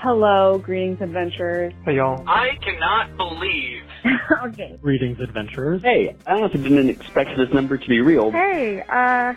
adventurers. 0.00 0.02
Hello, 0.02 0.58
greetings, 0.58 1.00
adventurers. 1.00 1.72
Hey, 1.84 1.96
y'all. 1.96 2.24
I 2.26 2.56
cannot 2.62 3.16
believe. 3.16 3.82
okay. 4.44 4.78
Greetings, 4.80 5.20
adventurers. 5.20 5.82
Hey, 5.82 6.16
I 6.26 6.32
honestly 6.34 6.62
didn't 6.62 6.88
expect 6.88 7.30
this 7.36 7.52
number 7.52 7.76
to 7.76 7.88
be 7.88 8.00
real. 8.00 8.30
Hey, 8.30 8.82
uh. 8.88 9.34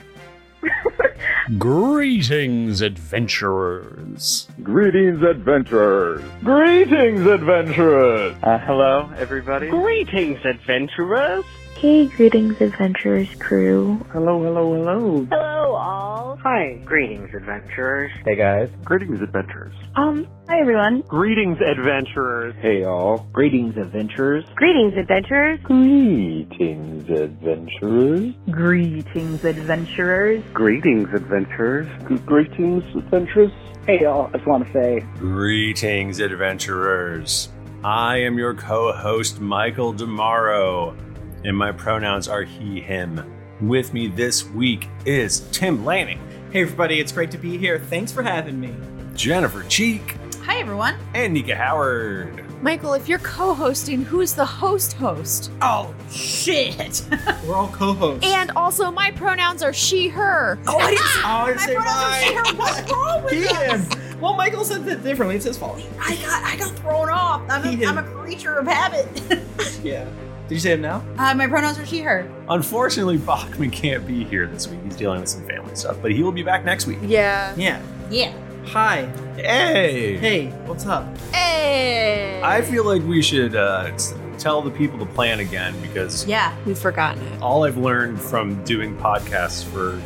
Greetings, 1.57 2.81
adventurers. 2.81 4.48
Greetings, 4.63 5.21
adventurers. 5.21 6.23
Greetings, 6.44 7.26
adventurers. 7.26 8.35
Uh, 8.41 8.57
hello, 8.59 9.12
everybody. 9.18 9.70
Greetings, 9.70 10.40
adventurers. 10.45 11.43
Hey, 11.84 12.08
greetings, 12.08 12.62
adventurers 12.62 13.28
crew. 13.40 14.00
Hello, 14.14 14.41
hello, 14.41 14.74
hello. 14.74 15.28
Hello, 15.30 15.76
all. 15.76 16.38
Hi. 16.41 16.82
Greetings, 16.86 17.30
adventurers. 17.36 18.10
Hey, 18.26 18.38
guys. 18.38 18.70
Greetings, 18.86 19.20
adventurers. 19.22 19.74
Um, 19.98 20.26
hi, 20.48 20.62
everyone. 20.62 21.02
Greetings, 21.02 21.58
adventurers. 21.60 22.55
Hey, 22.62 22.86
all. 22.86 23.27
Greetings, 23.34 23.76
adventurers. 23.76 24.46
Greetings, 24.55 24.94
adventurers. 24.98 25.60
Greetings, 25.60 27.10
adventurers. 27.10 28.34
Greetings, 28.50 29.44
adventurers. 29.44 30.44
Greetings, 30.54 31.10
adventurers. 31.13 31.88
Greetings, 32.26 32.84
adventurers. 32.96 33.52
Hey, 33.85 34.05
all. 34.05 34.29
I 34.34 34.38
just 34.38 34.48
want 34.48 34.66
to 34.66 34.72
say. 34.72 35.02
Greetings, 35.18 36.22
adventurers. 36.22 37.50
I 37.84 38.20
am 38.20 38.38
your 38.38 38.54
co 38.54 38.94
host, 38.94 39.41
Michael 39.41 39.94
Demaro, 39.94 40.96
and 41.44 41.55
my 41.58 41.72
pronouns 41.72 42.27
are 42.27 42.44
he, 42.44 42.80
him. 42.82 43.32
With 43.62 43.94
me 43.94 44.08
this 44.08 44.44
week 44.49 44.88
is 45.05 45.41
Tim 45.52 45.85
Lanning, 45.85 46.20
Hey 46.52 46.62
everybody, 46.62 47.00
it's 47.00 47.12
great 47.12 47.32
to 47.32 47.38
be 47.40 47.58
here. 47.58 47.80
Thanks 47.80 48.12
for 48.12 48.22
having 48.22 48.60
me. 48.60 48.74
Jennifer 49.16 49.63
Cheek, 49.63 50.16
Hi, 50.44 50.60
everyone. 50.60 50.96
and 51.16 51.34
Nika 51.34 51.55
Howard. 51.55 52.44
Michael, 52.62 52.94
if 52.94 53.10
you're 53.10 53.20
co 53.20 53.54
hosting, 53.54 54.04
who's 54.04 54.34
the 54.34 54.46
host 54.46 54.94
host? 54.94 55.52
Oh 55.62 55.94
shit! 56.12 57.04
We're 57.46 57.55
all 57.55 57.68
co-hosts. 57.70 58.26
And 58.26 58.52
also, 58.52 58.90
my 58.91 59.12
pronouns 59.12 59.62
are 59.63 59.74
she, 59.74 60.07
her. 60.10 60.57
oh, 60.68 60.78
I 60.78 60.91
didn't, 60.91 61.05
oh, 61.05 61.26
I 61.26 61.46
didn't 61.48 61.57
My 61.57 61.66
say 61.66 61.76
pronouns 61.76 62.13
are 62.13 62.22
she, 62.24 62.34
her. 62.34 62.44
mine. 62.44 62.57
What's 62.57 62.91
wrong 62.91 63.24
with 63.24 63.34
He, 63.34 63.40
this? 63.41 63.94
him. 63.94 64.22
Well, 64.22 64.34
Michael 64.35 64.63
said 64.63 64.85
that 64.85 65.03
differently. 65.03 65.35
It's 65.35 65.46
his 65.46 65.57
fault. 65.57 65.81
I 66.00 66.16
got, 66.18 66.44
I 66.44 66.56
got 66.57 66.72
thrown 66.78 67.09
off. 67.09 67.41
I'm 67.50 67.63
He, 67.63 67.84
a, 67.84 67.90
him. 67.90 67.97
I'm 67.97 68.06
a 68.06 68.07
creature 68.09 68.56
of 68.57 68.68
habit. 68.68 69.07
Yeah. 69.84 70.07
Did 70.47 70.56
you 70.56 70.59
say 70.59 70.74
him 70.74 70.81
now? 70.81 71.03
uh, 71.18 71.34
my 71.34 71.47
pronouns 71.47 71.80
are 71.80 71.86
she, 71.86 72.00
her. 72.02 72.30
Unfortunately, 72.50 73.18
Bachman 73.18 73.72
can't 73.72 74.06
be 74.06 74.24
here 74.25 74.46
this 74.47 74.68
week. 74.68 74.80
He's 74.84 74.96
dealing 74.96 75.22
with 75.22 75.30
some 75.30 75.46
family 75.47 75.74
stuff, 75.75 75.97
but 76.02 76.12
he 76.12 76.22
will 76.22 76.31
be 76.34 76.44
back 76.44 76.66
next 76.66 76.85
week. 76.85 77.00
Yeah. 77.03 77.53
Yeah. 77.56 77.81
Yeah. 78.12 78.34
Hi. 78.68 79.06
Hey! 79.35 80.18
Hey. 80.18 80.47
What's 80.66 80.85
up? 80.85 81.06
Hey. 81.34 82.41
I 82.44 82.62
feel 82.62 82.85
like 82.85 83.03
we 83.03 83.22
should 83.22 83.56
uh, 83.56 83.91
tell 84.38 84.62
the 84.62 84.72
people 84.72 84.97
the 85.00 85.06
plan 85.06 85.40
again 85.40 85.74
because 85.81 86.25
Yeah, 86.28 86.56
we've 86.66 86.78
forgotten 86.78 87.24
it. 87.28 87.41
all 87.41 87.63
I've 87.66 87.78
learned 87.78 88.22
from 88.22 88.62
doing 88.63 88.96
podcasts 88.97 89.63
for 89.63 90.02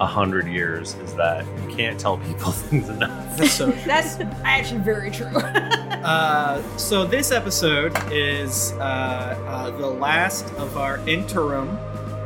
a 0.00 0.06
hundred 0.06 0.46
years 0.46 0.94
is 0.94 1.14
that 1.14 1.46
you 1.62 1.74
can't 1.74 1.98
tell 1.98 2.18
people 2.18 2.52
things 2.52 2.88
enough. 2.88 3.36
That's 3.36 3.52
so. 3.52 3.70
That's 3.86 4.18
actually 4.44 4.80
very 4.80 5.10
true. 5.10 5.30
Uh, 6.04 6.62
so 6.76 7.06
this 7.06 7.30
episode 7.30 7.96
is 8.12 8.72
uh, 8.72 9.38
uh, 9.48 9.70
the 9.70 9.86
last 9.86 10.44
of 10.56 10.76
our 10.76 10.98
interim 11.08 11.78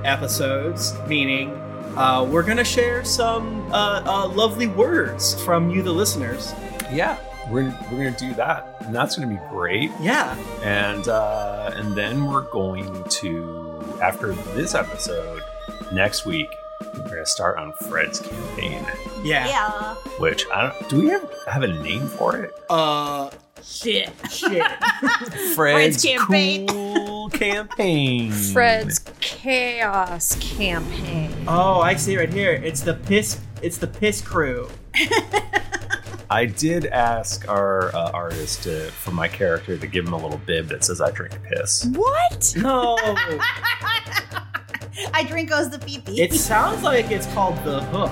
episodes, 0.05 0.99
meaning 1.07 1.51
uh, 1.97 2.25
we're 2.25 2.43
gonna 2.43 2.65
share 2.65 3.05
some 3.05 3.71
uh, 3.73 4.03
uh, 4.05 4.29
lovely 4.29 4.67
words 4.67 5.41
from 5.45 5.71
you, 5.71 5.81
the 5.83 5.93
listeners. 5.93 6.53
Yeah, 6.91 7.19
we're, 7.49 7.73
we're 7.91 7.99
gonna 7.99 8.11
do 8.19 8.35
that, 8.35 8.67
and 8.81 8.93
that's 8.93 9.17
gonna 9.17 9.33
be 9.33 9.41
great. 9.49 9.93
Yeah. 10.01 10.37
And 10.65 11.07
uh, 11.07 11.71
and 11.77 11.95
then 11.95 12.27
we're 12.27 12.51
going 12.51 13.05
to 13.05 13.99
after 14.03 14.33
this 14.33 14.75
episode 14.75 15.43
next 15.93 16.27
week. 16.27 16.51
We're 16.81 17.09
gonna 17.09 17.27
start 17.27 17.59
on 17.59 17.73
Fred's 17.73 18.21
campaign, 18.21 18.85
Yeah. 19.25 19.47
yeah. 19.49 19.95
which 20.19 20.45
I 20.53 20.63
don't. 20.69 20.89
Do 20.89 21.01
we 21.03 21.09
have 21.09 21.29
have 21.47 21.63
a 21.63 21.69
name 21.83 22.07
for 22.09 22.37
it? 22.37 22.53
Uh. 22.71 23.31
Shit. 23.63 24.11
Shit. 24.31 24.63
Fred's 25.57 26.03
campaign. 26.03 26.69
cool 26.69 27.29
campaign. 27.31 28.31
Fred's 28.31 29.01
chaos 29.21 30.37
campaign. 30.41 31.35
oh, 31.49 31.81
I 31.81 31.97
see 31.97 32.17
right 32.17 32.33
here. 32.33 32.53
It's 32.53 32.83
the 32.83 32.95
piss. 32.95 33.41
It's 33.61 33.77
the 33.79 33.89
piss 33.89 34.21
crew. 34.21 34.71
I 36.31 36.45
did 36.45 36.87
ask 36.87 37.49
our 37.49 37.95
uh, 37.97 38.11
artist 38.13 38.63
to, 38.65 38.91
for 38.93 39.11
my 39.13 39.29
character 39.29 39.77
to 39.79 39.87
give 39.87 40.07
him 40.07 40.13
a 40.13 40.19
little 40.19 40.41
bib 40.47 40.69
that 40.69 40.85
says 40.85 41.01
I 41.01 41.11
drink 41.11 41.37
piss. 41.43 41.87
What? 41.87 42.55
No. 42.57 42.97
I 45.15 45.23
drink 45.25 45.49
goes 45.51 45.71
the 45.71 45.79
pee 45.79 45.99
pee. 46.01 46.21
it 46.23 46.33
sounds 46.35 46.83
like 46.83 47.11
it's 47.11 47.27
called 47.29 47.57
the 47.65 47.81
Hook, 47.85 48.11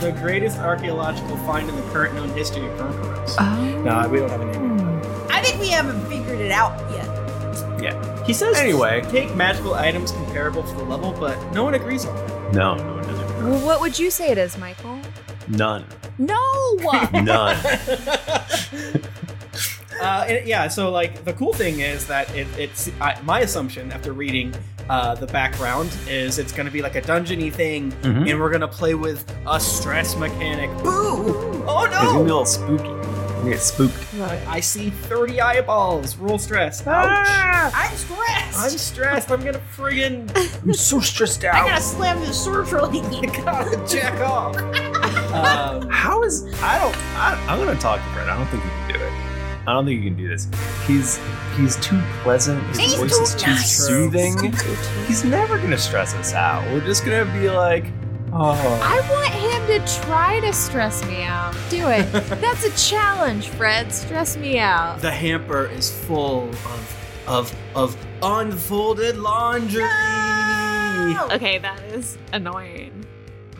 the 0.00 0.12
greatest 0.20 0.58
archaeological 0.58 1.36
find 1.38 1.68
in 1.68 1.76
the 1.76 1.82
current 1.92 2.14
known 2.14 2.30
history 2.30 2.66
of 2.66 2.72
Gurgurus. 2.78 3.34
Oh. 3.38 3.82
No, 3.82 4.08
we 4.08 4.18
don't 4.18 4.30
have 4.30 4.40
a 4.40 4.44
name. 4.46 5.00
I 5.30 5.40
think 5.42 5.60
we 5.60 5.68
haven't 5.70 6.04
figured 6.08 6.40
it 6.40 6.50
out 6.50 6.78
yet. 6.92 7.06
Yeah. 7.82 8.24
He 8.26 8.32
says 8.34 8.56
Anyway. 8.58 9.02
take 9.10 9.34
magical 9.34 9.74
items 9.74 10.12
comparable 10.12 10.62
to 10.62 10.74
the 10.74 10.84
level, 10.84 11.12
but 11.12 11.36
no 11.52 11.64
one 11.64 11.74
agrees 11.74 12.04
on 12.04 12.14
that. 12.16 12.52
No, 12.54 12.74
no, 12.74 12.98
it 12.98 13.02
doesn't. 13.06 13.48
Well, 13.48 13.64
what 13.66 13.80
would 13.80 13.98
you 13.98 14.10
say 14.10 14.28
it 14.30 14.38
is, 14.38 14.58
Michael? 14.58 14.98
None. 15.48 15.84
No. 16.18 16.76
One 16.82 17.08
None. 17.24 17.56
Uh, 20.00 20.24
and 20.28 20.46
yeah, 20.48 20.66
so 20.68 20.90
like 20.90 21.24
the 21.24 21.32
cool 21.34 21.52
thing 21.52 21.80
is 21.80 22.06
that 22.06 22.34
it, 22.34 22.46
it's 22.58 22.90
I, 23.00 23.20
my 23.22 23.40
assumption 23.40 23.92
after 23.92 24.12
reading 24.14 24.54
uh, 24.90 25.14
the 25.14 25.26
background 25.28 25.88
is 26.08 26.38
it's 26.38 26.52
going 26.52 26.66
to 26.66 26.72
be 26.72 26.82
like 26.82 26.96
a 26.96 27.00
dungeony 27.02 27.50
thing, 27.52 27.92
Mhm. 28.02 28.28
and 28.30 28.40
we're 28.40 28.50
going 28.50 28.60
to 28.60 28.68
play 28.68 28.94
with 28.94 29.24
a 29.48 29.58
stress 29.60 30.16
mechanic. 30.16 30.68
Boo! 30.82 31.62
Oh 31.66 31.86
no! 31.86 31.86
It's 31.86 31.94
gonna 31.96 32.12
be 32.12 32.18
a 32.18 32.22
little 32.22 32.44
spooky. 32.44 32.88
You 33.44 33.50
get 33.52 33.60
spooked. 33.60 33.96
I 34.48 34.60
see 34.60 34.90
30 34.90 35.40
eyeballs. 35.40 36.16
Roll 36.16 36.38
stress. 36.38 36.86
Ouch! 36.86 37.72
I'm 37.74 37.96
stressed. 37.96 38.58
I'm 38.58 38.70
stressed. 38.70 39.30
I'm 39.30 39.42
gonna 39.44 39.62
friggin' 39.76 40.30
I'm 40.62 40.74
so 40.74 41.00
stressed 41.00 41.44
out. 41.44 41.54
I 41.54 41.68
gotta 41.68 41.80
slam 41.80 42.20
this 42.20 42.38
surgery. 42.44 43.00
gotta 43.44 43.82
jack 43.88 44.20
off. 44.20 44.56
um, 45.32 45.88
How 45.88 46.22
is 46.24 46.44
I 46.62 46.78
don't 46.80 46.96
I, 47.16 47.42
I'm 47.48 47.58
gonna 47.64 47.78
talk 47.78 48.00
to 48.04 48.12
Brett. 48.12 48.28
I 48.28 48.36
don't 48.36 48.46
think 48.48 48.62
he 48.62 48.68
can 48.68 48.88
do 48.98 49.04
it. 49.06 49.12
I 49.66 49.74
don't 49.74 49.84
think 49.84 50.02
you 50.02 50.10
can 50.10 50.16
do 50.18 50.28
this. 50.28 50.48
He's 50.86 51.20
he's 51.56 51.76
too 51.76 52.00
pleasant. 52.22 52.62
His 52.68 52.78
He's 52.78 52.94
voice 52.96 53.16
too 53.16 53.22
is 53.22 53.34
too 53.34 53.50
nice. 53.50 53.76
soothing. 53.86 54.52
He's 55.06 55.24
never 55.24 55.58
gonna 55.58 55.78
stress 55.78 56.14
us 56.14 56.32
out. 56.32 56.64
We're 56.72 56.80
just 56.80 57.04
gonna 57.04 57.26
be 57.38 57.50
like, 57.50 57.84
oh. 58.32 58.80
I 58.82 59.00
want 59.10 59.34
him 59.34 59.66
to 59.86 60.00
try 60.06 60.40
to 60.40 60.52
stress 60.52 61.04
me 61.06 61.22
out. 61.22 61.54
Do 61.68 61.88
it. 61.88 62.10
That's 62.40 62.64
a 62.64 62.90
challenge, 62.90 63.48
Fred. 63.48 63.92
Stress 63.92 64.36
me 64.36 64.58
out. 64.58 65.00
the 65.00 65.10
hamper 65.10 65.66
is 65.66 65.90
full 65.90 66.48
of 66.48 66.96
of 67.28 67.54
of 67.76 67.96
unfolded 68.22 69.16
laundry. 69.18 69.84
Okay, 71.32 71.58
that 71.58 71.80
is 71.92 72.18
annoying. 72.32 72.99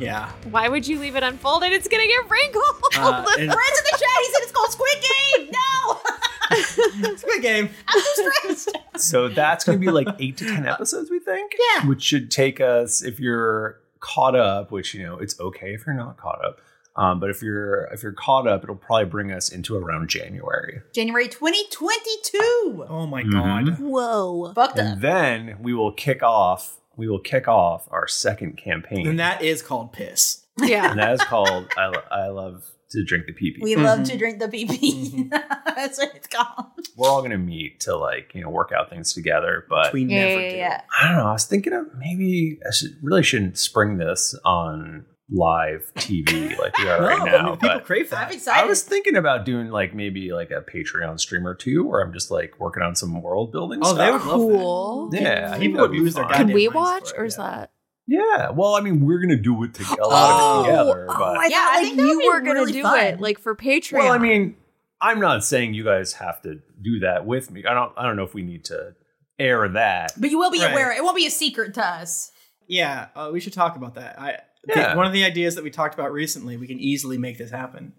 Yeah. 0.00 0.31
Why 0.50 0.69
would 0.69 0.87
you 0.88 0.99
leave 0.99 1.17
it 1.17 1.23
unfolded? 1.23 1.73
It's 1.73 1.88
gonna 1.88 2.06
get 2.06 2.29
wrinkled. 2.31 2.64
Uh, 2.97 3.23
the 3.23 3.43
and- 3.43 3.52
friends 3.52 3.79
in 3.79 3.85
the 3.85 3.99
chat, 3.99 4.19
he 4.20 4.32
said 4.32 4.41
it's 4.43 4.52
called 4.52 4.70
Squid 4.73 5.05
Game. 5.38 5.50
No, 5.52 7.14
Squid 7.17 7.43
Game. 7.43 7.70
I'm 7.88 8.00
too 8.17 8.55
stressed. 8.55 8.79
So 8.97 9.29
that's 9.29 9.64
going 9.64 9.79
to 9.81 9.85
be 9.85 9.91
like 9.91 10.08
eight 10.19 10.37
to 10.38 10.44
ten 10.47 10.67
episodes, 10.67 11.11
we 11.11 11.19
think. 11.20 11.52
Yeah. 11.76 11.87
Which 11.87 12.02
should 12.02 12.31
take 12.31 12.61
us, 12.61 13.02
if 13.02 13.19
you're 13.20 13.81
caught 14.00 14.35
up, 14.35 14.70
which 14.70 14.94
you 14.94 15.02
know 15.05 15.19
it's 15.19 15.38
okay 15.41 15.75
if 15.75 15.87
you're 15.87 15.94
not 15.94 16.17
caught 16.17 16.44
up, 16.44 16.61
um, 16.97 17.20
but 17.20 17.31
if 17.31 17.43
you're 17.43 17.85
if 17.93 18.02
you're 18.02 18.12
caught 18.12 18.47
up, 18.47 18.62
it'll 18.64 18.75
probably 18.76 19.05
bring 19.06 19.31
us 19.32 19.49
into 19.50 19.76
around 19.76 20.08
January, 20.08 20.81
January 20.94 21.29
2022. 21.29 22.87
Oh 22.88 23.06
my 23.06 23.23
Mhm. 23.23 23.32
god. 23.32 23.79
Whoa. 23.79 24.52
Fucked 24.55 24.79
up. 24.79 25.00
then 25.00 25.56
we 25.61 25.73
will 25.75 25.93
kick 25.93 26.23
off. 26.23 26.76
We 26.96 27.08
will 27.08 27.20
kick 27.20 27.48
off 27.48 27.88
our 27.90 28.06
second 28.08 28.56
campaign, 28.58 29.06
And 29.06 29.19
that 29.20 29.42
is 29.42 29.62
called 29.62 29.92
piss. 29.92 30.44
Yeah. 30.58 30.90
and 30.90 30.98
that 30.98 31.12
is 31.14 31.22
called 31.22 31.69
"I, 31.78 31.87
Lo- 31.87 32.02
I 32.10 32.26
love 32.28 32.64
to 32.90 33.04
drink 33.04 33.26
the 33.26 33.32
pee 33.32 33.52
pee." 33.52 33.60
We 33.62 33.76
love 33.76 34.02
to 34.04 34.10
mm-hmm. 34.10 34.19
drink 34.19 34.38
the 34.40 34.48
pee 34.48 34.66
pee. 34.66 35.10
Mm-hmm. 35.10 35.28
That's 35.75 35.96
what 35.98 36.12
it's 36.14 36.26
called. 36.26 36.66
We're 36.96 37.08
all 37.08 37.20
going 37.20 37.31
to 37.31 37.38
meet 37.38 37.81
to 37.81 37.96
like 37.96 38.32
you 38.34 38.42
know 38.42 38.50
work 38.50 38.70
out 38.76 38.90
things 38.90 39.14
together, 39.14 39.64
but 39.70 39.92
We 39.94 40.02
Yeah, 40.04 40.28
never 40.28 40.40
yeah, 40.42 40.50
do. 40.50 40.56
yeah. 40.56 40.81
I 41.00 41.08
don't 41.08 41.16
know. 41.16 41.26
I 41.28 41.32
was 41.32 41.46
thinking 41.46 41.72
of 41.72 41.87
maybe 41.96 42.58
I 42.66 42.72
should 42.72 42.96
really 43.00 43.22
shouldn't 43.22 43.56
spring 43.58 43.96
this 43.96 44.34
on 44.44 45.06
live 45.31 45.93
TV 45.97 46.59
like 46.59 46.77
we 46.79 46.88
are 46.88 47.00
No, 47.00 47.06
right 47.06 47.21
I 47.21 47.25
now. 47.25 47.43
mean, 47.50 47.53
people 47.56 47.69
but 47.77 47.85
crave 47.85 48.12
I'm 48.12 48.32
excited. 48.32 48.65
I 48.65 48.67
was 48.67 48.82
thinking 48.82 49.17
about 49.17 49.44
doing 49.44 49.69
like 49.69 49.94
maybe 49.94 50.32
like 50.32 50.50
a 50.50 50.61
Patreon 50.62 51.21
stream 51.21 51.47
or 51.47 51.55
two, 51.55 51.87
where 51.87 52.00
I'm 52.00 52.12
just 52.12 52.31
like 52.31 52.59
working 52.59 52.82
on 52.82 52.97
some 52.97 53.23
world 53.23 53.53
building 53.53 53.81
Oh, 53.82 53.94
stuff. 53.94 53.99
they 53.99 54.11
would 54.11 54.23
love 54.25 54.41
cool. 54.41 55.11
yeah, 55.12 55.53
I 55.55 55.59
People 55.59 55.81
would 55.82 55.93
lose 55.93 56.15
their 56.15 56.25
fun. 56.25 56.32
goddamn 56.32 56.47
Could 56.49 56.55
we 56.55 56.69
watch, 56.69 57.11
or 57.17 57.25
is 57.25 57.37
yeah. 57.38 57.44
that? 57.50 57.73
Yeah. 58.06 58.50
Well, 58.50 58.75
I 58.75 58.81
mean, 58.81 59.05
we're 59.06 59.21
gonna 59.21 59.37
do 59.37 59.62
it 59.62 59.75
together. 59.75 60.00
A 60.03 60.09
lot 60.09 60.31
of 60.32 60.65
it 60.65 60.69
together, 60.71 61.06
oh, 61.09 61.17
but 61.19 61.38
I 61.38 61.47
Yeah, 61.47 61.59
thought 61.65 61.75
I 61.76 61.83
think 61.83 61.97
you 61.99 62.26
were 62.33 62.41
gonna 62.41 62.55
really 62.61 62.73
do 62.73 62.83
fun. 62.83 62.99
it 63.05 63.21
like 63.21 63.38
for 63.38 63.55
Patreon. 63.55 63.93
well, 64.00 64.12
I 64.12 64.19
mean, 64.19 64.56
I'm 65.00 65.21
not 65.21 65.44
saying 65.44 65.75
you 65.75 65.85
guys 65.85 66.15
have 66.15 66.43
to 66.43 66.61
do 66.83 66.99
that 67.00 67.25
with 67.25 67.50
me. 67.53 67.65
I 67.65 67.73
don't. 67.73 67.93
I 67.97 68.03
don't 68.05 68.17
know 68.17 68.25
if 68.25 68.35
we 68.35 68.43
need 68.43 68.65
to 68.67 68.94
air 69.38 69.69
that. 69.69 70.12
But 70.21 70.31
you 70.31 70.38
will 70.38 70.50
be 70.50 70.59
Right. 70.61 70.73
aware. 70.73 70.93
It 70.93 71.03
won't 71.05 71.17
be 71.17 71.26
a 71.26 71.31
secret 71.31 71.73
to 71.75 71.87
us. 71.87 72.33
Yeah, 72.67 73.09
uh, 73.17 73.31
we 73.33 73.41
should 73.41 73.53
talk 73.53 73.76
about 73.76 73.94
that. 73.94 74.21
I 74.21 74.33
the- 74.33 74.41
Yeah. 74.69 74.95
one 74.95 75.07
of 75.07 75.12
the 75.12 75.25
ideas 75.25 75.55
that 75.55 75.65
we 75.65 75.71
talked 75.71 75.95
about 75.95 76.12
recently, 76.12 76.57
we 76.57 76.67
can 76.67 76.79
easily 76.79 77.17
make 77.19 77.39
this 77.39 77.51
happen. 77.51 77.93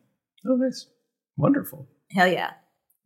Oh, 0.47 0.55
nice. 0.55 0.87
Wonderful. 1.37 1.87
Hell 2.11 2.27
yeah. 2.27 2.51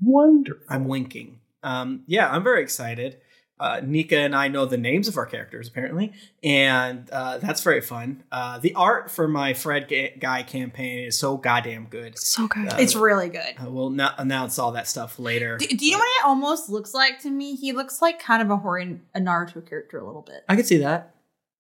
Wonderful. 0.02 0.63
I'm 0.69 0.88
winking. 0.88 1.40
Um, 1.63 2.04
yeah, 2.07 2.30
I'm 2.30 2.44
very 2.44 2.62
excited. 2.62 3.18
Uh, 3.57 3.80
Nika 3.81 4.18
and 4.18 4.36
I 4.36 4.50
know 4.50 4.66
the 4.66 4.75
names 4.78 5.07
of 5.07 5.16
our 5.16 5.25
characters 5.25 5.69
apparently, 5.69 6.12
and 6.44 7.10
uh, 7.10 7.38
that's 7.38 7.63
very 7.63 7.80
fun. 7.80 8.24
Uh, 8.30 8.60
the 8.60 8.74
art 8.75 9.10
for 9.10 9.30
my 9.30 9.54
Fred 9.54 9.88
Ga- 9.88 10.18
Guy 10.19 10.44
campaign 10.44 11.06
is 11.06 11.18
so 11.18 11.38
goddamn 11.38 11.86
good. 11.90 12.19
so 12.19 12.50
good. 12.50 12.74
Uh, 12.74 12.75
It's 12.78 12.96
really 12.96 13.30
good. 13.30 13.56
uh, 13.57 13.69
we'll 13.72 13.92
no- 13.92 14.12
announce 14.18 14.60
all 14.60 14.74
that 14.74 14.90
stuff 14.90 15.18
later. 15.19 15.57
Do, 15.57 15.68
do 15.68 15.86
you 15.86 15.94
know 15.94 16.00
what 16.00 16.06
it 16.19 16.25
almost 16.25 16.69
looks 16.69 16.94
like 16.94 17.22
to 17.22 17.30
me? 17.30 17.56
He 17.56 17.72
looks 17.72 18.02
like 18.02 18.19
kind 18.19 18.42
of 18.42 18.50
a 18.52 18.57
Hori 18.57 19.00
a 19.13 19.22
Naruto 19.22 19.66
character 19.66 20.00
a 20.00 20.06
little 20.06 20.22
bit. 20.24 20.44
I 20.50 20.57
could 20.57 20.68
see 20.68 20.80
that. 20.80 21.14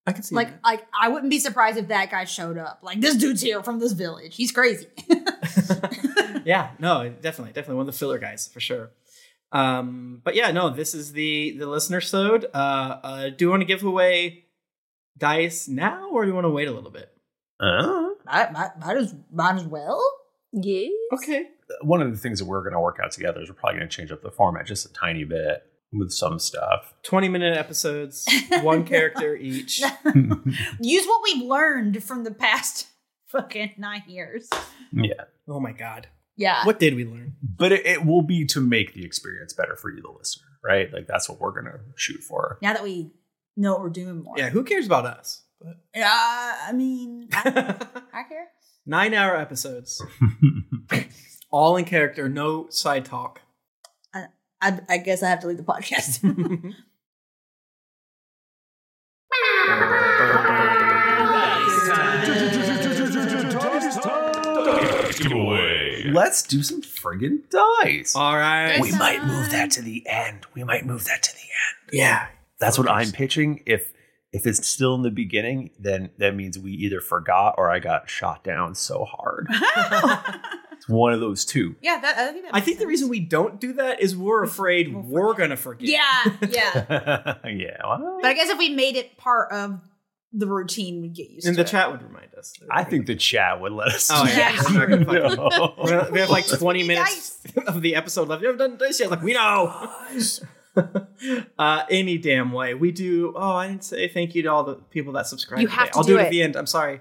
I 0.07 0.11
could 0.11 0.23
see 0.25 0.35
Like, 0.35 0.49
that. 0.49 0.59
like 0.63 0.87
I 0.99 1.09
wouldn't 1.09 1.29
be 1.31 1.39
surprised 1.39 1.77
if 1.77 1.87
that 1.87 2.11
guy 2.11 2.25
showed 2.25 2.57
up. 2.57 2.79
Like 2.83 3.01
this 3.01 3.15
dude's 3.15 3.41
here 3.41 3.63
from 3.63 3.79
this 3.79 3.93
village. 3.93 4.35
He's 4.35 4.51
crazy. 4.51 4.87
yeah, 6.45 6.71
no, 6.79 7.09
definitely, 7.09 7.53
definitely 7.53 7.75
one 7.75 7.87
of 7.87 7.93
the 7.93 7.97
filler 7.97 8.17
guys 8.19 8.47
for 8.47 8.59
sure. 8.59 8.91
Um, 9.51 10.21
but 10.23 10.35
yeah, 10.35 10.51
no, 10.51 10.69
this 10.69 10.93
is 10.93 11.13
the 11.13 11.55
the 11.57 11.65
listener 11.67 12.01
sode. 12.01 12.45
Uh, 12.53 12.57
uh, 13.03 13.29
do 13.29 13.45
you 13.45 13.49
want 13.49 13.61
to 13.61 13.65
give 13.65 13.83
away 13.83 14.45
dice 15.17 15.67
now, 15.67 16.09
or 16.11 16.23
do 16.23 16.29
you 16.29 16.35
want 16.35 16.45
to 16.45 16.49
wait 16.49 16.67
a 16.67 16.71
little 16.71 16.91
bit? 16.91 17.09
Uh, 17.59 18.09
might, 18.25 18.51
might, 18.51 18.79
might 18.79 18.97
as 18.97 19.15
might 19.31 19.55
as 19.55 19.63
well. 19.63 20.03
yeah. 20.51 20.87
Okay. 21.13 21.45
one 21.81 22.01
of 22.01 22.11
the 22.11 22.17
things 22.17 22.39
that 22.39 22.45
we're 22.45 22.61
going 22.61 22.73
to 22.73 22.79
work 22.79 22.99
out 23.01 23.11
together 23.11 23.41
is 23.41 23.49
we're 23.49 23.55
probably 23.55 23.79
going 23.79 23.89
to 23.89 23.95
change 23.95 24.11
up 24.11 24.21
the 24.21 24.31
format 24.31 24.65
just 24.65 24.85
a 24.85 24.91
tiny 24.93 25.23
bit 25.23 25.63
with 25.91 26.11
some 26.11 26.39
stuff. 26.39 26.93
20 27.03 27.29
minute 27.29 27.57
episodes, 27.57 28.27
one 28.61 28.83
character 28.87 29.35
each. 29.35 29.79
Use 30.81 31.05
what 31.05 31.21
we've 31.23 31.43
learned 31.43 32.03
from 32.03 32.23
the 32.23 32.31
past 32.33 32.87
fucking 33.27 33.73
nine 33.77 34.03
years. 34.07 34.49
yeah. 34.91 35.23
Oh 35.47 35.59
my 35.59 35.71
god. 35.71 36.07
Yeah. 36.37 36.65
What 36.65 36.79
did 36.79 36.95
we 36.95 37.05
learn? 37.05 37.35
But 37.41 37.71
it, 37.71 37.85
it 37.85 38.05
will 38.05 38.21
be 38.21 38.45
to 38.47 38.59
make 38.59 38.93
the 38.93 39.05
experience 39.05 39.53
better 39.53 39.75
for 39.77 39.89
you, 39.89 40.01
the 40.01 40.09
listener, 40.09 40.47
right? 40.63 40.91
Like 40.91 41.07
that's 41.07 41.29
what 41.29 41.39
we're 41.39 41.51
going 41.53 41.71
to 41.71 41.79
shoot 41.95 42.21
for. 42.21 42.57
Now 42.61 42.73
that 42.73 42.83
we 42.83 43.11
know 43.55 43.71
what 43.73 43.81
we're 43.81 43.89
doing 43.89 44.23
more. 44.23 44.33
Yeah, 44.37 44.49
who 44.49 44.63
cares 44.65 44.85
about 44.85 45.05
us? 45.05 45.43
But 45.61 45.75
Yeah, 45.95 46.55
I 46.67 46.73
mean, 46.73 47.29
I, 47.31 47.75
I 48.13 48.23
care. 48.23 48.47
nine 48.85 49.13
hour 49.13 49.37
episodes, 49.37 50.03
all 51.49 51.77
in 51.77 51.85
character, 51.85 52.27
no 52.27 52.67
side 52.69 53.05
talk. 53.05 53.39
I, 54.61 54.79
I 54.89 54.97
guess 54.97 55.21
I 55.23 55.29
have 55.29 55.39
to 55.41 55.47
leave 55.47 55.57
the 55.57 55.63
podcast. 55.63 56.23
Let's 66.13 66.43
do 66.43 66.63
some 66.63 66.81
friggin' 66.81 67.49
dice. 67.49 68.15
All 68.15 68.35
right. 68.35 68.79
we 68.79 68.91
might 68.91 69.23
move 69.25 69.51
that 69.51 69.71
to 69.71 69.81
the 69.81 70.03
end. 70.07 70.45
We 70.53 70.63
might 70.63 70.85
move 70.85 71.05
that 71.05 71.23
to 71.23 71.33
the 71.33 71.39
end. 71.39 71.89
Yeah. 71.91 72.27
That's 72.59 72.77
what 72.77 72.89
I'm 72.89 73.11
pitching. 73.11 73.61
If 73.65 73.91
if 74.31 74.45
it's 74.45 74.67
still 74.67 74.95
in 74.95 75.01
the 75.01 75.11
beginning, 75.11 75.71
then 75.79 76.09
that 76.17 76.35
means 76.35 76.59
we 76.59 76.71
either 76.73 76.99
forgot 76.99 77.55
or 77.57 77.71
I 77.71 77.79
got 77.79 78.09
shot 78.09 78.43
down 78.43 78.75
so 78.75 79.05
hard. 79.05 79.47
it's 80.85 80.89
one 80.89 81.13
of 81.13 81.19
those 81.19 81.45
two. 81.45 81.75
yeah, 81.81 81.99
that, 81.99 82.17
I 82.17 82.31
think 82.31 82.45
that 82.45 82.55
I 82.55 82.61
think 82.61 82.79
the 82.79 82.87
reason 82.87 83.09
we 83.09 83.19
don't 83.19 83.59
do 83.59 83.73
that 83.73 84.01
is 84.01 84.15
we're 84.15 84.43
afraid 84.43 84.93
we're 84.95 85.33
gonna 85.33 85.57
forget. 85.57 85.87
Yeah, 85.89 86.23
yeah. 86.49 87.35
yeah. 87.47 87.77
well, 87.83 88.19
But 88.21 88.27
I 88.29 88.33
guess 88.33 88.49
if 88.49 88.57
we 88.57 88.69
made 88.69 88.95
it 88.95 89.17
part 89.17 89.51
of 89.51 89.79
the 90.37 90.47
routine, 90.47 91.01
we'd 91.01 91.15
get 91.15 91.29
used 91.29 91.45
to 91.45 91.47
it. 91.47 91.49
And 91.51 91.57
to 91.57 91.63
the 91.63 91.67
it. 91.69 91.71
chat 91.71 91.91
would 91.91 92.01
remind 92.03 92.33
us. 92.35 92.53
I 92.69 92.83
think 92.83 93.05
the 93.05 93.15
chat 93.15 93.61
would 93.61 93.71
let 93.71 93.87
us. 93.89 94.09
Oh 94.11 94.25
yeah, 94.25 94.51
Yeah. 94.53 94.61
we're 94.75 94.87
not 94.87 95.37
No. 95.37 95.73
We're 95.77 95.89
gonna- 95.89 96.11
we 96.11 96.19
have 96.19 96.29
like 96.29 96.45
20 96.47 96.79
Dice. 96.87 96.87
minutes 96.87 97.67
of 97.67 97.81
the 97.81 97.95
episode 97.95 98.27
left. 98.27 98.41
You 98.41 98.49
haven't 98.49 98.59
done 98.69 98.77
this 98.77 98.99
yet. 98.99 99.09
Like 99.11 99.21
we 99.21 99.33
know. 99.33 99.91
uh, 101.57 101.83
any 101.89 102.17
damn 102.17 102.51
way. 102.51 102.73
We 102.73 102.91
do. 102.91 103.33
Oh, 103.35 103.53
I 103.53 103.67
didn't 103.67 103.85
say 103.85 104.07
thank 104.09 104.35
you 104.35 104.43
to 104.43 104.49
all 104.51 104.63
the 104.63 104.75
people 104.75 105.13
that 105.13 105.27
subscribe. 105.27 105.61
You 105.61 105.67
have 105.69 105.87
today. 105.87 105.91
to 105.93 105.97
I'll 105.97 106.03
do 106.03 106.13
do 106.15 106.19
it, 106.19 106.23
at 106.23 106.31
the 106.31 106.41
end. 106.43 106.55
I'm 106.55 106.65
sorry. 106.67 106.99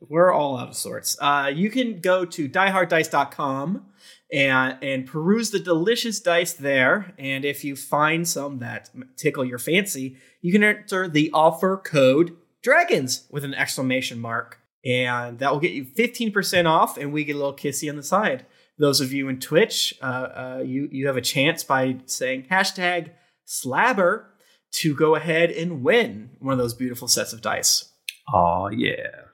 We're 0.00 0.32
all 0.32 0.58
out 0.58 0.68
of 0.68 0.76
sorts. 0.76 1.16
Uh, 1.20 1.50
you 1.54 1.70
can 1.70 2.00
go 2.00 2.24
to 2.24 2.48
dieharddice.com 2.48 3.86
and 4.32 4.78
and 4.82 5.06
peruse 5.06 5.50
the 5.50 5.58
delicious 5.58 6.20
dice 6.20 6.52
there. 6.52 7.14
And 7.18 7.44
if 7.44 7.64
you 7.64 7.76
find 7.76 8.26
some 8.26 8.58
that 8.58 8.90
tickle 9.16 9.44
your 9.44 9.58
fancy, 9.58 10.16
you 10.40 10.52
can 10.52 10.64
enter 10.64 11.08
the 11.08 11.30
offer 11.32 11.76
code 11.76 12.36
dragons 12.62 13.26
with 13.30 13.44
an 13.44 13.54
exclamation 13.54 14.20
mark. 14.20 14.60
And 14.84 15.40
that 15.40 15.52
will 15.52 15.58
get 15.58 15.72
you 15.72 15.84
15% 15.84 16.66
off, 16.66 16.96
and 16.96 17.12
we 17.12 17.24
get 17.24 17.34
a 17.34 17.38
little 17.38 17.56
kissy 17.56 17.90
on 17.90 17.96
the 17.96 18.04
side. 18.04 18.46
Those 18.78 19.00
of 19.00 19.12
you 19.12 19.28
in 19.28 19.40
Twitch, 19.40 19.94
uh, 20.00 20.04
uh, 20.04 20.62
you, 20.64 20.88
you 20.92 21.08
have 21.08 21.16
a 21.16 21.22
chance 21.22 21.64
by 21.64 21.98
saying 22.06 22.46
hashtag 22.50 23.10
slabber 23.44 24.30
to 24.72 24.94
go 24.94 25.16
ahead 25.16 25.50
and 25.50 25.82
win 25.82 26.30
one 26.38 26.52
of 26.52 26.58
those 26.58 26.74
beautiful 26.74 27.08
sets 27.08 27.32
of 27.32 27.40
dice. 27.40 27.90
Oh 28.32 28.68
yeah. 28.68 29.25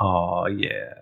Oh 0.00 0.46
yeah. 0.46 0.94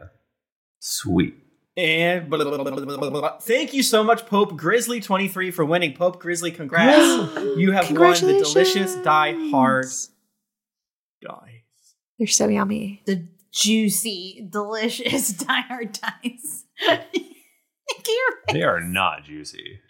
Sweet. 0.79 1.35
And 1.77 2.31
blah, 2.31 2.39
blah, 2.45 2.57
blah, 2.57 2.71
blah, 2.71 2.85
blah, 2.85 2.97
blah, 2.97 3.11
blah. 3.11 3.39
thank 3.39 3.75
you 3.75 3.83
so 3.83 4.05
much, 4.05 4.27
Pope 4.27 4.57
Grizzly 4.57 5.01
23, 5.01 5.51
for 5.51 5.65
winning. 5.65 5.93
Pope 5.95 6.21
Grizzly, 6.21 6.53
congrats. 6.53 7.37
you 7.57 7.73
have 7.73 7.91
won 7.91 8.13
the 8.13 8.41
delicious 8.45 8.95
Die 8.97 9.51
Hard 9.51 9.87
dice. 11.21 11.95
They're 12.19 12.29
so 12.29 12.47
yummy. 12.47 13.03
the 13.07 13.27
juicy, 13.53 14.47
delicious 14.51 15.29
Die 15.33 15.61
Hard 15.63 15.99
dice. 16.23 16.65
They 18.53 18.63
are 18.63 18.81
not 18.81 19.25
juicy. 19.25 19.81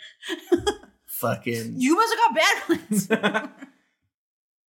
Fucking. 1.06 1.74
You 1.76 1.96
must 1.96 2.14
have 2.14 2.18
got 2.18 2.34
bad 2.34 2.68
ones. 2.68 3.10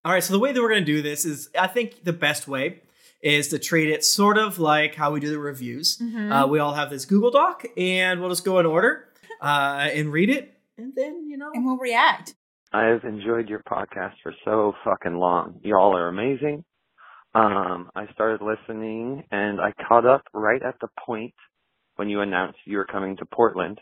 All 0.06 0.12
right, 0.12 0.24
so 0.24 0.34
the 0.34 0.40
way 0.40 0.52
that 0.52 0.62
we're 0.62 0.70
going 0.70 0.86
to 0.86 0.92
do 0.92 1.02
this 1.02 1.26
is, 1.26 1.50
I 1.58 1.68
think 1.68 2.04
the 2.04 2.14
best 2.14 2.48
way 2.48 2.82
is 3.26 3.48
to 3.50 3.60
treat 3.60 3.90
it 3.90 4.06
sort 4.06 4.38
of 4.38 4.60
like 4.60 4.94
how 4.96 5.12
we 5.12 5.20
do 5.20 5.30
the 5.30 5.40
reviews. 5.40 5.98
Mhm. 5.98 6.32
Uh, 6.32 6.48
we 6.48 6.60
all 6.60 6.74
have 6.74 6.90
this 6.92 7.06
Google 7.06 7.32
Doc, 7.32 7.66
and 7.76 8.20
we'll 8.22 8.30
just 8.30 8.46
go 8.46 8.60
in 8.60 8.66
order 8.66 9.08
uh, 9.42 9.90
and 9.92 10.14
read 10.14 10.30
it, 10.30 10.54
and 10.78 10.94
then 10.96 11.28
you 11.28 11.36
know. 11.38 11.50
and 11.54 11.66
we'll 11.66 11.78
react. 11.78 12.36
I've 12.72 13.04
enjoyed 13.04 13.50
your 13.50 13.64
podcast 13.64 14.14
for 14.22 14.34
so 14.46 14.74
fucking 14.84 15.16
long. 15.16 15.60
Y'all 15.64 15.96
are 15.98 16.08
amazing. 16.08 16.64
Um, 17.34 17.90
I 17.96 18.06
started 18.14 18.42
listening 18.42 19.24
and 19.32 19.60
I 19.60 19.72
caught 19.88 20.06
up 20.06 20.22
right 20.34 20.62
at 20.62 20.76
the 20.82 20.88
point 21.06 21.34
when 21.98 22.10
you 22.10 22.22
announced 22.22 22.60
you 22.66 22.78
were 22.78 22.86
coming 22.86 23.18
to 23.18 23.26
Portland, 23.26 23.80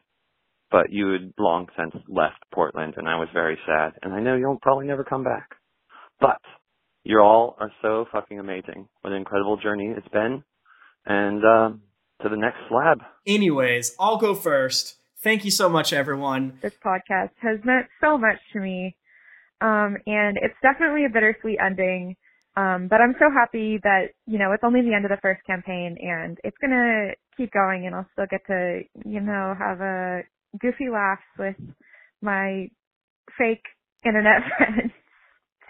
but 0.72 0.92
you 0.92 1.12
had 1.12 1.34
long 1.38 1.68
since 1.78 1.94
left 2.08 2.38
Portland 2.54 2.96
and 2.98 3.08
I 3.08 3.16
was 3.18 3.30
very 3.34 3.58
sad. 3.66 3.94
And 4.02 4.14
I 4.14 4.20
know 4.22 4.36
you'll 4.36 4.60
probably 4.62 4.88
never 4.88 5.04
come 5.04 5.24
back. 5.24 5.50
But 6.20 6.40
you 7.04 7.20
all 7.20 7.56
are 7.60 7.72
so 7.82 8.06
fucking 8.12 8.40
amazing. 8.40 8.88
What 9.02 9.12
an 9.12 9.18
incredible 9.18 9.58
journey 9.58 9.94
it's 9.96 10.08
been. 10.10 10.44
And 11.06 11.44
um, 11.44 11.82
to 12.22 12.30
the 12.30 12.38
next 12.38 12.58
slab. 12.70 13.00
Anyways, 13.28 13.96
I'll 14.00 14.18
go 14.18 14.34
first. 14.34 14.96
Thank 15.22 15.46
you 15.46 15.52
so 15.52 15.70
much, 15.70 15.94
everyone. 15.94 16.58
This 16.62 16.74
podcast 16.86 17.32
has 17.42 17.60
meant 17.64 17.88
so 18.02 18.18
much 18.18 18.38
to 18.54 18.60
me. 18.60 18.96
Um, 19.62 19.98
and 20.06 20.38
it's 20.42 20.56
definitely 20.62 21.06
a 21.06 21.10
bittersweet 21.10 21.60
ending. 21.64 22.16
Um, 22.56 22.88
but 22.90 23.02
I'm 23.02 23.16
so 23.20 23.30
happy 23.34 23.80
that, 23.84 24.10
you 24.28 24.38
know, 24.38 24.52
it's 24.52 24.64
only 24.64 24.82
the 24.82 24.94
end 24.94 25.06
of 25.06 25.10
the 25.10 25.22
first 25.22 25.42
campaign 25.46 25.98
and 26.00 26.38
it's 26.44 26.58
gonna 26.62 27.14
keep 27.36 27.52
going 27.52 27.88
and 27.88 27.96
I'll 27.96 28.08
still 28.14 28.28
get 28.30 28.46
to, 28.48 28.82
you 29.06 29.22
know, 29.22 29.56
have 29.58 29.82
a 29.82 30.22
goofy 30.60 30.90
laughs 30.92 31.24
with 31.40 31.56
my 32.22 32.68
fake 33.38 33.64
internet 34.06 34.42
friends. 34.58 34.92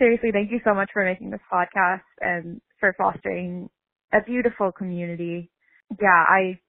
Seriously, 0.03 0.31
thank 0.33 0.51
you 0.51 0.59
so 0.65 0.73
much 0.73 0.89
for 0.91 1.05
making 1.05 1.29
this 1.29 1.39
podcast 1.49 2.01
and 2.19 2.59
for 2.77 2.93
fostering 2.97 3.69
a 4.13 4.17
beautiful 4.21 4.69
community. 4.73 5.49
Yeah, 6.01 6.25
I 6.27 6.59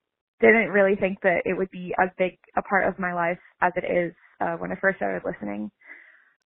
didn't 0.41 0.69
really 0.69 0.95
think 0.95 1.19
that 1.23 1.43
it 1.45 1.59
would 1.59 1.71
be 1.73 1.93
as 2.01 2.11
big 2.17 2.39
a 2.57 2.63
part 2.63 2.87
of 2.87 3.01
my 3.01 3.13
life 3.13 3.41
as 3.61 3.73
it 3.75 3.83
is 3.85 4.15
uh, 4.41 4.55
when 4.59 4.71
I 4.71 4.77
first 4.81 4.99
started 4.99 5.23
listening. 5.27 5.73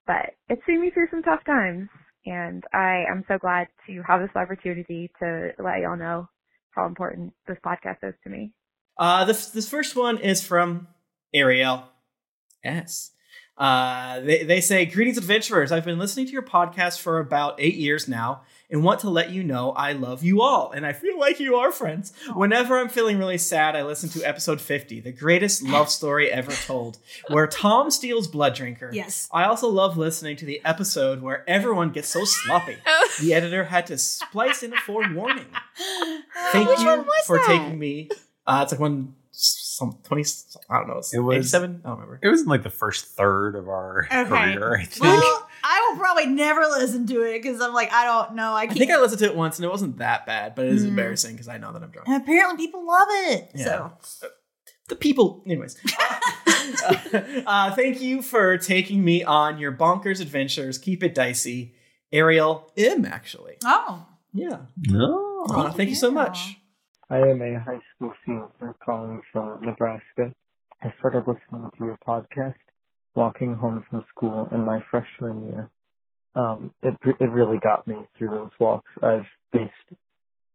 But 0.05 0.35
it's 0.47 0.61
seen 0.65 0.79
me 0.79 0.89
through 0.89 1.07
some 1.11 1.23
tough 1.23 1.43
times, 1.45 1.89
and 2.25 2.63
I 2.73 3.03
am 3.11 3.25
so 3.27 3.37
glad 3.37 3.67
to 3.87 4.01
have 4.07 4.21
this 4.21 4.33
opportunity 4.33 5.11
to 5.19 5.49
let 5.59 5.81
y'all 5.81 5.97
know 5.97 6.29
how 6.71 6.85
important 6.85 7.33
this 7.49 7.57
podcast 7.65 7.97
is 8.01 8.13
to 8.23 8.29
me. 8.29 8.53
Uh, 8.97 9.25
this 9.25 9.47
this 9.47 9.67
first 9.67 9.97
one 9.97 10.19
is 10.19 10.41
from 10.41 10.87
Ariel 11.33 11.83
S. 12.63 13.11
Uh, 13.57 14.19
they, 14.19 14.43
they 14.43 14.61
say, 14.61 14.85
Greetings, 14.85 15.17
adventurers. 15.17 15.71
I've 15.71 15.85
been 15.85 15.99
listening 15.99 16.27
to 16.27 16.31
your 16.31 16.43
podcast 16.43 16.99
for 16.99 17.19
about 17.19 17.55
eight 17.59 17.75
years 17.75 18.07
now 18.07 18.41
and 18.69 18.83
want 18.83 18.99
to 18.99 19.09
let 19.09 19.31
you 19.31 19.43
know 19.43 19.71
I 19.71 19.93
love 19.93 20.23
you 20.23 20.41
all. 20.41 20.71
And 20.71 20.85
I 20.85 20.93
feel 20.93 21.19
like 21.19 21.39
you 21.39 21.55
are 21.55 21.71
friends. 21.71 22.13
Whenever 22.33 22.77
I'm 22.77 22.89
feeling 22.89 23.17
really 23.17 23.37
sad, 23.37 23.75
I 23.75 23.83
listen 23.83 24.09
to 24.09 24.23
episode 24.23 24.59
50, 24.61 24.99
the 25.01 25.11
greatest 25.11 25.63
love 25.63 25.89
story 25.89 26.29
ever 26.29 26.51
told, 26.51 26.97
where 27.29 27.47
Tom 27.47 27.89
steals 27.89 28.27
Blood 28.27 28.55
Drinker. 28.55 28.91
Yes. 28.93 29.29
I 29.31 29.45
also 29.45 29.69
love 29.69 29.97
listening 29.97 30.35
to 30.37 30.45
the 30.45 30.61
episode 30.65 31.21
where 31.21 31.49
everyone 31.49 31.91
gets 31.91 32.09
so 32.09 32.25
sloppy. 32.25 32.77
the 33.21 33.33
editor 33.33 33.65
had 33.65 33.87
to 33.87 33.97
splice 33.97 34.63
in 34.63 34.73
a 34.73 34.77
forewarning. 34.77 35.47
Thank 36.51 36.69
Which 36.69 36.79
you 36.79 37.05
for 37.25 37.37
that? 37.37 37.47
taking 37.47 37.79
me. 37.79 38.09
Uh, 38.45 38.61
it's 38.63 38.71
like 38.71 38.79
one, 38.79 39.15
some 39.77 39.97
20, 40.03 40.23
I 40.69 40.77
don't 40.79 40.87
know, 40.87 41.01
It 41.13 41.19
was 41.19 41.35
87? 41.53 41.81
I 41.83 41.87
don't 41.89 41.97
remember. 41.99 42.19
It 42.21 42.27
was 42.29 42.41
in 42.41 42.47
like 42.47 42.63
the 42.63 42.69
first 42.69 43.05
third 43.15 43.55
of 43.55 43.67
our 43.69 44.07
Okay. 44.11 44.25
career, 44.25 44.75
I 44.77 44.83
think. 44.85 45.03
Well, 45.03 45.47
I 45.63 45.87
will 45.91 45.99
probably 45.99 46.25
never 46.27 46.61
listen 46.61 47.05
to 47.07 47.21
it 47.21 47.41
because 47.41 47.61
I'm 47.61 47.73
like, 47.73 47.91
I 47.91 48.05
don't 48.05 48.35
know. 48.35 48.53
I 48.53 48.61
I 48.61 48.65
can't. 48.67 48.79
think 48.79 48.91
I 48.91 48.99
listened 48.99 49.19
to 49.19 49.25
it 49.25 49.35
once 49.35 49.57
and 49.57 49.65
it 49.65 49.69
wasn't 49.71 49.97
that 49.99 50.25
bad, 50.25 50.55
but 50.55 50.65
it 50.65 50.73
is 50.73 50.83
Mm. 50.83 50.89
embarrassing 50.89 51.33
because 51.33 51.47
I 51.47 51.57
know 51.57 51.71
that 51.73 51.83
I'm 51.83 51.89
drunk. 51.91 52.07
and 52.07 52.21
apparently 52.21 52.65
people 52.65 52.85
love 52.87 53.07
it. 53.09 53.51
Yeah. 53.55 53.89
So 54.01 54.27
The 54.89 54.95
people, 54.95 55.43
anyways. 55.45 55.77
uh, 57.45 57.71
thank 57.75 58.01
you 58.01 58.21
for 58.21 58.57
taking 58.57 59.03
me 59.03 59.23
on 59.23 59.59
your 59.59 59.71
bonkers 59.71 60.21
adventures. 60.21 60.77
Keep 60.77 61.03
it 61.03 61.13
dicey. 61.15 61.73
Ariel 62.11 62.71
M, 62.77 63.05
actually. 63.05 63.57
Oh. 63.65 64.05
Yeah. 64.33 64.59
No. 64.87 65.45
Aw, 65.49 65.71
thank 65.71 65.89
you 65.89 65.95
so 65.95 66.09
much. 66.11 66.57
I 67.09 67.19
am 67.19 67.41
a 67.41 67.59
high 67.59 67.79
school 67.95 68.11
senior 68.25 68.75
calling 68.83 69.21
from 69.31 69.61
Nebraska. 69.61 70.33
I 70.83 70.93
started 70.99 71.19
listening 71.19 71.69
to 71.77 71.85
your 71.85 71.97
podcast 72.05 72.55
walking 73.15 73.55
home 73.55 73.85
from 73.89 74.03
school 74.13 74.49
in 74.51 74.65
my 74.65 74.79
freshman 74.91 75.47
year. 75.47 75.69
Um, 76.35 76.71
it 76.83 76.95
it 77.21 77.31
really 77.31 77.59
got 77.63 77.87
me 77.87 77.95
through 78.17 78.31
those 78.31 78.51
walks. 78.59 78.89
I've 79.01 79.25
based 79.53 79.71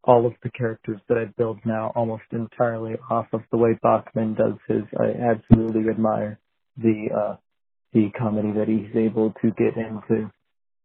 all 0.04 0.26
of 0.26 0.34
the 0.42 0.50
characters 0.50 1.00
that 1.08 1.16
I 1.16 1.24
build 1.38 1.58
now 1.64 1.90
almost 1.96 2.24
entirely 2.32 2.96
off 3.10 3.28
of 3.32 3.40
the 3.50 3.56
way 3.56 3.78
Bachman 3.82 4.34
does 4.34 4.58
his. 4.68 4.82
I 5.00 5.12
absolutely 5.30 5.88
admire 5.90 6.38
the 6.76 7.08
uh, 7.16 7.36
the 7.94 8.10
comedy 8.18 8.52
that 8.58 8.68
he's 8.68 8.94
able 8.94 9.32
to 9.40 9.50
get 9.52 9.78
into, 9.78 10.30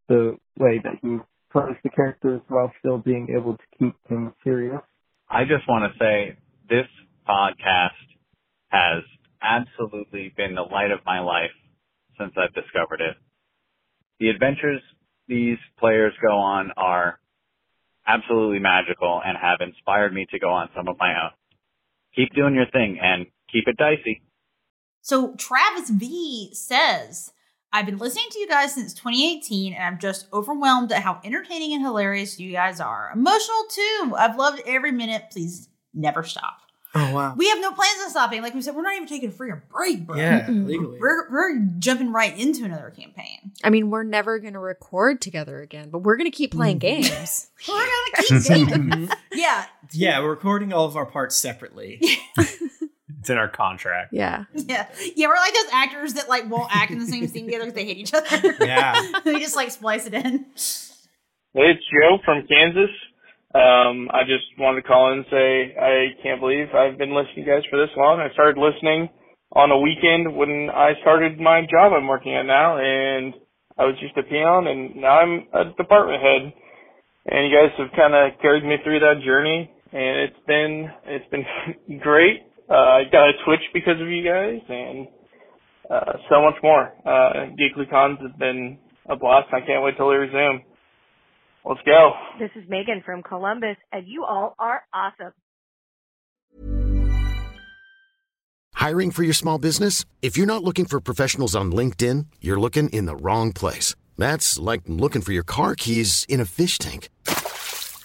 the 0.08 0.38
way 0.58 0.80
that 0.82 1.00
he 1.02 1.18
plays 1.52 1.76
the 1.84 1.90
characters 1.90 2.40
while 2.48 2.72
still 2.80 3.00
being 3.00 3.28
able 3.38 3.58
to 3.58 3.64
keep 3.78 3.96
things 4.08 4.32
serious. 4.46 4.82
I 5.30 5.44
just 5.44 5.68
want 5.68 5.92
to 5.92 6.00
say 6.00 6.38
this 6.70 6.88
podcast 7.28 7.90
has 8.70 9.04
absolutely 9.42 10.34
been 10.36 10.56
the 10.56 10.62
light 10.62 10.92
of 10.92 11.00
my 11.06 11.20
life 11.20 11.52
since 12.18 12.34
I've 12.38 12.54
discovered 12.54 13.02
it. 13.02 13.16
The 14.20 14.30
adventures 14.30 14.82
these 15.28 15.58
players 15.80 16.14
go 16.22 16.38
on 16.38 16.72
are 16.78 17.20
absolutely 18.08 18.60
magical 18.60 19.22
and 19.24 19.38
have 19.38 19.60
inspired 19.60 20.14
me 20.14 20.26
to 20.32 20.40
go 20.40 20.50
on 20.50 20.70
some 20.76 20.88
of 20.88 20.96
my 20.98 21.12
own. 21.12 21.32
Keep 22.16 22.34
doing 22.34 22.56
your 22.56 22.70
thing 22.72 22.98
and 23.02 23.28
keep 23.52 23.68
it 23.68 23.78
dicey. 23.78 24.22
So 25.02 25.36
Travis 25.36 25.90
V 25.90 26.50
says, 26.54 27.34
I've 27.74 27.86
been 27.86 27.98
listening 27.98 28.26
to 28.32 28.40
you 28.40 28.48
guys 28.48 28.74
since 28.74 28.94
2018 28.94 29.74
and 29.74 29.84
I'm 29.84 30.00
just 30.00 30.28
overwhelmed 30.32 30.92
at 30.92 31.04
how 31.04 31.20
entertaining 31.24 31.74
and 31.74 31.84
hilarious 31.84 32.40
you 32.40 32.52
guys 32.52 32.80
are. 32.80 33.12
Emotional 33.14 33.66
too. 33.70 34.16
I've 34.18 34.38
loved 34.38 34.62
every 34.66 34.92
minute. 34.92 35.26
Please 35.32 35.70
never 35.94 36.24
stop. 36.24 36.62
Oh, 36.96 37.14
wow. 37.14 37.36
We 37.36 37.50
have 37.50 37.60
no 37.60 37.72
plans 37.72 38.00
on 38.04 38.10
stopping. 38.10 38.42
Like 38.42 38.56
we 38.56 38.62
said, 38.62 38.76
we're 38.76 38.82
not 38.82 38.96
even 38.96 39.08
taking 39.08 39.30
a 39.30 39.32
free 39.32 39.52
break, 39.70 40.08
bro. 40.08 40.16
Yeah, 40.18 40.48
legally. 40.50 40.98
We're, 41.00 41.30
we're 41.30 41.60
jumping 41.78 42.12
right 42.12 42.38
into 42.38 42.64
another 42.64 42.90
campaign. 42.90 43.52
I 43.64 43.70
mean, 43.70 43.92
we're 43.92 44.04
never 44.04 44.40
going 44.40 44.54
to 44.54 44.60
record 44.60 45.22
together 45.22 45.62
again, 45.62 45.90
but 45.90 46.00
we're 46.00 46.16
going 46.16 46.32
to 46.32 46.36
keep 46.36 46.54
playing 46.54 46.80
mm-hmm. 46.80 47.02
games. 47.02 47.50
We're 47.68 47.76
gonna 47.76 48.42
keep 48.42 48.48
going. 48.70 48.90
Mm-hmm. 48.90 49.14
yeah. 49.34 49.66
Yeah, 49.92 50.20
we're 50.22 50.30
recording 50.32 50.74
all 50.74 50.86
of 50.86 50.96
our 50.96 51.06
parts 51.06 51.36
separately. 51.36 52.02
It's 53.28 53.32
in 53.32 53.38
our 53.38 53.50
contract. 53.50 54.14
Yeah. 54.14 54.46
Yeah. 54.56 54.88
Yeah, 55.18 55.28
we're 55.28 55.36
like 55.36 55.54
those 55.54 55.74
actors 55.74 56.14
that 56.14 56.30
like 56.30 56.50
won't 56.50 56.74
act 56.74 56.92
in 56.92 57.00
the 57.00 57.06
same 57.06 57.28
scene 57.28 57.44
together 57.44 57.66
because 57.66 57.76
they 57.76 57.84
hate 57.84 57.98
each 57.98 58.14
other. 58.14 58.56
Yeah. 58.62 58.96
they 59.26 59.38
just 59.40 59.54
like 59.54 59.70
splice 59.70 60.06
it 60.06 60.14
in. 60.14 60.46
Hey, 61.52 61.76
it's 61.76 61.84
Joe 61.92 62.20
from 62.24 62.48
Kansas. 62.48 62.90
Um, 63.54 64.08
I 64.16 64.24
just 64.24 64.48
wanted 64.58 64.82
to 64.84 64.88
call 64.88 65.12
in 65.12 65.20
and 65.20 65.28
say 65.30 65.76
I 65.76 66.16
can't 66.24 66.40
believe 66.40 66.68
I've 66.74 66.98
been 66.98 67.14
listening 67.14 67.44
to 67.44 67.52
you 67.52 67.52
guys 67.52 67.68
for 67.70 67.76
this 67.76 67.92
long. 67.98 68.22
I 68.22 68.32
started 68.32 68.56
listening 68.56 69.10
on 69.52 69.72
a 69.72 69.80
weekend 69.80 70.34
when 70.34 70.70
I 70.72 70.94
started 71.02 71.38
my 71.38 71.68
job 71.68 71.92
I'm 71.92 72.08
working 72.08 72.34
at 72.34 72.46
now, 72.46 72.78
and 72.80 73.34
I 73.78 73.84
was 73.84 74.00
just 74.00 74.16
a 74.16 74.24
peon, 74.24 74.68
and 74.68 74.96
now 74.96 75.20
I'm 75.20 75.48
a 75.52 75.76
department 75.76 76.24
head. 76.24 76.54
And 77.28 77.52
you 77.52 77.52
guys 77.52 77.76
have 77.78 77.92
kind 77.92 78.16
of 78.16 78.40
carried 78.40 78.64
me 78.64 78.78
through 78.86 79.00
that 79.04 79.20
journey, 79.20 79.70
and 79.92 80.32
it's 80.32 80.40
been 80.48 80.88
it's 81.04 81.28
been 81.28 82.00
great. 82.00 82.47
Uh, 82.70 82.74
I 82.74 83.04
got 83.12 83.30
a 83.30 83.34
Twitch 83.46 83.62
because 83.74 84.02
of 84.02 84.08
you 84.08 84.24
guys, 84.24 84.60
and 84.68 85.08
uh, 85.90 86.14
so 86.30 86.42
much 86.42 86.56
more. 86.62 86.94
Uh, 87.06 87.56
Geekly 87.56 87.90
Cons 87.90 88.20
has 88.22 88.32
been 88.38 88.78
a 89.10 89.16
blast. 89.16 89.48
I 89.54 89.62
can't 89.66 89.84
wait 89.84 89.96
till 89.96 90.10
they 90.10 90.18
resume. 90.18 90.64
Let's 91.64 91.82
go. 91.86 92.12
This 92.40 92.52
is 92.56 92.70
Megan 92.70 93.04
from 93.06 93.24
Columbus, 93.24 93.78
and 93.92 94.08
you 94.08 94.26
all 94.26 94.56
are 94.60 94.82
awesome. 94.94 95.34
Hiring 98.74 99.12
for 99.12 99.24
your 99.24 99.34
small 99.34 99.58
business? 99.58 100.06
If 100.22 100.38
you're 100.38 100.46
not 100.46 100.64
looking 100.64 100.86
for 100.86 101.00
professionals 101.00 101.56
on 101.56 101.72
LinkedIn, 101.72 102.28
you're 102.42 102.60
looking 102.60 102.90
in 102.90 103.06
the 103.06 103.16
wrong 103.16 103.52
place. 103.52 103.96
That's 104.18 104.60
like 104.60 104.82
looking 104.88 105.22
for 105.22 105.32
your 105.32 105.44
car 105.44 105.76
keys 105.76 106.26
in 106.30 106.40
a 106.40 106.46
fish 106.46 106.78
tank. 106.78 107.10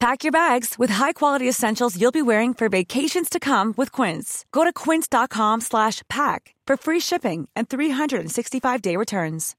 Pack 0.00 0.22
your 0.22 0.32
bags 0.32 0.74
with 0.78 0.90
high-quality 0.90 1.48
essentials 1.48 1.98
you'll 1.98 2.12
be 2.12 2.20
wearing 2.20 2.52
for 2.52 2.68
vacations 2.68 3.30
to 3.30 3.40
come 3.40 3.72
with 3.76 3.90
Quince. 3.90 4.44
Go 4.52 4.64
to 4.64 4.72
quince.com 4.72 5.62
slash 5.62 6.02
pack 6.10 6.54
for 6.66 6.76
free 6.76 7.00
shipping 7.00 7.48
and 7.56 7.68
365-day 7.68 8.96
returns. 8.96 9.56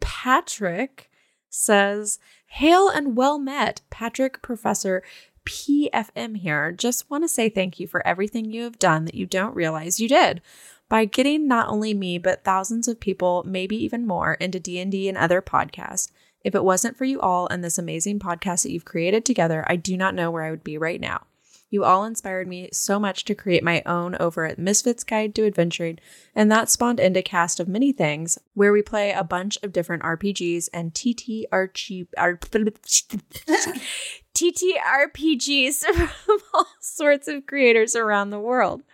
Patrick 0.00 1.10
says, 1.48 2.18
Hail 2.46 2.88
and 2.88 3.16
well 3.16 3.38
met, 3.38 3.82
Patrick 3.90 4.42
Professor 4.42 5.02
PFM 5.44 6.38
here. 6.38 6.72
Just 6.72 7.10
want 7.10 7.22
to 7.24 7.28
say 7.28 7.48
thank 7.48 7.78
you 7.78 7.86
for 7.86 8.04
everything 8.06 8.50
you 8.50 8.62
have 8.62 8.78
done 8.78 9.04
that 9.04 9.14
you 9.14 9.26
don't 9.26 9.54
realize 9.54 10.00
you 10.00 10.08
did. 10.08 10.40
By 10.88 11.04
getting 11.04 11.46
not 11.46 11.68
only 11.68 11.94
me 11.94 12.18
but 12.18 12.44
thousands 12.44 12.88
of 12.88 13.00
people, 13.00 13.44
maybe 13.46 13.76
even 13.76 14.06
more, 14.06 14.34
into 14.34 14.58
D&D 14.58 15.08
and 15.08 15.18
other 15.18 15.42
podcasts. 15.42 16.10
If 16.44 16.54
it 16.54 16.62
wasn't 16.62 16.96
for 16.96 17.04
you 17.04 17.20
all 17.20 17.48
and 17.48 17.64
this 17.64 17.78
amazing 17.78 18.20
podcast 18.20 18.62
that 18.62 18.70
you've 18.70 18.84
created 18.84 19.24
together, 19.24 19.64
I 19.66 19.74
do 19.76 19.96
not 19.96 20.14
know 20.14 20.30
where 20.30 20.44
I 20.44 20.50
would 20.50 20.62
be 20.62 20.78
right 20.78 21.00
now. 21.00 21.26
You 21.70 21.82
all 21.82 22.04
inspired 22.04 22.46
me 22.46 22.68
so 22.72 23.00
much 23.00 23.24
to 23.24 23.34
create 23.34 23.64
my 23.64 23.82
own 23.84 24.14
over 24.20 24.44
at 24.44 24.60
Misfits 24.60 25.02
Guide 25.02 25.34
to 25.34 25.44
Adventuring, 25.44 25.98
and 26.32 26.52
that 26.52 26.70
spawned 26.70 27.00
into 27.00 27.20
Cast 27.20 27.58
of 27.58 27.66
Many 27.66 27.90
Things, 27.90 28.38
where 28.52 28.72
we 28.72 28.80
play 28.80 29.10
a 29.10 29.24
bunch 29.24 29.58
of 29.60 29.72
different 29.72 30.04
RPGs 30.04 30.68
and 30.72 30.94
TTRG, 30.94 32.06
TTRPGs 34.34 35.78
from 36.24 36.38
all 36.54 36.66
sorts 36.80 37.26
of 37.26 37.46
creators 37.46 37.96
around 37.96 38.30
the 38.30 38.38
world. 38.38 38.84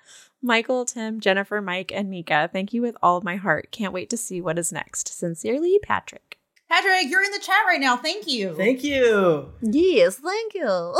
Michael, 0.40 0.86
Tim, 0.86 1.20
Jennifer, 1.20 1.60
Mike, 1.60 1.92
and 1.94 2.08
Mika, 2.08 2.48
thank 2.50 2.72
you 2.72 2.80
with 2.80 2.96
all 3.02 3.18
of 3.18 3.24
my 3.24 3.36
heart. 3.36 3.70
Can't 3.70 3.92
wait 3.92 4.08
to 4.08 4.16
see 4.16 4.40
what 4.40 4.58
is 4.58 4.72
next. 4.72 5.08
Sincerely, 5.08 5.78
Patrick. 5.82 6.39
Patrick, 6.70 7.10
you're 7.10 7.24
in 7.24 7.32
the 7.32 7.40
chat 7.40 7.66
right 7.66 7.80
now. 7.80 7.96
Thank 7.96 8.28
you. 8.28 8.54
Thank 8.54 8.84
you. 8.84 9.50
Yes, 9.60 10.18
thank 10.18 10.54
you. 10.54 10.94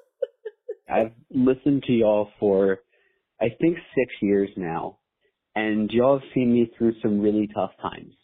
I've 0.88 1.12
listened 1.30 1.82
to 1.86 1.92
y'all 1.92 2.30
for, 2.40 2.78
I 3.38 3.48
think, 3.60 3.76
six 3.94 4.14
years 4.22 4.48
now, 4.56 4.98
and 5.54 5.90
y'all 5.90 6.20
have 6.20 6.28
seen 6.32 6.54
me 6.54 6.70
through 6.78 6.94
some 7.02 7.20
really 7.20 7.46
tough 7.54 7.72
times. 7.82 8.14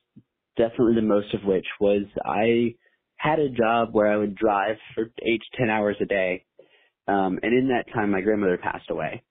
Definitely 0.56 0.94
the 0.94 1.02
most 1.02 1.34
of 1.34 1.44
which 1.44 1.66
was 1.78 2.04
I 2.24 2.74
had 3.16 3.38
a 3.38 3.50
job 3.50 3.90
where 3.92 4.10
I 4.10 4.16
would 4.16 4.34
drive 4.34 4.76
for 4.94 5.04
eight 5.04 5.42
to 5.42 5.58
ten 5.58 5.68
hours 5.68 5.96
a 6.00 6.06
day, 6.06 6.46
um, 7.06 7.38
and 7.42 7.52
in 7.52 7.68
that 7.68 7.92
time, 7.92 8.12
my 8.12 8.22
grandmother 8.22 8.56
passed 8.56 8.88
away. 8.88 9.22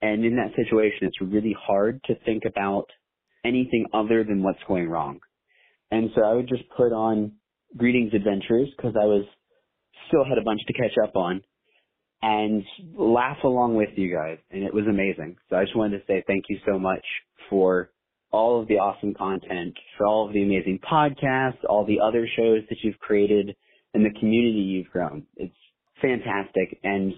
And 0.00 0.24
in 0.24 0.36
that 0.36 0.56
situation, 0.56 1.00
it's 1.02 1.20
really 1.20 1.56
hard 1.58 2.00
to 2.04 2.14
think 2.24 2.44
about 2.46 2.86
anything 3.44 3.86
other 3.92 4.24
than 4.24 4.42
what's 4.42 4.62
going 4.66 4.88
wrong. 4.88 5.20
And 5.90 6.10
so 6.14 6.22
I 6.22 6.34
would 6.34 6.48
just 6.48 6.64
put 6.76 6.92
on 6.92 7.32
Greetings 7.76 8.12
Adventures 8.14 8.68
because 8.76 8.94
I 9.00 9.04
was 9.04 9.24
still 10.08 10.24
had 10.24 10.38
a 10.38 10.42
bunch 10.42 10.60
to 10.66 10.72
catch 10.72 10.96
up 11.02 11.16
on 11.16 11.42
and 12.22 12.64
laugh 12.96 13.38
along 13.44 13.76
with 13.76 13.90
you 13.96 14.14
guys. 14.14 14.38
And 14.50 14.62
it 14.62 14.74
was 14.74 14.84
amazing. 14.88 15.36
So 15.50 15.56
I 15.56 15.64
just 15.64 15.76
wanted 15.76 15.98
to 15.98 16.06
say 16.06 16.24
thank 16.26 16.44
you 16.48 16.58
so 16.66 16.78
much 16.78 17.04
for 17.50 17.90
all 18.32 18.60
of 18.60 18.68
the 18.68 18.74
awesome 18.74 19.14
content, 19.14 19.74
for 19.96 20.06
all 20.06 20.26
of 20.26 20.32
the 20.32 20.42
amazing 20.42 20.80
podcasts, 20.90 21.64
all 21.68 21.86
the 21.86 22.00
other 22.00 22.28
shows 22.36 22.62
that 22.68 22.78
you've 22.82 22.98
created, 22.98 23.54
and 23.94 24.04
the 24.04 24.18
community 24.18 24.58
you've 24.58 24.90
grown. 24.90 25.24
It's 25.36 25.54
fantastic. 26.02 26.78
And 26.82 27.12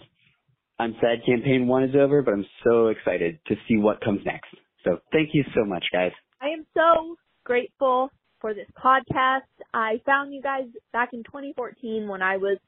I'm 0.78 0.94
sad 1.00 1.24
campaign 1.26 1.66
one 1.66 1.84
is 1.84 1.94
over, 1.98 2.22
but 2.22 2.34
I'm 2.34 2.46
so 2.64 2.88
excited 2.88 3.40
to 3.48 3.54
see 3.66 3.78
what 3.78 4.00
comes 4.00 4.20
next. 4.24 4.54
So 4.84 4.98
thank 5.12 5.30
you 5.32 5.44
so 5.54 5.64
much, 5.64 5.84
guys. 5.92 6.12
I 6.40 6.50
am 6.50 6.64
so 6.74 7.16
grateful 7.44 8.10
for 8.40 8.54
this 8.54 8.66
podcast. 8.82 9.48
I 9.72 10.00
found 10.06 10.32
you 10.32 10.42
guys 10.42 10.64
back 10.92 11.10
in 11.12 11.22
2014 11.24 12.08
when 12.08 12.22
I 12.22 12.36
was 12.36 12.58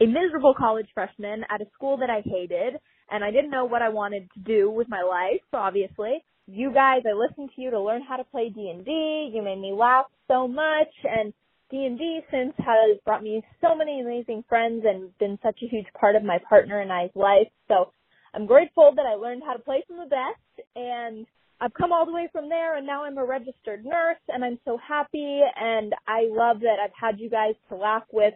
a 0.00 0.06
miserable 0.06 0.54
college 0.56 0.88
freshman 0.94 1.44
at 1.50 1.60
a 1.60 1.66
school 1.74 1.98
that 1.98 2.10
I 2.10 2.22
hated 2.24 2.80
and 3.10 3.22
I 3.22 3.30
didn't 3.30 3.50
know 3.50 3.64
what 3.64 3.82
I 3.82 3.90
wanted 3.90 4.28
to 4.34 4.40
do 4.40 4.70
with 4.70 4.88
my 4.88 5.02
life, 5.02 5.42
obviously. 5.52 6.24
You 6.46 6.72
guys, 6.72 7.02
I 7.06 7.12
listened 7.12 7.50
to 7.54 7.62
you 7.62 7.70
to 7.70 7.80
learn 7.80 8.02
how 8.06 8.16
to 8.16 8.24
play 8.24 8.50
D&D. 8.50 9.32
You 9.34 9.42
made 9.42 9.60
me 9.60 9.72
laugh 9.72 10.06
so 10.28 10.48
much 10.48 10.92
and 11.04 11.32
D&D 11.70 12.20
since 12.30 12.52
has 12.58 12.98
brought 13.04 13.22
me 13.22 13.42
so 13.60 13.74
many 13.74 14.00
amazing 14.00 14.44
friends 14.48 14.84
and 14.86 15.16
been 15.18 15.38
such 15.42 15.58
a 15.62 15.66
huge 15.66 15.86
part 15.98 16.16
of 16.16 16.22
my 16.22 16.38
partner 16.48 16.80
and 16.80 16.92
I's 16.92 17.10
life. 17.14 17.48
So 17.68 17.92
I'm 18.34 18.46
grateful 18.46 18.92
that 18.96 19.06
I 19.06 19.14
learned 19.14 19.42
how 19.46 19.54
to 19.54 19.62
play 19.62 19.82
from 19.86 19.96
the 19.96 20.06
best 20.06 20.68
and 20.76 21.26
I've 21.64 21.72
come 21.72 21.94
all 21.94 22.04
the 22.04 22.12
way 22.12 22.28
from 22.30 22.50
there 22.50 22.76
and 22.76 22.86
now 22.86 23.04
I'm 23.04 23.16
a 23.16 23.24
registered 23.24 23.86
nurse 23.86 24.18
and 24.28 24.44
I'm 24.44 24.58
so 24.66 24.76
happy 24.76 25.40
and 25.58 25.94
I 26.06 26.28
love 26.30 26.60
that 26.60 26.76
I've 26.78 26.92
had 26.94 27.18
you 27.18 27.30
guys 27.30 27.54
to 27.70 27.74
laugh 27.74 28.02
with 28.12 28.34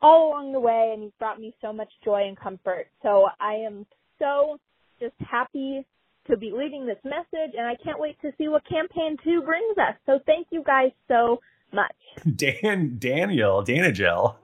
all 0.00 0.28
along 0.28 0.52
the 0.52 0.60
way 0.60 0.92
and 0.94 1.02
you've 1.02 1.18
brought 1.18 1.40
me 1.40 1.52
so 1.60 1.72
much 1.72 1.88
joy 2.04 2.28
and 2.28 2.38
comfort. 2.38 2.86
So 3.02 3.26
I 3.40 3.54
am 3.54 3.84
so 4.20 4.60
just 5.00 5.16
happy 5.18 5.84
to 6.28 6.36
be 6.36 6.52
leaving 6.56 6.86
this 6.86 6.98
message 7.02 7.54
and 7.58 7.66
I 7.66 7.74
can't 7.82 7.98
wait 7.98 8.16
to 8.22 8.30
see 8.38 8.46
what 8.46 8.62
campaign 8.68 9.16
two 9.24 9.42
brings 9.42 9.76
us. 9.76 9.96
So 10.06 10.20
thank 10.24 10.46
you 10.50 10.62
guys 10.64 10.92
so 11.08 11.40
much. 11.72 11.96
Dan 12.36 12.98
Daniel 13.00 13.64
Danagel. 13.64 14.36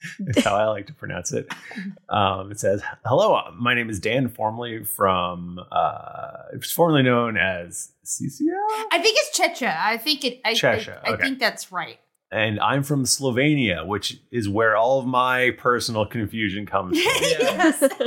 That's 0.20 0.44
how 0.44 0.54
I 0.54 0.66
like 0.66 0.86
to 0.86 0.92
pronounce 0.92 1.32
it. 1.32 1.52
Um, 2.08 2.52
it 2.52 2.60
says, 2.60 2.82
"Hello, 3.04 3.40
my 3.58 3.74
name 3.74 3.90
is 3.90 3.98
Dan, 3.98 4.28
formerly 4.28 4.84
from, 4.84 5.58
uh, 5.72 6.44
it's 6.52 6.70
formerly 6.70 7.02
known 7.02 7.36
as 7.36 7.90
CCL, 8.04 8.52
I 8.92 9.00
think 9.02 9.18
it's 9.20 9.38
Checha. 9.38 9.76
I 9.76 9.96
think 9.96 10.24
it. 10.24 10.40
I, 10.44 10.54
Chechnya, 10.54 11.00
I, 11.04 11.10
I 11.10 11.12
okay. 11.14 11.22
think 11.22 11.38
that's 11.38 11.72
right. 11.72 11.98
and 12.30 12.60
I'm 12.60 12.82
from 12.82 13.04
Slovenia, 13.04 13.86
which 13.86 14.20
is 14.30 14.48
where 14.48 14.76
all 14.76 15.00
of 15.00 15.06
my 15.06 15.50
personal 15.58 16.06
confusion 16.06 16.66
comes 16.66 17.00
from. 17.00 17.12
yes. 17.22 17.82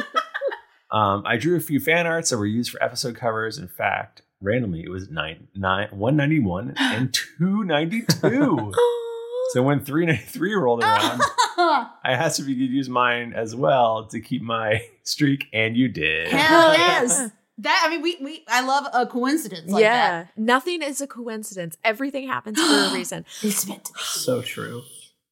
Um, 0.91 1.23
I 1.25 1.37
drew 1.37 1.55
a 1.55 1.61
few 1.61 1.79
fan 1.79 2.05
arts 2.05 2.31
that 2.31 2.37
were 2.37 2.45
used 2.45 2.69
for 2.69 2.83
episode 2.83 3.15
covers. 3.15 3.57
In 3.57 3.69
fact, 3.69 4.23
randomly, 4.41 4.83
it 4.83 4.89
was 4.89 5.09
nine, 5.09 5.47
nine, 5.55 5.87
191 5.91 6.73
and 6.77 7.13
292. 7.13 8.73
so 9.53 9.61
when 9.63 9.79
393 9.83 10.53
rolled 10.55 10.83
around, 10.83 11.21
I 11.57 11.91
asked 12.11 12.39
if 12.39 12.47
you 12.47 12.55
could 12.55 12.73
use 12.73 12.89
mine 12.89 13.33
as 13.33 13.55
well 13.55 14.07
to 14.07 14.19
keep 14.19 14.41
my 14.41 14.81
streak, 15.03 15.45
and 15.53 15.75
you 15.77 15.87
did. 15.87 16.27
Hell 16.29 16.73
yes. 16.73 17.31
That 17.57 17.83
I 17.85 17.89
mean, 17.89 18.01
we 18.01 18.17
we 18.21 18.43
I 18.47 18.65
love 18.65 18.87
a 18.93 19.05
coincidence 19.05 19.69
like 19.71 19.83
yeah, 19.83 20.25
nothing 20.35 20.81
is 20.81 20.99
a 21.01 21.05
coincidence. 21.07 21.77
Everything 21.83 22.27
happens 22.27 22.59
for 22.59 22.73
a 22.73 22.93
reason. 22.97 23.25
It's 23.43 23.67
meant 23.67 23.85
to 23.85 23.93
be. 23.93 23.99
So 24.01 24.41
true. 24.41 24.81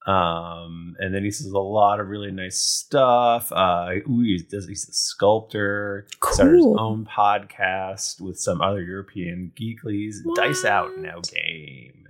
Um, 0.05 0.95
and 0.99 1.13
then 1.13 1.23
he 1.23 1.29
says 1.29 1.47
a 1.47 1.59
lot 1.59 1.99
of 1.99 2.07
really 2.07 2.31
nice 2.31 2.57
stuff. 2.57 3.51
Uh, 3.51 3.89
ooh, 4.09 4.21
he 4.23 4.39
does, 4.49 4.67
he's 4.67 4.87
a 4.89 4.93
sculptor, 4.93 6.07
Cool. 6.19 6.33
started 6.33 6.55
his 6.55 6.65
own 6.65 7.05
podcast 7.05 8.19
with 8.19 8.39
some 8.39 8.59
other 8.61 8.81
European 8.81 9.51
geeklies. 9.59 10.15
Dice 10.35 10.65
out 10.65 10.97
now 10.97 11.19
game. 11.21 12.07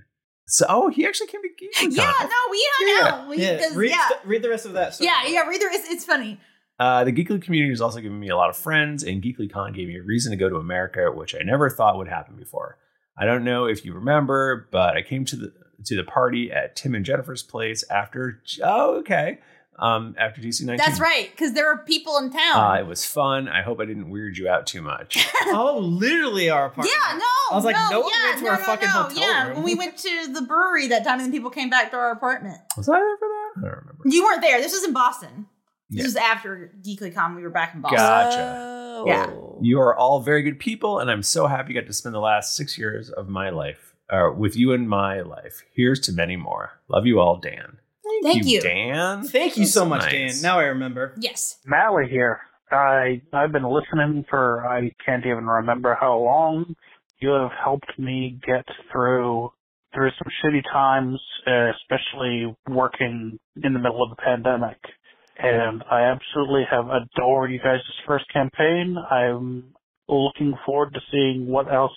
So, 0.49 0.65
oh, 0.67 0.89
he 0.89 1.05
actually 1.05 1.27
came 1.27 1.41
to 1.41 1.47
GeeklyCon. 1.49 1.95
Yeah, 1.95 2.13
no, 2.19 2.51
we 2.51 2.67
hung 2.73 2.97
Yeah. 2.97 3.07
out. 3.21 3.27
We, 3.29 3.37
Yeah, 3.37 3.69
read, 3.75 3.91
yeah, 3.91 4.09
read 4.25 4.41
the 4.41 4.49
rest 4.49 4.65
of 4.65 4.73
that. 4.73 4.99
yeah, 4.99 5.25
yeah. 5.27 5.47
Read 5.47 5.61
the 5.61 5.65
it's, 5.71 5.89
it's 5.89 6.05
funny. 6.05 6.39
Uh, 6.79 7.03
the 7.03 7.11
Geekly 7.11 7.41
community 7.41 7.71
has 7.71 7.81
also 7.81 7.99
given 7.99 8.19
me 8.19 8.29
a 8.29 8.35
lot 8.37 8.49
of 8.49 8.55
friends, 8.57 9.03
and 9.03 9.21
GeeklyCon 9.21 9.75
gave 9.75 9.87
me 9.89 9.97
a 9.97 10.01
reason 10.03 10.31
to 10.31 10.37
go 10.37 10.47
to 10.49 10.55
America, 10.55 11.11
which 11.13 11.35
I 11.35 11.43
never 11.43 11.69
thought 11.69 11.97
would 11.97 12.07
happen 12.07 12.35
before. 12.37 12.77
I 13.17 13.25
don't 13.25 13.43
know 13.43 13.65
if 13.65 13.83
you 13.83 13.93
remember, 13.93 14.67
but 14.71 14.95
I 14.95 15.01
came 15.01 15.25
to 15.25 15.35
the 15.35 15.53
to 15.85 15.95
the 15.95 16.03
party 16.03 16.51
at 16.51 16.75
Tim 16.75 16.93
and 16.95 17.05
Jennifer's 17.05 17.43
place 17.43 17.83
after. 17.89 18.41
Oh, 18.63 18.95
okay. 18.99 19.39
Um, 19.81 20.13
after 20.17 20.41
DC 20.41 20.65
nineteen. 20.65 20.77
That's 20.85 20.99
right, 20.99 21.29
because 21.31 21.53
there 21.53 21.71
are 21.71 21.77
people 21.77 22.17
in 22.17 22.31
town. 22.31 22.55
Uh, 22.57 22.79
it 22.81 22.85
was 22.85 23.05
fun. 23.05 23.47
I 23.47 23.61
hope 23.61 23.79
I 23.79 23.85
didn't 23.85 24.09
weird 24.09 24.37
you 24.37 24.49
out 24.49 24.67
too 24.67 24.81
much. 24.81 25.25
oh, 25.45 25.77
literally 25.81 26.49
our 26.49 26.65
apartment. 26.65 26.89
yeah, 26.93 27.17
no. 27.17 27.25
I 27.51 27.55
was 27.55 27.63
like, 27.63 27.75
no, 27.77 27.89
no 27.89 27.99
one 28.01 28.11
yeah, 28.13 28.25
went 28.27 28.37
to 28.39 28.43
no, 28.43 28.49
our 28.51 28.59
no, 28.59 28.65
fucking 28.65 28.87
no, 28.89 28.93
hotel 29.03 29.17
Yeah, 29.17 29.47
room. 29.47 29.55
when 29.55 29.63
we 29.63 29.75
went 29.75 29.97
to 29.97 30.27
the 30.33 30.41
brewery 30.41 30.87
that 30.87 31.03
time, 31.05 31.13
and 31.13 31.21
then 31.21 31.31
people 31.31 31.49
came 31.49 31.69
back 31.69 31.91
to 31.91 31.97
our 31.97 32.11
apartment. 32.11 32.57
Was 32.75 32.89
I 32.89 32.99
there 32.99 33.17
for 33.17 33.27
that? 33.27 33.51
I 33.57 33.61
don't 33.61 33.77
remember. 33.79 34.03
You 34.05 34.23
weren't 34.25 34.41
there. 34.41 34.59
This 34.61 34.73
was 34.73 34.83
in 34.83 34.91
Boston. 34.93 35.45
This 35.89 35.99
Yeah. 35.99 36.03
was 36.05 36.15
after 36.17 36.71
GeeklyCon. 36.81 37.35
We 37.37 37.41
were 37.43 37.49
back 37.49 37.73
in 37.73 37.81
Boston. 37.81 37.99
Gotcha. 37.99 39.03
Yeah. 39.07 39.31
You 39.61 39.79
are 39.79 39.95
all 39.95 40.19
very 40.19 40.41
good 40.43 40.59
people, 40.59 40.99
and 40.99 41.09
I'm 41.09 41.23
so 41.23 41.47
happy 41.47 41.73
you 41.73 41.79
got 41.79 41.87
to 41.87 41.93
spend 41.93 42.13
the 42.13 42.19
last 42.19 42.55
six 42.55 42.77
years 42.77 43.09
of 43.09 43.29
my 43.29 43.49
life 43.49 43.95
uh, 44.09 44.29
with 44.35 44.55
you 44.57 44.73
in 44.73 44.87
my 44.89 45.21
life. 45.21 45.63
Here's 45.73 45.99
to 46.01 46.11
many 46.11 46.35
more. 46.35 46.73
Love 46.89 47.05
you 47.05 47.19
all, 47.19 47.37
Dan. 47.37 47.77
Thank 48.23 48.45
you. 48.45 48.61
Dan. 48.61 49.23
Thank 49.23 49.57
you 49.57 49.63
That's 49.63 49.73
so 49.73 49.85
much, 49.85 50.01
nice. 50.01 50.35
Dan. 50.35 50.41
Now 50.41 50.59
I 50.59 50.65
remember. 50.65 51.13
Yes. 51.17 51.57
Mally 51.65 52.07
here. 52.09 52.41
I 52.71 53.21
I've 53.33 53.51
been 53.51 53.63
listening 53.63 54.25
for 54.29 54.65
I 54.67 54.91
can't 55.05 55.25
even 55.25 55.45
remember 55.45 55.97
how 55.99 56.17
long. 56.19 56.75
You 57.19 57.29
have 57.31 57.51
helped 57.61 57.97
me 57.97 58.39
get 58.45 58.65
through 58.91 59.51
through 59.93 60.11
some 60.17 60.31
shitty 60.43 60.63
times, 60.71 61.19
uh, 61.47 61.71
especially 61.71 62.55
working 62.67 63.39
in 63.63 63.73
the 63.73 63.79
middle 63.79 64.03
of 64.03 64.11
the 64.11 64.21
pandemic. 64.23 64.77
And 65.37 65.83
I 65.89 66.01
absolutely 66.01 66.63
have 66.69 66.85
adored 66.89 67.51
you 67.51 67.59
guys' 67.59 67.79
first 68.05 68.25
campaign. 68.31 68.97
I'm 69.09 69.73
looking 70.07 70.53
forward 70.65 70.93
to 70.93 70.99
seeing 71.11 71.47
what 71.47 71.73
else 71.73 71.95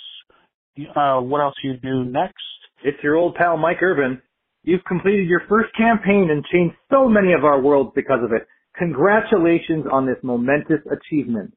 uh 0.97 1.21
what 1.21 1.41
else 1.41 1.55
you 1.63 1.77
do 1.77 2.05
next. 2.05 2.37
It's 2.85 3.03
your 3.03 3.17
old 3.17 3.35
pal 3.35 3.57
Mike 3.57 3.83
Irvin. 3.83 4.23
You've 4.64 4.85
completed 4.85 5.27
your 5.27 5.42
first 5.48 5.75
campaign 5.77 6.29
and 6.31 6.44
changed 6.44 6.77
so 6.88 7.09
many 7.09 7.33
of 7.33 7.44
our 7.44 7.61
worlds 7.61 7.90
because 7.96 8.22
of 8.22 8.31
it. 8.31 8.46
Congratulations 8.79 9.87
on 9.90 10.07
this 10.07 10.22
momentous 10.22 10.79
achievement. 10.87 11.53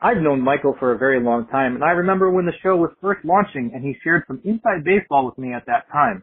I've 0.00 0.22
known 0.22 0.40
Michael 0.40 0.76
for 0.78 0.92
a 0.92 0.98
very 0.98 1.20
long 1.20 1.48
time, 1.48 1.74
and 1.74 1.82
I 1.82 1.90
remember 1.90 2.30
when 2.30 2.46
the 2.46 2.52
show 2.62 2.76
was 2.76 2.92
first 3.00 3.24
launching 3.24 3.72
and 3.74 3.82
he 3.82 3.96
shared 4.04 4.22
some 4.28 4.40
inside 4.44 4.84
baseball 4.84 5.26
with 5.26 5.36
me 5.36 5.52
at 5.52 5.66
that 5.66 5.90
time. 5.90 6.22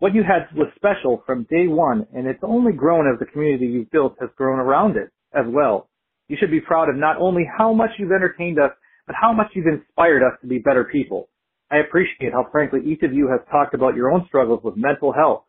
What 0.00 0.14
you 0.14 0.22
had 0.22 0.54
was 0.54 0.68
special 0.76 1.22
from 1.24 1.46
day 1.50 1.66
one, 1.66 2.06
and 2.12 2.26
it's 2.26 2.42
only 2.42 2.72
grown 2.72 3.10
as 3.10 3.18
the 3.18 3.32
community 3.32 3.66
you've 3.66 3.90
built 3.90 4.16
has 4.20 4.28
grown 4.36 4.58
around 4.58 4.98
it 4.98 5.08
as 5.32 5.46
well. 5.48 5.88
You 6.28 6.36
should 6.38 6.50
be 6.50 6.60
proud 6.60 6.90
of 6.90 6.96
not 6.96 7.16
only 7.16 7.48
how 7.56 7.72
much 7.72 7.90
you've 7.98 8.12
entertained 8.12 8.58
us, 8.58 8.72
but 9.06 9.16
how 9.18 9.32
much 9.32 9.48
you've 9.54 9.66
inspired 9.66 10.22
us 10.22 10.38
to 10.42 10.46
be 10.46 10.58
better 10.58 10.84
people. 10.84 11.30
I 11.70 11.78
appreciate 11.78 12.32
how 12.34 12.48
frankly 12.52 12.80
each 12.84 13.02
of 13.02 13.14
you 13.14 13.28
has 13.28 13.40
talked 13.50 13.72
about 13.72 13.96
your 13.96 14.10
own 14.10 14.26
struggles 14.28 14.60
with 14.62 14.76
mental 14.76 15.12
health, 15.12 15.44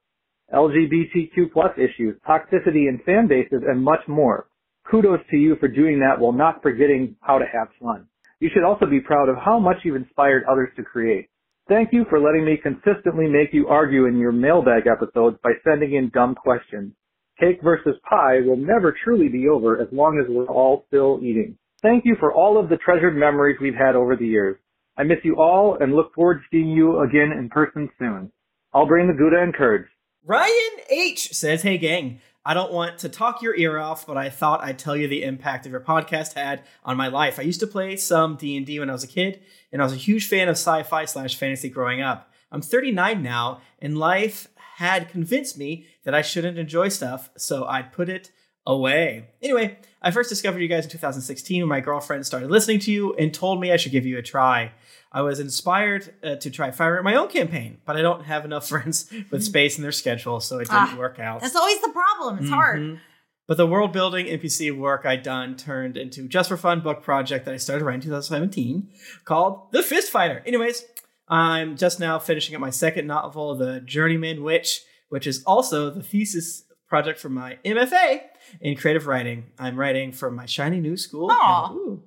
LGBTQ 0.53 1.51
plus 1.53 1.71
issues, 1.77 2.15
toxicity 2.27 2.89
in 2.89 3.01
fan 3.05 3.27
bases, 3.27 3.63
and 3.67 3.83
much 3.83 4.01
more. 4.07 4.47
Kudos 4.89 5.19
to 5.29 5.37
you 5.37 5.55
for 5.59 5.67
doing 5.67 5.99
that 5.99 6.19
while 6.19 6.33
not 6.33 6.61
forgetting 6.61 7.15
how 7.21 7.37
to 7.37 7.45
have 7.45 7.67
fun. 7.81 8.07
You 8.39 8.49
should 8.53 8.63
also 8.63 8.85
be 8.85 8.99
proud 8.99 9.29
of 9.29 9.37
how 9.37 9.59
much 9.59 9.77
you've 9.83 9.95
inspired 9.95 10.43
others 10.49 10.69
to 10.75 10.83
create. 10.83 11.29
Thank 11.69 11.93
you 11.93 12.05
for 12.09 12.19
letting 12.19 12.43
me 12.43 12.57
consistently 12.61 13.27
make 13.27 13.53
you 13.53 13.67
argue 13.67 14.07
in 14.07 14.17
your 14.17 14.31
mailbag 14.31 14.87
episodes 14.87 15.37
by 15.43 15.51
sending 15.63 15.93
in 15.93 16.09
dumb 16.09 16.35
questions. 16.35 16.93
Cake 17.39 17.59
versus 17.63 17.95
pie 18.09 18.41
will 18.41 18.57
never 18.57 18.93
truly 19.03 19.29
be 19.29 19.47
over 19.47 19.81
as 19.81 19.87
long 19.91 20.19
as 20.19 20.29
we're 20.29 20.47
all 20.47 20.83
still 20.87 21.19
eating. 21.23 21.57
Thank 21.81 22.03
you 22.05 22.15
for 22.19 22.33
all 22.33 22.59
of 22.59 22.69
the 22.69 22.77
treasured 22.77 23.15
memories 23.15 23.57
we've 23.61 23.73
had 23.73 23.95
over 23.95 24.15
the 24.15 24.27
years. 24.27 24.57
I 24.97 25.03
miss 25.03 25.19
you 25.23 25.37
all 25.39 25.77
and 25.79 25.95
look 25.95 26.13
forward 26.13 26.39
to 26.39 26.43
seeing 26.51 26.69
you 26.69 26.99
again 27.01 27.31
in 27.31 27.49
person 27.49 27.89
soon. 27.97 28.31
I'll 28.73 28.85
bring 28.85 29.07
the 29.07 29.13
Gouda 29.13 29.41
and 29.41 29.53
curds. 29.53 29.87
Ryan 30.23 30.83
H 30.89 31.33
says, 31.33 31.63
Hey 31.63 31.79
gang, 31.79 32.21
I 32.45 32.53
don't 32.53 32.71
want 32.71 32.99
to 32.99 33.09
talk 33.09 33.41
your 33.41 33.55
ear 33.55 33.79
off, 33.79 34.05
but 34.05 34.17
I 34.17 34.29
thought 34.29 34.63
I'd 34.63 34.77
tell 34.77 34.95
you 34.95 35.07
the 35.07 35.23
impact 35.23 35.65
of 35.65 35.71
your 35.71 35.81
podcast 35.81 36.33
had 36.33 36.63
on 36.85 36.95
my 36.95 37.07
life. 37.07 37.39
I 37.39 37.43
used 37.43 37.59
to 37.61 37.67
play 37.67 37.95
some 37.97 38.35
D&D 38.35 38.79
when 38.79 38.89
I 38.89 38.93
was 38.93 39.03
a 39.03 39.07
kid, 39.07 39.41
and 39.71 39.81
I 39.81 39.85
was 39.85 39.93
a 39.93 39.97
huge 39.97 40.27
fan 40.27 40.47
of 40.47 40.53
sci-fi 40.53 41.05
slash 41.05 41.35
fantasy 41.35 41.69
growing 41.69 42.01
up. 42.01 42.31
I'm 42.51 42.61
39 42.61 43.23
now, 43.23 43.61
and 43.79 43.97
life 43.97 44.47
had 44.75 45.09
convinced 45.09 45.57
me 45.57 45.87
that 46.03 46.13
I 46.13 46.21
shouldn't 46.21 46.59
enjoy 46.59 46.89
stuff, 46.89 47.31
so 47.35 47.65
I'd 47.65 47.91
put 47.91 48.07
it 48.07 48.31
away. 48.65 49.27
Anyway, 49.41 49.77
I 50.01 50.11
first 50.11 50.29
discovered 50.29 50.59
you 50.59 50.67
guys 50.67 50.85
in 50.85 50.91
2016 50.91 51.61
when 51.61 51.69
my 51.69 51.79
girlfriend 51.79 52.25
started 52.25 52.51
listening 52.51 52.79
to 52.79 52.91
you 52.91 53.13
and 53.15 53.33
told 53.33 53.59
me 53.59 53.71
I 53.71 53.77
should 53.77 53.91
give 53.91 54.05
you 54.05 54.17
a 54.17 54.21
try. 54.21 54.71
I 55.11 55.21
was 55.21 55.39
inspired 55.39 56.13
uh, 56.23 56.35
to 56.35 56.49
try 56.49 56.71
firing 56.71 57.03
my 57.03 57.15
own 57.15 57.27
campaign, 57.27 57.79
but 57.85 57.97
I 57.97 58.01
don't 58.01 58.23
have 58.25 58.45
enough 58.45 58.67
friends 58.69 59.11
with 59.29 59.43
space 59.43 59.77
in 59.77 59.81
their 59.81 59.91
schedule, 59.91 60.39
so 60.39 60.57
it 60.57 60.65
didn't 60.69 60.73
Ah, 60.73 60.95
work 60.97 61.19
out. 61.19 61.41
That's 61.41 61.55
always 61.55 61.81
the 61.81 61.89
problem. 61.89 62.39
It's 62.39 62.49
hard. 62.49 62.79
Mhm. 62.81 62.99
But 63.47 63.57
the 63.57 63.67
world 63.67 63.91
building 63.91 64.27
NPC 64.27 64.71
work 64.71 65.05
I'd 65.05 65.23
done 65.23 65.57
turned 65.57 65.97
into 65.97 66.27
just 66.29 66.47
for 66.47 66.55
fun 66.55 66.79
book 66.79 67.03
project 67.03 67.43
that 67.45 67.53
I 67.53 67.57
started 67.57 67.83
writing 67.83 67.97
in 68.01 68.05
2017 68.07 68.87
called 69.25 69.71
The 69.73 69.83
Fist 69.83 70.09
Fighter. 70.09 70.41
Anyways, 70.45 70.85
I'm 71.27 71.75
just 71.75 71.99
now 71.99 72.17
finishing 72.19 72.55
up 72.55 72.61
my 72.61 72.69
second 72.69 73.07
novel, 73.07 73.55
The 73.55 73.81
Journeyman 73.81 74.43
Witch, 74.43 74.83
which 75.09 75.27
is 75.27 75.43
also 75.43 75.89
the 75.89 76.03
thesis 76.03 76.63
project 76.87 77.19
for 77.19 77.27
my 77.29 77.57
MFA 77.65 78.21
in 78.59 78.75
creative 78.75 79.07
writing. 79.07 79.45
I'm 79.57 79.79
writing 79.79 80.11
for 80.11 80.31
my 80.31 80.45
shiny 80.45 80.79
new 80.79 80.97
school. 80.97 81.29
Aw. 81.31 81.73
Ooh. 81.73 82.03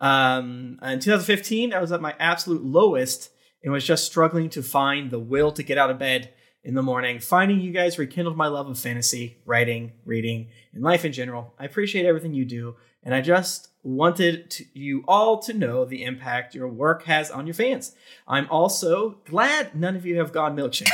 Um, 0.00 0.78
in 0.82 1.00
2015, 1.00 1.72
I 1.72 1.80
was 1.80 1.92
at 1.92 2.00
my 2.00 2.14
absolute 2.18 2.64
lowest 2.64 3.30
and 3.62 3.72
was 3.72 3.84
just 3.84 4.06
struggling 4.06 4.48
to 4.50 4.62
find 4.62 5.10
the 5.10 5.18
will 5.18 5.50
to 5.52 5.62
get 5.62 5.78
out 5.78 5.90
of 5.90 5.98
bed 5.98 6.30
in 6.62 6.74
the 6.74 6.82
morning. 6.82 7.18
Finding 7.18 7.60
you 7.60 7.72
guys 7.72 7.98
rekindled 7.98 8.36
my 8.36 8.46
love 8.46 8.68
of 8.68 8.78
fantasy, 8.78 9.38
writing, 9.44 9.92
reading, 10.04 10.48
and 10.72 10.82
life 10.82 11.04
in 11.04 11.12
general. 11.12 11.54
I 11.58 11.64
appreciate 11.64 12.06
everything 12.06 12.34
you 12.34 12.44
do, 12.44 12.76
and 13.02 13.14
I 13.14 13.20
just 13.20 13.68
wanted 13.82 14.50
to, 14.50 14.64
you 14.74 15.04
all 15.08 15.38
to 15.40 15.52
know 15.52 15.84
the 15.84 16.04
impact 16.04 16.54
your 16.54 16.68
work 16.68 17.04
has 17.04 17.30
on 17.30 17.46
your 17.46 17.54
fans. 17.54 17.94
I'm 18.26 18.48
also 18.50 19.18
glad 19.24 19.74
none 19.74 19.96
of 19.96 20.04
you 20.04 20.18
have 20.18 20.32
gone 20.32 20.56
milkshake. 20.56 20.90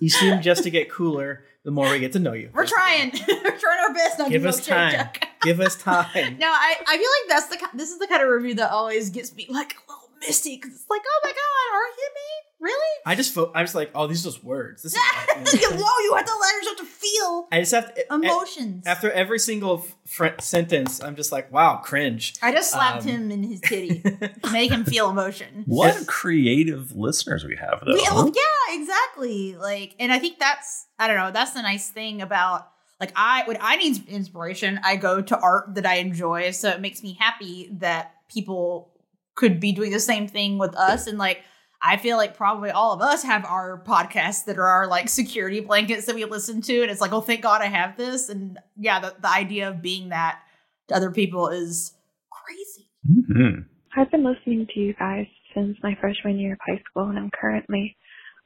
you 0.00 0.08
seem 0.08 0.42
just 0.42 0.64
to 0.64 0.70
get 0.70 0.90
cooler 0.90 1.44
the 1.64 1.70
more 1.70 1.90
we 1.90 1.98
get 1.98 2.12
to 2.12 2.18
know 2.18 2.34
you. 2.34 2.50
We're 2.52 2.66
trying. 2.66 3.10
We're 3.28 3.58
trying 3.58 3.80
our 3.88 3.94
best 3.94 4.18
not 4.18 4.30
Give 4.30 4.42
to 4.42 4.48
us 4.50 4.64
time. 4.64 5.08
Give 5.42 5.60
us 5.60 5.76
time. 5.76 6.36
No, 6.38 6.48
I, 6.48 6.76
I 6.86 6.98
feel 6.98 7.10
like 7.10 7.28
that's 7.28 7.46
the 7.48 7.76
this 7.76 7.90
is 7.90 7.98
the 7.98 8.06
kind 8.06 8.22
of 8.22 8.28
review 8.28 8.54
that 8.56 8.70
always 8.70 9.10
gets 9.10 9.34
me 9.34 9.46
like 9.48 9.72
a 9.72 9.90
little 9.90 10.10
misty 10.20 10.56
because 10.56 10.72
it's 10.74 10.90
like, 10.90 11.02
oh 11.04 11.20
my 11.22 11.30
god, 11.30 11.76
are 11.76 11.88
you 11.96 12.08
me? 12.14 12.30
Really? 12.64 12.98
I 13.04 13.14
just 13.14 13.34
fo- 13.34 13.52
I 13.54 13.60
was 13.60 13.74
like, 13.74 13.90
oh, 13.94 14.06
these 14.06 14.24
are 14.26 14.30
just 14.30 14.42
words. 14.42 14.82
This 14.82 14.94
is 14.94 14.98
you 15.60 15.70
know, 15.70 15.76
you 15.76 16.14
have 16.16 16.24
to 16.24 16.32
let 16.40 16.54
yourself 16.54 16.76
to 16.78 16.84
feel 16.86 17.48
I 17.52 17.60
just 17.60 17.72
have 17.72 17.94
to, 17.94 18.14
emotions. 18.14 18.86
After 18.86 19.10
every 19.12 19.38
single 19.38 19.84
fr- 20.06 20.38
sentence, 20.40 21.02
I'm 21.02 21.14
just 21.14 21.30
like, 21.30 21.52
wow, 21.52 21.76
cringe. 21.76 22.32
I 22.40 22.52
just 22.52 22.70
slapped 22.72 23.02
Um, 23.02 23.08
him 23.08 23.30
in 23.30 23.42
his 23.42 23.60
titty, 23.60 24.00
to 24.44 24.50
make 24.50 24.70
him 24.70 24.86
feel 24.86 25.10
emotion. 25.10 25.64
What 25.66 26.06
creative 26.06 26.96
listeners 26.96 27.44
we 27.44 27.56
have, 27.56 27.82
though. 27.84 27.92
We- 27.92 28.00
well, 28.10 28.32
yeah, 28.34 28.80
exactly. 28.80 29.56
Like, 29.56 29.94
and 30.00 30.10
I 30.10 30.18
think 30.18 30.38
that's 30.38 30.86
I 30.98 31.06
don't 31.06 31.18
know. 31.18 31.30
That's 31.32 31.50
the 31.52 31.60
nice 31.62 31.90
thing 31.90 32.22
about 32.22 32.66
like 32.98 33.12
I 33.14 33.42
when 33.44 33.58
I 33.60 33.76
need 33.76 34.08
inspiration, 34.08 34.80
I 34.82 34.96
go 34.96 35.20
to 35.20 35.38
art 35.38 35.74
that 35.74 35.84
I 35.84 35.96
enjoy. 35.96 36.52
So 36.52 36.70
it 36.70 36.80
makes 36.80 37.02
me 37.02 37.12
happy 37.20 37.68
that 37.80 38.14
people 38.32 38.90
could 39.34 39.60
be 39.60 39.72
doing 39.72 39.90
the 39.90 40.00
same 40.00 40.28
thing 40.28 40.56
with 40.58 40.74
us. 40.76 41.06
And 41.06 41.18
like, 41.18 41.42
I 41.86 41.98
feel 41.98 42.16
like 42.16 42.34
probably 42.34 42.70
all 42.70 42.92
of 42.92 43.02
us 43.02 43.22
have 43.24 43.44
our 43.44 43.78
podcasts 43.84 44.46
that 44.46 44.56
are 44.56 44.66
our 44.66 44.86
like 44.86 45.10
security 45.10 45.60
blankets 45.60 46.06
that 46.06 46.14
we 46.14 46.24
listen 46.24 46.62
to, 46.62 46.80
and 46.80 46.90
it's 46.90 47.00
like, 47.00 47.12
oh, 47.12 47.20
thank 47.20 47.42
God 47.42 47.60
I 47.60 47.66
have 47.66 47.98
this. 47.98 48.30
And 48.30 48.58
yeah, 48.76 49.00
the, 49.00 49.14
the 49.20 49.28
idea 49.28 49.68
of 49.68 49.82
being 49.82 50.08
that 50.08 50.40
to 50.88 50.94
other 50.94 51.10
people 51.10 51.48
is 51.48 51.92
crazy. 52.30 52.88
Mm-hmm. 53.06 54.00
I've 54.00 54.10
been 54.10 54.24
listening 54.24 54.66
to 54.72 54.80
you 54.80 54.94
guys 54.94 55.26
since 55.54 55.76
my 55.82 55.94
freshman 56.00 56.38
year 56.38 56.54
of 56.54 56.58
high 56.66 56.82
school, 56.90 57.10
and 57.10 57.18
I'm 57.18 57.30
currently 57.38 57.96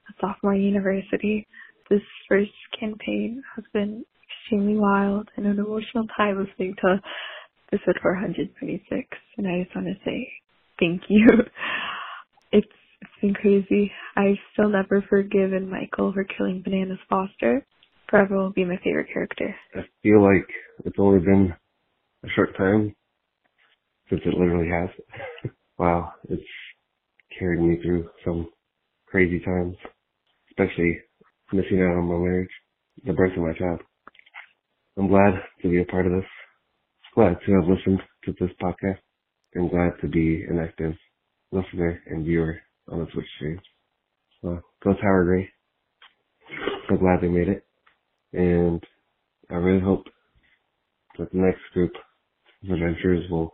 a 0.08 0.12
sophomore 0.20 0.54
at 0.54 0.60
university. 0.60 1.46
This 1.88 2.02
first 2.28 2.50
campaign 2.78 3.42
has 3.54 3.64
been 3.72 4.04
extremely 4.42 4.76
wild 4.76 5.28
and 5.36 5.46
an 5.46 5.60
emotional 5.60 6.06
time 6.16 6.44
listening 6.44 6.74
to 6.82 7.00
episode 7.72 8.00
426, 8.02 9.06
and 9.36 9.46
I 9.46 9.62
just 9.62 9.76
want 9.76 9.86
to 9.86 9.94
say 10.04 10.28
thank 10.80 11.02
you. 11.08 11.24
It's 12.50 12.66
been 13.20 13.34
crazy. 13.34 13.90
I've 14.16 14.36
still 14.52 14.68
never 14.68 15.04
forgiven 15.08 15.70
Michael 15.70 16.12
for 16.12 16.24
killing 16.24 16.62
Bananas 16.62 16.98
Foster. 17.08 17.66
Forever 18.08 18.36
will 18.36 18.52
be 18.52 18.64
my 18.64 18.78
favorite 18.82 19.08
character. 19.12 19.54
I 19.74 19.80
feel 20.02 20.22
like 20.22 20.46
it's 20.84 20.98
only 20.98 21.20
been 21.20 21.52
a 22.24 22.28
short 22.34 22.56
time 22.56 22.94
since 24.08 24.22
it 24.24 24.34
literally 24.34 24.68
has. 24.70 25.50
wow, 25.78 26.12
it's 26.28 26.42
carried 27.38 27.60
me 27.60 27.80
through 27.82 28.08
some 28.24 28.48
crazy 29.06 29.40
times, 29.40 29.76
especially 30.50 30.98
missing 31.52 31.82
out 31.82 31.96
on 31.96 32.04
my 32.04 32.16
marriage, 32.16 32.50
the 33.04 33.12
birth 33.12 33.36
of 33.36 33.42
my 33.42 33.52
child. 33.52 33.80
I'm 34.98 35.08
glad 35.08 35.34
to 35.62 35.68
be 35.68 35.80
a 35.80 35.84
part 35.84 36.06
of 36.06 36.12
this. 36.12 36.28
Glad 37.14 37.36
to 37.46 37.52
have 37.52 37.68
listened 37.68 38.00
to 38.24 38.34
this 38.40 38.50
podcast. 38.62 38.98
I'm 39.56 39.68
glad 39.68 39.92
to 40.00 40.08
be 40.08 40.44
an 40.48 40.58
active 40.58 40.94
listener 41.52 42.00
and 42.06 42.24
viewer 42.24 42.60
on 42.90 43.00
the 43.00 43.06
Twitch 43.06 43.26
stream. 43.36 43.60
Well, 44.42 44.62
go 44.82 44.94
Tower 44.94 45.24
Gray. 45.24 45.50
So 46.88 46.96
glad 46.96 47.20
they 47.20 47.28
made 47.28 47.48
it. 47.48 47.64
And 48.32 48.82
I 49.50 49.54
really 49.54 49.80
hope 49.80 50.04
that 51.18 51.30
the 51.32 51.38
next 51.38 51.60
group 51.72 51.92
of 52.64 52.70
adventurers 52.70 53.28
will 53.30 53.52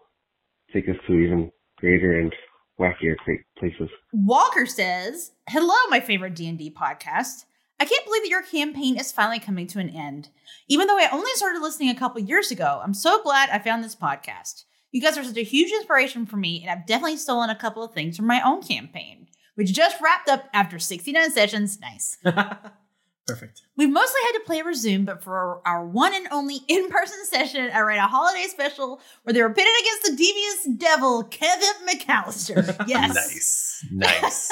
take 0.73 0.89
us 0.89 0.97
to 1.07 1.15
even 1.15 1.51
greater 1.79 2.19
and 2.21 2.33
wackier 2.79 3.15
places. 3.59 3.89
Walker 4.13 4.67
says, 4.67 5.33
"Hello, 5.49 5.75
my 5.89 6.01
favorite 6.01 6.35
D 6.35 6.49
and 6.49 6.59
D 6.59 6.71
podcast. 6.71 7.45
I 7.81 7.85
can't 7.85 8.05
believe 8.05 8.23
that 8.23 8.31
your 8.31 8.43
campaign 8.43 8.99
is 8.99 9.13
finally 9.13 9.41
coming 9.41 9.67
to 9.69 9.81
an 9.81 9.91
end. 9.91 10.29
Even 10.69 10.87
though 10.87 10.99
I 10.99 11.09
only 11.11 11.31
started 11.35 11.61
listening 11.61 11.91
a 11.91 11.95
couple 11.95 12.21
years 12.21 12.51
ago, 12.51 12.81
I'm 12.83 12.95
so 12.95 13.23
glad 13.23 13.51
I 13.51 13.59
found 13.59 13.83
this 13.83 13.97
podcast. 13.97 14.65
You 14.95 15.01
guys 15.01 15.19
are 15.19 15.25
such 15.25 15.37
a 15.37 15.43
huge 15.43 15.73
inspiration 15.73 16.25
for 16.25 16.37
me, 16.37 16.63
and 16.63 16.71
I've 16.71 16.87
definitely 16.87 17.17
stolen 17.17 17.51
a 17.51 17.57
couple 17.57 17.83
of 17.83 17.93
things 17.93 18.17
from 18.17 18.29
my 18.29 18.41
own 18.47 18.63
campaign, 18.63 19.27
which 19.57 19.73
just 19.73 20.01
wrapped 20.01 20.29
up 20.29 20.49
after 20.55 20.79
69 20.79 21.33
sessions. 21.33 21.81
Nice. 21.81 22.17
Perfect. 23.27 23.63
We've 23.77 23.91
mostly 23.91 24.21
had 24.27 24.33
to 24.39 24.41
play 24.47 24.61
over 24.61 24.73
Zoom, 24.73 25.05
but 25.05 25.23
for 25.23 25.61
our 25.67 25.85
one 25.85 26.15
and 26.15 26.29
only 26.31 26.61
in 26.69 26.89
person 26.91 27.25
session, 27.25 27.71
I 27.73 27.81
ran 27.81 27.99
a 27.99 28.07
holiday 28.07 28.45
special 28.49 29.01
where 29.25 29.35
they 29.35 29.43
were 29.43 29.51
pitted 29.53 29.73
against 29.81 30.03
the 30.05 30.17
devious 30.17 30.69
devil, 30.79 31.25
Kevin 31.25 31.69
McAllister. 31.89 32.75
Yes. 32.89 33.15
nice. 33.15 33.71
Nice. 33.91 34.51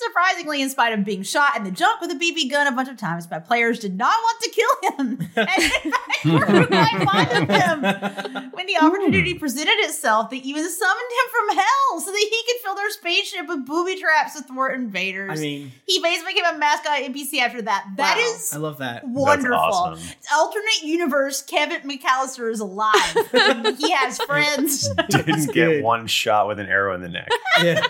Surprisingly, 0.00 0.60
in 0.60 0.68
spite 0.68 0.92
of 0.92 1.02
being 1.02 1.22
shot 1.22 1.56
in 1.56 1.64
the 1.64 1.70
junk 1.70 2.00
with 2.02 2.10
a 2.10 2.14
BB 2.14 2.50
gun 2.50 2.66
a 2.66 2.72
bunch 2.72 2.90
of 2.90 2.98
times, 2.98 3.30
my 3.30 3.38
players 3.38 3.78
did 3.78 3.96
not 3.96 4.12
want 4.12 4.40
to 4.42 4.50
kill 4.50 4.90
him. 4.90 5.30
And 5.34 5.48
in 5.84 5.92
fact, 5.92 6.24
were 6.26 6.66
quite 6.66 7.08
fond 7.08 7.30
of 7.30 7.48
him. 7.48 8.50
When 8.52 8.66
the 8.66 8.76
opportunity 8.80 9.32
presented 9.34 9.78
itself, 9.78 10.28
they 10.28 10.38
even 10.38 10.68
summoned 10.68 11.10
him 11.10 11.30
from 11.30 11.56
hell 11.56 12.00
so 12.00 12.10
that 12.10 12.18
he 12.18 12.42
could 12.52 12.60
fill 12.62 12.74
their 12.74 12.90
spaceship 12.90 13.48
with 13.48 13.66
booby 13.66 13.96
traps 13.98 14.34
to 14.34 14.42
thwart 14.42 14.74
invaders. 14.74 15.38
I 15.38 15.42
mean, 15.42 15.72
he 15.86 16.02
basically 16.02 16.34
became 16.34 16.54
a 16.54 16.58
mascot 16.58 16.98
NPC 16.98 17.38
after 17.40 17.62
that. 17.62 17.86
That 17.96 18.18
is 18.18 18.55
I 18.56 18.58
love 18.58 18.78
that. 18.78 19.06
wonderful. 19.06 19.54
awesome. 19.54 20.08
Alternate 20.34 20.82
universe, 20.82 21.42
Kevin 21.42 21.82
McAllister 21.82 22.50
is 22.50 22.60
alive. 22.60 22.94
he 23.78 23.90
has 23.92 24.18
friends. 24.22 24.88
Didn't 25.10 25.52
get 25.52 25.82
one 25.82 26.06
shot 26.06 26.48
with 26.48 26.58
an 26.58 26.66
arrow 26.66 26.94
in 26.94 27.00
the 27.02 27.08
neck. 27.08 27.28
Yeah. 27.62 27.86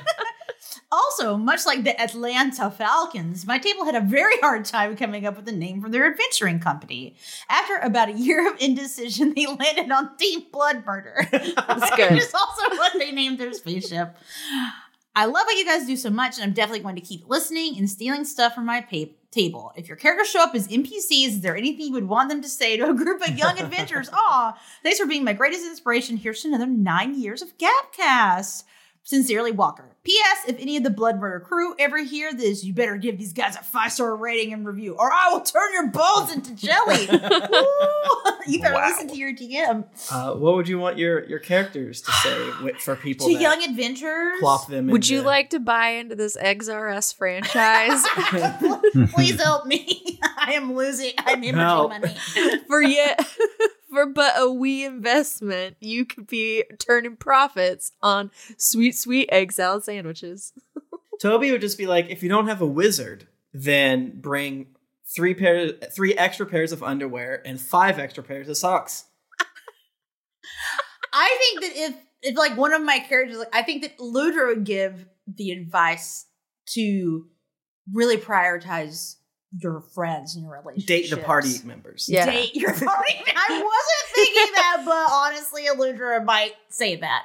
Also, 0.93 1.37
much 1.37 1.67
like 1.67 1.83
the 1.83 2.01
Atlanta 2.01 2.71
Falcons, 2.71 3.45
my 3.47 3.59
table 3.59 3.85
had 3.85 3.97
a 3.97 4.01
very 4.01 4.37
hard 4.41 4.65
time 4.65 4.97
coming 4.97 5.27
up 5.27 5.37
with 5.37 5.49
a 5.49 5.53
name 5.53 5.83
for 5.83 5.89
their 5.91 6.07
adventuring 6.11 6.61
company. 6.61 7.17
After 7.51 7.77
about 7.79 8.09
a 8.09 8.13
year 8.13 8.49
of 8.53 8.61
indecision, 8.61 9.35
they 9.35 9.47
landed 9.47 9.91
on 9.91 10.11
Deep 10.17 10.53
Blood 10.53 10.85
Murder. 10.87 11.27
That's 11.33 11.97
good. 11.97 12.13
Which 12.13 12.23
is 12.23 12.33
also 12.35 12.77
what 12.77 12.93
they 12.97 13.11
named 13.11 13.39
their 13.39 13.53
spaceship. 13.53 14.17
I 15.17 15.25
love 15.25 15.47
what 15.47 15.57
you 15.57 15.65
guys 15.65 15.87
do 15.87 15.97
so 15.97 16.11
much, 16.11 16.37
and 16.37 16.45
I'm 16.45 16.53
definitely 16.53 16.81
going 16.81 16.97
to 16.97 17.01
keep 17.01 17.27
listening 17.27 17.77
and 17.79 17.91
stealing 17.91 18.25
stuff 18.25 18.55
from 18.55 18.67
my 18.67 18.83
pa- 18.83 19.11
table. 19.37 19.73
If 19.77 19.87
your 19.89 19.97
characters 19.97 20.31
show 20.31 20.43
up 20.43 20.55
as 20.55 20.69
NPCs, 20.69 21.29
is 21.29 21.41
there 21.43 21.57
anything 21.57 21.87
you 21.87 21.93
would 21.93 22.09
want 22.09 22.31
them 22.31 22.41
to 22.41 22.49
say 22.49 22.77
to 22.77 22.89
a 22.89 22.95
group 22.95 23.21
of 23.21 23.37
young 23.37 23.59
adventurers? 23.61 24.09
Aw, 24.13 24.59
thanks 24.83 24.99
for 24.99 25.07
being 25.07 25.25
my 25.25 25.35
greatest 25.35 25.67
inspiration. 25.67 26.17
Here's 26.17 26.45
another 26.45 26.67
nine 26.67 27.21
years 27.21 27.43
of 27.43 27.53
Gapcast. 27.59 28.65
Sincerely, 29.07 29.53
Walker. 29.53 29.85
P.S. 30.03 30.49
If 30.49 30.61
any 30.61 30.77
of 30.77 30.83
the 30.83 30.91
Blood 30.91 31.21
Murder 31.21 31.39
crew 31.39 31.77
ever 31.79 31.99
hear 32.03 32.35
this, 32.35 32.65
you 32.65 32.73
better 32.73 32.97
give 32.97 33.19
these 33.19 33.33
guys 33.33 33.55
a 33.55 33.63
five 33.63 33.93
star 33.93 34.17
rating 34.17 34.53
and 34.53 34.67
review, 34.67 34.97
or 34.99 35.13
I 35.13 35.29
will 35.33 35.41
turn 35.43 35.73
your 35.73 35.87
bones 35.89 36.33
into 36.33 36.55
jelly. 36.55 37.09
You 38.49 38.61
better 38.63 38.75
Wow. 38.75 38.87
listen 38.87 39.09
to 39.09 39.17
your 39.17 39.33
DM. 39.33 39.85
Uh, 40.09 40.35
what 40.35 40.55
would 40.55 40.69
you 40.69 40.79
want 40.79 40.99
your, 40.99 41.25
your 41.25 41.41
characters 41.41 42.01
to 42.03 42.13
say 42.13 42.73
for 42.79 42.95
people 42.95 43.27
To 43.27 43.33
that 43.35 43.41
young 43.41 43.63
adventurers, 43.65 44.39
plop 44.39 44.69
them 44.69 44.87
Would 44.87 45.09
you 45.09 45.23
like 45.23 45.51
to 45.51 45.59
buy 45.59 45.89
into 45.89 46.15
this 46.15 46.37
XRS 46.37 47.13
franchise? 47.17 48.05
please 49.15 49.41
help 49.43 49.67
me. 49.67 50.21
I 50.39 50.53
am 50.53 50.75
losing. 50.77 51.11
I'm 51.19 51.43
hemorrhaging 51.43 51.55
Help. 51.57 51.91
money. 51.91 52.15
for 52.69 52.81
yet 52.83 53.21
for 53.97 54.05
but 54.05 54.35
a 54.37 54.51
wee 54.51 54.85
investment, 54.85 55.77
you 55.81 56.05
could 56.05 56.27
be 56.27 56.65
turning 56.79 57.17
profits 57.17 57.93
on 58.03 58.31
sweet, 58.59 58.93
sweet 58.93 59.27
egg 59.33 59.53
salad 59.53 59.85
sandwiches. 59.85 60.53
Toby 61.23 61.51
would 61.51 61.63
just 61.63 61.79
be 61.79 61.87
like, 61.87 62.11
if 62.11 62.23
you 62.23 62.29
don't 62.29 62.47
have 62.47 62.61
a 62.61 62.67
wizard, 62.67 63.27
then 63.55 64.21
bring 64.21 64.67
three 65.15 65.33
pairs, 65.33 65.73
three 65.93 66.13
extra 66.13 66.45
pairs 66.45 66.73
of 66.73 66.83
underwear 66.83 67.41
and 67.47 67.59
five 67.59 67.99
extra 67.99 68.23
pairs 68.23 68.51
of 68.51 68.59
socks. 68.59 69.07
I 71.15 71.35
think 71.39 71.63
that 71.63 71.81
if 71.83 71.95
if 72.21 72.37
like 72.37 72.55
one 72.55 72.75
of 72.75 72.83
my 72.83 72.99
characters, 72.99 73.39
like 73.39 73.55
I 73.55 73.63
think 73.63 73.81
that 73.81 73.97
Ludra 73.97 74.49
would 74.49 74.65
give 74.65 75.07
the 75.27 75.53
advice 75.53 76.27
to 76.73 77.29
really 77.91 78.19
prioritize 78.19 79.17
your 79.59 79.81
friends 79.81 80.35
and 80.35 80.45
your 80.45 80.53
relationships. 80.59 80.87
Date 80.87 81.11
the 81.11 81.17
party 81.19 81.55
members. 81.65 82.07
Date 82.07 82.55
your 82.55 82.73
party. 82.79 83.15
I 83.37 83.49
wasn't 83.51 84.15
thinking 84.15 84.53
that, 84.55 84.83
but 84.85 85.07
honestly, 85.11 85.65
Ludra 85.77 86.25
might 86.25 86.53
say 86.69 86.97
that. 86.97 87.25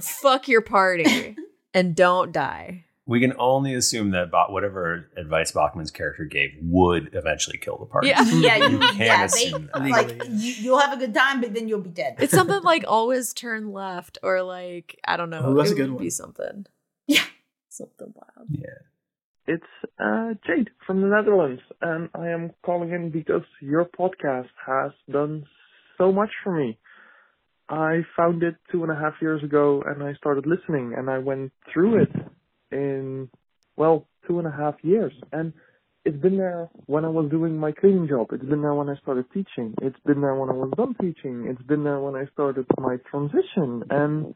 Fuck 0.00 0.48
your 0.48 0.60
party 0.62 1.36
and 1.74 1.94
don't 1.96 2.32
die. 2.32 2.84
We 3.06 3.18
can 3.20 3.32
only 3.40 3.74
assume 3.74 4.10
that 4.12 4.30
Bo- 4.30 4.46
whatever 4.50 5.08
advice 5.16 5.50
Bachman's 5.50 5.90
character 5.90 6.24
gave 6.26 6.50
would 6.62 7.10
eventually 7.12 7.58
kill 7.58 7.76
the 7.76 7.86
party. 7.86 8.08
Yeah. 8.08 8.22
Yeah, 8.30 8.68
you, 8.68 8.78
We 8.78 8.86
can't 8.86 8.98
yeah, 8.98 9.26
they, 9.26 9.46
assume 9.46 9.68
that. 9.74 9.82
like 9.84 10.22
you, 10.28 10.52
you'll 10.58 10.78
have 10.78 10.92
a 10.92 10.96
good 10.96 11.12
time, 11.12 11.40
but 11.40 11.52
then 11.52 11.66
you'll 11.66 11.80
be 11.80 11.90
dead. 11.90 12.16
It's 12.20 12.32
something 12.32 12.62
like 12.62 12.84
always 12.86 13.32
turn 13.32 13.72
left 13.72 14.18
or 14.22 14.42
like 14.42 15.00
I 15.04 15.16
don't 15.16 15.28
know. 15.30 15.50
Ooh, 15.50 15.56
that's 15.56 15.70
it 15.70 15.74
a 15.74 15.76
good 15.76 15.88
would 15.90 15.96
one. 15.96 16.04
be 16.04 16.10
something. 16.10 16.66
Yeah. 17.08 17.24
Something 17.68 18.12
wild. 18.14 18.48
It's 19.50 19.64
uh, 19.98 20.34
Jade 20.46 20.70
from 20.86 21.00
the 21.00 21.08
Netherlands, 21.08 21.60
and 21.82 22.08
I 22.14 22.28
am 22.28 22.52
calling 22.64 22.92
in 22.92 23.10
because 23.10 23.42
your 23.60 23.84
podcast 23.84 24.46
has 24.64 24.92
done 25.10 25.44
so 25.98 26.12
much 26.12 26.30
for 26.44 26.56
me. 26.56 26.78
I 27.68 28.02
found 28.16 28.44
it 28.44 28.54
two 28.70 28.84
and 28.84 28.92
a 28.92 28.94
half 28.94 29.14
years 29.20 29.42
ago, 29.42 29.82
and 29.84 30.04
I 30.04 30.14
started 30.14 30.46
listening, 30.46 30.94
and 30.96 31.10
I 31.10 31.18
went 31.18 31.50
through 31.72 32.04
it 32.04 32.12
in, 32.70 33.28
well, 33.76 34.06
two 34.28 34.38
and 34.38 34.46
a 34.46 34.52
half 34.52 34.76
years. 34.84 35.12
And 35.32 35.52
it's 36.04 36.22
been 36.22 36.36
there 36.36 36.70
when 36.86 37.04
I 37.04 37.08
was 37.08 37.28
doing 37.28 37.58
my 37.58 37.72
cleaning 37.72 38.06
job. 38.06 38.28
It's 38.30 38.44
been 38.44 38.62
there 38.62 38.74
when 38.74 38.88
I 38.88 38.94
started 39.02 39.24
teaching. 39.34 39.74
It's 39.82 39.98
been 40.06 40.20
there 40.20 40.36
when 40.36 40.50
I 40.50 40.54
was 40.54 40.72
done 40.76 40.94
teaching. 41.00 41.48
It's 41.50 41.66
been 41.66 41.82
there 41.82 41.98
when 41.98 42.14
I 42.14 42.26
started 42.34 42.66
my 42.78 42.98
transition. 43.10 43.82
And 43.90 44.32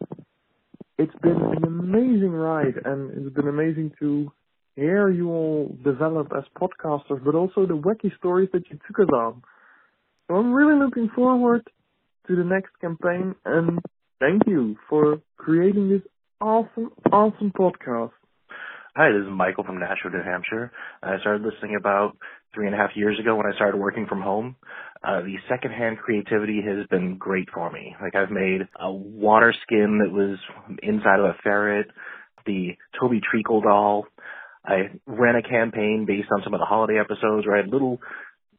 it's 0.98 1.14
been 1.22 1.40
an 1.40 1.62
amazing 1.62 2.33
ride, 2.33 2.81
and 2.85 3.12
it's 3.12 3.37
been 3.37 3.46
amazing 3.46 3.92
to 4.00 4.33
hear 4.76 5.08
you 5.08 5.30
all 5.30 5.76
develop 5.84 6.32
as 6.37 6.44
podcasters, 6.60 7.24
but 7.24 7.34
also 7.34 7.66
the 7.66 7.74
wacky 7.74 8.16
stories 8.18 8.48
that 8.52 8.68
you 8.70 8.78
took 8.87 9.00
us 9.00 9.12
on. 9.12 9.42
So 10.28 10.34
I'm 10.34 10.52
really 10.52 10.78
looking 10.78 11.10
forward 11.14 11.66
to 12.26 12.37
the 12.37 12.44
next 12.44 12.70
campaign, 12.80 13.34
and 13.44 13.78
thank 14.20 14.42
you 14.46 14.76
for 14.88 15.20
creating 15.37 15.90
this 15.90 16.02
awesome, 16.40 16.90
awesome 17.12 17.52
podcast. 17.52 18.12
Hi, 18.96 19.10
this 19.10 19.22
is 19.22 19.30
Michael 19.30 19.64
from 19.64 19.80
Nashua, 19.80 20.12
New 20.12 20.22
Hampshire. 20.22 20.70
I 21.02 21.18
started 21.20 21.42
listening 21.42 21.76
about 21.76 22.16
three 22.54 22.66
and 22.66 22.74
a 22.74 22.78
half 22.78 22.90
years 22.94 23.18
ago 23.18 23.34
when 23.34 23.44
I 23.44 23.54
started 23.56 23.76
working 23.76 24.06
from 24.06 24.22
home. 24.22 24.56
Uh, 25.02 25.20
the 25.20 25.34
secondhand 25.48 25.98
creativity 25.98 26.62
has 26.62 26.87
been 26.87 27.18
great 27.18 27.48
for 27.52 27.70
me. 27.70 27.96
Like 28.00 28.14
I've 28.14 28.30
made 28.30 28.62
a 28.80 28.90
water 28.90 29.52
skin 29.62 29.98
that 29.98 30.12
was 30.12 30.38
inside 30.82 31.18
of 31.18 31.26
a 31.26 31.34
ferret, 31.42 31.88
the 32.46 32.76
Toby 32.98 33.20
Treacle 33.20 33.60
doll. 33.60 34.06
I 34.64 34.90
ran 35.07 35.37
a 35.37 35.42
campaign 35.42 36.05
based 36.07 36.29
on 36.33 36.42
some 36.42 36.55
of 36.55 36.61
the 36.61 36.66
holiday 36.66 36.98
episodes 36.98 37.46
where 37.46 37.57
I 37.57 37.61
had 37.62 37.70
little 37.70 38.00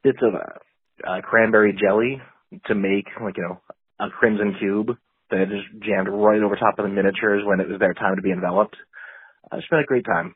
bits 0.04 0.20
of 0.22 0.36
uh, 0.36 1.10
uh, 1.10 1.22
cranberry 1.22 1.74
jelly 1.74 2.22
to 2.68 2.76
make 2.76 3.08
like, 3.22 3.38
you 3.38 3.44
know, 3.44 3.60
a 4.00 4.10
crimson 4.10 4.56
cube 4.60 4.98
that 5.32 5.40
I 5.40 5.46
just 5.46 5.84
jammed 5.84 6.08
right 6.10 6.42
over 6.42 6.56
top 6.56 6.78
of 6.78 6.84
the 6.84 6.90
miniatures 6.90 7.44
when 7.46 7.60
it 7.60 7.68
was 7.68 7.80
their 7.80 7.94
time 7.94 8.16
to 8.16 8.22
be 8.22 8.32
enveloped. 8.32 8.76
Uh, 9.52 9.58
it's 9.58 9.68
been 9.68 9.80
a 9.80 9.86
great 9.86 10.06
time. 10.06 10.36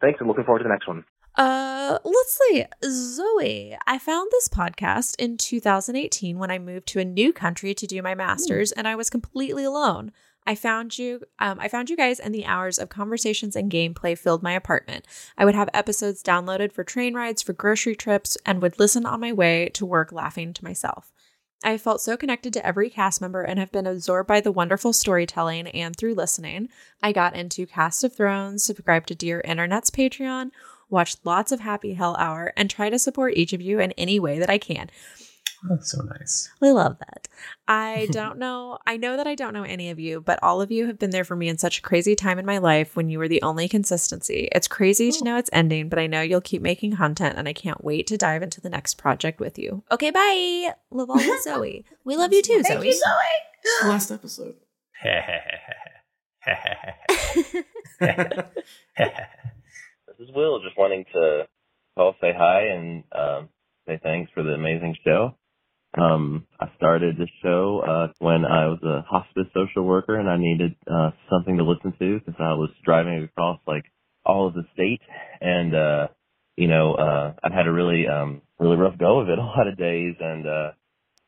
Thanks, 0.00 0.18
and 0.20 0.28
looking 0.28 0.44
forward 0.44 0.60
to 0.60 0.64
the 0.64 0.70
next 0.70 0.88
one. 0.88 1.04
Uh, 1.36 1.98
let's 2.04 2.38
see. 2.48 2.64
Zoe, 2.84 3.76
I 3.86 3.98
found 3.98 4.28
this 4.30 4.48
podcast 4.48 5.16
in 5.18 5.36
2018 5.36 6.38
when 6.38 6.50
I 6.50 6.58
moved 6.58 6.86
to 6.88 7.00
a 7.00 7.04
new 7.04 7.32
country 7.32 7.74
to 7.74 7.86
do 7.86 8.00
my 8.02 8.14
master's 8.14 8.70
and 8.70 8.86
I 8.86 8.94
was 8.94 9.10
completely 9.10 9.64
alone. 9.64 10.12
I 10.46 10.54
found 10.54 10.98
you 10.98 11.22
um, 11.38 11.58
I 11.58 11.68
found 11.68 11.90
you 11.90 11.96
guys 11.96 12.20
and 12.20 12.34
the 12.34 12.44
hours 12.44 12.78
of 12.78 12.88
conversations 12.88 13.56
and 13.56 13.72
gameplay 13.72 14.16
filled 14.16 14.42
my 14.42 14.52
apartment. 14.52 15.06
I 15.38 15.44
would 15.44 15.54
have 15.54 15.70
episodes 15.72 16.22
downloaded 16.22 16.72
for 16.72 16.84
train 16.84 17.14
rides, 17.14 17.42
for 17.42 17.52
grocery 17.52 17.96
trips, 17.96 18.36
and 18.44 18.60
would 18.60 18.78
listen 18.78 19.06
on 19.06 19.20
my 19.20 19.32
way 19.32 19.70
to 19.74 19.86
work 19.86 20.12
laughing 20.12 20.52
to 20.52 20.64
myself. 20.64 21.12
I 21.66 21.78
felt 21.78 22.02
so 22.02 22.18
connected 22.18 22.52
to 22.52 22.66
every 22.66 22.90
cast 22.90 23.22
member 23.22 23.40
and 23.40 23.58
have 23.58 23.72
been 23.72 23.86
absorbed 23.86 24.28
by 24.28 24.42
the 24.42 24.52
wonderful 24.52 24.92
storytelling 24.92 25.68
and 25.68 25.96
through 25.96 26.14
listening. 26.14 26.68
I 27.02 27.12
got 27.12 27.34
into 27.34 27.64
Cast 27.64 28.04
of 28.04 28.14
Thrones, 28.14 28.62
subscribed 28.64 29.08
to 29.08 29.14
Dear 29.14 29.40
Internet's 29.40 29.90
Patreon, 29.90 30.50
watched 30.90 31.24
lots 31.24 31.52
of 31.52 31.60
Happy 31.60 31.94
Hell 31.94 32.16
Hour, 32.18 32.52
and 32.54 32.68
try 32.68 32.90
to 32.90 32.98
support 32.98 33.32
each 33.34 33.54
of 33.54 33.62
you 33.62 33.80
in 33.80 33.92
any 33.92 34.20
way 34.20 34.38
that 34.38 34.50
I 34.50 34.58
can. 34.58 34.90
That's 35.68 35.92
so 35.92 36.02
nice. 36.02 36.50
I 36.62 36.70
love 36.72 36.98
that. 36.98 37.26
I 37.66 38.06
don't 38.12 38.38
know. 38.38 38.78
I 38.86 38.98
know 38.98 39.16
that 39.16 39.26
I 39.26 39.34
don't 39.34 39.54
know 39.54 39.62
any 39.62 39.88
of 39.90 39.98
you, 39.98 40.20
but 40.20 40.38
all 40.42 40.60
of 40.60 40.70
you 40.70 40.86
have 40.86 40.98
been 40.98 41.10
there 41.10 41.24
for 41.24 41.36
me 41.36 41.48
in 41.48 41.56
such 41.56 41.78
a 41.78 41.82
crazy 41.82 42.14
time 42.14 42.38
in 42.38 42.44
my 42.44 42.58
life 42.58 42.96
when 42.96 43.08
you 43.08 43.18
were 43.18 43.28
the 43.28 43.40
only 43.42 43.66
consistency. 43.68 44.48
It's 44.52 44.68
crazy 44.68 45.10
to 45.10 45.24
know 45.24 45.38
it's 45.38 45.48
ending, 45.52 45.88
but 45.88 45.98
I 45.98 46.06
know 46.06 46.20
you'll 46.20 46.42
keep 46.42 46.60
making 46.60 46.96
content 46.96 47.38
and 47.38 47.48
I 47.48 47.54
can't 47.54 47.82
wait 47.82 48.06
to 48.08 48.18
dive 48.18 48.42
into 48.42 48.60
the 48.60 48.68
next 48.68 48.94
project 48.94 49.40
with 49.40 49.58
you. 49.58 49.82
Okay, 49.90 50.10
bye. 50.10 50.74
Love 50.90 51.08
all 51.10 51.16
with 51.16 51.42
Zoe. 51.44 51.84
We 52.04 52.16
love 52.16 52.32
you 52.32 52.42
too, 52.42 52.62
Thank 52.62 52.80
Zoe. 52.80 52.86
you, 52.88 52.92
Zoe. 52.92 53.84
Last 53.88 54.10
episode. 54.10 54.56
This 60.06 60.28
is 60.28 60.34
Will, 60.34 60.60
just 60.60 60.78
wanting 60.78 61.04
to 61.12 61.44
call, 61.96 62.14
say 62.20 62.32
hi, 62.36 62.66
and 62.66 63.02
um, 63.12 63.48
say 63.88 63.98
thanks 64.02 64.30
for 64.32 64.42
the 64.42 64.50
amazing 64.50 64.96
show. 65.04 65.34
Um, 65.96 66.46
I 66.60 66.66
started 66.76 67.16
this 67.16 67.28
show 67.42 67.82
uh, 67.86 68.12
when 68.18 68.44
I 68.44 68.66
was 68.66 68.80
a 68.82 69.02
hospice 69.08 69.46
social 69.54 69.84
worker, 69.84 70.18
and 70.18 70.28
I 70.28 70.36
needed 70.38 70.74
uh, 70.90 71.10
something 71.30 71.56
to 71.58 71.64
listen 71.64 71.94
to 71.98 72.18
because 72.18 72.40
I 72.40 72.54
was 72.54 72.70
driving 72.84 73.22
across 73.24 73.60
like 73.66 73.84
all 74.24 74.48
of 74.48 74.54
the 74.54 74.64
state, 74.74 75.00
and 75.40 75.74
uh, 75.74 76.08
you 76.56 76.68
know, 76.68 76.94
uh, 76.94 77.34
I've 77.42 77.52
had 77.52 77.66
a 77.66 77.72
really, 77.72 78.06
um, 78.08 78.42
really 78.58 78.76
rough 78.76 78.98
go 78.98 79.20
of 79.20 79.28
it 79.28 79.38
a 79.40 79.42
lot 79.42 79.68
of 79.68 79.78
days, 79.78 80.14
and 80.20 80.46
uh, 80.46 80.70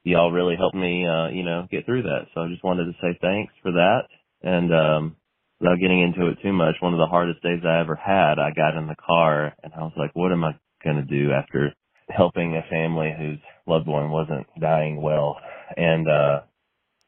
y'all 0.05 0.33
really 0.33 0.57
helped 0.57 0.77
me, 0.77 1.07
uh, 1.07 1.29
you 1.29 1.45
know, 1.45 1.67
get 1.71 1.87
through 1.87 2.03
that. 2.03 2.27
So 2.35 2.43
I 2.43 2.49
just 2.49 2.65
wanted 2.65 2.85
to 2.87 2.93
say 3.01 3.19
thanks 3.21 3.53
for 3.63 3.73
that, 3.73 4.03
and 4.43 4.75
um, 4.75 5.17
without 5.61 5.81
getting 5.81 6.01
into 6.01 6.29
it 6.29 6.39
too 6.43 6.53
much, 6.53 6.77
one 6.81 6.93
of 6.93 6.99
the 6.99 7.07
hardest 7.07 7.43
days 7.43 7.61
I 7.65 7.81
ever 7.81 7.95
had, 7.97 8.39
I 8.39 8.51
got 8.55 8.77
in 8.77 8.87
the 8.87 8.97
car 8.97 9.55
and 9.63 9.73
I 9.75 9.81
was 9.81 9.93
like, 9.97 10.11
what 10.15 10.33
am 10.33 10.45
I 10.45 10.53
going 10.85 10.97
to 10.97 11.03
do 11.03 11.33
after 11.33 11.73
helping 12.09 12.57
a 12.57 12.69
family 12.71 13.13
whose 13.17 13.39
loved 13.67 13.87
one 13.87 14.11
wasn't 14.11 14.47
dying 14.61 15.01
well? 15.01 15.37
And, 15.77 16.09
uh, 16.09 16.41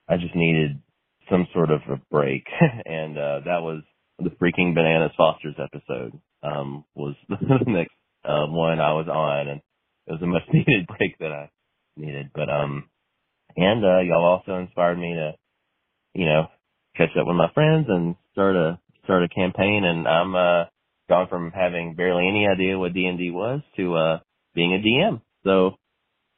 I 0.09 0.17
just 0.17 0.35
needed 0.35 0.81
some 1.31 1.47
sort 1.53 1.71
of 1.71 1.81
a 1.91 2.01
break. 2.11 2.45
and, 2.87 3.17
uh, 3.19 3.41
that 3.45 3.63
was 3.63 3.83
the 4.19 4.31
freaking 4.31 4.75
Bananas 4.75 5.13
Fosters 5.17 5.57
episode, 5.63 6.19
um, 6.43 6.85
was 6.95 7.15
the 7.29 7.37
next, 7.67 7.95
uh, 8.25 8.47
one 8.47 8.81
I 8.81 8.93
was 8.93 9.09
on 9.09 9.49
and 9.49 9.61
it 10.07 10.13
was 10.13 10.23
a 10.23 10.27
much 10.27 10.43
needed 10.53 10.87
break 10.87 11.19
that 11.19 11.33
I 11.33 11.51
needed. 11.97 12.31
But, 12.35 12.49
um, 12.51 12.89
and, 13.57 13.85
uh, 13.85 14.01
y'all 14.01 14.25
also 14.25 14.59
inspired 14.59 14.99
me 14.99 15.15
to, 15.15 15.33
you 16.15 16.25
know, 16.25 16.47
catch 16.97 17.11
up 17.19 17.27
with 17.27 17.37
my 17.37 17.51
friends 17.55 17.87
and 17.89 18.17
start 18.33 18.57
a 18.57 18.79
start 19.05 19.23
a 19.23 19.29
campaign, 19.29 19.85
and 19.85 20.07
I'm 20.07 20.35
uh, 20.35 20.65
gone 21.09 21.29
from 21.29 21.53
having 21.53 21.95
barely 21.95 22.29
any 22.29 22.47
idea 22.47 22.79
what 22.79 22.93
D 22.93 23.07
and 23.07 23.19
D 23.19 23.31
was 23.31 23.61
to 23.77 23.95
uh, 23.95 24.19
being 24.59 24.75
a 24.75 24.83
DM. 24.83 25.21
So, 25.45 25.77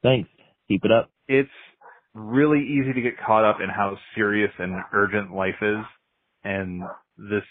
thanks. 0.03 0.29
Keep 0.69 0.85
it 0.85 0.93
up. 0.93 1.11
It's 1.27 1.49
really 2.15 2.61
easy 2.61 2.93
to 2.93 3.01
get 3.01 3.15
caught 3.27 3.45
up 3.45 3.61
in 3.63 3.71
how 3.71 3.97
serious 4.15 4.51
and 4.59 4.75
urgent 4.93 5.35
life 5.35 5.61
is, 5.63 5.85
and 6.45 6.83
this 7.17 7.43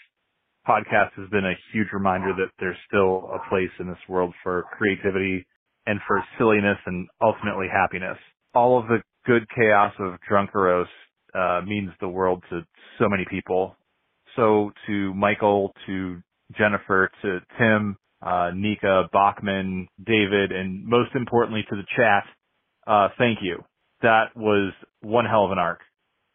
podcast 0.68 1.12
has 1.16 1.28
been 1.30 1.44
a 1.44 1.58
huge 1.72 1.88
reminder 1.92 2.32
that 2.36 2.50
there's 2.60 2.76
still 2.86 3.30
a 3.34 3.48
place 3.48 3.70
in 3.80 3.88
this 3.88 3.98
world 4.08 4.32
for 4.42 4.64
creativity 4.78 5.44
and 5.86 5.98
for 6.06 6.22
silliness 6.38 6.78
and 6.86 7.08
ultimately 7.20 7.66
happiness. 7.72 8.18
All 8.54 8.78
of 8.78 8.86
the 8.86 8.98
good 9.26 9.46
chaos 9.56 9.92
of 9.98 10.18
Drunkeros 10.30 10.86
uh, 11.34 11.62
means 11.66 11.90
the 12.00 12.08
world 12.08 12.44
to 12.50 12.60
so 12.98 13.08
many 13.08 13.24
people. 13.28 13.74
So 14.36 14.70
to 14.86 15.14
Michael, 15.14 15.72
to 15.86 16.22
Jennifer, 16.56 17.10
to 17.22 17.40
Tim, 17.58 17.96
uh, 18.22 18.50
Nika, 18.54 19.04
Bachman, 19.12 19.88
David, 20.02 20.52
and 20.52 20.84
most 20.84 21.10
importantly 21.14 21.64
to 21.70 21.76
the 21.76 21.84
chat, 21.96 22.24
uh, 22.86 23.08
thank 23.18 23.38
you. 23.42 23.64
That 24.02 24.36
was 24.36 24.72
one 25.00 25.24
hell 25.24 25.44
of 25.44 25.52
an 25.52 25.58
arc. 25.58 25.80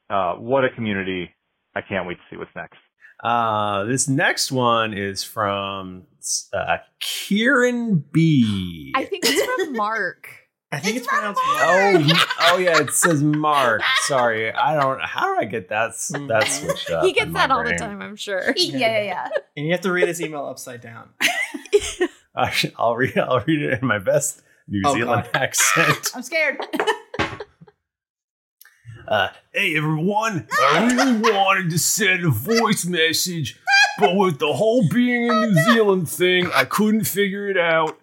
Uh, 0.09 0.35
what 0.35 0.63
a 0.63 0.69
community. 0.69 1.29
I 1.75 1.81
can't 1.81 2.07
wait 2.07 2.15
to 2.15 2.23
see 2.29 2.37
what's 2.37 2.51
next. 2.55 2.77
Uh, 3.23 3.85
this 3.85 4.07
next 4.07 4.51
one 4.51 4.93
is 4.93 5.23
from 5.23 6.05
uh, 6.53 6.77
Kieran 6.99 8.03
B. 8.11 8.91
I 8.95 9.05
think 9.05 9.23
it's 9.25 9.43
from 9.43 9.73
Mark. 9.73 10.27
I 10.75 10.79
think 10.79 10.97
it's, 10.97 11.07
pronounced 11.07 11.41
Oh, 11.45 12.25
oh 12.41 12.57
yeah, 12.57 12.81
it 12.81 12.91
says 12.91 13.23
Mark. 13.23 13.81
Sorry, 14.07 14.51
I 14.51 14.75
don't. 14.79 15.01
How 15.01 15.33
do 15.33 15.39
I 15.39 15.45
get 15.45 15.69
that 15.69 15.91
that 16.27 16.47
switched 16.47 16.91
up? 16.91 17.05
he 17.05 17.13
gets 17.13 17.31
that 17.33 17.49
all 17.51 17.63
the 17.63 17.75
time, 17.75 18.01
I'm 18.01 18.15
sure. 18.15 18.53
Yeah, 18.57 18.77
yeah, 18.77 19.03
yeah. 19.03 19.27
And 19.55 19.65
you 19.65 19.71
have 19.71 19.81
to 19.81 19.91
read 19.91 20.07
his 20.07 20.21
email 20.21 20.45
upside 20.45 20.81
down. 20.81 21.09
I 22.35 22.49
sh- 22.51 22.65
I'll 22.77 22.95
read. 22.95 23.17
I'll 23.17 23.39
read 23.41 23.61
it 23.61 23.81
in 23.81 23.87
my 23.87 23.99
best 23.99 24.41
New 24.67 24.81
Oh, 24.85 24.93
Zealand 24.93 25.29
accent. 25.33 26.11
I'm 26.15 26.21
scared. 26.23 26.57
Uh, 29.07 29.27
hey 29.53 29.77
everyone, 29.77 30.47
I 30.59 30.87
really 30.91 31.31
wanted 31.31 31.69
to 31.69 31.77
send 31.77 32.25
a 32.25 32.29
voice 32.29 32.85
message, 32.85 33.59
but 33.99 34.15
with 34.15 34.39
the 34.39 34.51
whole 34.53 34.87
being 34.89 35.27
in 35.27 35.41
New 35.41 35.53
Zealand 35.73 36.09
thing, 36.09 36.49
I 36.55 36.65
couldn't 36.65 37.03
figure 37.03 37.47
it 37.47 37.55
out. 37.55 37.99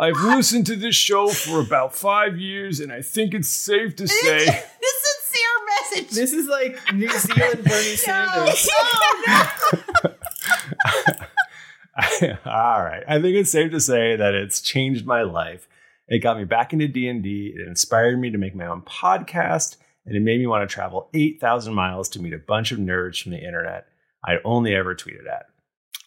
I've 0.00 0.16
listened 0.22 0.64
to 0.68 0.76
this 0.76 0.94
show 0.94 1.28
for 1.28 1.60
about 1.60 1.94
five 1.94 2.38
years, 2.38 2.80
and 2.80 2.90
I 2.90 3.02
think 3.02 3.34
it's 3.34 3.50
safe 3.50 3.96
to 3.96 4.08
say 4.08 4.44
this 4.80 4.94
sincere 5.20 5.50
message. 5.66 6.10
This 6.10 6.32
is 6.32 6.46
like 6.46 6.78
New 6.94 7.10
Zealand 7.10 7.64
Bernie 7.64 7.96
Sanders. 7.96 8.70
All 12.46 12.82
right. 12.82 13.02
I 13.06 13.20
think 13.20 13.36
it's 13.36 13.50
safe 13.50 13.72
to 13.72 13.80
say 13.80 14.16
that 14.16 14.34
it's 14.34 14.62
changed 14.62 15.04
my 15.04 15.20
life. 15.20 15.68
It 16.08 16.20
got 16.20 16.38
me 16.38 16.44
back 16.44 16.72
into 16.72 16.88
D&D. 16.88 17.52
It 17.54 17.68
inspired 17.68 18.18
me 18.18 18.30
to 18.30 18.38
make 18.38 18.54
my 18.54 18.68
own 18.68 18.80
podcast, 18.80 19.76
and 20.06 20.16
it 20.16 20.20
made 20.20 20.40
me 20.40 20.46
want 20.46 20.66
to 20.66 20.74
travel 20.74 21.10
8,000 21.12 21.74
miles 21.74 22.08
to 22.10 22.22
meet 22.22 22.32
a 22.32 22.38
bunch 22.38 22.72
of 22.72 22.78
nerds 22.78 23.22
from 23.22 23.32
the 23.32 23.44
internet 23.44 23.86
I'd 24.24 24.38
only 24.46 24.74
ever 24.74 24.94
tweeted 24.94 25.28
at. 25.30 25.49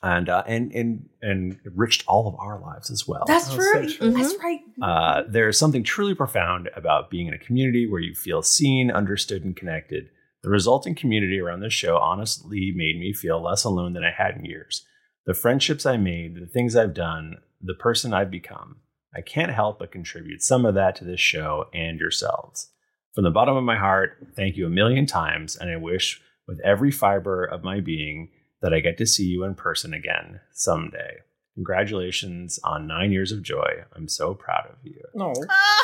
And, 0.04 0.28
uh, 0.28 0.44
and 0.46 0.72
and 0.74 1.10
and 1.22 1.58
enriched 1.66 2.04
all 2.08 2.28
of 2.28 2.36
our 2.38 2.60
lives 2.60 2.92
as 2.92 3.08
well. 3.08 3.24
That's 3.26 3.54
true. 3.54 3.88
That's 4.12 4.36
right. 4.44 4.60
Uh, 4.82 5.24
there's 5.30 5.58
something 5.58 5.82
truly 5.82 6.14
profound 6.14 6.70
about 6.76 7.10
being 7.10 7.28
in 7.28 7.34
a 7.34 7.38
community 7.38 7.90
where 7.90 8.02
you 8.02 8.14
feel 8.14 8.42
seen, 8.42 8.92
understood, 8.92 9.46
and 9.46 9.56
connected. 9.56 10.10
The 10.44 10.50
resulting 10.50 10.94
community 10.94 11.40
around 11.40 11.62
this 11.62 11.72
show 11.72 11.98
honestly 11.98 12.74
made 12.76 13.00
me 13.00 13.14
feel 13.14 13.42
less 13.42 13.64
alone 13.64 13.94
than 13.94 14.04
I 14.04 14.12
had 14.12 14.36
in 14.36 14.44
years. 14.44 14.86
The 15.26 15.34
friendships 15.34 15.86
I 15.86 15.96
made, 15.96 16.36
the 16.36 16.48
things 16.48 16.76
I've 16.76 16.94
done, 16.94 17.38
the 17.62 17.74
person 17.74 18.14
I've 18.14 18.30
become. 18.30 18.82
I 19.16 19.22
can't 19.22 19.54
help 19.54 19.80
but 19.80 19.94
contribute 19.94 20.42
some 20.42 20.66
of 20.66 20.76
that 20.76 20.98
to 20.98 21.06
this 21.06 21.22
show 21.22 21.70
and 21.74 21.98
yourselves. 21.98 22.72
From 23.16 23.24
the 23.24 23.32
bottom 23.32 23.56
of 23.56 23.64
my 23.64 23.78
heart, 23.78 24.18
thank 24.36 24.58
you 24.58 24.66
a 24.66 24.70
million 24.70 25.06
times, 25.06 25.56
and 25.56 25.70
I 25.70 25.78
wish 25.78 26.22
with 26.46 26.60
every 26.60 26.92
fiber 26.92 27.46
of 27.46 27.64
my 27.64 27.80
being 27.80 28.32
that 28.64 28.74
I 28.74 28.80
get 28.80 28.98
to 28.98 29.06
see 29.06 29.26
you 29.26 29.44
in 29.44 29.54
person 29.54 29.94
again 29.94 30.40
someday. 30.54 31.18
Congratulations 31.56 32.60
on 32.64 32.88
nine 32.88 33.12
years 33.12 33.32
of 33.32 33.44
joy. 33.44 33.84
I'm 33.96 34.08
so 34.08 34.34
proud 34.34 34.66
of 34.72 34.78
you. 34.84 35.00
No. 35.14 35.34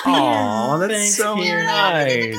Aw, 0.06 0.78
that's 0.80 0.94
Thanks, 0.94 1.16
so 1.16 1.36
Kieran. 1.36 1.66
nice. 1.68 2.36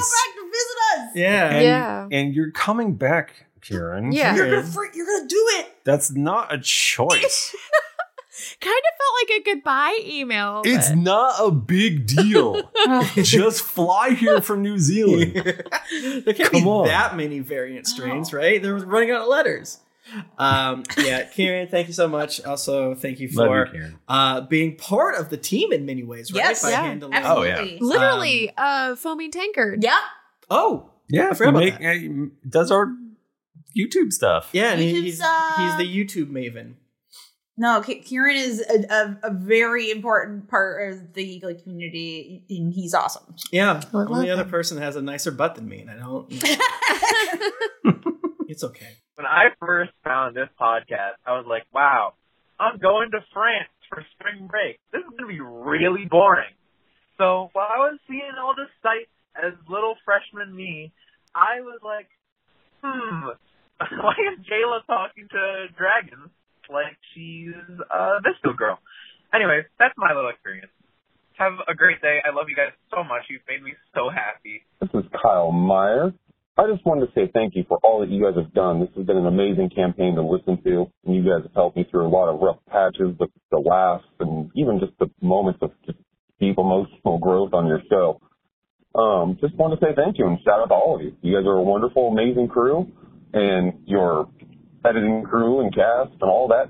Yeah. 1.14 1.48
And, 1.50 1.64
Yeah. 1.64 2.08
And 2.10 2.34
you're 2.34 2.50
coming 2.50 2.96
back, 2.96 3.46
Kieran. 3.60 4.10
Yeah. 4.12 4.34
You're 4.34 4.50
gonna, 4.50 4.62
fr- 4.64 4.84
you're 4.94 5.06
gonna 5.06 5.28
do 5.28 5.46
it. 5.58 5.66
That's 5.84 6.10
not 6.10 6.52
a 6.52 6.58
choice. 6.58 7.54
kind 8.60 8.74
of 8.76 8.96
felt 8.98 9.14
like 9.22 9.40
a 9.40 9.54
goodbye 9.54 9.98
email. 10.04 10.62
it's 10.64 10.88
but- 10.88 10.98
not 10.98 11.34
a 11.38 11.50
big 11.50 12.06
deal. 12.06 12.62
Just 13.16 13.62
fly 13.62 14.10
here 14.10 14.40
from 14.40 14.62
New 14.62 14.78
Zealand. 14.78 15.34
there 15.34 16.34
can't 16.34 16.50
Come 16.50 16.62
be 16.62 16.68
on. 16.68 16.86
that 16.86 17.16
many 17.16 17.40
variant 17.40 17.86
strains, 17.86 18.32
oh. 18.32 18.38
right? 18.38 18.60
They're 18.62 18.76
running 18.76 19.10
out 19.10 19.22
of 19.22 19.28
letters. 19.28 19.78
Um, 20.38 20.82
yeah, 20.98 21.24
Kieran, 21.24 21.68
thank 21.68 21.86
you 21.88 21.92
so 21.94 22.08
much. 22.08 22.42
Also, 22.44 22.94
thank 22.94 23.20
you 23.20 23.28
Love 23.32 23.72
you, 23.74 23.80
for 23.80 23.92
uh, 24.08 24.40
being 24.42 24.76
part 24.76 25.16
of 25.16 25.30
the 25.30 25.36
team 25.36 25.72
in 25.72 25.86
many 25.86 26.02
ways, 26.02 26.32
right? 26.32 26.44
Yes, 26.44 26.62
By 26.62 26.70
yeah. 26.70 26.82
handling- 26.82 27.12
Oh, 27.24 27.42
yeah. 27.42 27.64
Literally, 27.80 28.50
uh, 28.56 28.96
foaming 28.96 29.30
tankard. 29.30 29.82
Yeah. 29.82 29.98
Oh, 30.50 30.90
Yeah, 31.08 31.30
I 31.30 31.34
forgot 31.34 31.60
he 31.62 31.68
about 31.68 31.80
make- 31.80 32.20
uh, 32.20 32.24
does 32.48 32.70
our 32.70 32.88
YouTube 33.76 34.12
stuff. 34.12 34.48
yeah, 34.52 34.72
and 34.72 34.80
he- 34.80 35.02
he's 35.02 35.20
uh, 35.20 35.52
he's 35.58 35.76
the 35.76 35.86
YouTube 35.86 36.30
maven. 36.30 36.74
No, 37.56 37.82
K- 37.82 38.00
Kieran 38.00 38.36
is 38.36 38.60
a, 38.60 38.86
a, 38.90 39.18
a 39.24 39.30
very 39.34 39.90
important 39.90 40.48
part 40.48 40.92
of 40.94 41.12
the 41.12 41.22
Eagle 41.22 41.54
community, 41.62 42.42
and 42.48 42.72
he's 42.72 42.94
awesome. 42.94 43.34
Yeah, 43.52 43.82
I 43.92 43.96
only 43.96 44.30
other 44.30 44.44
him. 44.44 44.50
person 44.50 44.78
has 44.78 44.96
a 44.96 45.02
nicer 45.02 45.30
butt 45.30 45.56
than 45.56 45.68
me, 45.68 45.80
and 45.82 45.90
I 45.90 45.98
don't. 45.98 46.26
it's 48.48 48.64
okay. 48.64 48.96
When 49.20 49.28
I 49.28 49.52
first 49.60 49.92
found 50.00 50.32
this 50.34 50.48
podcast, 50.56 51.20
I 51.28 51.36
was 51.36 51.44
like, 51.44 51.68
wow, 51.76 52.16
I'm 52.56 52.80
going 52.80 53.10
to 53.12 53.20
France 53.36 53.68
for 53.92 54.00
spring 54.16 54.48
break. 54.48 54.80
This 54.96 55.04
is 55.04 55.12
going 55.12 55.28
to 55.28 55.34
be 55.36 55.44
really 55.44 56.08
boring. 56.08 56.56
So 57.20 57.52
while 57.52 57.68
I 57.68 57.92
was 57.92 58.00
seeing 58.08 58.32
all 58.40 58.56
the 58.56 58.64
sights 58.80 59.12
as 59.36 59.52
little 59.68 60.00
freshman 60.08 60.56
me, 60.56 60.96
I 61.36 61.60
was 61.60 61.84
like, 61.84 62.08
hmm, 62.80 63.36
why 64.00 64.16
is 64.32 64.40
Jayla 64.48 64.88
talking 64.88 65.28
to 65.28 65.68
dragons 65.76 66.32
like 66.72 66.96
she's 67.12 67.52
a 67.92 68.24
VSCO 68.24 68.56
girl? 68.56 68.80
Anyway, 69.36 69.68
that's 69.78 69.92
my 70.00 70.16
little 70.16 70.30
experience. 70.30 70.72
Have 71.36 71.60
a 71.68 71.74
great 71.76 72.00
day. 72.00 72.24
I 72.24 72.32
love 72.32 72.48
you 72.48 72.56
guys 72.56 72.72
so 72.88 73.04
much. 73.04 73.28
You've 73.28 73.44
made 73.44 73.60
me 73.60 73.76
so 73.92 74.08
happy. 74.08 74.64
This 74.80 74.88
is 74.96 75.04
Kyle 75.12 75.52
Meyer. 75.52 76.14
I 76.60 76.70
just 76.70 76.84
wanted 76.84 77.06
to 77.06 77.12
say 77.14 77.30
thank 77.32 77.56
you 77.56 77.64
for 77.66 77.78
all 77.82 78.00
that 78.00 78.10
you 78.10 78.22
guys 78.22 78.36
have 78.36 78.52
done. 78.52 78.80
This 78.80 78.90
has 78.94 79.06
been 79.06 79.16
an 79.16 79.24
amazing 79.24 79.70
campaign 79.74 80.14
to 80.16 80.22
listen 80.22 80.62
to, 80.62 80.92
and 81.06 81.16
you 81.16 81.22
guys 81.22 81.40
have 81.42 81.54
helped 81.54 81.74
me 81.74 81.86
through 81.90 82.06
a 82.06 82.12
lot 82.12 82.28
of 82.28 82.38
rough 82.38 82.58
patches, 82.68 83.16
the, 83.18 83.28
the 83.50 83.56
laughs, 83.56 84.04
and 84.20 84.50
even 84.54 84.78
just 84.78 84.92
the 84.98 85.08
moments 85.22 85.60
of 85.62 85.70
just 85.86 85.96
deep 86.38 86.58
emotional 86.58 87.16
growth 87.16 87.54
on 87.54 87.66
your 87.66 87.80
show. 87.88 88.20
Um, 88.94 89.38
just 89.40 89.54
want 89.54 89.72
to 89.72 89.80
say 89.80 89.94
thank 89.96 90.18
you 90.18 90.26
and 90.26 90.36
shout 90.44 90.60
out 90.60 90.68
to 90.68 90.74
all 90.74 90.96
of 90.96 91.00
you. 91.00 91.16
You 91.22 91.38
guys 91.38 91.46
are 91.46 91.56
a 91.56 91.62
wonderful, 91.62 92.08
amazing 92.08 92.48
crew, 92.48 92.92
and 93.32 93.80
your 93.86 94.28
editing 94.84 95.24
crew 95.24 95.60
and 95.60 95.74
cast 95.74 96.12
and 96.20 96.28
all 96.28 96.48
that 96.48 96.68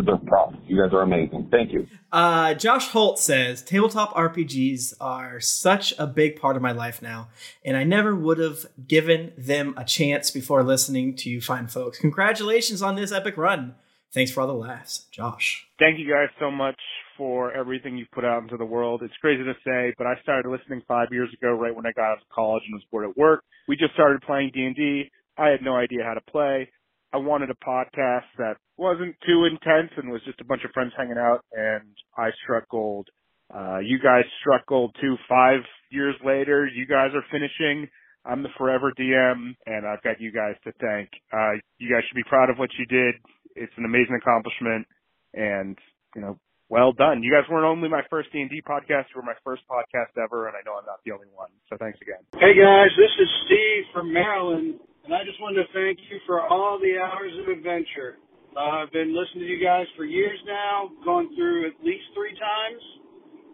deserve 0.00 0.24
props. 0.26 0.56
You 0.66 0.82
guys 0.82 0.92
are 0.92 1.02
amazing. 1.02 1.48
Thank 1.50 1.72
you. 1.72 1.86
Uh, 2.12 2.54
Josh 2.54 2.88
Holt 2.88 3.18
says 3.18 3.62
tabletop 3.62 4.14
RPGs 4.14 4.94
are 5.00 5.40
such 5.40 5.94
a 5.98 6.06
big 6.06 6.40
part 6.40 6.56
of 6.56 6.62
my 6.62 6.72
life 6.72 7.02
now, 7.02 7.28
and 7.64 7.76
I 7.76 7.84
never 7.84 8.14
would 8.14 8.38
have 8.38 8.66
given 8.86 9.32
them 9.36 9.74
a 9.76 9.84
chance 9.84 10.30
before 10.30 10.62
listening 10.62 11.16
to 11.16 11.30
you 11.30 11.40
fine 11.40 11.68
folks. 11.68 11.98
Congratulations 11.98 12.82
on 12.82 12.96
this 12.96 13.12
epic 13.12 13.36
run. 13.36 13.74
Thanks 14.12 14.32
for 14.32 14.40
all 14.40 14.48
the 14.48 14.54
laughs, 14.54 15.06
Josh. 15.12 15.66
Thank 15.78 15.98
you 15.98 16.10
guys 16.10 16.28
so 16.40 16.50
much 16.50 16.78
for 17.16 17.52
everything 17.52 17.96
you've 17.96 18.10
put 18.10 18.24
out 18.24 18.42
into 18.42 18.56
the 18.56 18.64
world. 18.64 19.02
It's 19.02 19.14
crazy 19.20 19.44
to 19.44 19.54
say, 19.64 19.94
but 19.98 20.06
I 20.06 20.14
started 20.22 20.48
listening 20.50 20.82
five 20.88 21.08
years 21.12 21.28
ago, 21.32 21.52
right 21.52 21.74
when 21.74 21.86
I 21.86 21.92
got 21.92 22.12
out 22.12 22.18
of 22.18 22.28
college 22.34 22.62
and 22.66 22.74
was 22.74 22.82
bored 22.90 23.08
at 23.08 23.16
work. 23.16 23.44
We 23.68 23.76
just 23.76 23.94
started 23.94 24.22
playing 24.22 24.50
D&D. 24.52 25.10
I 25.38 25.48
had 25.48 25.62
no 25.62 25.76
idea 25.76 26.02
how 26.02 26.14
to 26.14 26.20
play. 26.20 26.70
I 27.12 27.18
wanted 27.18 27.50
a 27.50 27.54
podcast 27.54 28.30
that 28.38 28.54
wasn't 28.76 29.16
too 29.26 29.44
intense 29.44 29.90
and 29.96 30.10
was 30.10 30.22
just 30.24 30.40
a 30.40 30.44
bunch 30.44 30.62
of 30.64 30.70
friends 30.72 30.92
hanging 30.96 31.18
out, 31.18 31.44
and 31.52 31.90
I 32.16 32.30
struck 32.44 32.68
gold. 32.68 33.08
Uh, 33.52 33.78
you 33.78 33.98
guys 33.98 34.22
struck 34.40 34.64
gold 34.66 34.94
too. 35.00 35.16
Five 35.28 35.60
years 35.90 36.14
later, 36.24 36.66
you 36.66 36.86
guys 36.86 37.10
are 37.14 37.24
finishing. 37.32 37.88
I'm 38.24 38.42
the 38.42 38.54
forever 38.56 38.92
DM, 38.98 39.56
and 39.66 39.86
I've 39.86 40.02
got 40.02 40.20
you 40.20 40.30
guys 40.30 40.54
to 40.64 40.72
thank. 40.80 41.08
Uh, 41.32 41.58
you 41.78 41.90
guys 41.90 42.02
should 42.06 42.16
be 42.16 42.28
proud 42.28 42.50
of 42.50 42.58
what 42.58 42.70
you 42.78 42.86
did. 42.86 43.14
It's 43.56 43.72
an 43.76 43.84
amazing 43.84 44.14
accomplishment, 44.14 44.86
and 45.34 45.76
you 46.14 46.22
know, 46.22 46.38
well 46.68 46.92
done. 46.92 47.24
You 47.24 47.32
guys 47.32 47.48
weren't 47.50 47.66
only 47.66 47.88
my 47.88 48.02
first 48.08 48.30
D&D 48.32 48.62
podcast; 48.62 49.10
you 49.10 49.18
were 49.18 49.26
my 49.26 49.38
first 49.42 49.62
podcast 49.66 50.14
ever, 50.22 50.46
and 50.46 50.54
I 50.54 50.62
know 50.64 50.78
I'm 50.78 50.86
not 50.86 51.00
the 51.04 51.10
only 51.10 51.26
one. 51.34 51.50
So 51.68 51.76
thanks 51.76 51.98
again. 52.02 52.22
Hey 52.38 52.54
guys, 52.54 52.94
this 52.94 53.10
is 53.18 53.28
Steve 53.46 53.84
from 53.92 54.12
Maryland, 54.12 54.78
and 55.04 55.14
I 55.14 55.24
just 55.24 55.40
wanted 55.40 55.64
to 55.64 55.68
thank 55.72 55.98
you 56.10 56.18
for 56.26 56.42
all 56.46 56.78
the 56.78 56.98
hours 57.00 57.32
of 57.40 57.48
adventure. 57.48 58.18
Uh, 58.56 58.84
I've 58.84 58.92
been 58.92 59.14
listening 59.14 59.46
to 59.46 59.50
you 59.50 59.62
guys 59.62 59.86
for 59.96 60.04
years 60.04 60.38
now, 60.46 60.90
gone 61.04 61.30
through 61.36 61.68
at 61.68 61.74
least 61.84 62.04
three 62.14 62.34
times. 62.34 62.82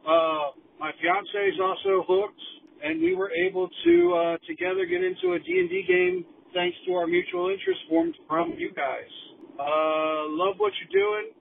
Uh, 0.03 0.45
my 0.81 0.91
fiance 1.01 1.37
is 1.53 1.61
also 1.61 2.05
hooked, 2.09 2.45
and 2.83 3.01
we 3.01 3.15
were 3.15 3.31
able 3.31 3.69
to 3.85 3.95
uh, 4.15 4.37
together 4.49 4.87
get 4.87 5.05
into 5.05 5.37
a 5.37 5.39
D&D 5.39 5.85
game 5.87 6.25
thanks 6.55 6.77
to 6.87 6.95
our 6.95 7.07
mutual 7.07 7.51
interest 7.51 7.81
formed 7.89 8.15
from 8.27 8.55
you 8.57 8.73
guys. 8.73 9.13
Uh, 9.61 10.33
love 10.33 10.57
what 10.57 10.73
you're 10.81 10.97
doing. 10.97 11.33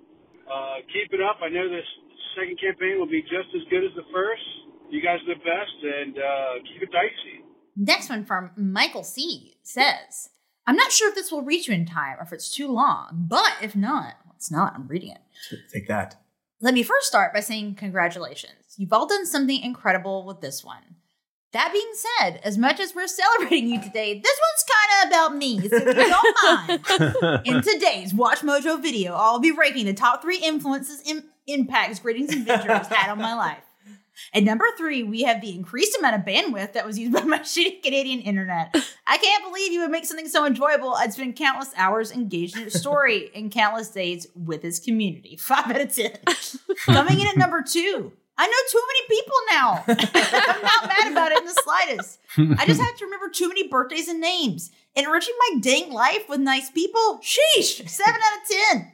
Uh, 0.46 0.84
keep 0.92 1.12
it 1.14 1.22
up. 1.24 1.40
I 1.42 1.50
know 1.50 1.68
this 1.70 1.88
second 2.36 2.60
campaign 2.60 3.00
will 3.00 3.10
be 3.10 3.22
just 3.24 3.50
as 3.56 3.64
good 3.72 3.84
as 3.84 3.92
the 3.96 4.06
first. 4.14 4.44
You 4.92 5.02
guys 5.02 5.18
are 5.24 5.34
the 5.34 5.42
best, 5.42 5.78
and 5.82 6.14
uh, 6.18 6.54
keep 6.68 6.84
it 6.84 6.92
dicey. 6.92 7.44
Next 7.76 8.10
one 8.10 8.24
from 8.26 8.52
Michael 8.56 9.04
C 9.04 9.55
says, 9.68 10.30
I'm 10.68 10.76
not 10.76 10.92
sure 10.92 11.10
if 11.10 11.16
this 11.16 11.32
will 11.32 11.44
reach 11.44 11.68
you 11.68 11.74
in 11.74 11.86
time 11.86 12.18
or 12.20 12.24
if 12.24 12.34
it's 12.34 12.54
too 12.54 12.68
long, 12.68 13.26
but 13.30 13.54
if 13.62 13.76
not, 13.76 14.16
well, 14.26 14.34
it's 14.36 14.52
not. 14.52 14.74
I'm 14.76 14.88
reading 14.88 15.12
it. 15.12 15.22
Take 15.72 15.88
that. 15.88 16.16
Let 16.62 16.74
me 16.74 16.84
first 16.84 17.08
start 17.08 17.34
by 17.34 17.42
saying 17.42 17.76
congratulations. 17.76 18.76
You've 18.78 18.94
all 18.94 19.08
done 19.08 19.26
something 19.26 19.62
incredible 19.62 20.26
with 20.26 20.42
this 20.42 20.64
one. 20.64 20.96
That 21.52 21.72
being 21.72 21.92
said, 21.94 22.42
as 22.44 22.58
much 22.58 22.80
as 22.82 22.94
we're 22.94 23.08
celebrating 23.08 23.70
you 23.70 23.82
today, 23.82 24.20
this 24.20 24.40
one's 24.42 24.66
kind 24.76 25.04
of 25.04 25.08
about 25.10 25.38
me. 25.38 25.60
So 25.70 25.78
if 25.78 25.98
you 25.98 26.10
don't 26.10 27.24
mind, 27.24 27.42
in 27.46 27.62
today's 27.62 28.14
WatchMojo 28.14 28.82
video, 28.82 29.14
I'll 29.14 29.40
be 29.40 29.52
ranking 29.52 29.86
the 29.86 29.94
top 29.94 30.22
three 30.22 30.40
influences, 30.40 31.02
Im- 31.06 31.30
impacts, 31.48 32.00
greetings, 32.00 32.34
and 32.34 32.42
adventures 32.42 32.88
had 32.88 33.10
on 33.10 33.20
my 33.20 33.36
life. 33.36 33.64
At 34.34 34.44
number 34.44 34.66
three, 34.78 35.04
we 35.04 35.24
have 35.24 35.42
the 35.42 35.54
increased 35.54 35.98
amount 35.98 36.16
of 36.16 36.22
bandwidth 36.22 36.74
that 36.74 36.86
was 36.86 36.98
used 36.98 37.14
by 37.14 37.24
my 37.24 37.40
shitty 37.40 37.82
Canadian 37.84 38.22
internet. 38.22 38.76
I 39.08 39.18
can't 39.18 39.44
believe 39.44 39.72
you 39.72 39.82
would 39.82 39.92
make 39.92 40.06
something 40.06 40.28
so 40.28 40.46
enjoyable. 40.46 40.94
I'd 40.94 41.14
spend 41.14 41.36
countless 41.36 41.72
hours 41.78 42.12
engaged 42.12 42.58
in 42.58 42.64
its 42.64 42.80
story 42.80 43.32
and 43.36 43.52
countless 43.52 43.90
days 43.90 44.28
with 44.36 44.64
its 44.66 44.80
community. 44.80 45.36
Five 45.40 45.68
out 45.68 45.82
of 45.82 45.96
ten. 45.96 46.18
Coming 46.86 47.20
in 47.20 47.28
at 47.28 47.38
number 47.38 47.62
two, 47.62 48.12
I 48.38 48.48
know 48.48 48.54
too 48.70 48.82
many 48.88 49.08
people 49.08 49.36
now. 49.52 49.84
I'm 49.88 50.62
not 50.62 50.88
mad 50.88 51.12
about 51.12 51.32
it 51.32 51.40
in 51.40 51.46
the 51.46 51.62
slightest. 51.64 52.20
I 52.60 52.66
just 52.66 52.82
have 52.82 52.98
to 52.98 53.06
remember 53.06 53.30
too 53.30 53.48
many 53.48 53.68
birthdays 53.68 54.10
and 54.10 54.20
names. 54.20 54.72
Enriching 54.96 55.36
my 55.40 55.60
dang 55.62 55.92
life 55.92 56.28
with 56.28 56.40
nice 56.42 56.70
people. 56.70 57.22
Sheesh, 57.22 57.88
seven 57.88 58.22
out 58.22 58.42
of 58.42 58.48
ten. 58.50 58.92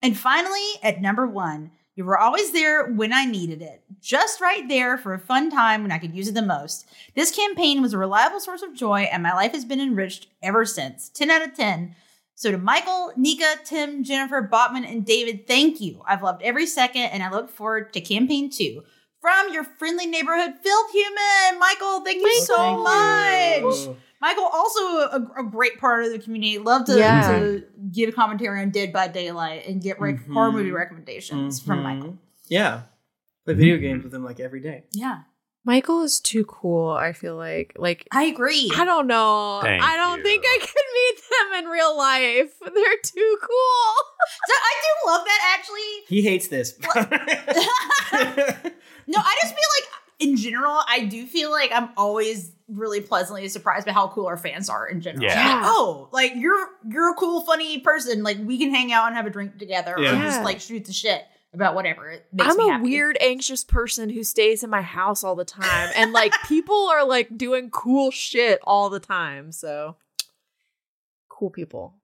And 0.00 0.16
finally, 0.16 0.62
at 0.82 1.00
number 1.00 1.26
one, 1.26 1.72
you 1.98 2.04
were 2.04 2.16
always 2.16 2.52
there 2.52 2.86
when 2.86 3.12
I 3.12 3.24
needed 3.24 3.60
it, 3.60 3.82
just 4.00 4.40
right 4.40 4.68
there 4.68 4.96
for 4.96 5.14
a 5.14 5.18
fun 5.18 5.50
time 5.50 5.82
when 5.82 5.90
I 5.90 5.98
could 5.98 6.14
use 6.14 6.28
it 6.28 6.34
the 6.34 6.42
most. 6.42 6.88
This 7.16 7.34
campaign 7.34 7.82
was 7.82 7.92
a 7.92 7.98
reliable 7.98 8.38
source 8.38 8.62
of 8.62 8.72
joy, 8.72 9.08
and 9.12 9.20
my 9.20 9.32
life 9.32 9.50
has 9.50 9.64
been 9.64 9.80
enriched 9.80 10.28
ever 10.40 10.64
since. 10.64 11.08
10 11.08 11.28
out 11.28 11.42
of 11.42 11.54
10. 11.54 11.96
So 12.36 12.52
to 12.52 12.56
Michael, 12.56 13.10
Nika, 13.16 13.56
Tim, 13.64 14.04
Jennifer, 14.04 14.40
Bachman, 14.42 14.84
and 14.84 15.04
David, 15.04 15.48
thank 15.48 15.80
you. 15.80 16.00
I've 16.06 16.22
loved 16.22 16.40
every 16.42 16.66
second, 16.66 17.02
and 17.02 17.20
I 17.20 17.32
look 17.32 17.50
forward 17.50 17.92
to 17.94 18.00
campaign 18.00 18.48
two. 18.48 18.84
From 19.20 19.52
your 19.52 19.64
friendly 19.64 20.06
neighborhood 20.06 20.52
filth 20.62 20.92
human, 20.92 21.58
Michael, 21.58 22.02
thank 22.02 22.22
you 22.22 22.40
so 22.42 22.54
Thank 22.54 22.78
much. 22.80 23.86
you. 23.88 23.96
Michael, 24.20 24.44
also 24.52 24.80
a, 24.80 25.26
a 25.38 25.42
great 25.44 25.78
part 25.78 26.04
of 26.04 26.10
the 26.12 26.18
community. 26.18 26.58
Love 26.58 26.86
to, 26.86 26.98
Yeah. 26.98 27.38
to 27.38 27.64
give 27.92 28.14
commentary 28.14 28.60
on 28.60 28.70
Dead 28.70 28.92
by 28.92 29.06
Daylight 29.08 29.66
and 29.66 29.80
get 29.82 30.00
rec- 30.00 30.16
Mhm. 30.26 30.32
horror 30.32 30.52
movie 30.52 30.72
recommendations 30.72 31.60
from 31.60 31.78
Mhm. 31.80 31.82
Michael. 31.82 32.18
Yeah. 32.48 32.82
Play 33.44 33.54
video 33.54 33.76
games 33.78 34.02
with 34.04 34.12
him 34.14 34.24
like 34.24 34.40
every 34.40 34.60
day. 34.60 34.84
Yeah. 34.92 35.18
Michael 35.64 36.02
is 36.02 36.18
too 36.20 36.44
cool, 36.46 36.90
I 36.90 37.12
feel 37.12 37.36
like. 37.36 37.74
Like 37.76 38.08
I 38.10 38.24
agree. 38.24 38.70
I 38.74 38.84
don't 38.84 39.06
know. 39.06 39.60
Thank 39.62 39.82
I 39.82 39.96
don't 39.96 40.22
think 40.22 40.42
I 40.46 40.58
could 40.60 40.68
meet 40.94 41.20
them 41.30 41.64
in 41.64 41.70
real 41.70 41.96
life. 41.96 42.52
They're 42.60 42.98
too 43.04 43.38
cool. 43.40 43.94
So 44.46 44.54
I 44.54 44.74
do 44.82 45.10
love 45.10 45.24
that 45.26 45.56
actually. 45.58 46.04
He 46.08 46.22
hates 46.22 46.48
this. 46.48 46.72
No, 49.10 49.18
I 49.18 49.34
just 49.40 49.54
feel 49.54 49.70
like 49.80 49.88
in 50.18 50.36
general, 50.36 50.80
I 50.88 51.04
do 51.04 51.26
feel 51.26 51.50
like 51.50 51.70
I'm 51.72 51.90
always 51.96 52.52
really 52.68 53.00
pleasantly 53.00 53.48
surprised 53.48 53.86
by 53.86 53.92
how 53.92 54.08
cool 54.08 54.26
our 54.26 54.36
fans 54.36 54.68
are 54.68 54.86
in 54.86 55.00
general. 55.00 55.24
Yeah. 55.24 55.60
Like, 55.60 55.62
oh, 55.64 56.08
like 56.12 56.32
you're 56.36 56.68
you're 56.88 57.10
a 57.10 57.14
cool, 57.14 57.40
funny 57.42 57.78
person. 57.80 58.22
Like 58.22 58.38
we 58.42 58.58
can 58.58 58.70
hang 58.70 58.92
out 58.92 59.06
and 59.06 59.16
have 59.16 59.26
a 59.26 59.30
drink 59.30 59.58
together, 59.58 59.94
or 59.96 60.00
Yeah. 60.02 60.20
just 60.22 60.42
like 60.42 60.60
shoot 60.60 60.84
the 60.84 60.92
shit 60.92 61.22
about 61.54 61.74
whatever. 61.74 62.10
It 62.10 62.26
makes 62.32 62.50
I'm 62.50 62.56
me 62.58 62.68
a 62.68 62.72
happy. 62.72 62.82
weird, 62.84 63.16
anxious 63.20 63.64
person 63.64 64.10
who 64.10 64.22
stays 64.22 64.62
in 64.62 64.70
my 64.70 64.82
house 64.82 65.24
all 65.24 65.34
the 65.34 65.44
time. 65.46 65.90
And 65.96 66.12
like 66.12 66.32
people 66.46 66.88
are 66.88 67.06
like 67.06 67.38
doing 67.38 67.70
cool 67.70 68.10
shit 68.10 68.60
all 68.64 68.90
the 68.90 69.00
time. 69.00 69.50
So 69.52 69.96
cool 71.28 71.50
people. 71.50 71.94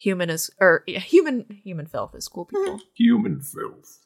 Human 0.00 0.30
is 0.30 0.50
or 0.60 0.82
yeah, 0.86 0.98
human 0.98 1.44
human 1.62 1.86
filth 1.86 2.14
is 2.14 2.26
cool 2.28 2.46
people. 2.46 2.80
Human 2.96 3.40
filth. 3.40 3.98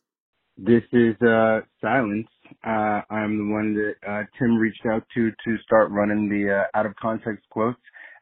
This 0.56 0.82
is 0.92 1.14
uh, 1.22 1.60
Silence. 1.80 2.28
Uh, 2.64 3.00
I'm 3.10 3.36
the 3.38 3.52
one 3.52 3.74
that 3.74 3.94
uh, 4.08 4.22
Tim 4.38 4.56
reached 4.56 4.84
out 4.86 5.02
to 5.14 5.30
to 5.30 5.56
start 5.64 5.90
running 5.90 6.28
the 6.28 6.64
uh, 6.64 6.78
out 6.78 6.86
of 6.86 6.94
context 6.96 7.44
quotes, 7.50 7.80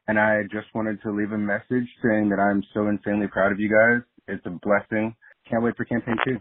and 0.08 0.18
I 0.18 0.42
just 0.50 0.66
wanted 0.74 1.02
to 1.02 1.10
leave 1.10 1.32
a 1.32 1.38
message 1.38 1.86
saying 2.02 2.28
that 2.30 2.38
I'm 2.38 2.62
so 2.74 2.88
insanely 2.88 3.26
proud 3.26 3.52
of 3.52 3.58
you 3.58 3.70
guys. 3.70 4.02
It's 4.28 4.44
a 4.46 4.54
blessing. 4.62 5.14
Can't 5.48 5.62
wait 5.62 5.76
for 5.76 5.84
campaign 5.84 6.16
two. 6.24 6.38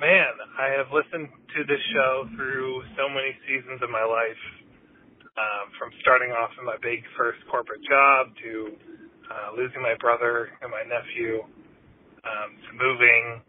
Man, 0.00 0.34
I 0.58 0.74
have 0.74 0.90
listened 0.90 1.30
to 1.30 1.60
this 1.70 1.78
show 1.94 2.26
through 2.34 2.82
so 2.98 3.06
many 3.06 3.30
seasons 3.46 3.78
of 3.82 3.90
my 3.90 4.02
life, 4.02 4.42
um, 5.38 5.70
from 5.78 5.94
starting 6.02 6.34
off 6.34 6.50
in 6.58 6.66
my 6.66 6.76
big 6.82 7.06
first 7.14 7.38
corporate 7.46 7.82
job 7.86 8.34
to 8.42 8.74
uh, 9.30 9.48
losing 9.54 9.80
my 9.80 9.94
brother 10.02 10.50
and 10.58 10.70
my 10.74 10.82
nephew, 10.82 11.46
um, 12.26 12.50
to 12.66 12.70
moving 12.74 13.46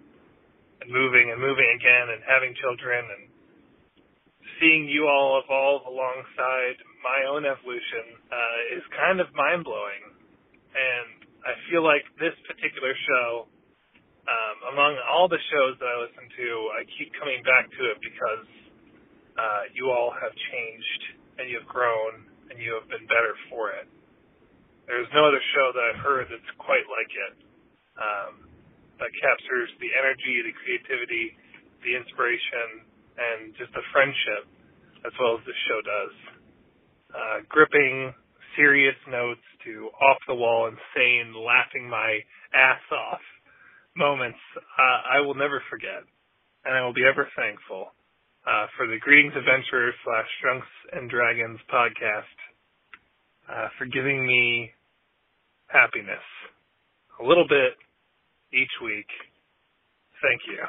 and 0.84 0.92
moving 0.92 1.32
and 1.32 1.40
moving 1.40 1.70
again 1.80 2.12
and 2.12 2.20
having 2.28 2.52
children 2.60 3.02
and 3.08 3.24
seeing 4.60 4.92
you 4.92 5.08
all 5.08 5.40
evolve 5.40 5.88
alongside 5.88 6.76
my 7.00 7.24
own 7.32 7.48
evolution 7.48 8.20
uh, 8.28 8.76
is 8.76 8.84
kind 8.96 9.24
of 9.24 9.32
mind 9.32 9.64
blowing. 9.64 10.04
And 10.76 11.24
I 11.48 11.56
feel 11.72 11.84
like 11.84 12.04
this 12.20 12.36
particular 12.48 12.92
show 13.08 13.48
um, 14.24 14.56
among 14.72 14.96
all 15.04 15.28
the 15.28 15.40
shows 15.52 15.76
that 15.80 15.88
I 15.88 15.98
listen 16.00 16.28
to, 16.32 16.48
I 16.80 16.88
keep 16.96 17.12
coming 17.20 17.44
back 17.44 17.68
to 17.68 17.82
it 17.92 18.00
because 18.00 18.48
uh, 19.36 19.64
you 19.76 19.92
all 19.92 20.16
have 20.16 20.32
changed 20.32 21.02
and 21.40 21.52
you've 21.52 21.68
grown 21.68 22.24
and 22.48 22.56
you 22.60 22.72
have 22.80 22.88
been 22.88 23.04
better 23.12 23.36
for 23.52 23.76
it. 23.76 23.88
There's 24.88 25.12
no 25.12 25.28
other 25.28 25.44
show 25.56 25.72
that 25.76 25.84
I've 25.92 26.02
heard 26.04 26.28
that's 26.32 26.54
quite 26.60 26.88
like 26.88 27.12
it. 27.12 27.34
Um, 28.00 28.34
that 29.04 29.12
captures 29.20 29.68
the 29.84 29.92
energy, 29.92 30.48
the 30.48 30.56
creativity, 30.56 31.36
the 31.84 32.00
inspiration, 32.00 32.88
and 33.20 33.52
just 33.60 33.76
the 33.76 33.84
friendship 33.92 34.48
as 35.04 35.12
well 35.20 35.36
as 35.36 35.44
this 35.44 35.60
show 35.68 35.80
does. 35.84 36.16
Uh, 37.12 37.38
gripping, 37.52 38.16
serious 38.56 38.96
notes 39.12 39.44
to 39.68 39.92
off 40.00 40.18
the 40.28 40.34
wall, 40.34 40.72
insane, 40.72 41.36
laughing 41.36 41.84
my 41.92 42.24
ass 42.56 42.82
off 42.96 43.22
moments 43.96 44.40
uh, 44.58 45.20
I 45.20 45.22
will 45.22 45.36
never 45.36 45.62
forget, 45.70 46.02
and 46.66 46.74
I 46.74 46.82
will 46.82 46.96
be 46.96 47.06
ever 47.06 47.28
thankful 47.36 47.94
uh, 48.48 48.66
for 48.78 48.88
the 48.88 48.98
Greetings 48.98 49.34
Adventurers 49.36 49.94
slash 50.04 50.30
Drunks 50.42 50.74
and 50.94 51.10
Dragons 51.10 51.60
podcast 51.70 52.38
uh, 53.52 53.68
for 53.78 53.86
giving 53.86 54.26
me 54.26 54.72
happiness 55.68 56.24
a 57.22 57.24
little 57.24 57.48
bit 57.48 57.78
each 58.54 58.72
week. 58.82 59.08
Thank 60.22 60.42
you. 60.48 60.64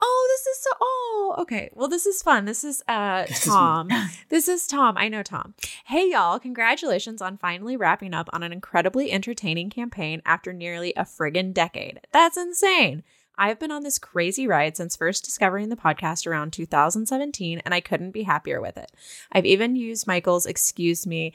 Oh, 0.00 0.28
this 0.30 0.46
is 0.46 0.62
so 0.62 0.70
oh, 0.80 1.34
okay. 1.38 1.70
Well, 1.74 1.88
this 1.88 2.06
is 2.06 2.22
fun. 2.22 2.44
This 2.44 2.62
is 2.62 2.82
uh 2.86 3.24
Tom. 3.42 3.88
this 4.28 4.46
is 4.48 4.66
Tom. 4.66 4.96
I 4.96 5.08
know 5.08 5.22
Tom. 5.22 5.54
Hey 5.86 6.10
y'all, 6.12 6.38
congratulations 6.38 7.20
on 7.20 7.36
finally 7.36 7.76
wrapping 7.76 8.14
up 8.14 8.28
on 8.32 8.42
an 8.42 8.52
incredibly 8.52 9.10
entertaining 9.10 9.70
campaign 9.70 10.22
after 10.24 10.52
nearly 10.52 10.92
a 10.94 11.02
friggin' 11.02 11.52
decade. 11.52 12.00
That's 12.12 12.36
insane. 12.36 13.02
I've 13.40 13.60
been 13.60 13.70
on 13.70 13.84
this 13.84 14.00
crazy 14.00 14.48
ride 14.48 14.76
since 14.76 14.96
first 14.96 15.24
discovering 15.24 15.68
the 15.68 15.76
podcast 15.76 16.26
around 16.26 16.52
2017, 16.52 17.60
and 17.64 17.72
I 17.72 17.80
couldn't 17.80 18.10
be 18.10 18.24
happier 18.24 18.60
with 18.60 18.76
it. 18.76 18.90
I've 19.30 19.46
even 19.46 19.76
used 19.76 20.08
Michael's 20.08 20.44
excuse 20.44 21.06
me. 21.06 21.34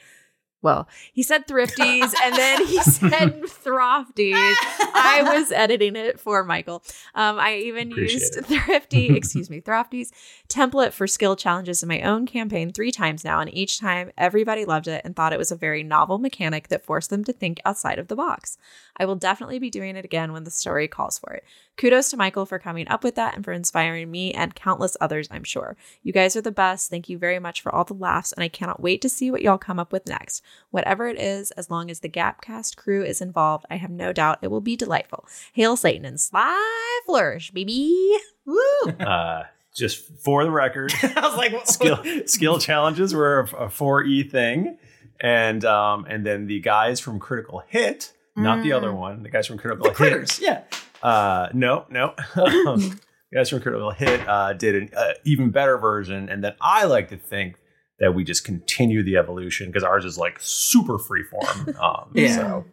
Well, 0.63 0.87
he 1.11 1.21
said 1.21 1.45
thrifties 1.45 2.13
and 2.23 2.35
then 2.35 2.65
he 2.65 2.81
said 2.81 3.43
throfties. 3.43 4.33
I 4.33 5.21
was 5.23 5.51
editing 5.55 5.95
it 5.95 6.19
for 6.19 6.43
Michael. 6.43 6.81
Um, 7.13 7.37
I 7.37 7.57
even 7.57 7.91
Appreciate 7.91 8.13
used 8.13 8.37
it. 8.37 8.45
thrifty, 8.45 9.07
excuse 9.15 9.49
me, 9.49 9.61
throfties 9.61 10.11
template 10.49 10.93
for 10.93 11.05
skill 11.05 11.35
challenges 11.35 11.83
in 11.83 11.89
my 11.89 12.01
own 12.01 12.25
campaign 12.25 12.71
three 12.71 12.91
times 12.91 13.23
now, 13.23 13.39
and 13.39 13.53
each 13.53 13.79
time 13.79 14.11
everybody 14.17 14.65
loved 14.65 14.87
it 14.87 15.01
and 15.03 15.15
thought 15.15 15.33
it 15.33 15.39
was 15.39 15.51
a 15.51 15.55
very 15.55 15.83
novel 15.83 16.17
mechanic 16.17 16.69
that 16.69 16.85
forced 16.85 17.09
them 17.09 17.23
to 17.25 17.33
think 17.33 17.59
outside 17.65 17.99
of 17.99 18.07
the 18.07 18.15
box. 18.15 18.57
I 18.97 19.05
will 19.05 19.15
definitely 19.15 19.59
be 19.59 19.69
doing 19.69 19.95
it 19.95 20.05
again 20.05 20.33
when 20.33 20.43
the 20.43 20.51
story 20.51 20.87
calls 20.87 21.19
for 21.19 21.33
it. 21.33 21.43
Kudos 21.77 22.09
to 22.11 22.17
Michael 22.17 22.45
for 22.45 22.59
coming 22.59 22.87
up 22.87 23.03
with 23.03 23.15
that 23.15 23.35
and 23.35 23.43
for 23.43 23.51
inspiring 23.51 24.11
me 24.11 24.33
and 24.33 24.53
countless 24.53 24.95
others, 25.01 25.27
I'm 25.31 25.43
sure. 25.43 25.75
You 26.03 26.13
guys 26.13 26.35
are 26.35 26.41
the 26.41 26.51
best. 26.51 26.89
Thank 26.89 27.09
you 27.09 27.17
very 27.17 27.39
much 27.39 27.61
for 27.61 27.73
all 27.73 27.83
the 27.83 27.93
laughs, 27.93 28.31
and 28.31 28.43
I 28.43 28.47
cannot 28.47 28.81
wait 28.81 29.01
to 29.01 29.09
see 29.09 29.31
what 29.31 29.41
y'all 29.41 29.57
come 29.57 29.79
up 29.79 29.91
with 29.91 30.07
next. 30.07 30.43
Whatever 30.69 31.07
it 31.07 31.19
is, 31.19 31.51
as 31.51 31.71
long 31.71 31.89
as 31.89 32.01
the 32.01 32.09
Gapcast 32.09 32.75
crew 32.75 33.03
is 33.03 33.21
involved, 33.21 33.65
I 33.69 33.77
have 33.77 33.91
no 33.91 34.13
doubt 34.13 34.39
it 34.41 34.51
will 34.51 34.61
be 34.61 34.75
delightful. 34.75 35.25
Hail 35.53 35.75
Satan 35.75 36.05
and 36.05 36.19
Sly 36.19 36.99
Flourish, 37.05 37.51
baby. 37.51 38.17
Woo! 38.45 38.59
Uh, 38.99 39.43
just 39.75 40.07
for 40.23 40.43
the 40.43 40.51
record, 40.51 40.93
I 41.03 41.27
was 41.27 41.37
like, 41.37 41.51
what? 41.51 41.67
skill 41.67 42.03
skill 42.25 42.59
challenges 42.59 43.13
were 43.13 43.39
a 43.57 43.69
four 43.69 44.03
E 44.03 44.23
thing, 44.23 44.77
and 45.19 45.65
um, 45.65 46.05
and 46.07 46.25
then 46.25 46.47
the 46.47 46.59
guys 46.59 46.99
from 46.99 47.19
Critical 47.19 47.63
Hit, 47.67 48.13
not 48.35 48.63
the 48.63 48.69
Mm. 48.69 48.75
other 48.77 48.93
one, 48.93 49.23
the 49.23 49.29
guys 49.29 49.47
from 49.47 49.57
Critical 49.57 49.87
Hit, 49.87 49.95
critters, 49.95 50.39
yeah. 50.39 50.63
Uh, 51.01 51.49
no, 51.53 51.85
no. 51.89 52.13
the 52.35 52.99
guys 53.33 53.49
from 53.49 53.61
Critical 53.61 53.91
Hit 53.91 54.27
uh, 54.27 54.53
did 54.53 54.75
an 54.75 54.89
uh, 54.95 55.13
even 55.25 55.51
better 55.51 55.77
version, 55.77 56.29
and 56.29 56.43
then 56.43 56.53
I 56.61 56.85
like 56.85 57.09
to 57.09 57.17
think 57.17 57.57
that 57.99 58.13
we 58.13 58.23
just 58.23 58.43
continue 58.43 59.03
the 59.03 59.17
evolution 59.17 59.67
because 59.67 59.83
ours 59.83 60.03
is 60.05 60.17
like 60.17 60.37
super 60.39 60.97
freeform. 60.97 61.75
Um, 61.81 62.11
Yeah. 62.15 62.35
So, 62.35 62.65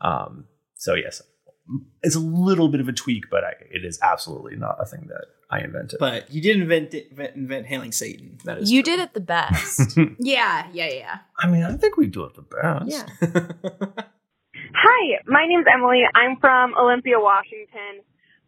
um, 0.00 0.44
so 0.74 0.94
yes, 0.94 1.22
it's 2.02 2.14
a 2.14 2.20
little 2.20 2.68
bit 2.68 2.80
of 2.80 2.88
a 2.88 2.92
tweak, 2.92 3.24
but 3.30 3.42
I, 3.42 3.52
it 3.70 3.84
is 3.84 3.98
absolutely 4.02 4.56
not 4.56 4.76
a 4.80 4.84
thing 4.84 5.06
that 5.08 5.24
I 5.50 5.60
invented. 5.60 5.98
But 5.98 6.30
you 6.32 6.40
did 6.42 6.60
invent 6.60 6.92
invent, 6.94 7.34
invent 7.36 7.66
hailing 7.66 7.92
Satan. 7.92 8.38
That 8.44 8.58
is 8.58 8.70
You 8.70 8.82
did 8.82 9.00
it 9.00 9.14
the 9.14 9.20
best. 9.20 9.96
Yeah, 10.20 10.66
yeah, 10.72 10.88
yeah. 10.90 11.18
I 11.38 11.48
mean, 11.48 11.62
I 11.62 11.76
think 11.76 11.96
we 11.96 12.06
do 12.06 12.24
it 12.24 12.34
the 12.34 12.42
best. 12.42 12.86
Yeah. 12.90 14.04
Hi, 14.74 15.22
my 15.26 15.46
name's 15.46 15.66
Emily. 15.72 16.02
I'm 16.14 16.38
from 16.40 16.74
Olympia, 16.74 17.20
Washington. 17.20 18.02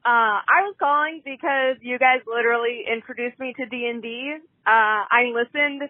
Uh, 0.05 0.43
I 0.43 0.67
was 0.67 0.75
calling 0.79 1.23
because 1.25 1.79
you 1.81 1.99
guys 1.99 2.27
literally 2.27 2.83
introduced 2.91 3.39
me 3.39 3.55
to 3.57 3.67
D&D. 3.67 4.35
Uh, 4.67 5.03
I 5.07 5.31
listened 5.31 5.83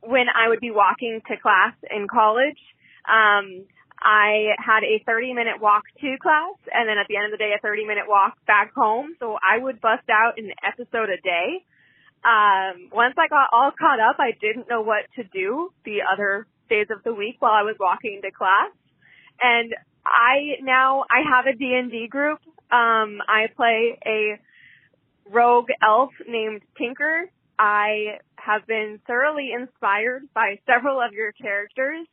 when 0.00 0.26
I 0.30 0.48
would 0.48 0.60
be 0.60 0.70
walking 0.70 1.20
to 1.26 1.36
class 1.42 1.74
in 1.90 2.06
college. 2.06 2.60
Um, 3.02 3.66
I 3.98 4.54
had 4.62 4.86
a 4.86 5.02
30 5.02 5.34
minute 5.34 5.58
walk 5.60 5.82
to 6.00 6.16
class 6.22 6.54
and 6.70 6.88
then 6.88 6.98
at 6.98 7.08
the 7.08 7.16
end 7.16 7.26
of 7.26 7.32
the 7.32 7.42
day 7.42 7.50
a 7.50 7.60
30 7.60 7.84
minute 7.84 8.04
walk 8.06 8.38
back 8.46 8.72
home. 8.74 9.16
So 9.18 9.38
I 9.42 9.58
would 9.58 9.80
bust 9.80 10.06
out 10.06 10.38
an 10.38 10.52
episode 10.62 11.10
a 11.10 11.18
day. 11.18 11.66
Um, 12.22 12.90
once 12.92 13.14
I 13.18 13.26
got 13.26 13.50
all 13.50 13.72
caught 13.74 13.98
up, 13.98 14.22
I 14.22 14.38
didn't 14.38 14.68
know 14.68 14.82
what 14.82 15.10
to 15.16 15.24
do 15.24 15.72
the 15.84 16.06
other 16.06 16.46
days 16.70 16.86
of 16.94 17.02
the 17.02 17.14
week 17.14 17.36
while 17.40 17.58
I 17.58 17.62
was 17.62 17.74
walking 17.80 18.20
to 18.22 18.30
class 18.30 18.70
and 19.42 19.74
I 20.06 20.56
now 20.62 21.04
I 21.10 21.22
have 21.28 21.46
a 21.46 21.56
D&D 21.56 22.08
group. 22.10 22.40
Um 22.70 23.20
I 23.26 23.46
play 23.56 23.98
a 24.06 24.38
rogue 25.30 25.68
elf 25.82 26.10
named 26.26 26.62
Tinker. 26.76 27.30
I 27.58 28.18
have 28.36 28.66
been 28.66 29.00
thoroughly 29.06 29.50
inspired 29.52 30.22
by 30.34 30.60
several 30.66 31.00
of 31.00 31.12
your 31.12 31.32
characters. 31.32 32.06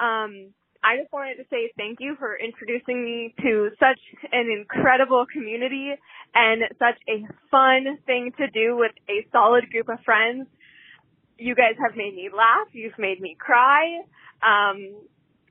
Um 0.00 0.52
I 0.84 0.98
just 1.00 1.10
wanted 1.12 1.36
to 1.36 1.44
say 1.50 1.72
thank 1.78 1.98
you 2.00 2.14
for 2.18 2.36
introducing 2.36 3.02
me 3.02 3.34
to 3.40 3.70
such 3.80 4.00
an 4.32 4.50
incredible 4.52 5.24
community 5.32 5.94
and 6.34 6.62
such 6.78 7.00
a 7.08 7.26
fun 7.50 7.98
thing 8.04 8.32
to 8.36 8.48
do 8.50 8.76
with 8.76 8.92
a 9.08 9.26
solid 9.32 9.70
group 9.70 9.88
of 9.88 9.98
friends. 10.04 10.46
You 11.38 11.54
guys 11.54 11.76
have 11.80 11.96
made 11.96 12.14
me 12.14 12.28
laugh. 12.36 12.68
You've 12.72 12.98
made 12.98 13.18
me 13.18 13.34
cry. 13.40 14.02
Um, 14.44 14.94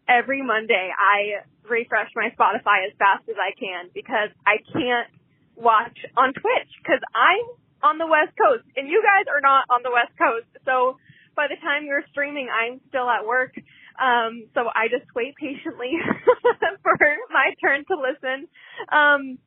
every 0.08 0.42
Monday 0.42 0.90
I 0.92 1.46
refresh 1.68 2.12
my 2.16 2.30
Spotify 2.38 2.88
as 2.88 2.94
fast 3.00 3.28
as 3.30 3.36
I 3.40 3.56
can 3.58 3.90
because 3.94 4.30
I 4.46 4.60
can't 4.72 5.10
watch 5.56 5.98
on 6.18 6.34
Twitch 6.34 6.72
because 6.82 7.02
I'm 7.16 7.46
on 7.84 7.98
the 7.98 8.08
West 8.08 8.36
Coast 8.40 8.66
and 8.76 8.88
you 8.88 9.04
guys 9.04 9.26
are 9.32 9.42
not 9.42 9.66
on 9.70 9.84
the 9.84 9.92
West 9.92 10.16
Coast. 10.18 10.50
So 10.66 10.98
by 11.36 11.48
the 11.48 11.60
time 11.62 11.86
you're 11.86 12.04
streaming, 12.12 12.48
I'm 12.50 12.80
still 12.90 13.10
at 13.10 13.26
work. 13.26 13.54
Um, 14.00 14.50
so 14.54 14.68
I 14.74 14.88
just 14.90 15.06
wait 15.16 15.36
patiently 15.36 15.94
for 16.82 16.98
my 17.30 17.54
turn 17.62 17.86
to 17.88 17.96
listen. 17.96 18.48
Um, 18.92 19.38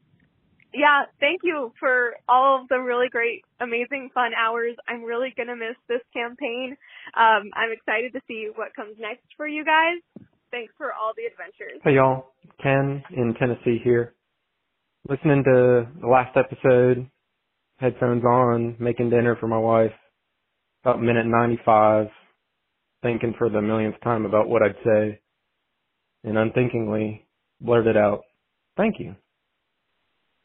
yeah, 0.75 1.07
thank 1.21 1.41
you 1.43 1.73
for 1.81 2.17
all 2.29 2.61
of 2.63 2.69
the 2.69 2.79
really 2.79 3.09
great, 3.09 3.43
amazing, 3.61 4.11
fun 4.13 4.33
hours. 4.35 4.77
I'm 4.87 5.03
really 5.05 5.33
gonna 5.37 5.57
miss 5.57 5.77
this 5.89 6.03
campaign. 6.13 6.77
Um, 7.17 7.51
I'm 7.55 7.73
excited 7.73 8.13
to 8.13 8.21
see 8.29 8.51
what 8.55 8.75
comes 8.77 8.97
next 8.99 9.25
for 9.37 9.49
you 9.49 9.65
guys. 9.65 10.03
Thanks 10.51 10.73
for 10.79 10.93
all 10.93 11.13
the 11.17 11.25
adventures. 11.25 11.81
Hey 11.85 11.95
y'all, 11.95 12.33
Ken 12.63 13.03
in 13.17 13.35
Tennessee 13.39 13.81
here. 13.83 14.15
Listening 15.09 15.45
to 15.45 15.87
the 16.01 16.07
last 16.07 16.37
episode, 16.37 17.09
headphones 17.79 18.25
on, 18.25 18.77
making 18.79 19.11
dinner 19.11 19.37
for 19.39 19.49
my 19.49 19.59
wife. 19.59 19.93
About 20.85 21.03
minute 21.03 21.27
95, 21.27 22.07
thinking 23.03 23.35
for 23.37 23.49
the 23.49 23.61
millionth 23.61 24.01
time 24.03 24.25
about 24.25 24.49
what 24.49 24.63
I'd 24.63 24.77
say, 24.85 25.21
and 26.23 26.39
unthinkingly 26.39 27.27
blurted 27.61 27.97
out, 27.97 28.23
thank 28.77 29.01
you. 29.01 29.17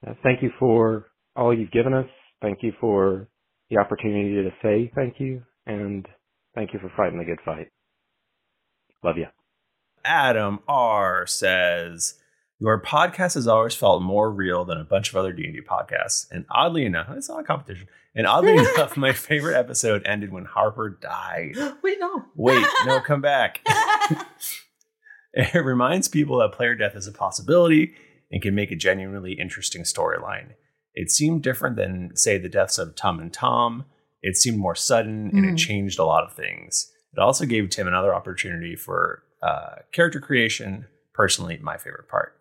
Uh, 0.06 0.14
thank 0.24 0.42
you 0.42 0.50
for 0.60 1.08
all 1.36 1.56
you've 1.56 1.72
given 1.72 1.94
us. 1.94 2.08
Thank 2.42 2.60
you 2.64 2.74
for 2.80 3.28
the 3.70 3.78
opportunity 3.78 4.34
to 4.44 4.50
say 4.64 4.92
thank 4.96 5.20
you, 5.20 5.44
and 5.68 6.08
thank 6.56 6.74
you 6.74 6.80
for 6.80 6.92
fighting 6.98 7.20
the 7.20 7.26
good 7.26 7.40
fight. 7.46 7.68
Love 9.04 9.18
you. 9.18 9.28
Adam 10.06 10.60
R 10.68 11.26
says 11.28 12.16
your 12.60 12.82
podcast 12.82 13.34
has 13.34 13.48
always 13.48 13.74
felt 13.76 14.04
more 14.04 14.32
real 14.32 14.66
than 14.66 14.78
a 14.78 14.84
bunch 14.84 15.10
of 15.10 15.16
other 15.16 15.34
D&D 15.34 15.62
podcasts. 15.68 16.28
And 16.30 16.46
oddly 16.52 16.86
enough, 16.86 17.08
it's 17.12 17.28
not 17.30 17.40
a 17.40 17.44
competition. 17.44 17.88
And 18.14 18.28
oddly 18.28 18.52
enough, 18.58 18.96
my 18.98 19.14
favorite 19.14 19.58
episode 19.58 20.04
ended 20.06 20.32
when 20.32 20.46
Harper 20.46 20.90
died. 21.02 21.56
Wait, 21.84 21.98
no. 22.00 22.24
Wait, 22.36 22.66
no, 22.86 23.00
come 23.00 23.22
back. 23.22 23.62
it 25.34 25.66
reminds 25.66 26.08
people 26.08 26.38
that 26.40 26.52
player 26.52 26.76
death 26.76 26.96
is 26.96 27.08
a 27.08 27.12
possibility 27.12 27.94
and 28.32 28.42
can 28.42 28.54
make 28.56 28.72
a 28.72 28.76
genuinely 28.76 29.34
interesting 29.34 29.84
storyline. 29.84 30.52
It 30.94 31.10
seemed 31.10 31.42
different 31.42 31.78
than, 31.78 32.12
say, 32.16 32.38
the 32.38 32.50
deaths 32.50 32.78
of 32.78 32.96
Tom 32.96 33.20
and 33.20 33.34
Tom. 33.34 33.86
It 34.22 34.36
seemed 34.38 34.58
more 34.58 34.76
sudden 34.76 35.30
and 35.34 35.46
it 35.46 35.54
Mm. 35.54 35.58
changed 35.58 36.00
a 36.00 36.06
lot 36.06 36.24
of 36.24 36.34
things. 36.34 36.92
It 37.14 37.20
also 37.20 37.46
gave 37.46 37.70
Tim 37.70 37.88
another 37.88 38.14
opportunity 38.14 38.76
for 38.76 39.24
uh, 39.42 39.76
character 39.92 40.20
creation. 40.20 40.88
Personally, 41.14 41.60
my 41.62 41.78
favorite 41.78 42.08
part. 42.08 42.34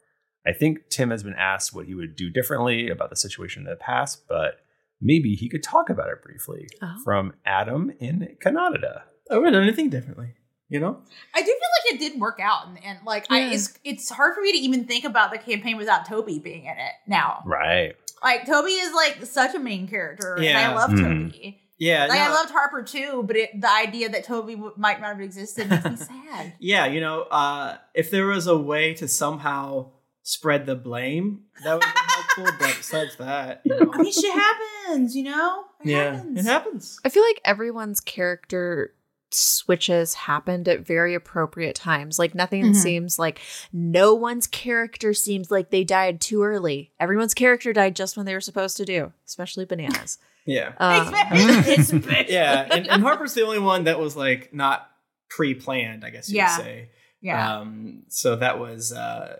I 0.46 0.52
think 0.52 0.88
Tim 0.90 1.10
has 1.10 1.22
been 1.22 1.34
asked 1.34 1.74
what 1.74 1.86
he 1.86 1.94
would 1.94 2.16
do 2.16 2.30
differently 2.30 2.88
about 2.88 3.10
the 3.10 3.16
situation 3.16 3.64
in 3.64 3.68
the 3.68 3.76
past, 3.76 4.22
but 4.28 4.60
maybe 5.00 5.34
he 5.34 5.48
could 5.48 5.62
talk 5.62 5.90
about 5.90 6.08
it 6.08 6.22
briefly. 6.22 6.68
Oh. 6.80 6.94
From 7.04 7.34
Adam 7.44 7.92
in 8.00 8.36
Canada. 8.40 9.04
I 9.30 9.36
would 9.36 9.46
have 9.46 9.54
done 9.54 9.64
anything 9.64 9.90
differently. 9.90 10.34
You 10.68 10.78
know? 10.78 11.00
I 11.34 11.40
do 11.40 11.46
feel 11.46 11.54
like 11.54 11.94
it 11.94 11.98
did 11.98 12.20
work 12.20 12.38
out, 12.40 12.68
and, 12.68 12.78
and 12.84 12.98
like 13.04 13.26
I, 13.28 13.52
it's 13.52 13.76
it's 13.82 14.08
hard 14.08 14.36
for 14.36 14.40
me 14.40 14.52
to 14.52 14.58
even 14.58 14.84
think 14.84 15.04
about 15.04 15.32
the 15.32 15.38
campaign 15.38 15.76
without 15.76 16.06
Toby 16.06 16.38
being 16.38 16.64
in 16.66 16.78
it 16.78 16.92
now. 17.08 17.42
Right. 17.44 17.96
Like 18.22 18.46
Toby 18.46 18.70
is 18.70 18.94
like 18.94 19.24
such 19.26 19.56
a 19.56 19.58
main 19.58 19.88
character, 19.88 20.36
and 20.36 20.56
I 20.56 20.72
love 20.76 20.90
Mhm. 20.90 21.32
Toby. 21.32 21.60
Yeah. 21.80 22.06
like 22.06 22.20
I 22.20 22.30
loved 22.32 22.50
Harper 22.50 22.82
too, 22.84 23.24
but 23.26 23.36
it, 23.36 23.60
the 23.60 23.70
idea 23.72 24.08
that 24.10 24.22
Toby 24.24 24.54
w- 24.54 24.74
might 24.76 25.00
not 25.00 25.08
have 25.08 25.20
existed 25.20 25.68
makes 25.70 25.84
me 25.84 25.96
sad. 26.30 26.52
Yeah, 26.60 26.86
you 26.86 27.00
know, 27.00 27.22
uh, 27.22 27.78
if 27.94 28.10
there 28.12 28.26
was 28.26 28.46
a 28.46 28.56
way 28.56 28.94
to 28.94 29.08
somehow 29.08 29.90
spread 30.22 30.66
the 30.66 30.76
blame, 30.76 31.44
that 31.64 31.72
would 31.74 31.80
be 31.82 31.86
helpful. 32.06 32.44
But 32.60 32.74
besides 32.76 33.16
that, 33.16 33.62
you 33.64 33.74
know, 33.80 33.90
I 33.94 34.02
mean, 34.02 34.12
shit 34.12 34.30
happens, 34.32 35.16
you 35.16 35.24
know. 35.24 35.64
yeah, 35.82 36.22
it 36.36 36.44
happens. 36.44 37.00
I 37.04 37.08
feel 37.08 37.24
like 37.24 37.40
everyone's 37.44 38.00
character 38.00 38.94
switches 39.32 40.14
happened 40.14 40.68
at 40.68 40.84
very 40.86 41.14
appropriate 41.14 41.76
times. 41.76 42.18
Like 42.18 42.34
nothing 42.34 42.64
Mhm. 42.72 42.76
seems 42.76 43.18
like 43.18 43.40
no 43.72 44.12
one's 44.14 44.46
character 44.46 45.14
seems 45.14 45.50
like 45.50 45.70
they 45.70 45.84
died 45.84 46.20
too 46.20 46.42
early. 46.42 46.92
Everyone's 47.00 47.32
character 47.34 47.72
died 47.72 47.94
just 47.96 48.16
when 48.16 48.26
they 48.26 48.34
were 48.34 48.40
supposed 48.40 48.76
to 48.78 48.84
do, 48.84 49.12
especially 49.26 49.64
bananas. 49.64 50.18
Yeah. 50.46 50.72
Um, 50.78 51.14
yeah, 52.28 52.66
and, 52.70 52.88
and 52.88 53.02
Harper's 53.02 53.34
the 53.34 53.42
only 53.42 53.58
one 53.58 53.84
that 53.84 53.98
was 53.98 54.16
like 54.16 54.52
not 54.54 54.88
pre-planned, 55.28 56.04
I 56.04 56.10
guess 56.10 56.28
you 56.30 56.36
Yeah. 56.36 56.56
would 56.56 56.64
say. 56.64 56.88
Yeah. 57.20 57.58
Um, 57.58 58.04
so 58.08 58.36
that 58.36 58.58
was 58.58 58.92
uh, 58.92 59.36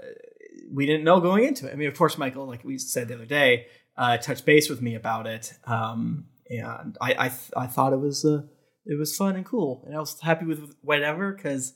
we 0.73 0.87
didn't 0.87 1.05
know 1.05 1.21
going 1.21 1.45
into 1.45 1.67
it. 1.67 1.73
I 1.73 1.77
mean, 1.77 1.89
of 1.89 1.97
course, 1.97 2.19
Michael, 2.19 2.47
like 2.47 2.65
we 2.65 2.79
said 2.79 3.09
the 3.09 3.15
other 3.15 3.25
day, 3.27 3.67
uh, 3.97 4.19
touched 4.19 4.45
base 4.47 4.69
with 4.69 4.81
me 4.83 4.95
about 4.95 5.27
it, 5.27 5.53
um, 5.65 6.27
and 6.49 6.97
I 7.01 7.15
I, 7.19 7.29
th- 7.29 7.51
I 7.57 7.67
thought 7.67 7.93
it 7.93 8.01
was 8.01 8.25
uh, 8.25 8.43
it 8.87 8.99
was 8.99 9.17
fun 9.17 9.35
and 9.37 9.45
cool, 9.47 9.83
and 9.87 9.97
I 9.97 9.99
was 10.01 10.21
happy 10.21 10.45
with 10.45 10.75
whatever 10.83 11.33
because 11.33 11.73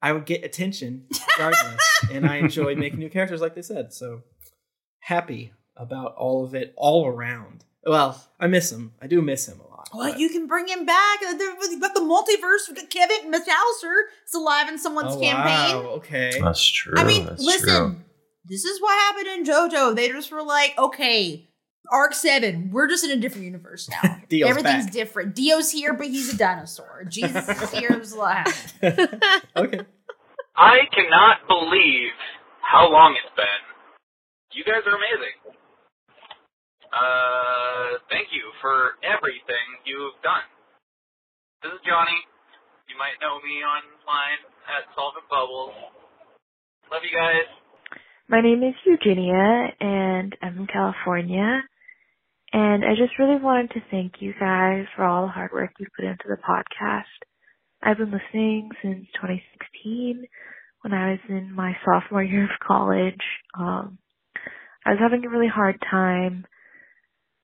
I 0.00 0.12
would 0.12 0.24
get 0.26 0.44
attention 0.44 1.06
regardless, 1.36 1.80
and 2.12 2.24
I 2.26 2.36
enjoy 2.36 2.74
making 2.76 3.00
new 3.00 3.10
characters, 3.10 3.40
like 3.40 3.54
they 3.56 3.62
said. 3.62 3.92
So 3.92 4.22
happy 5.00 5.52
about 5.76 6.14
all 6.14 6.44
of 6.44 6.54
it, 6.54 6.72
all 6.76 7.06
around. 7.06 7.64
Well, 7.88 8.22
I 8.38 8.46
miss 8.46 8.70
him. 8.70 8.92
I 9.00 9.06
do 9.06 9.22
miss 9.22 9.48
him 9.48 9.60
a 9.60 9.68
lot. 9.68 9.88
Well, 9.94 10.18
you 10.18 10.28
can 10.28 10.46
bring 10.46 10.68
him 10.68 10.84
back. 10.84 11.20
There- 11.20 11.56
You've 11.70 11.80
got 11.80 11.94
the 11.94 12.00
multiverse. 12.00 12.68
Kevin 12.90 13.32
McAllister 13.32 14.02
is 14.26 14.34
alive 14.34 14.68
in 14.68 14.78
someone's 14.78 15.14
Oh, 15.16 15.20
campaign. 15.20 15.76
wow. 15.84 15.88
Okay. 15.96 16.38
That's 16.40 16.62
true. 16.64 16.94
I 16.96 17.04
mean, 17.04 17.24
That's 17.26 17.42
listen, 17.42 17.68
true. 17.94 17.96
this 18.44 18.64
is 18.64 18.80
what 18.82 18.92
happened 18.92 19.26
in 19.28 19.44
JoJo. 19.44 19.96
They 19.96 20.08
just 20.10 20.30
were 20.30 20.42
like, 20.42 20.74
okay, 20.78 21.48
Arc 21.90 22.12
7, 22.12 22.70
we're 22.70 22.86
just 22.88 23.02
in 23.04 23.10
a 23.12 23.16
different 23.16 23.46
universe 23.46 23.88
now. 23.88 24.18
Dio's 24.28 24.50
Everything's 24.50 24.84
back. 24.84 24.92
different. 24.92 25.34
Dio's 25.34 25.70
here, 25.70 25.94
but 25.94 26.08
he's 26.08 26.34
a 26.34 26.36
dinosaur. 26.36 27.04
Jesus 27.08 27.48
is 27.48 27.70
here, 27.72 27.98
is 27.98 28.12
alive. 28.12 28.74
okay. 28.82 29.80
I 30.54 30.78
cannot 30.92 31.46
believe 31.48 32.10
how 32.60 32.90
long 32.92 33.16
it's 33.24 33.34
been. 33.34 33.46
You 34.52 34.64
guys 34.64 34.82
are 34.86 34.96
amazing. 34.96 35.37
Uh, 36.92 38.00
thank 38.08 38.28
you 38.32 38.48
for 38.60 38.96
everything 39.04 39.66
you've 39.84 40.16
done. 40.22 40.44
This 41.62 41.72
is 41.72 41.80
Johnny. 41.84 42.16
You 42.88 42.96
might 42.96 43.20
know 43.20 43.36
me 43.44 43.60
online 43.60 44.40
at 44.72 44.88
Solvent 44.96 45.28
Bubbles. 45.28 45.76
Love 46.90 47.04
you 47.04 47.12
guys. 47.12 47.44
My 48.28 48.40
name 48.40 48.62
is 48.62 48.74
Eugenia 48.84 49.68
and 49.80 50.36
I'm 50.40 50.56
from 50.56 50.66
California. 50.66 51.62
And 52.52 52.84
I 52.84 52.96
just 52.96 53.18
really 53.18 53.40
wanted 53.40 53.70
to 53.72 53.80
thank 53.90 54.20
you 54.20 54.32
guys 54.40 54.86
for 54.96 55.04
all 55.04 55.26
the 55.26 55.32
hard 55.32 55.52
work 55.52 55.70
you've 55.78 55.92
put 55.94 56.06
into 56.06 56.24
the 56.28 56.40
podcast. 56.40 57.04
I've 57.82 57.98
been 57.98 58.10
listening 58.10 58.70
since 58.82 59.06
2016 59.20 60.24
when 60.82 60.94
I 60.94 61.10
was 61.12 61.20
in 61.28 61.52
my 61.54 61.76
sophomore 61.84 62.22
year 62.22 62.44
of 62.44 62.66
college. 62.66 63.20
Um, 63.58 63.98
I 64.86 64.90
was 64.90 64.98
having 65.00 65.24
a 65.24 65.28
really 65.28 65.48
hard 65.48 65.76
time, 65.90 66.46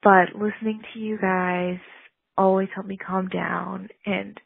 but 0.04 0.34
listening 0.34 0.82
to 0.92 1.00
you 1.00 1.18
guys 1.18 1.78
always 2.36 2.68
helped 2.74 2.88
me 2.88 2.98
calm 2.98 3.28
down. 3.28 3.88
And 4.04 4.38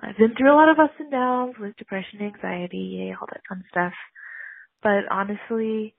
I've 0.00 0.16
been 0.16 0.34
through 0.36 0.50
a 0.50 0.56
lot 0.56 0.70
of 0.70 0.78
ups 0.78 0.94
and 0.98 1.10
downs 1.10 1.54
with 1.60 1.76
depression, 1.76 2.22
anxiety, 2.22 3.14
all 3.20 3.26
that 3.30 3.42
fun 3.48 3.62
stuff. 3.70 3.92
But 4.82 5.04
honestly, 5.10 5.94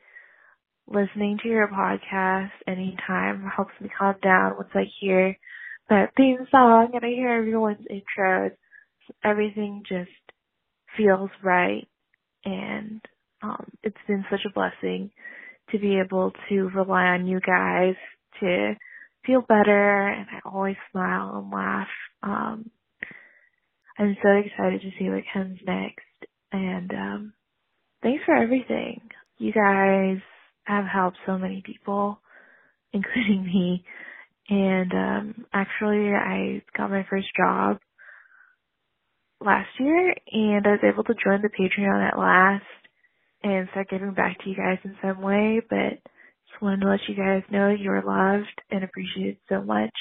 listening 0.87 1.37
to 1.43 1.49
your 1.49 1.67
podcast 1.67 2.51
anytime 2.67 3.49
helps 3.55 3.73
me 3.79 3.89
calm 3.97 4.15
down 4.23 4.55
once 4.57 4.69
I 4.73 4.85
hear 4.99 5.37
that 5.89 6.11
theme 6.17 6.47
song 6.49 6.89
and 6.93 7.05
I 7.05 7.09
hear 7.09 7.29
everyone's 7.29 7.85
intros. 7.91 8.51
Everything 9.23 9.83
just 9.87 10.09
feels 10.97 11.29
right 11.43 11.87
and 12.43 13.01
um, 13.43 13.65
it's 13.83 13.97
been 14.07 14.25
such 14.31 14.41
a 14.47 14.53
blessing 14.53 15.11
to 15.71 15.79
be 15.79 15.99
able 15.99 16.31
to 16.49 16.69
rely 16.69 17.05
on 17.05 17.27
you 17.27 17.39
guys 17.39 17.95
to 18.39 18.75
feel 19.25 19.41
better 19.41 20.07
and 20.07 20.27
I 20.29 20.47
always 20.49 20.75
smile 20.91 21.39
and 21.39 21.51
laugh. 21.51 21.87
Um, 22.23 22.71
I'm 23.97 24.17
so 24.21 24.29
excited 24.29 24.81
to 24.81 24.91
see 24.99 25.09
what 25.09 25.23
comes 25.33 25.59
next 25.65 26.01
and 26.51 26.91
um, 26.91 27.33
thanks 28.01 28.23
for 28.25 28.35
everything. 28.35 29.01
You 29.37 29.51
guys 29.51 30.21
have 30.63 30.85
helped 30.85 31.17
so 31.25 31.37
many 31.37 31.63
people, 31.65 32.19
including 32.93 33.45
me. 33.45 33.83
And 34.47 34.93
um 34.93 35.45
actually 35.53 36.11
I 36.13 36.61
got 36.77 36.91
my 36.91 37.05
first 37.09 37.27
job 37.35 37.79
last 39.43 39.69
year 39.79 40.13
and 40.31 40.65
I 40.67 40.71
was 40.71 40.79
able 40.83 41.03
to 41.03 41.15
join 41.15 41.41
the 41.41 41.49
Patreon 41.49 42.07
at 42.07 42.19
last 42.19 42.63
and 43.43 43.67
start 43.71 43.89
giving 43.89 44.13
back 44.13 44.37
to 44.39 44.49
you 44.49 44.55
guys 44.55 44.79
in 44.83 44.95
some 45.01 45.21
way, 45.21 45.61
but 45.69 45.99
wanted 46.61 46.81
to 46.81 46.89
let 46.89 46.99
you 47.07 47.15
guys 47.15 47.43
know 47.51 47.69
you 47.69 47.91
are 47.91 48.03
loved 48.03 48.61
and 48.71 48.83
appreciated 48.83 49.37
so 49.49 49.61
much. 49.61 49.93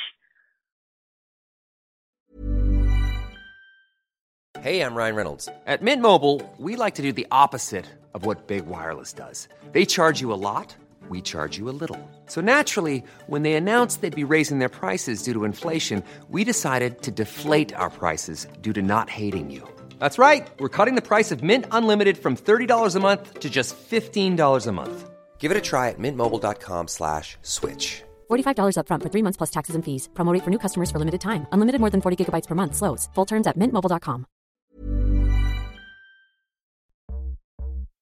Hey, 4.60 4.80
I'm 4.80 4.94
Ryan 4.94 5.14
Reynolds. 5.14 5.48
At 5.66 5.82
Mint 5.82 6.00
Mobile, 6.00 6.40
we 6.58 6.76
like 6.76 6.94
to 6.94 7.02
do 7.02 7.12
the 7.12 7.26
opposite 7.30 7.84
of 8.14 8.24
what 8.24 8.46
Big 8.46 8.64
Wireless 8.66 9.12
does. 9.12 9.48
They 9.72 9.84
charge 9.84 10.20
you 10.22 10.32
a 10.32 10.40
lot, 10.40 10.74
we 11.10 11.20
charge 11.20 11.58
you 11.58 11.68
a 11.68 11.76
little. 11.82 11.98
So 12.26 12.40
naturally, 12.40 13.04
when 13.26 13.42
they 13.42 13.54
announced 13.54 14.00
they'd 14.00 14.14
be 14.14 14.24
raising 14.24 14.60
their 14.60 14.70
prices 14.70 15.22
due 15.22 15.34
to 15.34 15.44
inflation, 15.44 16.02
we 16.30 16.44
decided 16.44 17.02
to 17.02 17.10
deflate 17.10 17.74
our 17.74 17.90
prices 17.90 18.46
due 18.62 18.72
to 18.72 18.80
not 18.80 19.10
hating 19.10 19.50
you. 19.50 19.68
That's 19.98 20.18
right. 20.18 20.48
We're 20.58 20.70
cutting 20.70 20.94
the 20.94 21.08
price 21.08 21.30
of 21.30 21.42
Mint 21.42 21.66
Unlimited 21.70 22.16
from 22.16 22.34
$30 22.34 22.96
a 22.96 23.00
month 23.00 23.40
to 23.40 23.50
just 23.50 23.76
$15 23.76 24.66
a 24.66 24.72
month. 24.72 25.10
Give 25.38 25.50
it 25.50 25.58
a 25.58 25.60
try 25.60 25.90
at 25.90 25.98
mintmobile.com 25.98 26.88
slash 26.88 27.36
switch. 27.42 28.02
$45 28.30 28.76
upfront 28.78 29.02
for 29.02 29.10
three 29.10 29.22
months 29.22 29.36
plus 29.36 29.50
taxes 29.50 29.74
and 29.74 29.84
fees. 29.84 30.08
Promo 30.14 30.32
rate 30.32 30.42
for 30.42 30.50
new 30.50 30.58
customers 30.58 30.90
for 30.90 30.98
limited 30.98 31.20
time. 31.20 31.46
Unlimited 31.52 31.80
more 31.82 31.90
than 31.90 32.00
40 32.00 32.16
gigabytes 32.24 32.46
per 32.46 32.54
month. 32.54 32.74
Slows. 32.74 33.10
Full 33.14 33.26
terms 33.26 33.46
at 33.46 33.58
mintmobile.com. 33.58 34.24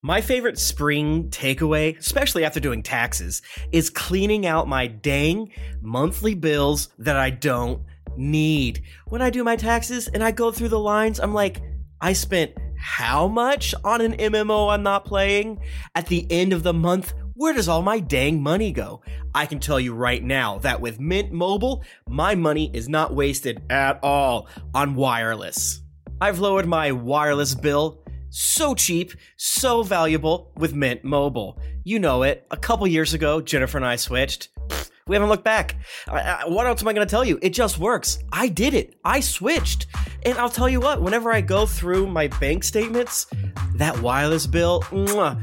My 0.04 0.20
favorite 0.20 0.58
spring 0.58 1.30
takeaway, 1.30 1.96
especially 1.96 2.44
after 2.44 2.58
doing 2.58 2.82
taxes, 2.82 3.40
is 3.70 3.88
cleaning 3.88 4.46
out 4.46 4.66
my 4.66 4.88
dang 4.88 5.52
monthly 5.80 6.34
bills 6.34 6.88
that 6.98 7.14
I 7.14 7.30
don't 7.30 7.82
need. 8.16 8.82
When 9.06 9.22
I 9.22 9.30
do 9.30 9.44
my 9.44 9.54
taxes 9.54 10.08
and 10.08 10.24
I 10.24 10.32
go 10.32 10.50
through 10.50 10.70
the 10.70 10.78
lines, 10.80 11.20
I'm 11.20 11.32
like, 11.32 11.62
I 12.00 12.14
spent 12.14 12.50
how 12.76 13.28
much 13.28 13.76
on 13.84 14.00
an 14.00 14.14
MMO 14.14 14.72
I'm 14.72 14.82
not 14.82 15.04
playing? 15.04 15.60
At 15.94 16.08
the 16.08 16.26
end 16.32 16.52
of 16.52 16.64
the 16.64 16.72
month, 16.72 17.14
where 17.42 17.52
does 17.52 17.68
all 17.68 17.82
my 17.82 17.98
dang 17.98 18.40
money 18.40 18.70
go? 18.70 19.02
I 19.34 19.46
can 19.46 19.58
tell 19.58 19.80
you 19.80 19.94
right 19.94 20.22
now 20.22 20.58
that 20.58 20.80
with 20.80 21.00
Mint 21.00 21.32
Mobile, 21.32 21.82
my 22.08 22.36
money 22.36 22.70
is 22.72 22.88
not 22.88 23.16
wasted 23.16 23.60
at 23.68 23.98
all 24.00 24.46
on 24.72 24.94
wireless. 24.94 25.82
I've 26.20 26.38
lowered 26.38 26.68
my 26.68 26.92
wireless 26.92 27.56
bill 27.56 28.00
so 28.30 28.76
cheap, 28.76 29.12
so 29.36 29.82
valuable 29.82 30.52
with 30.56 30.72
Mint 30.72 31.02
Mobile. 31.02 31.58
You 31.82 31.98
know 31.98 32.22
it. 32.22 32.46
A 32.52 32.56
couple 32.56 32.86
years 32.86 33.12
ago, 33.12 33.40
Jennifer 33.40 33.76
and 33.76 33.84
I 33.84 33.96
switched. 33.96 34.48
Pfft, 34.68 34.90
We 35.08 35.16
haven't 35.16 35.28
looked 35.28 35.42
back. 35.42 35.74
I, 36.06 36.20
I, 36.20 36.48
what 36.48 36.68
else 36.68 36.80
am 36.80 36.86
I 36.86 36.92
going 36.92 37.04
to 37.04 37.10
tell 37.10 37.24
you? 37.24 37.40
It 37.42 37.50
just 37.50 37.76
works. 37.76 38.20
I 38.30 38.46
did 38.46 38.72
it. 38.72 38.94
I 39.04 39.18
switched. 39.18 39.88
And 40.24 40.38
I'll 40.38 40.48
tell 40.48 40.68
you 40.68 40.78
what, 40.78 41.02
whenever 41.02 41.32
I 41.32 41.40
go 41.40 41.66
through 41.66 42.06
my 42.06 42.28
bank 42.28 42.62
statements, 42.62 43.26
that 43.74 44.00
wireless 44.00 44.46
bill, 44.46 44.82
mwah, 44.82 45.42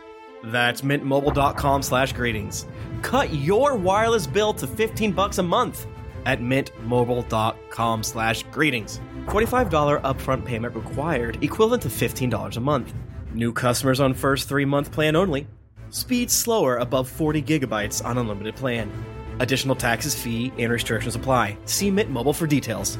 That's 0.43 0.81
mintmobile.com 0.81 1.83
slash 1.83 2.13
greetings. 2.13 2.65
Cut 3.01 3.33
your 3.33 3.75
wireless 3.75 4.27
bill 4.27 4.53
to 4.55 4.67
15 4.67 5.11
bucks 5.11 5.37
a 5.37 5.43
month 5.43 5.87
at 6.25 6.39
mintmobile.com 6.39 8.03
slash 8.03 8.43
greetings. 8.51 8.99
$45 9.25 10.01
upfront 10.01 10.45
payment 10.45 10.75
required, 10.75 11.43
equivalent 11.43 11.81
to 11.83 11.89
$15 11.89 12.57
a 12.57 12.59
month. 12.59 12.93
New 13.33 13.53
customers 13.53 13.99
on 13.99 14.13
first 14.13 14.47
three-month 14.47 14.91
plan 14.91 15.15
only. 15.15 15.47
Speed 15.89 16.29
slower 16.29 16.77
above 16.77 17.09
40 17.09 17.41
gigabytes 17.41 18.03
on 18.03 18.17
unlimited 18.17 18.55
plan. 18.55 18.91
Additional 19.39 19.75
taxes, 19.75 20.13
fee, 20.15 20.51
and 20.57 20.71
restrictions 20.71 21.15
apply. 21.15 21.57
See 21.65 21.91
Mint 21.91 22.09
Mobile 22.09 22.33
for 22.33 22.47
details. 22.47 22.97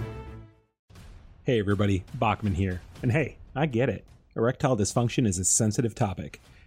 Hey 1.44 1.60
everybody, 1.60 2.04
Bachman 2.16 2.54
here. 2.54 2.82
And 3.02 3.12
hey, 3.12 3.38
I 3.56 3.66
get 3.66 3.90
it. 3.90 4.06
Erectile 4.36 4.78
dysfunction 4.78 5.28
is 5.28 5.40
a 5.40 5.44
sensitive 5.44 5.96
topic, 5.96 6.40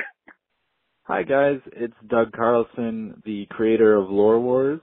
Hi 1.06 1.24
guys, 1.24 1.58
it's 1.72 1.96
Doug 2.06 2.30
Carlson, 2.30 3.20
the 3.24 3.44
creator 3.50 3.96
of 3.96 4.08
Lore 4.08 4.38
Wars. 4.38 4.80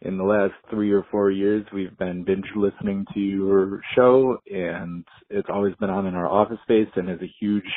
In 0.00 0.16
the 0.16 0.24
last 0.24 0.54
three 0.70 0.90
or 0.92 1.04
four 1.10 1.30
years, 1.30 1.66
we've 1.74 1.96
been 1.98 2.24
binge 2.24 2.46
listening 2.56 3.04
to 3.12 3.20
your 3.20 3.82
show, 3.94 4.38
and 4.50 5.04
it's 5.28 5.50
always 5.52 5.74
been 5.74 5.90
on 5.90 6.06
in 6.06 6.14
our 6.14 6.26
office 6.26 6.56
space 6.62 6.88
and 6.96 7.10
is 7.10 7.20
a 7.20 7.34
huge 7.38 7.70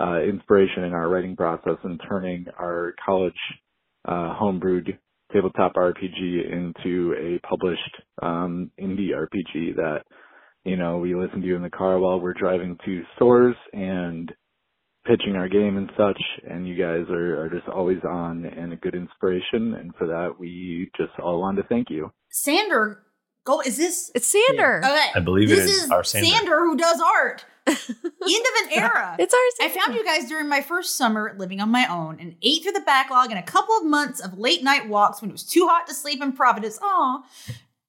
uh, 0.00 0.22
inspiration 0.22 0.84
in 0.84 0.94
our 0.94 1.10
writing 1.10 1.36
process 1.36 1.76
and 1.84 2.00
turning 2.08 2.46
our 2.58 2.94
college 3.04 3.34
uh, 4.06 4.34
homebrewed 4.40 4.96
tabletop 5.30 5.74
RPG 5.74 6.50
into 6.50 7.12
a 7.20 7.46
published 7.46 8.00
um, 8.22 8.70
indie 8.80 9.10
RPG 9.10 9.76
that 9.76 10.04
you 10.64 10.78
know 10.78 10.96
we 10.96 11.14
listen 11.14 11.42
to 11.42 11.54
in 11.54 11.62
the 11.62 11.68
car 11.68 11.98
while 11.98 12.18
we're 12.18 12.32
driving 12.32 12.78
to 12.86 13.02
stores 13.14 13.56
and 13.74 14.32
pitching 15.06 15.36
our 15.36 15.48
game 15.48 15.76
and 15.76 15.90
such, 15.96 16.20
and 16.48 16.66
you 16.66 16.76
guys 16.76 17.08
are, 17.10 17.42
are 17.42 17.48
just 17.48 17.68
always 17.68 17.98
on 18.04 18.44
and 18.44 18.72
a 18.72 18.76
good 18.76 18.94
inspiration. 18.94 19.74
And 19.74 19.94
for 19.96 20.06
that, 20.06 20.34
we 20.38 20.90
just 20.96 21.12
all 21.22 21.40
want 21.40 21.56
to 21.58 21.62
thank 21.64 21.90
you. 21.90 22.12
Sander, 22.30 23.02
go. 23.44 23.60
Is 23.60 23.76
this? 23.76 24.10
It's 24.14 24.26
Sander. 24.26 24.78
Okay. 24.84 25.10
I 25.14 25.20
believe 25.20 25.50
it 25.50 25.56
this 25.56 25.84
is 25.84 25.90
our 25.90 26.04
Sander. 26.04 26.60
who 26.60 26.76
does 26.76 27.00
art. 27.00 27.44
End 27.66 27.76
of 27.78 28.66
an 28.66 28.72
era. 28.72 29.16
It's 29.18 29.34
our 29.34 29.66
I 29.66 29.68
found 29.68 29.94
you 29.94 30.04
guys 30.04 30.28
during 30.28 30.48
my 30.48 30.60
first 30.60 30.96
summer 30.96 31.34
living 31.36 31.60
on 31.60 31.70
my 31.70 31.86
own 31.90 32.18
and 32.20 32.36
ate 32.42 32.62
through 32.62 32.72
the 32.72 32.80
backlog 32.80 33.32
in 33.32 33.38
a 33.38 33.42
couple 33.42 33.76
of 33.76 33.84
months 33.84 34.20
of 34.20 34.38
late 34.38 34.62
night 34.62 34.88
walks 34.88 35.20
when 35.20 35.30
it 35.30 35.32
was 35.32 35.42
too 35.42 35.66
hot 35.66 35.86
to 35.88 35.94
sleep 35.94 36.22
in 36.22 36.32
Providence. 36.32 36.78
Aw. 36.80 37.24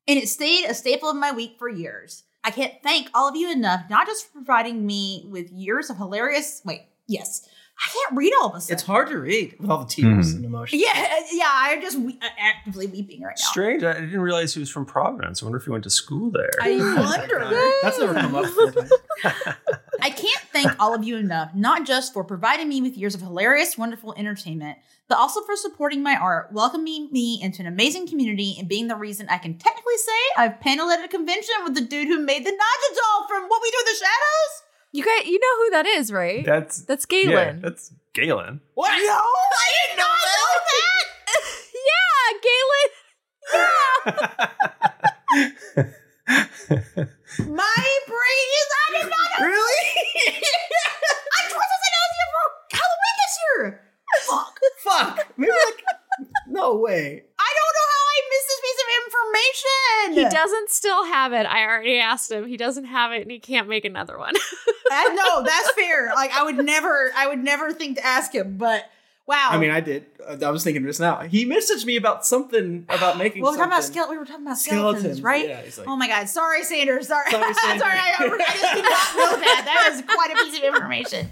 And 0.07 0.17
it 0.17 0.29
stayed 0.29 0.65
a 0.65 0.73
staple 0.73 1.09
of 1.09 1.15
my 1.15 1.31
week 1.31 1.57
for 1.59 1.69
years. 1.69 2.23
I 2.43 2.49
can't 2.49 2.73
thank 2.81 3.09
all 3.13 3.27
of 3.27 3.35
you 3.35 3.51
enough, 3.51 3.83
not 3.89 4.07
just 4.07 4.27
for 4.27 4.33
providing 4.33 4.85
me 4.85 5.25
with 5.29 5.51
years 5.51 5.89
of 5.89 5.97
hilarious. 5.97 6.61
Wait, 6.63 6.83
yes. 7.07 7.47
I 7.79 7.89
can't 7.93 8.17
read 8.17 8.33
all 8.41 8.49
of 8.49 8.55
a 8.55 8.61
sudden. 8.61 8.73
It's 8.73 8.81
hard 8.81 9.07
to 9.09 9.19
read 9.19 9.55
with 9.59 9.69
all 9.69 9.77
the 9.77 9.85
tears 9.85 10.31
Mhm. 10.33 10.37
and 10.37 10.45
emotions. 10.45 10.81
Yeah, 10.81 11.19
yeah, 11.31 11.45
I'm 11.47 11.79
just 11.79 11.95
we- 11.99 12.17
uh, 12.23 12.27
actively 12.39 12.87
weeping 12.87 13.21
right 13.21 13.37
now. 13.39 13.49
Strange. 13.51 13.83
I 13.83 13.93
didn't 13.93 14.19
realize 14.19 14.55
he 14.55 14.59
was 14.59 14.71
from 14.71 14.87
Providence. 14.87 15.43
I 15.43 15.45
wonder 15.45 15.59
if 15.59 15.65
he 15.65 15.69
went 15.69 15.83
to 15.83 15.91
school 15.91 16.31
there. 16.31 16.49
I 16.59 16.71
wonder. 17.19 17.47
That's 17.83 17.99
never 17.99 18.15
come 18.15 18.33
up. 18.33 18.45
I 20.01 20.09
can't 20.09 20.41
thank 20.51 20.71
all 20.79 20.95
of 20.95 21.03
you 21.03 21.17
enough, 21.17 21.53
not 21.53 21.85
just 21.85 22.13
for 22.13 22.23
providing 22.23 22.67
me 22.67 22.81
with 22.81 22.97
years 22.97 23.13
of 23.13 23.21
hilarious, 23.21 23.77
wonderful 23.77 24.13
entertainment, 24.17 24.79
but 25.07 25.19
also 25.19 25.41
for 25.43 25.55
supporting 25.55 26.01
my 26.01 26.15
art, 26.15 26.51
welcoming 26.51 27.09
me 27.11 27.39
into 27.41 27.61
an 27.61 27.67
amazing 27.67 28.07
community, 28.07 28.55
and 28.57 28.67
being 28.67 28.87
the 28.87 28.95
reason 28.95 29.27
I 29.29 29.37
can 29.37 29.55
technically 29.57 29.97
say 29.97 30.41
I've 30.43 30.59
paneled 30.61 30.91
at 30.91 31.05
a 31.05 31.07
convention 31.07 31.53
with 31.63 31.75
the 31.75 31.81
dude 31.81 32.07
who 32.07 32.19
made 32.19 32.43
the 32.43 32.49
Nadja 32.51 32.95
doll 32.95 33.27
from 33.27 33.43
What 33.47 33.61
We 33.61 33.69
Do 33.71 33.77
in 33.79 33.85
the 33.85 33.99
Shadows. 33.99 34.63
You 34.97 35.05
guys, 35.05 35.27
you 35.27 35.37
know 35.39 35.55
who 35.63 35.69
that 35.77 35.85
is, 35.85 36.11
right? 36.11 36.43
That's 36.43 36.81
that's 36.81 37.05
Yeah, 37.11 37.21
Galen. 37.21 37.61
that's 37.61 37.93
Galen. 38.15 38.61
What? 38.73 38.89
No, 38.89 38.97
I 38.97 39.69
did 39.77 39.93
not 40.01 40.17
know 40.25 40.49
that. 40.67 41.05
yeah, 41.87 42.25
Galen. 42.49 42.89
Yeah. 43.53 44.25
My 47.45 47.85
brain 48.09 48.47
is 48.57 48.69
I 48.73 48.87
did 48.97 49.05
not 49.05 49.27
know. 49.37 49.45
Really? 49.45 49.81
I 50.33 51.45
was 51.45 51.51
supposed 51.53 51.77
to 51.77 51.89
know 51.93 52.05
you 52.17 52.25
for 52.33 52.45
Halloween 52.73 53.15
this 53.21 53.33
year. 53.45 53.61
Fuck. 54.25 54.55
Fuck. 54.83 55.15
Maybe 55.37 55.51
like, 55.51 55.81
no 56.47 56.75
way. 56.75 57.23
I 57.39 57.53
don't 57.57 57.73
know 57.77 57.87
how 57.93 58.03
I 58.13 58.19
missed 58.29 58.47
this 58.47 58.61
piece 58.61 58.81
of 58.83 58.89
information. 59.05 60.23
He 60.31 60.35
doesn't 60.35 60.69
still 60.69 61.05
have 61.05 61.33
it. 61.33 61.45
I 61.45 61.63
already 61.63 61.99
asked 61.99 62.31
him. 62.31 62.47
He 62.47 62.57
doesn't 62.57 62.85
have 62.85 63.11
it, 63.11 63.21
and 63.21 63.31
he 63.31 63.39
can't 63.39 63.67
make 63.67 63.85
another 63.85 64.17
one. 64.17 64.33
That- 64.89 65.13
no, 65.17 65.43
that's 65.43 65.71
fair. 65.73 66.11
Like 66.15 66.31
I 66.31 66.43
would 66.43 66.55
never, 66.63 67.11
I 67.13 67.27
would 67.27 67.39
never 67.43 67.73
think 67.73 67.97
to 67.97 68.05
ask 68.05 68.31
him. 68.33 68.55
But 68.57 68.85
wow. 69.27 69.49
I 69.51 69.57
mean, 69.57 69.69
I 69.69 69.81
did. 69.81 70.05
Uh, 70.25 70.37
I 70.45 70.49
was 70.49 70.63
thinking 70.63 70.85
just 70.85 71.01
now. 71.01 71.19
He 71.23 71.45
messaged 71.45 71.83
me 71.83 71.97
about 71.97 72.25
something 72.25 72.85
about 72.87 73.17
making. 73.23 73.41
well, 73.43 73.51
we're 73.51 73.57
talking 73.57 73.73
about 73.73 73.83
something. 73.83 74.01
skele- 74.03 74.09
We 74.11 74.17
were 74.17 74.23
talking 74.25 74.45
about 74.45 74.57
skeletons, 74.57 74.99
Skeletons, 75.01 75.21
right? 75.21 75.45
yeah, 75.45 75.61
like- 75.77 75.87
oh 75.89 75.97
my 75.97 76.07
god, 76.07 76.29
sorry, 76.29 76.63
Sanders. 76.63 77.09
Sorry, 77.09 77.29
Sorry, 77.29 77.53
sorry. 77.53 77.79
Sanders. 77.79 77.83
I, 77.83 78.15
I 78.17 78.27
just 78.29 78.75
did 78.75 78.83
not 78.85 79.15
know 79.17 79.39
that. 79.41 79.61
That 79.65 79.91
is 79.93 80.01
quite 80.07 80.31
a 80.31 80.35
piece 80.45 80.57
of 80.57 80.63
information. 80.63 81.29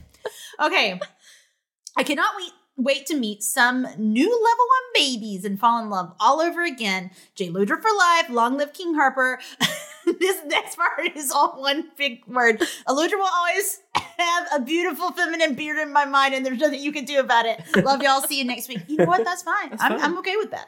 Okay, 0.62 1.00
I 1.98 2.04
cannot 2.04 2.34
wait. 2.36 2.52
Wait 2.78 3.06
to 3.06 3.16
meet 3.16 3.42
some 3.42 3.84
new 3.98 4.26
level 4.26 4.66
one 4.68 4.94
babies 4.94 5.46
and 5.46 5.60
fall 5.60 5.82
in 5.82 5.90
love 5.90 6.14
all 6.20 6.42
over 6.42 6.64
again. 6.64 7.10
Jay 7.34 7.48
Ludra 7.48 7.82
for 7.82 7.90
life. 7.98 8.30
Long 8.30 8.58
live 8.58 8.74
King 8.74 8.96
Harper. 8.96 9.40
this 10.20 10.44
next 10.46 10.76
part 10.76 11.16
is 11.16 11.32
all 11.32 11.60
one 11.62 11.90
big 11.98 12.26
word. 12.28 12.60
Eludra 12.88 13.14
will 13.14 13.30
always 13.34 13.80
have 13.96 14.48
a 14.54 14.62
beautiful 14.62 15.12
feminine 15.12 15.56
beard 15.56 15.80
in 15.80 15.94
my 15.94 16.06
mind, 16.06 16.34
and 16.34 16.46
there's 16.46 16.60
nothing 16.60 16.82
you 16.82 16.92
can 16.92 17.06
do 17.06 17.20
about 17.20 17.46
it. 17.46 17.62
Love 17.84 18.02
y'all. 18.02 18.22
See 18.22 18.40
you 18.40 18.46
next 18.46 18.68
week. 18.68 18.82
You 18.88 18.98
know 18.98 19.06
what? 19.06 19.24
That's 19.24 19.44
fine. 19.44 19.76
I'm. 19.80 19.94
I'm 20.02 20.18
okay 20.20 20.36
with 20.36 20.52
that. 20.52 20.68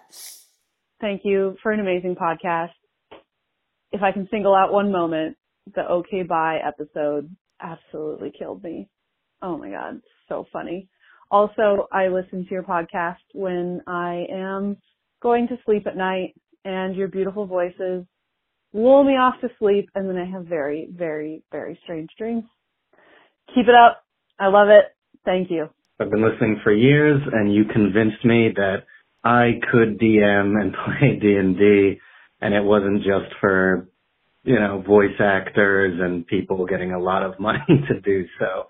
Thank 1.01 1.21
you 1.25 1.57
for 1.61 1.71
an 1.71 1.79
amazing 1.79 2.15
podcast. 2.15 2.71
If 3.91 4.01
I 4.01 4.11
can 4.11 4.27
single 4.31 4.55
out 4.55 4.71
one 4.71 4.91
moment, 4.91 5.37
the 5.75 5.85
OK 5.87 6.23
Bye 6.23 6.59
episode 6.65 7.29
absolutely 7.61 8.31
killed 8.37 8.63
me. 8.63 8.89
Oh 9.41 9.57
my 9.57 9.69
God, 9.69 10.01
so 10.27 10.45
funny. 10.51 10.89
Also, 11.29 11.87
I 11.91 12.07
listen 12.07 12.45
to 12.45 12.51
your 12.51 12.63
podcast 12.63 13.17
when 13.33 13.81
I 13.87 14.25
am 14.31 14.77
going 15.21 15.47
to 15.49 15.57
sleep 15.65 15.87
at 15.87 15.97
night 15.97 16.35
and 16.63 16.95
your 16.95 17.07
beautiful 17.07 17.45
voices 17.45 18.05
lull 18.73 19.03
me 19.03 19.13
off 19.13 19.35
to 19.41 19.49
sleep 19.59 19.89
and 19.95 20.09
then 20.09 20.17
I 20.17 20.25
have 20.25 20.45
very, 20.45 20.87
very, 20.91 21.43
very 21.51 21.79
strange 21.83 22.09
dreams. 22.17 22.43
Keep 23.53 23.67
it 23.67 23.75
up. 23.75 24.03
I 24.39 24.47
love 24.47 24.67
it. 24.69 24.85
Thank 25.25 25.49
you. 25.49 25.69
I've 25.99 26.11
been 26.11 26.23
listening 26.23 26.61
for 26.63 26.71
years, 26.71 27.19
and 27.31 27.53
you 27.53 27.63
convinced 27.65 28.23
me 28.23 28.49
that 28.55 28.85
I 29.23 29.59
could 29.71 29.99
DM 29.99 30.61
and 30.61 30.73
play 30.85 31.17
D 31.19 31.35
and 31.35 31.57
D, 31.57 31.99
and 32.39 32.53
it 32.53 32.63
wasn't 32.63 32.97
just 32.97 33.33
for 33.41 33.87
you 34.43 34.59
know 34.59 34.83
voice 34.85 35.19
actors 35.19 35.99
and 35.99 36.25
people 36.27 36.65
getting 36.67 36.93
a 36.93 36.99
lot 36.99 37.23
of 37.23 37.39
money 37.39 37.65
to 37.87 37.99
do 37.99 38.25
so. 38.39 38.67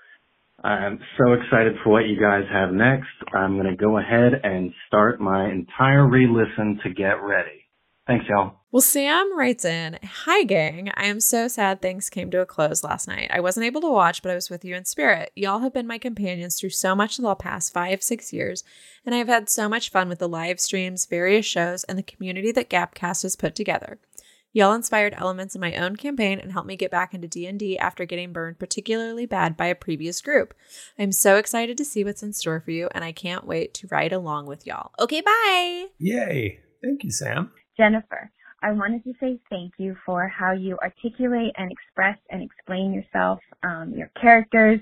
I'm 0.64 1.00
so 1.18 1.34
excited 1.34 1.76
for 1.84 1.92
what 1.92 2.08
you 2.08 2.20
guys 2.20 2.44
have 2.52 2.74
next. 2.74 3.08
I'm 3.34 3.56
going 3.56 3.70
to 3.70 3.76
go 3.76 4.00
ahead 4.00 4.34
and 4.44 4.74
start 4.88 5.22
my 5.22 5.50
entire 5.50 6.08
re-listen 6.08 6.80
to 6.84 6.90
get 6.90 7.22
ready. 7.22 7.68
Thanks, 8.08 8.26
y'all. 8.30 8.54
Well, 8.72 8.82
Sam 8.82 9.38
writes 9.38 9.66
in 9.66 10.00
Hi, 10.04 10.44
gang. 10.44 10.92
I 10.96 11.06
am 11.06 11.20
so 11.20 11.48
sad 11.48 11.82
things 11.82 12.10
came 12.10 12.32
to 12.32 12.42
a 12.42 12.46
close 12.46 12.84
last 12.84 13.08
night. 13.08 13.30
I 13.34 13.40
wasn't 13.40 13.66
able 13.66 13.82
to 13.82 13.92
watch, 13.92 14.22
but 14.22 14.32
I 14.32 14.36
was 14.36 14.50
with 14.50 14.64
you 14.64 14.76
in 14.76 14.86
spirit. 14.86 15.32
Y'all 15.36 15.60
have 15.60 15.74
been 15.74 15.88
my 15.88 15.98
companions 15.98 16.60
through 16.60 16.72
so 16.72 16.96
much 16.96 17.18
the 17.18 17.36
past 17.36 17.74
five, 17.74 18.02
six 18.02 18.32
years, 18.32 18.64
and 19.06 19.14
I've 19.14 19.28
had 19.28 19.50
so 19.50 19.68
much 19.68 19.92
fun 19.92 20.10
with 20.10 20.20
the 20.20 20.30
live 20.30 20.60
streams, 20.60 21.06
various 21.06 21.46
shows, 21.46 21.84
and 21.84 21.98
the 21.98 22.04
community 22.04 22.52
that 22.54 22.70
Gapcast 22.70 23.24
has 23.24 23.36
put 23.36 23.56
together. 23.56 24.00
Y'all 24.58 24.74
inspired 24.74 25.14
elements 25.16 25.54
in 25.54 25.62
my 25.62 25.76
own 25.76 25.96
campaign 25.96 26.40
and 26.40 26.52
helped 26.52 26.68
me 26.68 26.76
get 26.76 26.90
back 26.90 27.14
into 27.14 27.28
D&D 27.28 27.78
after 27.78 28.06
getting 28.06 28.34
burned 28.34 28.58
particularly 28.58 29.28
bad 29.28 29.56
by 29.56 29.68
a 29.68 29.76
previous 29.76 30.20
group. 30.20 30.52
I'm 30.98 31.12
so 31.12 31.36
excited 31.36 31.78
to 31.78 31.86
see 31.86 32.04
what's 32.04 32.24
in 32.24 32.34
store 32.34 32.60
for 32.60 32.72
you, 32.72 32.90
and 32.96 33.04
I 33.04 33.12
can't 33.12 33.46
wait 33.46 33.76
to 33.76 33.88
ride 33.92 34.12
along 34.12 34.48
with 34.48 34.66
y'all. 34.66 34.94
Okay, 35.00 35.22
bye! 35.22 35.86
Yay. 36.00 36.60
Thank 36.84 37.04
you, 37.04 37.12
Sam. 37.12 37.52
Jennifer, 37.78 38.32
I 38.64 38.72
wanted 38.72 39.04
to 39.04 39.14
say 39.20 39.40
thank 39.48 39.74
you 39.78 39.96
for 40.04 40.28
how 40.28 40.54
you 40.54 40.76
articulate 40.82 41.54
and 41.56 41.72
express 41.72 42.18
and 42.32 42.42
explain 42.42 42.94
yourself, 42.94 43.38
um, 43.62 43.94
your 43.96 44.10
characters. 44.20 44.80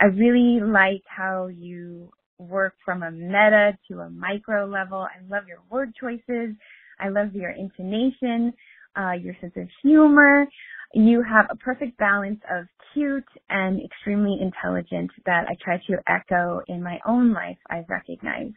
I 0.00 0.06
really 0.06 0.60
like 0.64 1.02
how 1.06 1.48
you 1.48 2.10
work 2.38 2.76
from 2.82 3.02
a 3.02 3.10
meta 3.10 3.76
to 3.90 4.00
a 4.00 4.08
micro 4.08 4.64
level. 4.64 5.00
I 5.00 5.20
love 5.28 5.46
your 5.46 5.60
word 5.68 5.92
choices. 6.00 6.54
I 7.00 7.10
love 7.10 7.34
your 7.34 7.50
intonation, 7.50 8.52
uh, 8.98 9.12
your 9.12 9.34
sense 9.40 9.54
of 9.56 9.68
humor. 9.82 10.46
You 10.94 11.22
have 11.22 11.46
a 11.50 11.56
perfect 11.56 11.98
balance 11.98 12.40
of 12.50 12.66
cute 12.92 13.24
and 13.50 13.80
extremely 13.84 14.38
intelligent 14.40 15.10
that 15.26 15.44
I 15.48 15.54
try 15.62 15.76
to 15.88 15.98
echo 16.08 16.62
in 16.66 16.82
my 16.82 16.98
own 17.06 17.32
life, 17.32 17.58
I've 17.70 17.88
recognized. 17.88 18.56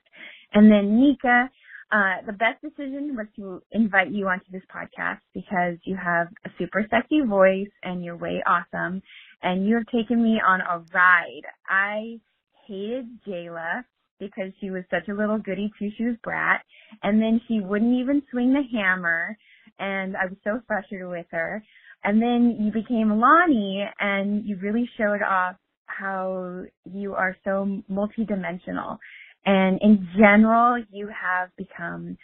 And 0.54 0.72
then 0.72 1.00
Nika, 1.00 1.50
uh, 1.92 2.26
the 2.26 2.34
best 2.34 2.62
decision 2.62 3.16
was 3.18 3.28
to 3.36 3.62
invite 3.72 4.12
you 4.12 4.28
onto 4.28 4.50
this 4.52 4.64
podcast 4.74 5.20
because 5.34 5.78
you 5.84 5.98
have 5.98 6.28
a 6.46 6.50
super 6.58 6.86
sexy 6.90 7.22
voice 7.22 7.68
and 7.84 8.04
you're 8.04 8.16
way 8.16 8.42
awesome 8.48 9.02
and 9.44 9.68
you 9.68 9.76
have 9.76 9.86
taken 9.88 10.24
me 10.24 10.40
on 10.46 10.62
a 10.62 10.84
ride. 10.94 11.44
I 11.68 12.20
hated 12.66 13.08
Jayla 13.28 13.84
because 14.20 14.54
she 14.62 14.70
was 14.70 14.84
such 14.90 15.10
a 15.10 15.14
little 15.14 15.38
goody 15.38 15.70
two 15.78 15.90
shoes 15.98 16.18
brat 16.24 16.62
and 17.04 17.22
then 17.22 17.42
she 17.48 17.60
wouldn't 17.60 18.00
even 18.00 18.22
swing 18.32 18.54
the 18.54 18.64
hammer 18.78 19.38
and 19.82 20.18
I 20.18 20.28
was 20.28 20.38
so 20.46 20.62
frustrated 20.68 21.10
with 21.10 21.28
her. 21.32 21.64
And 22.06 22.22
then 22.22 22.58
you 22.62 22.72
became 22.72 23.20
Lonnie 23.20 23.86
and 24.00 24.46
you 24.46 24.58
really 24.64 24.90
showed 24.98 25.24
off 25.24 25.58
how 25.88 26.64
you 26.86 27.16
are 27.16 27.38
so 27.46 27.84
multidimensional 27.92 29.00
and 29.46 29.80
in 29.82 30.08
general, 30.18 30.84
you 30.92 31.08
have 31.10 31.50
become 31.58 32.18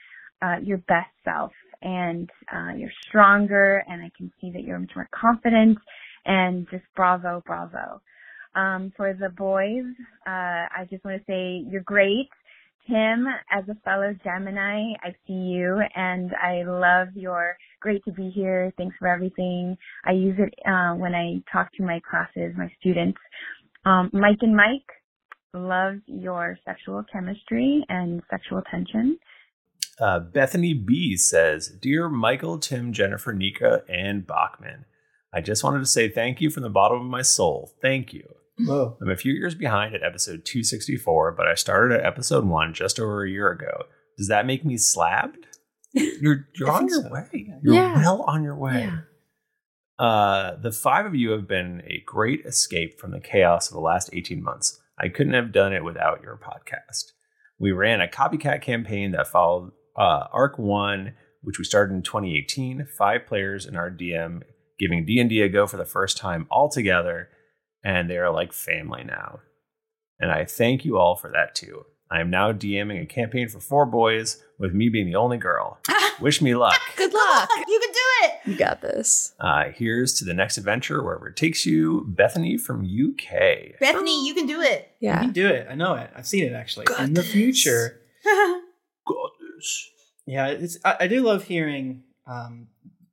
uh, 0.44 0.58
your 0.64 0.80
best 0.80 1.10
self 1.26 1.54
and 1.82 2.30
uh, 2.54 2.74
you're 2.78 2.92
stronger 3.10 3.84
and 3.90 4.04
I 4.04 4.12
can 4.18 4.32
see 4.42 4.52
that 4.52 4.64
you're 4.64 4.80
much 4.80 4.92
more 4.96 5.10
confident 5.20 5.80
and 6.26 6.68
just 6.72 6.86
bravo, 6.96 7.44
bravo. 7.48 8.02
Um, 8.56 8.94
for 8.98 9.14
the 9.14 9.30
boys, 9.30 9.86
uh, 10.28 10.32
I 10.76 10.88
just 10.90 11.06
want 11.06 11.20
to 11.20 11.26
say 11.32 11.66
you're 11.72 11.84
great. 11.84 12.30
Tim, 12.90 13.26
as 13.52 13.64
a 13.70 13.76
fellow 13.84 14.16
Gemini, 14.24 14.94
I 15.04 15.10
see 15.26 15.34
you 15.34 15.80
and 15.96 16.32
I 16.42 16.64
love 16.64 17.10
your 17.16 17.58
great 17.82 18.04
to 18.06 18.12
be 18.12 18.30
here. 18.30 18.74
Thanks 18.78 18.96
for 18.98 19.08
everything. 19.08 19.78
I 20.06 20.12
use 20.14 20.38
it 20.40 20.54
uh, 20.66 20.94
when 20.94 21.14
I 21.14 21.42
talk 21.52 21.72
to 21.74 21.84
my 21.84 22.00
classes, 22.10 22.54
my 22.58 22.72
students. 22.80 23.20
Um, 23.86 24.10
Mike 24.14 24.40
and 24.42 24.56
Mike, 24.56 24.88
love 25.54 25.96
your 26.06 26.58
sexual 26.66 27.04
chemistry 27.12 27.84
and 27.90 28.22
sexual 28.30 28.62
tension. 28.72 29.18
Uh, 30.00 30.20
Bethany 30.20 30.74
B 30.74 31.18
says, 31.18 31.70
Dear 31.70 32.10
Michael, 32.10 32.60
Tim, 32.60 32.94
Jennifer, 32.94 33.34
Nika, 33.34 33.84
and 33.90 34.26
Bachman, 34.28 34.86
I 35.34 35.42
just 35.42 35.64
wanted 35.64 35.80
to 35.80 35.86
say 35.86 36.10
thank 36.10 36.40
you 36.40 36.50
from 36.50 36.64
the 36.64 36.70
bottom 36.70 37.02
of 37.02 37.08
my 37.08 37.22
soul. 37.22 37.72
Thank 37.82 38.14
you. 38.14 38.37
Whoa. 38.60 38.98
I'm 39.02 39.10
a 39.10 39.16
few 39.18 39.34
years 39.34 39.56
behind 39.56 39.94
at 39.96 40.04
episode 40.04 40.46
264, 40.46 41.32
but 41.34 41.48
I 41.48 41.54
started 41.56 42.00
at 42.00 42.06
episode 42.06 42.46
one 42.46 42.74
just 42.74 43.00
over 43.00 43.24
a 43.24 43.30
year 43.30 43.52
ago. 43.52 43.84
Does 44.18 44.28
that 44.30 44.46
make 44.46 44.66
me 44.66 44.78
slabbed? 44.78 45.46
You're 45.94 46.48
you're 46.56 46.70
on 46.70 46.88
your 46.88 47.10
way. 47.10 47.30
You're 47.64 47.74
Yeah. 47.74 47.96
well 47.98 48.22
on 48.24 48.44
your 48.44 48.56
way. 48.58 48.92
Uh, 49.98 50.56
the 50.62 50.72
five 50.72 51.06
of 51.06 51.16
you 51.16 51.32
have 51.32 51.48
been 51.48 51.82
a 51.88 52.04
great 52.06 52.46
escape 52.46 53.00
from 53.00 53.12
the 53.12 53.20
chaos 53.20 53.68
of 53.68 53.74
the 53.74 53.80
last 53.80 54.10
18 54.14 54.44
months. 54.44 54.80
I 55.00 55.10
couldn't 55.10 55.34
have 55.34 55.52
done 55.52 55.74
it 55.74 55.84
without 55.84 56.22
your 56.22 56.38
podcast. 56.38 57.14
We 57.60 57.72
ran 57.72 58.02
a 58.02 58.08
copycat 58.08 58.62
campaign 58.62 59.12
that 59.14 59.28
followed 59.28 59.72
uh, 59.96 60.26
Arc 60.32 60.60
One, 60.60 61.14
which 61.42 61.58
we 61.58 61.64
started 61.66 61.94
in 61.96 62.04
2018. 62.04 62.88
Five 62.98 63.26
players 63.26 63.66
and 63.66 63.76
our 63.76 63.90
DM 63.90 64.44
giving 64.78 65.06
D 65.06 65.20
and 65.20 65.30
D 65.30 65.42
a 65.42 65.50
go 65.50 65.66
for 65.66 65.78
the 65.78 65.86
first 65.86 66.18
time 66.18 66.46
all 66.52 66.70
together, 66.70 67.30
and 67.88 68.10
they 68.10 68.18
are 68.18 68.30
like 68.30 68.52
family 68.52 69.06
now. 69.06 69.40
And 70.20 70.30
I 70.30 70.44
thank 70.44 70.84
you 70.84 70.98
all 70.98 71.16
for 71.16 71.32
that 71.32 71.56
too. 71.56 71.86
I 72.12 72.20
am 72.20 72.30
now 72.30 72.52
DMing 72.52 73.02
a 73.02 73.06
campaign 73.06 73.48
for 73.48 73.62
four 73.62 73.86
boys, 73.86 74.44
with 74.60 74.74
me 74.74 74.90
being 74.90 75.06
the 75.06 75.16
only 75.16 75.38
girl. 75.38 75.80
Wish 76.20 76.42
me 76.42 76.54
luck. 76.54 76.80
Good 76.98 77.14
luck. 77.14 77.50
you 77.68 77.80
can 77.80 77.92
do 77.92 78.00
it. 78.24 78.32
You 78.46 78.58
got 78.58 78.82
this. 78.82 79.34
Uh, 79.40 79.66
here's 79.74 80.16
to 80.16 80.26
the 80.26 80.34
next 80.34 80.58
adventure, 80.58 81.02
wherever 81.02 81.30
it 81.30 81.38
takes 81.38 81.66
you. 81.66 82.04
Bethany 82.10 82.58
from 82.58 82.84
UK. 82.84 83.80
Bethany, 83.80 84.28
you 84.28 84.34
can 84.34 84.48
do 84.48 84.62
it. 84.62 84.92
Yeah. 85.00 85.22
You 85.22 85.26
can 85.28 85.34
do 85.34 85.48
it. 85.48 85.68
I 85.70 85.76
know 85.76 85.94
it. 85.94 86.10
I've 86.14 86.28
seen 86.28 86.44
it 86.44 86.54
actually. 86.54 86.88
In 87.00 87.14
the 87.14 87.24
future. 87.24 88.02
Yeah, 90.30 90.48
it's 90.48 90.78
I, 90.84 90.98
I 91.02 91.08
do 91.08 91.24
love 91.24 91.46
hearing 91.46 92.04
um, 92.28 92.68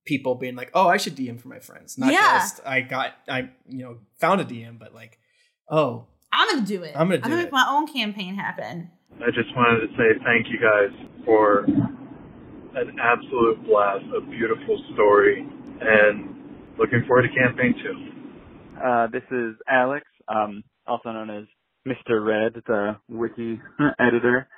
people 0.04 0.34
being 0.34 0.54
like, 0.56 0.70
"Oh, 0.74 0.88
I 0.88 0.96
should 0.96 1.14
DM 1.16 1.38
for 1.40 1.48
my 1.48 1.58
friends." 1.60 1.96
Not 1.98 2.12
Yeah. 2.12 2.38
just 2.40 2.60
I 2.66 2.80
got 2.80 3.12
I 3.28 3.50
you 3.68 3.84
know 3.84 3.98
found 4.20 4.40
a 4.40 4.44
DM, 4.44 4.78
but 4.78 4.94
like, 4.94 5.18
"Oh, 5.70 6.06
I'm 6.32 6.48
gonna 6.54 6.66
do 6.66 6.82
it. 6.82 6.94
I'm 6.96 7.08
gonna 7.08 7.18
do 7.18 7.24
I'm 7.24 7.30
gonna 7.30 7.42
it. 7.42 7.44
make 7.44 7.52
my 7.52 7.66
own 7.68 7.86
campaign 7.86 8.34
happen. 8.36 8.90
I 9.20 9.30
just 9.30 9.54
wanted 9.56 9.86
to 9.86 9.96
say 9.96 10.18
thank 10.24 10.48
you 10.48 10.58
guys 10.60 10.90
for 11.24 11.64
an 11.64 12.98
absolute 13.00 13.64
blast, 13.66 14.04
a 14.16 14.20
beautiful 14.20 14.82
story, 14.94 15.46
and 15.80 16.34
looking 16.78 17.04
forward 17.06 17.22
to 17.22 17.28
campaign 17.28 17.74
two. 17.82 18.80
Uh, 18.84 19.06
this 19.06 19.22
is 19.30 19.54
Alex, 19.68 20.04
um, 20.28 20.64
also 20.86 21.10
known 21.12 21.30
as 21.30 21.44
Mr. 21.86 22.24
Red, 22.26 22.60
the 22.66 22.96
wiki 23.08 23.60
editor. 24.00 24.48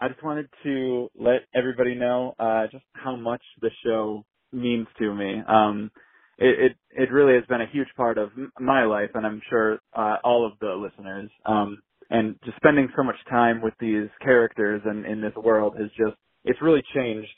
I 0.00 0.08
just 0.08 0.22
wanted 0.24 0.48
to 0.64 1.08
let 1.14 1.42
everybody 1.54 1.94
know 1.94 2.34
uh, 2.40 2.66
just 2.72 2.84
how 2.94 3.14
much 3.16 3.42
the 3.60 3.70
show 3.84 4.24
means 4.52 4.86
to 4.98 5.14
me. 5.14 5.42
Um, 5.48 5.90
it, 6.38 6.72
it 6.72 6.76
it 7.02 7.12
really 7.12 7.34
has 7.34 7.44
been 7.48 7.60
a 7.60 7.70
huge 7.72 7.88
part 7.96 8.18
of 8.18 8.30
my 8.60 8.84
life, 8.84 9.10
and 9.14 9.26
I'm 9.26 9.42
sure 9.50 9.78
uh, 9.96 10.16
all 10.24 10.46
of 10.46 10.52
the 10.60 10.74
listeners. 10.74 11.30
Um, 11.46 11.78
and 12.10 12.36
just 12.44 12.56
spending 12.56 12.88
so 12.96 13.02
much 13.02 13.16
time 13.30 13.62
with 13.62 13.74
these 13.80 14.08
characters 14.22 14.82
and 14.84 15.06
in 15.06 15.20
this 15.20 15.34
world 15.36 15.76
has 15.78 15.88
just 15.90 16.16
it's 16.44 16.60
really 16.62 16.82
changed 16.94 17.28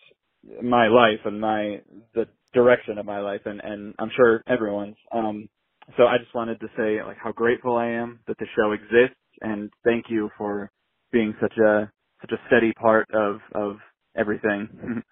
my 0.63 0.89
life 0.89 1.21
and 1.25 1.41
my 1.41 1.81
the 2.15 2.27
direction 2.55 2.99
of 2.99 3.07
my 3.07 3.21
life 3.21 3.43
and 3.47 3.61
and 3.63 3.95
I'm 3.99 4.11
sure 4.17 4.43
everyone's 4.49 4.97
um 5.13 5.49
so 5.97 6.05
I 6.07 6.19
just 6.19 6.35
wanted 6.35 6.61
to 6.61 6.69
say 6.77 7.03
like 7.05 7.19
how 7.23 7.33
grateful 7.33 7.77
I 7.77 7.89
am 7.89 8.21
that 8.27 8.39
the 8.39 8.47
show 8.57 8.73
exists 8.73 9.17
and 9.43 9.71
thank 9.85 10.07
you 10.09 10.31
for 10.39 10.71
being 11.13 11.35
such 11.41 11.57
a 11.59 11.91
such 12.21 12.33
a 12.33 12.41
steady 12.49 12.73
part 12.75 13.09
of 13.15 13.41
of 13.55 13.77
everything 14.17 14.69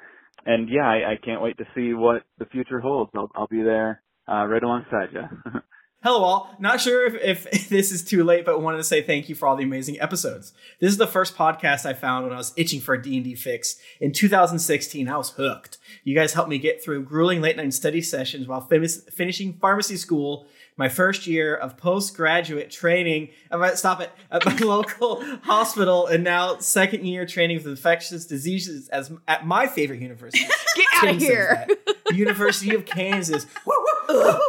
and 0.47 0.69
yeah, 0.69 0.89
I, 0.89 1.13
I 1.13 1.17
can't 1.23 1.43
wait 1.43 1.59
to 1.59 1.65
see 1.75 1.95
what 1.95 2.23
the 2.39 2.47
future 2.47 2.81
holds. 2.81 3.11
I'll, 3.15 3.31
I'll 3.35 3.47
be 3.47 3.63
there 3.63 4.03
uh, 4.29 4.47
right 4.47 4.63
alongside 4.63 5.09
you. 5.13 5.23
Hello, 6.03 6.25
all. 6.25 6.57
Not 6.59 6.81
sure 6.81 7.05
if, 7.07 7.47
if 7.47 7.69
this 7.69 7.93
is 7.93 8.03
too 8.03 8.25
late, 8.25 8.47
but 8.47 8.63
wanted 8.63 8.79
to 8.79 8.85
say 8.85 9.03
thank 9.03 9.29
you 9.29 9.35
for 9.35 9.47
all 9.47 9.55
the 9.55 9.65
amazing 9.65 10.01
episodes. 10.01 10.55
This 10.81 10.91
is 10.91 10.97
the 10.97 11.07
first 11.07 11.37
podcast 11.37 11.85
I 11.85 11.93
found 11.93 12.25
when 12.25 12.33
I 12.33 12.39
was 12.39 12.55
itching 12.57 12.81
for 12.81 12.95
a 12.95 13.03
D&D 13.03 13.35
fix. 13.35 13.77
In 14.01 14.11
2016, 14.11 15.09
I 15.11 15.17
was 15.19 15.31
hooked. 15.33 15.77
You 16.03 16.15
guys 16.15 16.33
helped 16.33 16.49
me 16.49 16.57
get 16.57 16.83
through 16.83 17.03
grueling 17.03 17.43
late 17.43 17.59
night 17.59 17.75
study 17.75 18.01
sessions 18.01 18.49
while 18.49 18.63
fin- 18.63 18.89
finishing 18.89 19.59
pharmacy 19.61 19.99
school, 19.99 20.47
my 20.81 20.89
first 20.89 21.27
year 21.27 21.55
of 21.55 21.77
postgraduate 21.77 22.71
training. 22.71 23.29
I 23.51 23.57
might 23.57 23.77
stop 23.79 24.01
it 24.01 24.11
at 24.31 24.45
my 24.47 24.57
local 24.67 25.23
hospital, 25.43 26.07
and 26.07 26.25
now 26.25 26.57
second 26.59 27.05
year 27.07 27.27
training 27.27 27.59
with 27.59 27.67
infectious 27.67 28.25
diseases 28.27 28.89
as 28.89 29.13
at 29.29 29.47
my 29.47 29.67
favorite 29.67 30.01
university. 30.01 30.47
Get 30.77 30.87
out 31.05 31.15
of 31.15 31.21
here. 31.21 31.67
that. 31.87 31.97
University 32.17 32.75
of 32.75 32.87
Kansas. 32.87 33.45
Go 34.09 34.41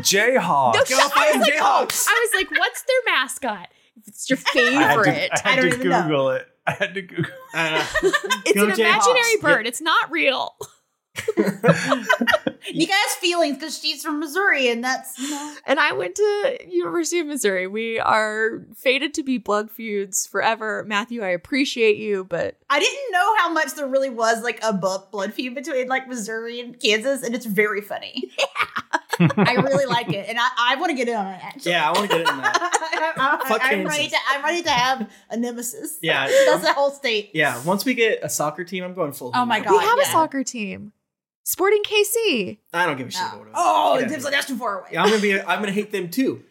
Jayhawks. 0.00 0.74
No, 0.74 0.82
Go 0.84 0.98
I 1.14 1.32
was 1.36 1.46
like, 1.46 1.54
Jayhawks. 1.54 2.06
I 2.08 2.26
was 2.26 2.30
like, 2.34 2.50
what's 2.58 2.82
their 2.82 3.14
mascot? 3.14 3.68
It's 4.06 4.30
your 4.30 4.38
I 4.38 4.60
had 4.60 4.88
favorite. 5.04 5.30
to, 5.36 5.46
I 5.46 5.50
had 5.50 5.60
to 5.62 5.76
Google 5.76 6.30
it. 6.30 6.46
I 6.66 6.72
had 6.72 6.94
to 6.94 7.02
Google. 7.02 7.24
It. 7.54 7.86
It's 8.46 8.54
Go 8.54 8.64
an 8.64 8.70
Jayhawks. 8.70 8.78
imaginary 8.78 9.22
Yeah. 9.36 9.42
bird. 9.42 9.66
It's 9.66 9.80
not 9.82 10.10
real. 10.10 10.56
Nika 12.74 12.92
has 12.92 13.16
feelings 13.16 13.56
because 13.56 13.78
she's 13.78 14.02
from 14.02 14.20
Missouri, 14.20 14.68
and 14.68 14.82
that's 14.84 15.18
you 15.18 15.30
know. 15.30 15.54
And 15.66 15.78
I 15.78 15.92
went 15.92 16.14
to 16.16 16.58
University 16.68 17.18
of 17.20 17.26
Missouri. 17.26 17.66
We 17.66 17.98
are 17.98 18.64
fated 18.76 19.14
to 19.14 19.22
be 19.22 19.38
blood 19.38 19.70
feuds 19.70 20.26
forever. 20.26 20.84
Matthew, 20.86 21.22
I 21.22 21.28
appreciate 21.28 21.96
you, 21.96 22.24
but 22.24 22.56
I 22.70 22.78
didn't 22.80 23.12
know 23.12 23.36
how 23.38 23.50
much 23.50 23.74
there 23.74 23.86
really 23.86 24.10
was 24.10 24.42
like 24.42 24.60
a 24.62 24.72
blood 24.72 25.34
feud 25.34 25.54
between 25.54 25.88
like 25.88 26.08
Missouri 26.08 26.60
and 26.60 26.78
Kansas, 26.78 27.22
and 27.22 27.34
it's 27.34 27.46
very 27.46 27.80
funny. 27.80 28.32
Yeah. 29.20 29.28
I 29.36 29.54
really 29.54 29.84
like 29.86 30.12
it, 30.12 30.28
and 30.28 30.38
I, 30.38 30.48
I 30.56 30.76
want 30.76 30.90
to 30.90 30.94
get 30.96 31.08
in 31.08 31.16
on 31.16 31.26
it. 31.26 31.40
Actually, 31.42 31.72
Yeah, 31.72 31.88
I 31.88 31.92
want 31.92 32.08
to 32.08 32.18
get 32.18 32.20
in 32.20 32.36
that. 32.36 33.14
I, 33.18 33.48
Fuck 33.48 33.64
am 33.64 33.84
ready 33.84 34.08
to. 34.08 34.16
I'm 34.28 34.44
ready 34.44 34.62
to 34.62 34.70
have 34.70 35.10
a 35.28 35.36
nemesis. 35.36 35.98
Yeah. 36.00 36.28
that's 36.28 36.62
the 36.62 36.72
whole 36.72 36.92
state. 36.92 37.30
Yeah, 37.34 37.60
once 37.64 37.84
we 37.84 37.94
get 37.94 38.20
a 38.22 38.28
soccer 38.28 38.62
team, 38.62 38.84
I'm 38.84 38.94
going 38.94 39.10
full. 39.10 39.32
Oh 39.34 39.44
my 39.44 39.58
God, 39.58 39.72
we 39.72 39.78
have 39.78 39.98
a 39.98 40.04
soccer 40.04 40.44
team. 40.44 40.92
Sporting 41.48 41.82
KC. 41.82 42.58
I 42.74 42.84
don't 42.84 42.98
give 42.98 43.08
a 43.08 43.10
shit 43.10 43.22
about 43.22 43.46
it. 43.46 43.52
Oh, 43.54 43.94
Get 43.94 44.02
out 44.02 44.02
of 44.04 44.10
Tim's 44.10 44.12
here. 44.12 44.20
like 44.24 44.32
that's 44.34 44.46
too 44.48 44.58
far 44.58 44.80
away. 44.80 44.90
Yeah, 44.92 45.02
I'm 45.02 45.08
gonna 45.08 45.22
be. 45.22 45.40
I'm 45.40 45.60
gonna 45.60 45.72
hate 45.72 45.92
them 45.92 46.10
too. 46.10 46.42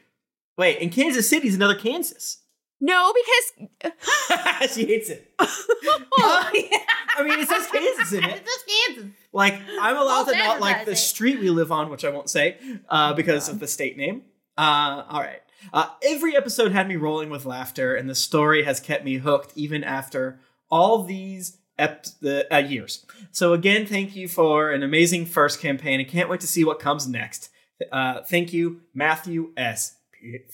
Wait, 0.57 0.79
and 0.81 0.91
Kansas 0.91 1.29
City's 1.29 1.53
another 1.53 1.75
Kansas. 1.75 2.39
No, 2.81 3.13
because 3.13 4.73
she 4.73 4.87
hates 4.87 5.09
it. 5.11 5.31
Oh, 5.37 6.49
yeah. 6.51 6.77
I 7.15 7.21
mean, 7.23 7.39
it 7.39 7.47
says 7.47 7.67
Kansas 7.67 8.11
in 8.11 8.23
it. 8.23 8.37
It's 8.37 8.41
just 8.43 8.65
Kansas. 8.87 9.11
Like 9.31 9.53
I'm 9.79 9.97
allowed 9.97 10.23
to 10.29 10.35
not 10.35 10.61
like 10.61 10.77
the 10.77 10.79
advertising. 10.81 10.95
street 10.95 11.39
we 11.41 11.51
live 11.51 11.71
on, 11.71 11.91
which 11.91 12.03
I 12.03 12.09
won't 12.09 12.31
say 12.31 12.57
uh, 12.89 13.13
because 13.13 13.49
of 13.49 13.59
the 13.59 13.67
state 13.67 13.97
name. 13.97 14.23
Uh, 14.57 15.03
all 15.09 15.21
right. 15.21 15.41
Uh, 15.71 15.89
every 16.03 16.35
episode 16.35 16.71
had 16.71 16.87
me 16.87 16.95
rolling 16.95 17.29
with 17.29 17.45
laughter, 17.45 17.95
and 17.95 18.09
the 18.09 18.15
story 18.15 18.63
has 18.63 18.79
kept 18.79 19.05
me 19.05 19.17
hooked 19.17 19.53
even 19.55 19.83
after 19.83 20.39
all 20.71 21.03
these 21.03 21.59
ep- 21.77 22.07
uh, 22.51 22.57
years. 22.57 23.05
So 23.31 23.53
again, 23.53 23.85
thank 23.85 24.15
you 24.15 24.27
for 24.27 24.71
an 24.71 24.83
amazing 24.83 25.25
first 25.25 25.61
campaign. 25.61 25.99
I 25.99 26.03
can't 26.03 26.29
wait 26.29 26.41
to 26.41 26.47
see 26.47 26.63
what 26.63 26.79
comes 26.79 27.07
next. 27.07 27.49
Uh, 27.91 28.21
thank 28.23 28.53
you, 28.53 28.81
Matthew 28.93 29.51
S. 29.55 29.97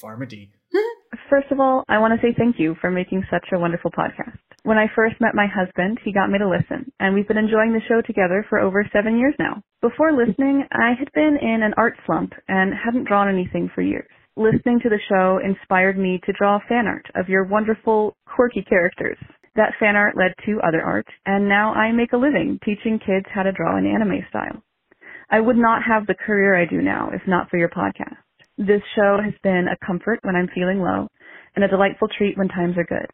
Pharma 0.01 0.27
D. 0.27 0.51
First 1.29 1.51
of 1.51 1.59
all, 1.59 1.83
I 1.87 1.99
want 1.99 2.19
to 2.19 2.25
say 2.25 2.33
thank 2.37 2.59
you 2.59 2.75
for 2.81 2.89
making 2.89 3.23
such 3.31 3.47
a 3.53 3.59
wonderful 3.59 3.91
podcast. 3.91 4.37
When 4.63 4.77
I 4.77 4.87
first 4.95 5.19
met 5.19 5.35
my 5.35 5.45
husband, 5.45 5.99
he 6.03 6.13
got 6.13 6.29
me 6.31 6.39
to 6.39 6.47
listen, 6.47 6.91
and 6.99 7.13
we've 7.13 7.27
been 7.27 7.37
enjoying 7.37 7.73
the 7.73 7.81
show 7.87 8.01
together 8.01 8.45
for 8.49 8.59
over 8.59 8.87
seven 8.93 9.19
years 9.19 9.35
now. 9.37 9.61
Before 9.81 10.13
listening, 10.13 10.63
I 10.71 10.93
had 10.97 11.11
been 11.13 11.37
in 11.41 11.63
an 11.63 11.73
art 11.75 11.95
slump 12.05 12.31
and 12.47 12.73
hadn't 12.73 13.07
drawn 13.07 13.27
anything 13.27 13.69
for 13.75 13.81
years. 13.81 14.07
Listening 14.37 14.79
to 14.81 14.89
the 14.89 14.99
show 15.09 15.39
inspired 15.43 15.97
me 15.97 16.19
to 16.25 16.33
draw 16.33 16.59
fan 16.67 16.87
art 16.87 17.05
of 17.13 17.27
your 17.29 17.43
wonderful, 17.43 18.15
quirky 18.25 18.63
characters. 18.63 19.17
That 19.55 19.73
fan 19.79 19.95
art 19.95 20.17
led 20.17 20.33
to 20.45 20.61
other 20.61 20.81
art, 20.81 21.05
and 21.25 21.47
now 21.47 21.73
I 21.73 21.91
make 21.91 22.13
a 22.13 22.17
living 22.17 22.59
teaching 22.65 22.99
kids 22.99 23.27
how 23.33 23.43
to 23.43 23.51
draw 23.51 23.77
in 23.77 23.85
anime 23.85 24.25
style. 24.29 24.63
I 25.29 25.41
would 25.41 25.57
not 25.57 25.83
have 25.83 26.07
the 26.07 26.15
career 26.15 26.55
I 26.55 26.65
do 26.65 26.81
now 26.81 27.11
if 27.13 27.21
not 27.27 27.49
for 27.49 27.57
your 27.57 27.69
podcast. 27.69 28.17
This 28.57 28.81
show 28.95 29.19
has 29.23 29.33
been 29.43 29.67
a 29.67 29.85
comfort 29.85 30.19
when 30.23 30.35
I'm 30.35 30.49
feeling 30.53 30.79
low 30.79 31.07
and 31.55 31.63
a 31.63 31.67
delightful 31.67 32.07
treat 32.17 32.37
when 32.37 32.47
times 32.47 32.77
are 32.77 32.83
good. 32.83 33.07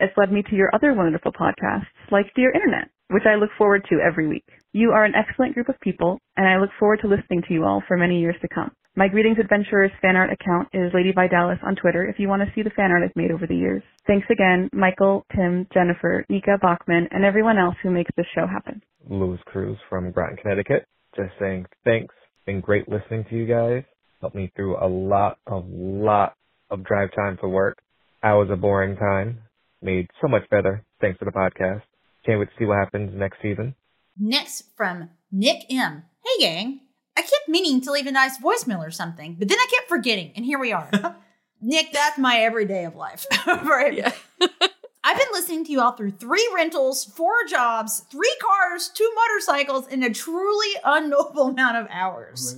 It's 0.00 0.16
led 0.16 0.32
me 0.32 0.42
to 0.48 0.56
your 0.56 0.74
other 0.74 0.94
wonderful 0.94 1.32
podcasts 1.32 1.86
like 2.10 2.32
Dear 2.34 2.52
Internet, 2.52 2.88
which 3.10 3.24
I 3.26 3.36
look 3.36 3.50
forward 3.58 3.84
to 3.90 4.00
every 4.00 4.26
week. 4.26 4.44
You 4.72 4.92
are 4.92 5.04
an 5.04 5.14
excellent 5.14 5.54
group 5.54 5.68
of 5.68 5.78
people, 5.80 6.18
and 6.36 6.48
I 6.48 6.58
look 6.58 6.70
forward 6.78 7.00
to 7.02 7.08
listening 7.08 7.42
to 7.46 7.54
you 7.54 7.64
all 7.64 7.82
for 7.86 7.98
many 7.98 8.20
years 8.20 8.36
to 8.40 8.48
come. 8.48 8.72
My 8.94 9.08
Greetings 9.08 9.38
Adventurers 9.40 9.90
fan 10.02 10.16
art 10.16 10.30
account 10.30 10.68
is 10.74 10.92
Lady 10.92 11.12
Vidalis 11.12 11.62
on 11.64 11.74
Twitter 11.76 12.04
if 12.06 12.18
you 12.18 12.28
want 12.28 12.42
to 12.42 12.52
see 12.54 12.62
the 12.62 12.68
fan 12.76 12.90
art 12.90 13.02
I've 13.02 13.16
made 13.16 13.30
over 13.30 13.46
the 13.46 13.56
years. 13.56 13.82
Thanks 14.06 14.26
again, 14.30 14.68
Michael, 14.72 15.24
Tim, 15.34 15.66
Jennifer, 15.72 16.26
Nika 16.28 16.58
Bachman, 16.60 17.08
and 17.10 17.24
everyone 17.24 17.56
else 17.56 17.74
who 17.82 17.90
makes 17.90 18.10
this 18.18 18.26
show 18.34 18.46
happen. 18.46 18.82
Louis 19.08 19.38
Cruz 19.46 19.78
from 19.88 20.10
Groton, 20.10 20.36
Connecticut. 20.36 20.86
Just 21.16 21.30
saying 21.40 21.64
thanks. 21.84 22.14
Been 22.44 22.60
great 22.60 22.86
listening 22.86 23.24
to 23.30 23.34
you 23.36 23.46
guys. 23.46 23.82
Helped 24.20 24.36
me 24.36 24.52
through 24.54 24.76
a 24.76 24.86
lot, 24.86 25.38
a 25.46 25.56
lot 25.56 26.34
of 26.70 26.84
drive 26.84 27.14
time 27.14 27.38
for 27.40 27.48
work. 27.48 27.78
I 28.22 28.34
was 28.34 28.48
a 28.52 28.56
boring 28.56 28.96
time. 28.96 29.38
Made 29.80 30.08
so 30.20 30.28
much 30.28 30.42
better 30.50 30.84
thanks 31.00 31.18
to 31.20 31.24
the 31.24 31.30
podcast. 31.32 31.80
Can't 32.26 32.38
wait 32.38 32.50
to 32.50 32.54
see 32.58 32.66
what 32.66 32.76
happens 32.78 33.12
next 33.14 33.38
season. 33.40 33.74
Next 34.18 34.64
from 34.76 35.08
Nick 35.32 35.64
M. 35.70 36.04
Hey 36.24 36.40
gang, 36.44 36.80
I 37.16 37.20
kept 37.20 37.48
meaning 37.48 37.80
to 37.82 37.92
leave 37.92 38.06
a 38.06 38.12
nice 38.12 38.38
voicemail 38.38 38.86
or 38.86 38.90
something, 38.90 39.36
but 39.38 39.48
then 39.48 39.58
I 39.58 39.66
kept 39.74 39.88
forgetting, 39.88 40.32
and 40.34 40.44
here 40.44 40.58
we 40.58 40.72
are. 40.72 40.90
Nick, 41.60 41.92
that's 41.92 42.18
my 42.18 42.38
everyday 42.38 42.84
of 42.84 42.96
life. 42.96 43.26
right? 43.46 44.12
I've 45.04 45.18
been 45.18 45.28
listening 45.32 45.64
to 45.64 45.72
you 45.72 45.80
all 45.80 45.92
through 45.92 46.12
three 46.12 46.48
rentals, 46.54 47.04
four 47.04 47.44
jobs, 47.48 48.00
three 48.10 48.34
cars, 48.40 48.88
two 48.88 49.10
motorcycles, 49.14 49.86
and 49.88 50.04
a 50.04 50.10
truly 50.10 50.74
unknowable 50.84 51.48
amount 51.48 51.76
of 51.76 51.88
hours. 51.90 52.56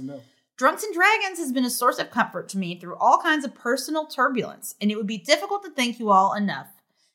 Drunks 0.57 0.85
and 0.85 0.95
Dragons 0.95 1.39
has 1.39 1.53
been 1.53 1.65
a 1.65 1.71
source 1.71 1.99
of 1.99 2.11
comfort 2.11 2.49
to 2.51 2.59
me 2.59 2.79
through 2.79 2.97
all 2.97 3.19
kinds 3.19 3.45
of 3.45 3.55
personal 3.55 4.07
turbulence, 4.07 4.75
and 4.81 4.91
it 4.91 4.97
would 4.97 5.07
be 5.07 5.19
difficult 5.19 5.65
to 5.65 5.71
thank 5.71 5.99
you 5.99 6.11
all 6.11 6.35
enough. 6.35 6.69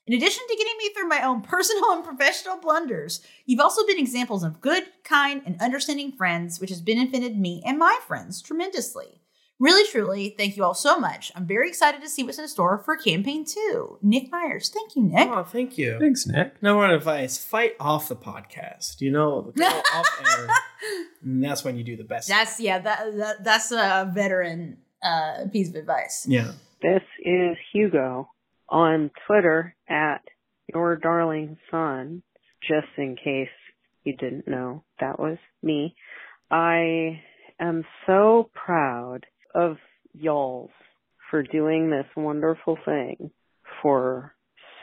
In 0.10 0.16
addition 0.16 0.44
to 0.48 0.56
getting 0.56 0.76
me 0.80 0.90
through 0.90 1.08
my 1.08 1.22
own 1.22 1.42
personal 1.44 1.92
and 1.92 2.04
professional 2.04 2.58
blunders, 2.58 3.22
you've 3.46 3.60
also 3.60 3.86
been 3.86 4.00
examples 4.00 4.44
of 4.44 4.60
good, 4.60 4.86
kind, 5.04 5.44
and 5.46 5.62
understanding 5.62 6.12
friends, 6.12 6.60
which 6.60 6.72
has 6.72 6.82
benefited 6.82 7.38
me 7.38 7.62
and 7.64 7.78
my 7.78 8.00
friends 8.08 8.42
tremendously. 8.42 9.22
Really, 9.60 9.88
truly, 9.88 10.34
thank 10.36 10.58
you 10.58 10.64
all 10.64 10.74
so 10.74 10.98
much. 10.98 11.32
I'm 11.36 11.46
very 11.46 11.68
excited 11.70 12.02
to 12.02 12.10
see 12.10 12.24
what's 12.24 12.40
in 12.40 12.48
store 12.48 12.80
for 12.80 12.96
campaign 12.96 13.46
two. 13.46 14.00
Nick 14.02 14.32
Myers. 14.32 14.70
Thank 14.70 14.96
you, 14.96 15.04
Nick. 15.04 15.30
Oh, 15.30 15.44
thank 15.44 15.78
you. 15.78 16.00
Thanks, 16.00 16.26
Nick. 16.26 16.64
Number 16.64 16.80
one 16.80 16.92
advice: 16.92 17.38
fight 17.38 17.76
off 17.80 18.08
the 18.08 18.16
podcast. 18.16 19.02
You 19.02 19.12
know, 19.12 19.52
go 19.56 19.68
off 19.94 20.22
air. 20.26 20.48
And 21.22 21.44
that's 21.44 21.64
when 21.64 21.78
you 21.78 21.84
do 21.84 21.98
the 21.98 22.06
best. 22.06 22.30
That's 22.30 22.60
yeah, 22.60 22.80
that, 22.80 23.18
that 23.18 23.44
that's 23.44 23.72
a 23.72 24.10
veteran 24.12 24.78
uh, 25.04 25.46
piece 25.52 25.70
of 25.70 25.76
advice. 25.76 26.26
Yeah. 26.28 26.54
This 26.82 27.04
is 27.26 27.58
Hugo 27.74 28.30
on 28.70 29.12
Twitter 29.28 29.76
at 29.90 30.22
your 30.74 30.96
darling 30.96 31.58
son, 31.72 32.22
just 32.62 32.88
in 32.98 33.16
case 33.16 33.50
you 34.04 34.16
didn't 34.16 34.48
know 34.48 34.84
that 35.00 35.20
was 35.20 35.38
me. 35.64 35.96
I 36.52 37.22
am 37.60 37.84
so 38.06 38.50
proud 38.54 39.26
of 39.54 39.78
y'alls 40.14 40.72
for 41.30 41.44
doing 41.44 41.90
this 41.90 42.06
wonderful 42.16 42.78
thing 42.86 43.32
for 43.82 44.34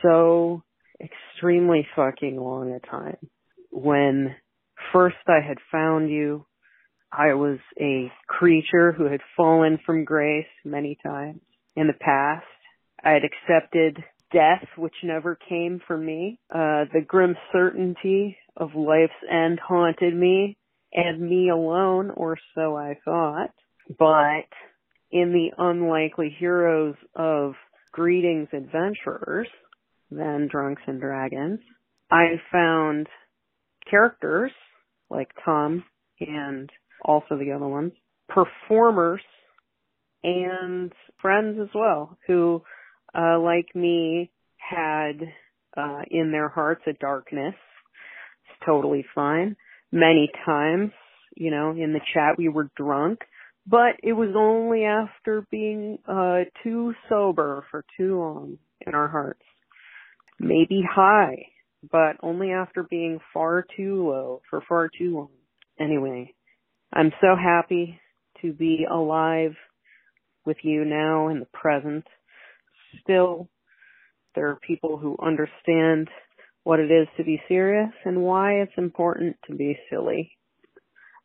so 0.02 0.62
extremely 1.00 1.86
fucking 1.96 2.36
long 2.36 2.72
a 2.72 2.80
time. 2.86 3.18
When 3.70 4.34
first 4.92 5.16
I 5.28 5.46
had 5.46 5.58
found 5.70 6.10
you, 6.10 6.46
I 7.12 7.34
was 7.34 7.58
a 7.80 8.10
creature 8.26 8.92
who 8.92 9.04
had 9.04 9.20
fallen 9.36 9.78
from 9.84 10.04
grace 10.04 10.46
many 10.64 10.98
times 11.04 11.40
in 11.74 11.86
the 11.86 11.92
past. 11.92 12.44
I 13.04 13.10
had 13.10 13.22
accepted 13.24 14.02
death, 14.32 14.66
which 14.76 14.94
never 15.02 15.38
came 15.48 15.80
for 15.86 15.96
me. 15.96 16.38
Uh, 16.50 16.84
the 16.92 17.04
grim 17.06 17.36
certainty 17.52 18.36
of 18.56 18.74
life's 18.74 19.12
end 19.30 19.60
haunted 19.60 20.14
me, 20.14 20.56
and 20.92 21.20
me 21.20 21.50
alone, 21.50 22.10
or 22.10 22.36
so 22.54 22.76
I 22.76 22.98
thought. 23.04 23.50
But 23.98 24.48
in 25.10 25.32
the 25.32 25.50
unlikely 25.58 26.34
heroes 26.38 26.96
of 27.14 27.54
Greetings 27.92 28.48
Adventurers, 28.52 29.48
then 30.10 30.48
Drunks 30.50 30.82
and 30.86 31.00
Dragons, 31.00 31.60
I 32.10 32.40
found 32.52 33.08
characters 33.90 34.52
like 35.10 35.30
Tom 35.44 35.84
and 36.20 36.70
also 37.04 37.36
the 37.36 37.52
other 37.52 37.68
ones, 37.68 37.92
performers 38.28 39.20
and 40.24 40.92
friends 41.20 41.58
as 41.60 41.68
well 41.74 42.18
who, 42.26 42.62
uh, 43.16 43.38
like 43.38 43.74
me 43.74 44.30
had, 44.56 45.20
uh, 45.76 46.02
in 46.10 46.32
their 46.32 46.48
hearts 46.48 46.82
a 46.86 46.92
darkness. 46.94 47.54
It's 47.54 48.66
totally 48.66 49.04
fine. 49.14 49.56
Many 49.92 50.30
times, 50.44 50.90
you 51.36 51.50
know, 51.50 51.70
in 51.70 51.92
the 51.92 52.00
chat 52.14 52.38
we 52.38 52.48
were 52.48 52.70
drunk, 52.76 53.20
but 53.66 53.96
it 54.02 54.12
was 54.12 54.34
only 54.36 54.84
after 54.84 55.46
being 55.50 55.98
uh 56.08 56.40
too 56.62 56.94
sober 57.08 57.64
for 57.70 57.84
too 57.96 58.18
long 58.18 58.58
in 58.86 58.94
our 58.94 59.08
hearts. 59.08 59.42
Maybe 60.38 60.82
high, 60.88 61.46
but 61.90 62.16
only 62.22 62.52
after 62.52 62.82
being 62.82 63.20
far 63.32 63.64
too 63.76 64.08
low 64.08 64.42
for 64.50 64.62
far 64.68 64.88
too 64.88 65.14
long. 65.14 65.30
Anyway, 65.78 66.34
I'm 66.92 67.12
so 67.20 67.36
happy 67.36 68.00
to 68.42 68.52
be 68.52 68.86
alive 68.90 69.54
with 70.44 70.58
you 70.62 70.84
now 70.84 71.28
in 71.28 71.40
the 71.40 71.46
present. 71.46 72.04
Still, 73.02 73.48
there 74.34 74.48
are 74.48 74.56
people 74.56 74.98
who 74.98 75.16
understand 75.22 76.08
what 76.64 76.80
it 76.80 76.90
is 76.90 77.06
to 77.16 77.24
be 77.24 77.40
serious 77.48 77.92
and 78.04 78.22
why 78.22 78.54
it's 78.54 78.72
important 78.76 79.36
to 79.48 79.54
be 79.54 79.78
silly. 79.90 80.32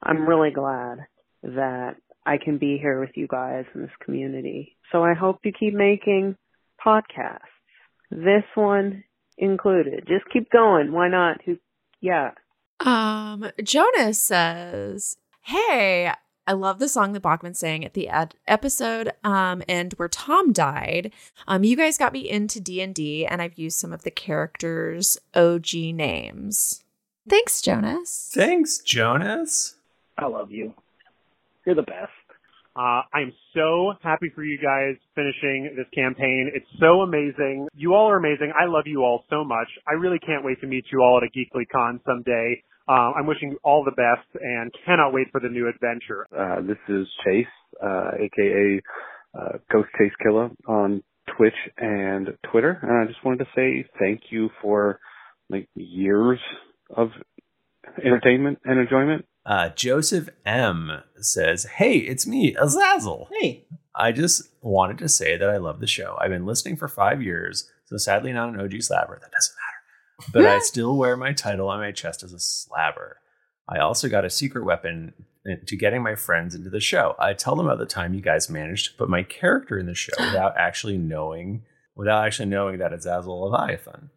I'm 0.04 0.28
really 0.28 0.52
glad 0.52 1.00
that 1.44 1.96
I 2.26 2.38
can 2.38 2.58
be 2.58 2.78
here 2.78 3.00
with 3.00 3.12
you 3.16 3.28
guys 3.28 3.66
in 3.74 3.82
this 3.82 3.92
community. 4.04 4.78
So 4.92 5.04
I 5.04 5.14
hope 5.14 5.40
you 5.44 5.52
keep 5.52 5.74
making 5.74 6.36
podcasts. 6.84 7.40
This 8.10 8.44
one 8.56 9.04
included. 9.38 10.06
Just 10.08 10.26
keep 10.32 10.50
going. 10.52 10.92
Why 10.92 11.08
not? 11.08 11.42
Who, 11.46 11.58
yeah. 12.00 12.32
Um, 12.80 13.50
Jonas 13.64 14.20
says, 14.22 15.18
Hey, 15.42 16.12
I 16.52 16.54
love 16.54 16.80
the 16.80 16.90
song 16.90 17.14
that 17.14 17.22
Bachman 17.22 17.54
sang 17.54 17.86
at 17.86 17.94
the 17.94 18.10
ed- 18.10 18.36
episode 18.46 19.14
um, 19.24 19.64
and 19.70 19.94
where 19.94 20.10
Tom 20.10 20.52
died. 20.52 21.14
Um, 21.48 21.64
you 21.64 21.78
guys 21.78 21.98
got 21.98 22.12
me 22.12 22.30
into 22.30 22.60
D&D 22.60 23.26
and 23.26 23.42
I've 23.42 23.58
used 23.58 23.80
some 23.80 23.94
of 23.94 24.04
the 24.04 24.12
characters' 24.12 25.18
OG 25.34 25.74
names. 25.74 26.84
Thanks, 27.26 27.62
Jonas. 27.62 28.32
Thanks, 28.34 28.80
Jonas. 28.80 29.76
I 30.18 30.26
love 30.26 30.52
you. 30.52 30.74
You're 31.66 31.76
the 31.76 31.84
best. 31.84 32.12
Uh, 32.76 33.04
I'm 33.14 33.32
so 33.54 33.94
happy 34.04 34.30
for 34.36 34.44
you 34.44 34.58
guys 34.58 34.98
finishing 35.16 35.74
this 35.78 35.88
campaign. 35.96 36.52
It's 36.54 36.68
so 36.82 37.00
amazing. 37.00 37.70
You 37.74 37.94
all 37.94 38.10
are 38.10 38.18
amazing. 38.18 38.52
I 38.60 38.66
love 38.66 38.88
you 38.88 39.06
all 39.06 39.24
so 39.30 39.46
much. 39.46 39.70
I 39.88 39.94
really 39.94 40.20
can't 40.20 40.44
wait 40.44 40.60
to 40.60 40.68
meet 40.68 40.84
you 40.92 41.00
all 41.00 41.18
at 41.18 41.24
a 41.24 41.32
Geekly 41.32 41.64
Con 41.72 42.02
someday. 42.06 42.62
Uh, 42.92 43.14
I'm 43.16 43.26
wishing 43.26 43.52
you 43.52 43.60
all 43.64 43.86
the 43.86 43.92
best 43.92 44.28
and 44.44 44.70
cannot 44.86 45.14
wait 45.14 45.28
for 45.32 45.40
the 45.40 45.48
new 45.48 45.70
adventure. 45.70 46.28
Uh, 46.38 46.60
this 46.62 46.78
is 46.90 47.08
Chase, 47.24 47.46
uh, 47.82 48.12
aka 48.20 48.82
uh, 49.34 49.58
Ghost 49.72 49.88
Chase 49.98 50.12
Killer 50.22 50.50
on 50.68 51.02
Twitch 51.38 51.54
and 51.78 52.38
Twitter, 52.52 52.78
and 52.82 52.92
I 52.92 53.10
just 53.10 53.24
wanted 53.24 53.46
to 53.46 53.52
say 53.56 53.86
thank 53.98 54.24
you 54.30 54.50
for 54.62 55.00
like 55.50 55.70
years 55.74 56.40
of 56.94 57.12
entertainment 58.04 58.60
and 58.66 58.78
enjoyment. 58.78 59.26
Uh, 59.46 59.70
Joseph 59.70 60.28
M 60.46 60.92
says, 61.16 61.64
Hey, 61.78 61.98
it's 62.00 62.28
me, 62.28 62.56
Azazel. 62.60 63.30
Hey. 63.40 63.68
I 63.96 64.12
just 64.12 64.50
wanted 64.62 64.98
to 64.98 65.10
say 65.10 65.38
that 65.38 65.50
I 65.50 65.58
love 65.58 65.80
the 65.80 65.88
show. 65.88 66.18
I've 66.20 66.30
been 66.30 66.46
listening 66.46 66.76
for 66.76 66.88
five 66.90 67.22
years, 67.22 67.70
so 67.86 67.96
sadly 67.96 68.34
not 68.34 68.50
an 68.50 68.60
OG 68.60 68.82
slabber. 68.82 69.18
That 69.22 69.32
doesn't 69.32 69.56
matter. 69.56 69.81
But 70.34 70.46
I 70.46 70.60
still 70.60 70.96
wear 70.98 71.16
my 71.18 71.34
title 71.34 71.70
on 71.70 71.80
my 71.80 71.92
chest 71.92 72.24
as 72.24 72.34
a 72.34 72.40
slabber. 72.40 73.18
I 73.68 73.80
also 73.80 74.10
got 74.10 74.26
a 74.26 74.30
secret 74.30 74.66
weapon 74.66 75.14
to 75.66 75.76
getting 75.76 76.04
my 76.04 76.16
friends 76.16 76.54
into 76.56 76.70
the 76.70 76.80
show. 76.80 77.16
I 77.18 77.34
tell 77.34 77.56
them 77.56 77.66
about 77.68 77.80
the 77.80 77.86
time 77.86 78.14
you 78.14 78.22
guys 78.22 78.50
managed 78.50 78.92
to 78.92 78.98
put 78.98 79.10
my 79.10 79.24
character 79.24 79.78
in 79.80 79.86
the 79.86 79.96
show 79.96 80.14
without 80.20 80.56
actually 80.58 80.98
knowing, 80.98 81.64
without 81.96 82.26
actually 82.26 82.50
knowing 82.50 82.80
that 82.80 82.94
it's 82.94 83.06
Azazel 83.06 83.42
Leviathan. 83.42 84.10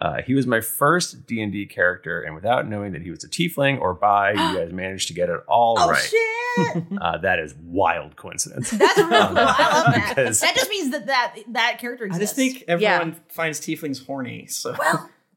Uh, 0.00 0.22
he 0.22 0.34
was 0.34 0.46
my 0.46 0.60
first 0.60 1.26
D 1.26 1.40
and 1.40 1.52
D 1.52 1.66
character, 1.66 2.20
and 2.20 2.34
without 2.34 2.68
knowing 2.68 2.92
that 2.92 3.02
he 3.02 3.10
was 3.10 3.22
a 3.24 3.28
tiefling 3.28 3.80
or 3.80 3.94
bi, 3.94 4.30
you 4.32 4.36
guys 4.58 4.72
managed 4.72 5.08
to 5.08 5.14
get 5.14 5.28
it 5.28 5.40
all 5.46 5.76
oh 5.78 5.90
right. 5.90 6.02
shit! 6.02 6.20
Uh, 7.00 7.18
that 7.18 7.40
is 7.40 7.52
wild 7.64 8.14
coincidence. 8.14 8.70
That's 8.70 8.96
really 8.96 9.08
cool. 9.10 9.38
I 9.38 9.82
love 9.82 9.94
that. 9.94 10.04
Because- 10.14 10.40
that 10.40 10.54
just 10.54 10.70
means 10.70 10.92
that 10.92 11.06
that, 11.06 11.34
that 11.48 11.78
character 11.80 12.04
exists. 12.04 12.20
I 12.20 12.24
just 12.24 12.36
think 12.36 12.62
everyone 12.68 13.16
finds 13.28 13.60
tieflings 13.60 14.06
horny. 14.06 14.46
So 14.46 14.76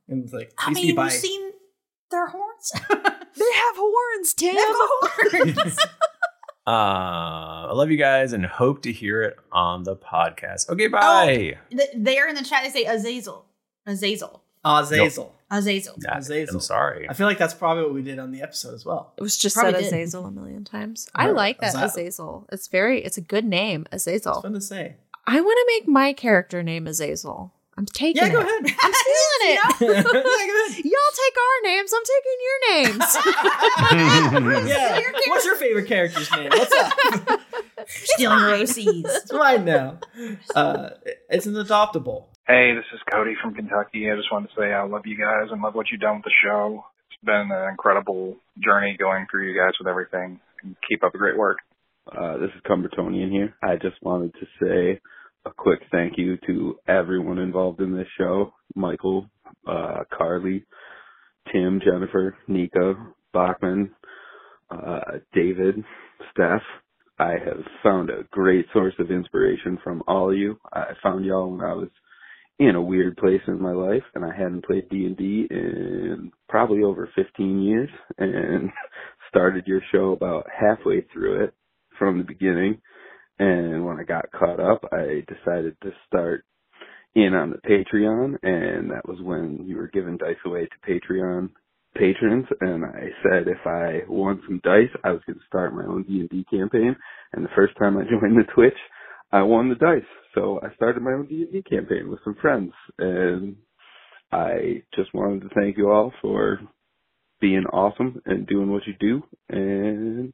and 0.08 0.24
it's 0.24 0.34
like 0.34 0.54
I 0.58 0.72
mean, 0.72 0.96
be 0.96 1.02
you've 1.02 1.12
seen 1.12 1.52
their 2.12 2.28
horns. 2.28 2.72
they 2.90 3.52
have 3.54 3.76
horns, 3.76 4.34
Tim. 4.34 4.56
They 4.56 4.62
have 4.62 4.76
horns. 5.56 5.78
Uh, 6.66 7.68
I 7.70 7.72
love 7.74 7.90
you 7.92 7.98
guys 7.98 8.34
and 8.34 8.46
hope 8.46 8.82
to 8.82 8.92
hear 8.92 9.22
it 9.24 9.38
on 9.54 9.84
the 9.84 9.96
podcast. 9.96 10.68
Okay, 10.70 10.88
bye. 10.90 11.58
Th- 11.72 11.90
They're 11.96 12.28
in 12.28 12.36
the 12.36 12.44
chat. 12.44 12.62
They 12.64 12.70
say 12.70 12.84
Azazel. 12.86 13.46
Azazel. 13.86 14.44
Azazel. 14.66 15.34
Azazel. 15.50 15.96
Azazel. 16.12 16.56
I'm 16.56 16.60
sorry. 16.60 17.08
I 17.10 17.14
feel 17.14 17.26
like 17.26 17.38
that's 17.38 17.54
probably 17.54 17.84
what 17.84 17.94
we 17.94 18.02
did 18.02 18.20
on 18.20 18.32
the 18.32 18.42
episode 18.42 18.74
as 18.74 18.86
well. 18.86 19.14
It 19.16 19.22
was 19.24 19.38
just 19.38 19.56
Probably 19.56 19.82
said 19.82 19.92
did. 19.92 19.94
Azazel 20.02 20.26
a 20.26 20.32
million 20.32 20.66
times. 20.66 21.08
I 21.16 21.28
Right. 21.28 21.36
like 21.38 21.60
that 21.62 21.70
Azazel. 21.70 21.86
Azazel. 22.06 22.48
It's 22.52 22.68
very, 22.68 23.02
it's 23.02 23.18
a 23.18 23.22
good 23.22 23.46
name, 23.46 23.86
Azazel. 23.94 24.34
It's 24.34 24.42
fun 24.42 24.52
to 24.52 24.60
say. 24.60 24.98
I 25.26 25.40
want 25.40 25.58
to 25.58 25.74
make 25.80 25.88
my 25.88 26.12
character 26.12 26.62
name 26.64 26.86
Azazel. 26.86 27.54
I'm 27.78 27.86
taking 27.86 28.24
Yeah, 28.24 28.30
go 28.30 28.40
it. 28.40 28.46
ahead. 28.46 28.76
I'm 28.82 28.94
stealing 29.80 29.92
it. 29.92 30.86
Y'all 30.86 31.14
take 31.14 31.38
our 31.38 31.58
names. 31.64 31.94
I'm 31.94 32.04
taking 32.04 32.38
your 32.48 32.60
names. 32.74 34.68
yeah. 34.70 35.00
What's 35.28 35.46
your 35.46 35.56
favorite 35.58 35.88
character's 35.88 36.32
name? 36.32 36.50
What's 36.50 36.74
up? 36.74 37.40
Stealing 37.88 38.42
Rosie's. 38.44 39.06
It's 39.06 39.32
mine 39.32 39.66
now. 39.66 40.00
Uh, 40.56 40.90
it's 41.30 41.46
an 41.46 41.54
adoptable. 41.54 42.26
Hey, 42.48 42.74
this 42.74 42.86
is 42.94 43.00
Cody 43.12 43.34
from 43.42 43.54
Kentucky. 43.54 44.10
I 44.10 44.16
just 44.16 44.32
wanted 44.32 44.48
to 44.50 44.54
say 44.60 44.74
I 44.74 44.84
love 44.84 45.06
you 45.06 45.18
guys 45.18 45.50
and 45.52 45.62
love 45.62 45.76
what 45.76 45.88
you've 45.92 46.02
done 46.02 46.16
with 46.18 46.26
the 46.26 46.32
show. 46.44 46.84
It's 47.12 47.24
been 47.24 47.50
an 47.52 47.70
incredible 47.70 48.38
journey 48.64 48.96
going 48.98 49.28
through 49.30 49.52
you 49.52 49.60
guys 49.60 49.74
with 49.80 49.88
everything. 49.88 50.40
And 50.64 50.76
keep 50.90 51.04
up 51.04 51.12
the 51.12 51.18
great 51.20 51.38
work. 51.38 51.58
Uh, 52.12 52.38
this 52.38 52.50
is 52.56 52.62
Cumbertonian 52.66 53.30
here. 53.30 53.54
I 53.62 53.76
just 53.76 54.02
wanted 54.02 54.34
to 54.36 54.46
say 54.62 55.00
a 55.48 55.54
quick 55.56 55.80
thank 55.92 56.18
you 56.18 56.38
to 56.46 56.78
everyone 56.88 57.38
involved 57.38 57.80
in 57.80 57.96
this 57.96 58.08
show. 58.18 58.54
Michael, 58.76 59.30
uh, 59.66 60.04
Carly, 60.16 60.66
Tim, 61.52 61.80
Jennifer, 61.84 62.38
Nika, 62.50 62.96
Bachman, 63.34 63.92
uh, 64.70 65.20
David, 65.34 65.84
Steph. 66.32 66.62
I 67.18 67.32
have 67.32 67.64
found 67.82 68.10
a 68.10 68.24
great 68.30 68.66
source 68.74 68.94
of 69.00 69.10
inspiration 69.10 69.80
from 69.84 70.04
all 70.08 70.32
of 70.32 70.38
you. 70.38 70.60
I 70.74 70.92
found 71.02 71.24
y'all 71.26 71.50
when 71.50 71.62
I 71.62 71.74
was 71.74 71.90
in 72.60 72.76
a 72.76 72.82
weird 72.82 73.16
place 73.16 73.42
in 73.48 73.62
my 73.62 73.72
life 73.72 74.04
and 74.16 74.26
I 74.26 74.36
hadn't 74.36 74.66
played 74.66 74.90
D&D 74.90 75.48
in 75.50 76.32
probably 76.50 76.84
over 76.84 77.10
15 77.16 77.62
years 77.62 77.90
and 78.18 78.70
started 79.30 79.66
your 79.66 79.82
show 79.92 80.12
about 80.12 80.46
halfway 80.54 81.02
through 81.14 81.46
it 81.46 81.54
from 81.98 82.18
the 82.18 82.24
beginning. 82.24 82.82
And 83.40 83.86
when 83.86 84.00
I 84.00 84.04
got 84.04 84.32
caught 84.32 84.60
up, 84.60 84.84
I 84.92 85.24
decided 85.28 85.78
to 85.84 85.92
start 86.08 86.44
in 87.16 87.34
on 87.34 87.52
the 87.52 87.58
Patreon, 87.58 88.38
and 88.44 88.92
that 88.92 89.08
was 89.08 89.20
when 89.22 89.66
you 89.66 89.78
were 89.78 89.88
giving 89.88 90.18
dice 90.18 90.36
away 90.46 90.68
to 90.68 90.92
Patreon 90.92 91.50
patrons. 91.96 92.46
And 92.62 92.86
I 92.86 93.10
said 93.24 93.48
if 93.48 93.66
I 93.66 94.02
won 94.08 94.42
some 94.46 94.62
dice, 94.64 94.90
I 95.04 95.12
was 95.12 95.22
going 95.26 95.40
to 95.40 95.46
start 95.48 95.74
my 95.74 95.86
own 95.86 96.04
D 96.04 96.20
and 96.20 96.30
D 96.30 96.46
campaign. 96.50 96.96
And 97.34 97.44
the 97.44 97.50
first 97.56 97.76
time 97.78 97.98
I 97.98 98.02
joined 98.10 98.38
the 98.38 98.52
Twitch, 98.54 98.78
I 99.32 99.42
won 99.42 99.70
the 99.70 99.76
dice, 99.76 100.08
so 100.36 100.60
I 100.64 100.74
started 100.76 101.04
my 101.04 101.12
own 101.12 101.28
D 101.28 101.42
and 101.44 101.52
D 101.52 101.62
campaign 101.64 102.10
with 102.10 102.20
some 102.24 102.36
friends. 102.42 102.72
And 102.98 103.58
I 104.32 104.84
just 104.96 105.14
wanted 105.14 105.42
to 105.42 105.50
thank 105.56 105.78
you 105.78 105.92
all 105.92 106.14
for 106.22 106.60
being 107.40 107.66
awesome 107.72 108.22
and 108.26 108.48
doing 108.48 108.72
what 108.72 108.84
you 108.88 108.94
do, 109.00 109.24
and 109.50 110.34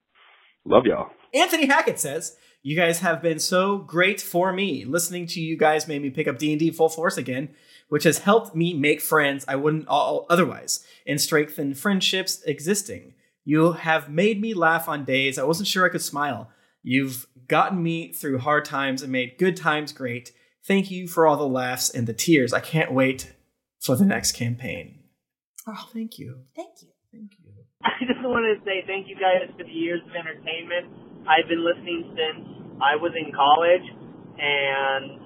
love 0.66 0.84
y'all. 0.86 1.10
Anthony 1.34 1.68
Hackett 1.68 2.00
says, 2.00 2.38
"You 2.64 2.76
guys 2.76 3.00
have 3.00 3.22
been 3.22 3.40
so 3.40 3.78
great 3.78 4.20
for 4.20 4.52
me. 4.52 4.86
Listening 4.86 5.28
to 5.28 5.42
you 5.42 5.58
guys 5.58 5.88
made 5.88 6.02
me 6.02 6.10
pick 6.10 6.28
up 6.28 6.40
D&D 6.40 6.72
full 6.72 6.90
force 6.90 7.18
again, 7.18 7.50
which 7.90 8.06
has 8.06 8.20
helped 8.20 8.56
me 8.56 8.74
make 8.74 9.02
friends 9.02 9.46
I 9.48 9.58
wouldn't 9.58 9.88
all 9.88 10.26
otherwise 10.30 10.84
and 11.06 11.22
strengthen 11.22 11.76
friendships 11.76 12.42
existing. 12.44 13.14
You 13.46 13.74
have 13.74 14.10
made 14.10 14.42
me 14.42 14.54
laugh 14.54 14.88
on 14.88 15.04
days 15.04 15.38
I 15.38 15.44
wasn't 15.44 15.68
sure 15.68 15.86
I 15.86 15.90
could 15.90 16.02
smile. 16.02 16.50
You've 16.82 17.28
gotten 17.48 17.84
me 17.84 18.14
through 18.14 18.40
hard 18.40 18.66
times 18.66 19.02
and 19.02 19.12
made 19.12 19.38
good 19.38 19.58
times 19.58 19.92
great. 19.92 20.32
Thank 20.66 20.90
you 20.90 21.08
for 21.08 21.28
all 21.28 21.38
the 21.38 21.46
laughs 21.46 21.90
and 21.90 22.08
the 22.08 22.14
tears. 22.14 22.54
I 22.54 22.62
can't 22.62 22.94
wait 22.94 23.34
for 23.82 23.96
the 23.96 24.06
next 24.06 24.32
campaign." 24.32 25.00
Oh, 25.68 25.90
thank 25.94 26.20
you. 26.20 26.44
Thank 26.56 26.82
you. 26.82 26.90
Thank 27.12 27.32
you. 27.40 27.52
I 27.84 28.06
just 28.06 28.20
wanted 28.22 28.60
to 28.60 28.66
say 28.66 28.84
thank 28.88 29.08
you 29.08 29.16
guys 29.16 29.50
for 29.58 29.64
the 29.64 29.70
years 29.70 30.02
of 30.08 30.16
entertainment. 30.16 30.88
I've 31.24 31.48
been 31.48 31.64
listening 31.64 32.12
since 32.12 32.44
I 32.84 33.00
was 33.00 33.16
in 33.16 33.32
college, 33.32 33.88
and 34.36 35.24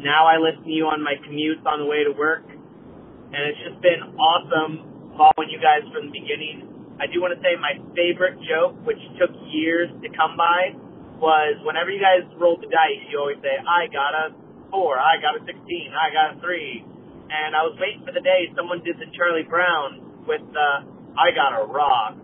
now 0.00 0.24
I 0.24 0.40
listen 0.40 0.64
to 0.64 0.72
you 0.72 0.88
on 0.88 1.04
my 1.04 1.20
commutes 1.20 1.60
on 1.68 1.84
the 1.84 1.88
way 1.88 2.00
to 2.04 2.12
work. 2.16 2.48
And 2.48 3.40
it's 3.50 3.60
just 3.60 3.76
been 3.84 4.16
awesome 4.16 5.12
following 5.20 5.52
you 5.52 5.60
guys 5.60 5.84
from 5.92 6.08
the 6.08 6.14
beginning. 6.16 6.96
I 6.96 7.10
do 7.10 7.20
want 7.20 7.36
to 7.36 7.40
say 7.44 7.58
my 7.60 7.76
favorite 7.92 8.40
joke, 8.46 8.78
which 8.88 9.00
took 9.20 9.34
years 9.50 9.92
to 10.00 10.08
come 10.16 10.38
by, 10.38 10.72
was 11.20 11.60
whenever 11.66 11.92
you 11.92 12.00
guys 12.00 12.24
rolled 12.40 12.62
the 12.64 12.70
dice, 12.70 13.04
you 13.10 13.20
always 13.20 13.42
say, 13.44 13.58
I 13.60 13.90
got 13.92 14.16
a 14.16 14.24
four, 14.70 14.96
I 14.96 15.20
got 15.20 15.36
a 15.36 15.42
16, 15.44 15.54
I 15.92 16.08
got 16.08 16.26
a 16.34 16.40
three. 16.40 16.86
And 17.28 17.52
I 17.52 17.66
was 17.66 17.76
waiting 17.76 18.00
for 18.06 18.16
the 18.16 18.22
day 18.24 18.48
someone 18.56 18.80
did 18.80 18.96
the 18.96 19.10
Charlie 19.12 19.44
Brown 19.44 20.24
with 20.24 20.44
the 20.54 20.68
I 21.14 21.30
gotta 21.30 21.68
rock. 21.70 22.18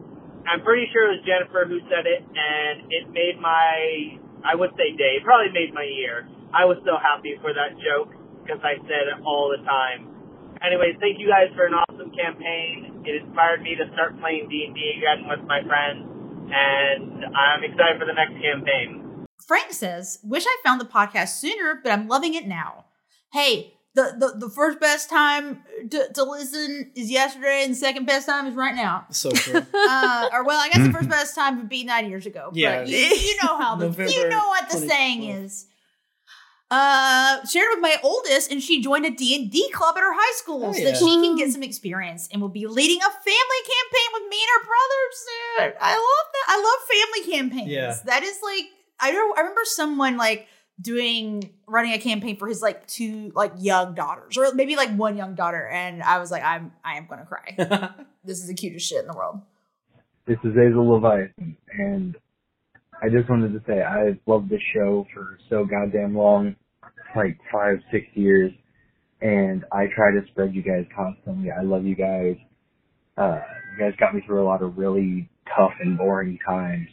I'm 0.48 0.62
pretty 0.64 0.88
sure 0.92 1.12
it 1.12 1.20
was 1.20 1.24
Jennifer 1.26 1.64
who 1.68 1.80
said 1.88 2.06
it, 2.06 2.22
and 2.24 2.88
it 2.88 3.10
made 3.12 3.40
my, 3.40 4.16
I 4.44 4.54
would 4.54 4.70
say 4.76 4.96
day, 4.96 5.20
probably 5.24 5.52
made 5.52 5.74
my 5.74 5.84
year. 5.84 6.28
I 6.52 6.64
was 6.64 6.78
so 6.84 6.96
happy 6.98 7.36
for 7.40 7.52
that 7.54 7.76
joke 7.78 8.10
because 8.42 8.60
I 8.64 8.80
said 8.88 9.06
it 9.12 9.18
all 9.24 9.52
the 9.52 9.62
time. 9.64 10.10
Anyways, 10.60 10.96
thank 11.00 11.18
you 11.18 11.28
guys 11.28 11.48
for 11.54 11.64
an 11.64 11.74
awesome 11.74 12.10
campaign. 12.12 13.04
It 13.06 13.22
inspired 13.22 13.62
me 13.62 13.76
to 13.76 13.86
start 13.94 14.18
playing 14.20 14.48
D&D 14.48 14.76
again 14.98 15.28
with 15.28 15.40
my 15.46 15.62
friends, 15.64 16.04
and 16.50 17.24
I'm 17.32 17.64
excited 17.64 17.96
for 17.96 18.04
the 18.04 18.16
next 18.16 18.36
campaign. 18.42 19.26
Frank 19.46 19.72
says, 19.72 20.18
"Wish 20.22 20.44
I 20.46 20.56
found 20.64 20.80
the 20.80 20.84
podcast 20.84 21.40
sooner, 21.40 21.80
but 21.82 21.92
I'm 21.92 22.08
loving 22.08 22.34
it 22.34 22.46
now." 22.46 22.86
Hey, 23.32 23.79
the 23.94 24.14
the, 24.18 24.46
the 24.46 24.50
first 24.50 24.78
best 24.80 25.10
time 25.10 25.62
to, 25.90 26.12
to 26.14 26.22
listen 26.24 26.92
is 26.94 27.10
yesterday, 27.10 27.62
and 27.64 27.72
the 27.72 27.76
second 27.76 28.06
best 28.06 28.26
time 28.26 28.46
is 28.46 28.54
right 28.54 28.74
now. 28.74 29.06
So 29.10 29.30
true. 29.30 29.60
Uh, 29.74 30.28
or 30.32 30.44
well, 30.44 30.60
I 30.60 30.68
guess 30.68 30.86
the 30.86 30.92
first 30.92 31.08
best 31.08 31.34
time 31.34 31.56
would 31.58 31.68
be 31.68 31.84
nine 31.84 32.08
years 32.08 32.26
ago. 32.26 32.50
Yeah. 32.52 32.80
but 32.80 32.88
you, 32.88 32.96
you 32.96 33.36
know 33.42 33.56
how 33.58 33.76
the 33.76 33.88
you 34.10 34.28
know 34.28 34.48
what 34.48 34.68
the 34.70 34.78
saying 34.78 35.24
is. 35.24 35.66
Uh, 36.70 37.44
shared 37.46 37.66
with 37.72 37.80
my 37.80 37.96
oldest, 38.04 38.52
and 38.52 38.62
she 38.62 38.80
joined 38.80 39.04
a 39.04 39.10
D 39.10 39.34
and 39.34 39.50
D 39.50 39.68
club 39.72 39.96
at 39.96 40.02
her 40.02 40.12
high 40.14 40.36
school 40.36 40.64
Oh, 40.66 40.72
so 40.72 40.78
yeah. 40.78 40.90
that 40.92 40.98
she 40.98 41.04
can 41.06 41.34
get 41.34 41.50
some 41.50 41.64
experience 41.64 42.28
and 42.32 42.40
will 42.40 42.48
be 42.48 42.68
leading 42.68 42.98
a 42.98 43.10
family 43.10 43.60
campaign 43.64 44.08
with 44.12 44.22
me 44.30 44.36
and 44.38 44.50
her 44.54 44.66
brother 44.68 45.02
soon. 45.10 45.72
I 45.80 45.94
love 45.94 46.26
that. 46.32 46.46
I 46.46 46.56
love 46.62 47.26
family 47.26 47.32
campaigns. 47.38 47.70
Yeah. 47.72 47.96
That 48.04 48.22
is 48.22 48.38
like 48.44 48.66
I 49.00 49.10
don't. 49.10 49.36
I 49.36 49.40
remember 49.40 49.62
someone 49.64 50.16
like 50.16 50.46
doing 50.80 51.50
running 51.66 51.92
a 51.92 51.98
campaign 51.98 52.36
for 52.36 52.48
his 52.48 52.62
like 52.62 52.86
two 52.86 53.32
like 53.34 53.52
young 53.58 53.94
daughters 53.94 54.36
or 54.36 54.54
maybe 54.54 54.76
like 54.76 54.90
one 54.96 55.16
young 55.16 55.34
daughter, 55.34 55.68
and 55.68 56.02
I 56.02 56.18
was 56.18 56.30
like, 56.30 56.42
I'm 56.42 56.72
I 56.84 56.96
am 56.96 57.06
gonna 57.06 57.26
cry. 57.26 57.90
this 58.24 58.38
is 58.38 58.46
the 58.46 58.54
cutest 58.54 58.88
shit 58.88 59.00
in 59.00 59.06
the 59.06 59.16
world. 59.16 59.40
This 60.26 60.38
is 60.44 60.52
Azel 60.56 60.88
Leviathan, 60.88 61.56
and 61.72 62.16
I 63.02 63.08
just 63.08 63.28
wanted 63.28 63.52
to 63.52 63.62
say 63.66 63.82
I've 63.82 64.18
loved 64.26 64.50
this 64.50 64.60
show 64.74 65.06
for 65.14 65.38
so 65.48 65.64
goddamn 65.64 66.14
long, 66.14 66.54
like 67.16 67.38
five, 67.50 67.78
six 67.90 68.06
years, 68.14 68.52
and 69.20 69.64
I 69.72 69.86
try 69.94 70.12
to 70.12 70.20
spread 70.30 70.54
you 70.54 70.62
guys 70.62 70.84
constantly. 70.94 71.50
I 71.50 71.62
love 71.62 71.84
you 71.84 71.94
guys. 71.94 72.36
Uh, 73.16 73.40
you 73.72 73.84
guys 73.84 73.94
got 73.98 74.14
me 74.14 74.22
through 74.26 74.42
a 74.42 74.46
lot 74.46 74.62
of 74.62 74.76
really 74.76 75.28
tough 75.56 75.72
and 75.80 75.96
boring 75.96 76.38
times, 76.46 76.88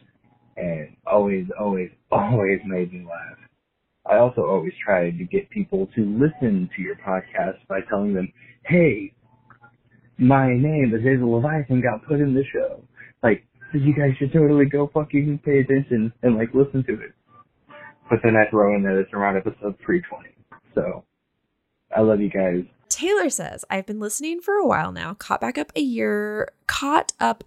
and 0.55 0.95
always, 1.05 1.45
always, 1.59 1.89
always 2.11 2.59
made 2.65 2.93
me 2.93 3.05
laugh. 3.05 3.36
I 4.09 4.17
also 4.17 4.41
always 4.41 4.73
try 4.83 5.11
to 5.11 5.23
get 5.25 5.49
people 5.49 5.87
to 5.95 6.01
listen 6.01 6.69
to 6.75 6.81
your 6.81 6.95
podcast 6.95 7.57
by 7.67 7.79
telling 7.89 8.13
them, 8.13 8.31
hey, 8.65 9.13
my 10.17 10.47
name 10.47 10.93
is 10.95 11.03
Hazel 11.03 11.31
Leviathan 11.31 11.81
got 11.81 12.05
put 12.07 12.19
in 12.19 12.33
the 12.33 12.43
show. 12.51 12.81
Like, 13.21 13.43
you 13.73 13.93
guys 13.93 14.11
should 14.17 14.31
totally 14.31 14.65
go 14.65 14.89
fucking 14.93 15.41
pay 15.43 15.59
attention 15.59 16.13
and 16.23 16.37
like 16.37 16.49
listen 16.53 16.83
to 16.85 16.93
it. 16.93 17.13
But 18.09 18.19
then 18.23 18.35
I 18.35 18.49
throw 18.49 18.75
in 18.75 18.83
that 18.83 18.97
it's 18.97 19.13
around 19.13 19.37
episode 19.37 19.75
320. 19.85 20.29
So, 20.73 21.03
I 21.95 22.01
love 22.01 22.21
you 22.21 22.29
guys. 22.29 22.63
Taylor 22.89 23.29
says, 23.29 23.65
I've 23.69 23.85
been 23.85 23.99
listening 23.99 24.39
for 24.39 24.55
a 24.55 24.65
while 24.65 24.91
now, 24.91 25.13
caught 25.13 25.41
back 25.41 25.57
up 25.57 25.71
a 25.75 25.81
year, 25.81 26.49
caught 26.65 27.11
up 27.19 27.43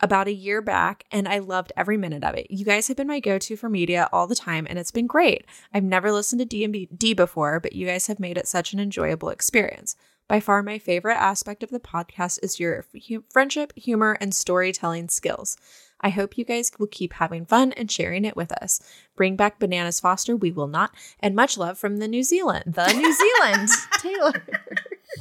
about 0.00 0.28
a 0.28 0.32
year 0.32 0.62
back, 0.62 1.04
and 1.10 1.28
I 1.28 1.38
loved 1.38 1.72
every 1.76 1.96
minute 1.96 2.24
of 2.24 2.34
it. 2.34 2.50
You 2.50 2.64
guys 2.64 2.88
have 2.88 2.96
been 2.96 3.06
my 3.06 3.20
go-to 3.20 3.56
for 3.56 3.68
media 3.68 4.08
all 4.12 4.26
the 4.26 4.34
time, 4.34 4.66
and 4.68 4.78
it's 4.78 4.90
been 4.90 5.06
great. 5.06 5.44
I've 5.72 5.84
never 5.84 6.12
listened 6.12 6.40
to 6.40 6.44
D&D 6.44 7.14
before, 7.14 7.60
but 7.60 7.72
you 7.72 7.86
guys 7.86 8.06
have 8.06 8.20
made 8.20 8.38
it 8.38 8.48
such 8.48 8.72
an 8.72 8.80
enjoyable 8.80 9.28
experience. 9.28 9.96
By 10.28 10.40
far, 10.40 10.62
my 10.62 10.78
favorite 10.78 11.16
aspect 11.16 11.62
of 11.62 11.70
the 11.70 11.80
podcast 11.80 12.38
is 12.42 12.60
your 12.60 12.84
friendship, 13.30 13.72
humor, 13.76 14.16
and 14.20 14.34
storytelling 14.34 15.08
skills. 15.08 15.56
I 16.00 16.10
hope 16.10 16.38
you 16.38 16.44
guys 16.44 16.70
will 16.78 16.86
keep 16.86 17.14
having 17.14 17.44
fun 17.44 17.72
and 17.72 17.90
sharing 17.90 18.24
it 18.24 18.36
with 18.36 18.52
us. 18.52 18.80
Bring 19.16 19.36
back 19.36 19.58
Bananas 19.58 20.00
Foster, 20.00 20.36
we 20.36 20.52
will 20.52 20.68
not. 20.68 20.92
And 21.18 21.34
much 21.34 21.58
love 21.58 21.78
from 21.78 21.96
the 21.96 22.06
New 22.06 22.22
Zealand, 22.22 22.74
the 22.74 22.92
New 22.92 23.12
Zealand, 23.12 23.68
Taylor. 23.98 24.46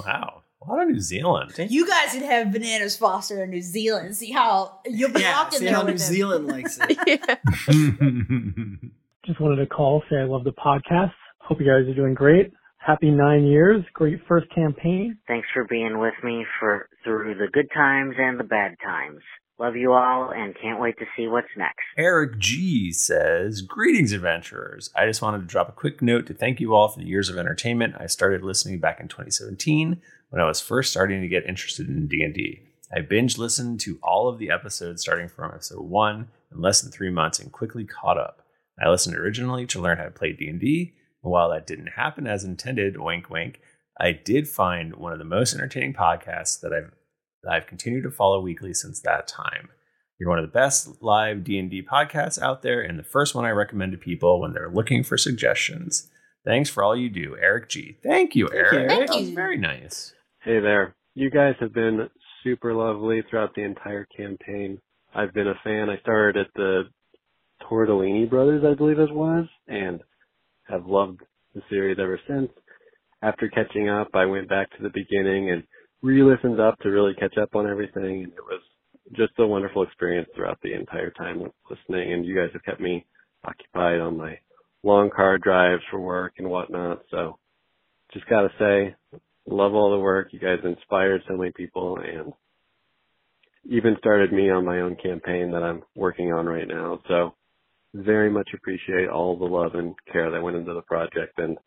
Wow. 0.06 0.44
A 0.68 0.72
lot 0.72 0.84
of 0.84 0.90
New 0.90 1.00
Zealand. 1.00 1.54
You 1.70 1.88
guys 1.88 2.12
could 2.12 2.24
have 2.24 2.52
bananas 2.52 2.98
Foster 2.98 3.42
in 3.44 3.50
New 3.52 3.62
Zealand. 3.62 4.16
See 4.18 4.32
how 4.32 4.80
you'll 4.86 5.12
be 5.14 5.22
Yeah, 5.22 5.38
locked 5.38 5.54
in 5.54 5.60
see 5.60 5.66
there 5.66 5.76
how 5.76 5.86
with 5.86 5.88
New 5.88 5.92
him. 5.94 5.98
Zealand 6.00 6.48
likes 6.48 6.78
it. 6.82 7.40
Just 9.26 9.40
wanted 9.42 9.58
to 9.58 9.66
call, 9.68 10.04
say 10.10 10.18
I 10.18 10.24
love 10.24 10.44
the 10.44 10.52
podcast. 10.52 11.12
Hope 11.40 11.60
you 11.60 11.66
guys 11.66 11.90
are 11.90 11.94
doing 11.96 12.14
great. 12.14 12.52
Happy 12.78 13.12
nine 13.12 13.44
years. 13.46 13.84
Great 13.94 14.20
first 14.28 14.48
campaign. 14.54 15.18
Thanks 15.28 15.48
for 15.54 15.66
being 15.66 16.00
with 16.00 16.14
me 16.24 16.46
for 16.60 16.88
through 17.04 17.36
the 17.36 17.48
good 17.52 17.68
times 17.74 18.16
and 18.18 18.40
the 18.40 18.44
bad 18.46 18.76
times. 18.84 19.20
Love 19.60 19.76
you 19.76 19.92
all 19.94 20.32
and 20.32 20.56
can't 20.62 20.80
wait 20.80 20.98
to 21.00 21.06
see 21.16 21.28
what's 21.28 21.48
next. 21.58 21.80
Eric 21.98 22.38
G 22.38 22.92
says, 22.92 23.62
Greetings, 23.62 24.12
adventurers. 24.12 24.92
I 24.96 25.08
just 25.08 25.22
wanted 25.22 25.40
to 25.40 25.46
drop 25.46 25.68
a 25.68 25.72
quick 25.72 26.02
note 26.02 26.28
to 26.28 26.34
thank 26.34 26.60
you 26.60 26.76
all 26.76 26.88
for 26.90 27.00
the 27.00 27.08
years 27.08 27.28
of 27.30 27.38
entertainment. 27.38 27.96
I 28.00 28.06
started 28.06 28.44
listening 28.44 28.80
back 28.80 29.00
in 29.00 29.08
2017 29.08 30.00
when 30.30 30.42
I 30.42 30.48
was 30.48 30.60
first 30.62 30.92
starting 30.92 31.22
to 31.22 31.28
get 31.28 31.46
interested 31.48 31.88
in 31.88 32.08
D&D. 32.08 32.62
I 32.96 33.02
binge 33.02 33.38
listened 33.38 33.80
to 33.82 34.00
all 34.02 34.30
of 34.30 34.40
the 34.40 34.50
episodes 34.50 35.02
starting 35.02 35.28
from 35.28 35.52
episode 35.54 35.82
1 35.82 36.28
in 36.54 36.62
less 36.62 36.82
than 36.82 36.92
3 36.92 37.10
months 37.10 37.40
and 37.40 37.52
quickly 37.52 37.86
caught 37.86 38.18
up. 38.18 38.42
I 38.80 38.90
listened 38.90 39.16
originally 39.16 39.66
to 39.68 39.82
learn 39.82 39.98
how 39.98 40.06
to 40.06 40.12
play 40.12 40.34
D&D, 40.34 40.94
and 41.24 41.32
while 41.32 41.50
that 41.50 41.68
didn't 41.68 41.94
happen 41.96 42.28
as 42.28 42.44
intended, 42.44 43.00
wink 43.00 43.30
wink, 43.30 43.60
I 44.00 44.12
did 44.12 44.48
find 44.48 44.96
one 44.96 45.12
of 45.12 45.20
the 45.20 45.26
most 45.26 45.54
entertaining 45.54 45.94
podcasts 45.94 46.60
that 46.62 46.72
I've 46.72 46.92
that 47.44 47.52
I've 47.52 47.68
continued 47.68 48.04
to 48.04 48.12
follow 48.12 48.42
weekly 48.42 48.74
since 48.74 49.00
that 49.02 49.28
time. 49.28 49.70
You're 50.20 50.30
one 50.30 50.40
of 50.40 50.46
the 50.46 50.52
best 50.52 51.02
live 51.02 51.44
D&D 51.44 51.84
podcasts 51.92 52.42
out 52.42 52.62
there 52.64 52.82
and 52.82 52.98
the 52.98 53.04
first 53.04 53.36
one 53.36 53.46
I 53.46 53.52
recommend 53.52 53.92
to 53.92 53.98
people 53.98 54.42
when 54.42 54.54
they're 54.54 54.72
looking 54.72 55.04
for 55.04 55.18
suggestions. 55.18 56.10
Thanks 56.46 56.70
for 56.70 56.84
all 56.84 56.96
you 56.96 57.10
do, 57.10 57.38
Eric 57.40 57.70
G. 57.70 57.98
Thank 58.02 58.36
you, 58.36 58.50
Eric. 58.52 58.74
you. 58.74 58.88
Thank 58.88 59.08
That 59.08 59.18
was 59.18 59.30
you. 59.30 59.36
very 59.36 59.58
nice. 59.58 60.14
Hey 60.48 60.62
there. 60.62 60.96
You 61.14 61.30
guys 61.30 61.56
have 61.60 61.74
been 61.74 62.08
super 62.42 62.74
lovely 62.74 63.22
throughout 63.30 63.54
the 63.54 63.64
entire 63.64 64.08
campaign. 64.16 64.80
I've 65.14 65.34
been 65.34 65.50
a 65.50 65.60
fan. 65.62 65.90
I 65.90 66.00
started 66.00 66.38
at 66.40 66.54
the 66.56 66.84
Tortellini 67.64 68.30
Brothers, 68.30 68.64
I 68.66 68.74
believe 68.74 68.98
it 68.98 69.14
was, 69.14 69.46
and 69.68 70.00
have 70.70 70.86
loved 70.86 71.20
the 71.54 71.62
series 71.70 71.98
ever 72.00 72.18
since. 72.30 72.50
After 73.22 73.50
catching 73.50 73.90
up, 73.90 74.08
I 74.14 74.24
went 74.24 74.48
back 74.48 74.70
to 74.70 74.84
the 74.84 74.92
beginning 74.94 75.52
and 75.52 75.64
re-listened 76.02 76.62
up 76.62 76.80
to 76.80 76.92
really 76.92 77.14
catch 77.16 77.38
up 77.38 77.54
on 77.54 77.70
everything, 77.70 78.24
and 78.24 78.32
it 78.32 78.46
was 78.50 78.62
just 79.18 79.34
a 79.40 79.46
wonderful 79.46 79.84
experience 79.84 80.30
throughout 80.34 80.60
the 80.64 80.74
entire 80.74 81.12
time 81.12 81.44
listening, 81.70 82.14
and 82.14 82.26
you 82.26 82.34
guys 82.34 82.52
have 82.54 82.64
kept 82.64 82.80
me 82.80 83.06
occupied 83.44 84.00
on 84.00 84.16
my 84.16 84.40
long 84.82 85.10
car 85.14 85.38
drives 85.40 85.84
for 85.92 86.00
work 86.00 86.36
and 86.38 86.50
whatnot, 86.50 87.02
so 87.12 87.38
just 88.14 88.26
gotta 88.30 88.50
say, 88.58 88.96
love 89.48 89.74
all 89.74 89.92
the 89.92 90.00
work. 90.00 90.30
You 90.32 90.40
guys 90.40 90.60
inspired 90.64 91.24
so 91.28 91.38
many 91.38 91.52
people 91.52 91.98
and 91.98 92.34
even 93.70 93.96
started 94.00 94.32
me 94.32 94.50
on 94.50 94.66
my 94.66 94.82
own 94.82 94.96
campaign 94.96 95.52
that 95.52 95.64
I'm 95.64 95.84
working 95.96 96.32
on 96.32 96.46
right 96.46 96.68
now. 96.68 97.00
So 97.08 97.34
very 97.94 98.30
much 98.30 98.50
appreciate 98.54 99.10
all 99.10 99.38
the 99.38 99.46
love 99.46 99.76
and 99.76 99.96
care 100.12 100.32
that 100.32 100.44
went 100.44 100.58
into 100.58 100.74
the 100.74 100.82
project 100.82 101.38
and 101.40 101.58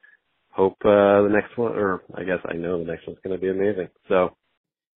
hope 0.51 0.77
uh, 0.85 1.23
the 1.23 1.31
next 1.31 1.57
one, 1.57 1.73
or 1.73 2.03
I 2.15 2.25
guess 2.25 2.39
I 2.45 2.55
know 2.55 2.79
the 2.79 2.91
next 2.91 3.07
one's 3.07 3.19
going 3.25 3.39
to 3.39 3.41
be 3.41 3.51
amazing. 3.51 3.89
So 4.09 4.37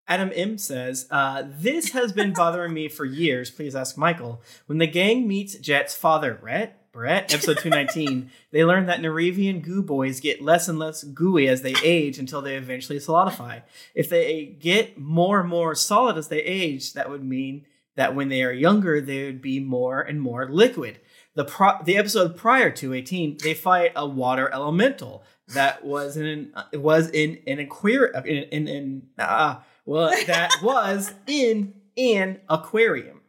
Adam 0.08 0.32
M 0.36 0.58
says, 0.58 1.08
uh, 1.10 1.44
This 1.46 1.92
has 1.92 2.12
been 2.12 2.34
bothering 2.34 2.74
me 2.74 2.90
for 2.90 3.06
years. 3.06 3.50
Please 3.50 3.76
ask 3.76 3.98
Michael. 3.98 4.42
When 4.66 4.78
the 4.78 4.88
gang 4.88 5.28
meets 5.28 5.56
Jet's 5.56 5.96
father, 5.96 6.34
Brett, 6.34 6.83
Brett, 6.94 7.24
episode 7.34 7.58
219, 7.58 8.30
they 8.52 8.64
learn 8.64 8.86
that 8.86 9.02
Nerevian 9.02 9.64
goo 9.64 9.82
boys 9.82 10.20
get 10.20 10.42
less 10.42 10.68
and 10.68 10.78
less 10.78 11.04
gooey 11.04 11.50
as 11.50 11.64
they 11.64 11.74
age 11.84 12.20
until 12.20 12.42
they 12.42 12.56
eventually 12.56 13.00
solidify. 13.00 13.62
If 13.96 14.10
they 14.10 14.46
get 14.46 15.00
more 15.00 15.40
and 15.40 15.50
more 15.50 15.74
solid 15.74 16.18
as 16.18 16.28
they 16.28 16.42
age, 16.42 16.94
that 16.94 17.10
would 17.10 17.24
mean 17.24 17.66
that 17.96 18.16
when 18.16 18.30
they 18.30 18.44
are 18.44 18.52
younger, 18.52 19.02
they 19.02 19.26
would 19.26 19.42
be 19.42 19.60
more 19.60 20.02
and 20.02 20.22
more 20.22 20.48
liquid. 20.48 21.00
The 21.36 21.46
pro- 21.46 21.82
the 21.84 21.98
episode 21.98 22.38
prior 22.38 22.70
to 22.70 22.94
18, 22.94 23.40
they 23.44 23.56
fight 23.56 23.92
a 23.96 24.08
water 24.08 24.52
elemental 24.54 25.24
that 25.48 25.84
was 25.84 26.16
in 26.16 26.26
an, 26.26 26.54
was 26.74 27.10
in 27.10 27.40
an 27.48 27.58
aquarium 27.60 28.24
in 28.26 28.44
in, 28.44 28.68
in 28.68 29.02
uh, 29.18 29.58
well 29.86 30.12
that 30.28 30.52
was 30.62 31.12
in 31.26 31.74
an 31.98 32.40
aquarium. 32.50 33.22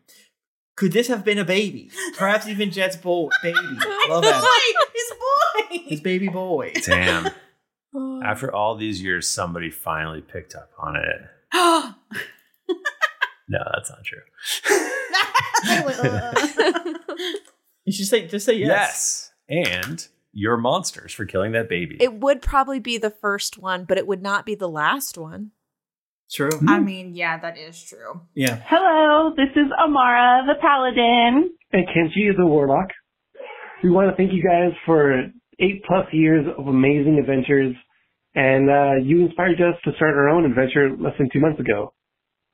Could 0.77 0.93
this 0.93 1.09
have 1.09 1.25
been 1.25 1.39
a 1.39 1.45
baby? 1.45 1.91
Perhaps 2.17 2.49
even 2.49 2.71
Jet's 2.71 2.97
boy, 2.97 3.29
baby. 3.43 3.59
Love 4.09 4.23
that. 4.25 4.41
Boy, 4.41 4.85
his 4.93 5.13
boy. 5.19 5.89
His 5.89 6.01
baby 6.01 6.29
boy. 6.29 6.73
Damn. 6.85 7.31
Oh. 7.97 8.21
After 8.25 8.53
all 8.53 8.75
these 8.75 9.01
years, 9.01 9.29
somebody 9.29 9.71
finally 9.71 10.21
picked 10.21 10.57
up 10.57 10.69
on 10.81 10.97
it. 10.97 11.21
No, 13.49 13.59
that's 13.73 13.91
not 13.91 14.03
true. 14.05 14.23
You 17.85 17.93
should 17.93 18.07
say 18.07 18.27
just 18.27 18.47
say 18.47 18.55
yes. 18.55 19.31
Yes. 19.49 19.67
And 19.67 20.09
you're 20.33 20.57
monsters 20.57 21.13
for 21.13 21.27
killing 21.27 21.53
that 21.53 21.69
baby. 21.69 21.99
It 22.01 22.15
would 22.15 22.41
probably 22.41 22.81
be 22.81 22.97
the 22.97 23.11
first 23.11 23.59
one, 23.59 23.85
but 23.85 23.99
it 23.99 24.07
would 24.07 24.23
not 24.23 24.47
be 24.47 24.55
the 24.55 24.69
last 24.69 25.19
one. 25.19 25.51
True. 26.35 26.51
I 26.67 26.81
mean, 26.81 27.15
yeah, 27.15 27.39
that 27.39 27.57
is 27.57 27.81
true. 27.81 28.21
Yeah. 28.35 28.61
Hello, 28.67 29.33
this 29.37 29.51
is 29.55 29.71
Amara, 29.79 30.43
the 30.47 30.55
Paladin. 30.61 31.51
And 31.73 31.87
Kenji 31.87 32.29
is 32.29 32.37
the 32.37 32.45
Warlock. 32.45 32.89
We 33.85 33.91
want 33.91 34.11
to 34.11 34.17
thank 34.17 34.33
you 34.33 34.43
guys 34.43 34.73
for 34.85 35.23
eight 35.61 35.85
plus 35.87 36.07
years 36.13 36.45
of 36.59 36.67
amazing 36.67 37.19
adventures, 37.21 37.77
and 38.35 38.69
uh, 38.69 38.95
you 39.05 39.27
inspired 39.27 39.61
us 39.61 39.77
to 39.85 39.93
start 39.95 40.15
our 40.15 40.29
own 40.29 40.45
adventure 40.45 40.91
less 40.99 41.13
than 41.19 41.29
two 41.33 41.39
months 41.39 41.61
ago. 41.61 41.95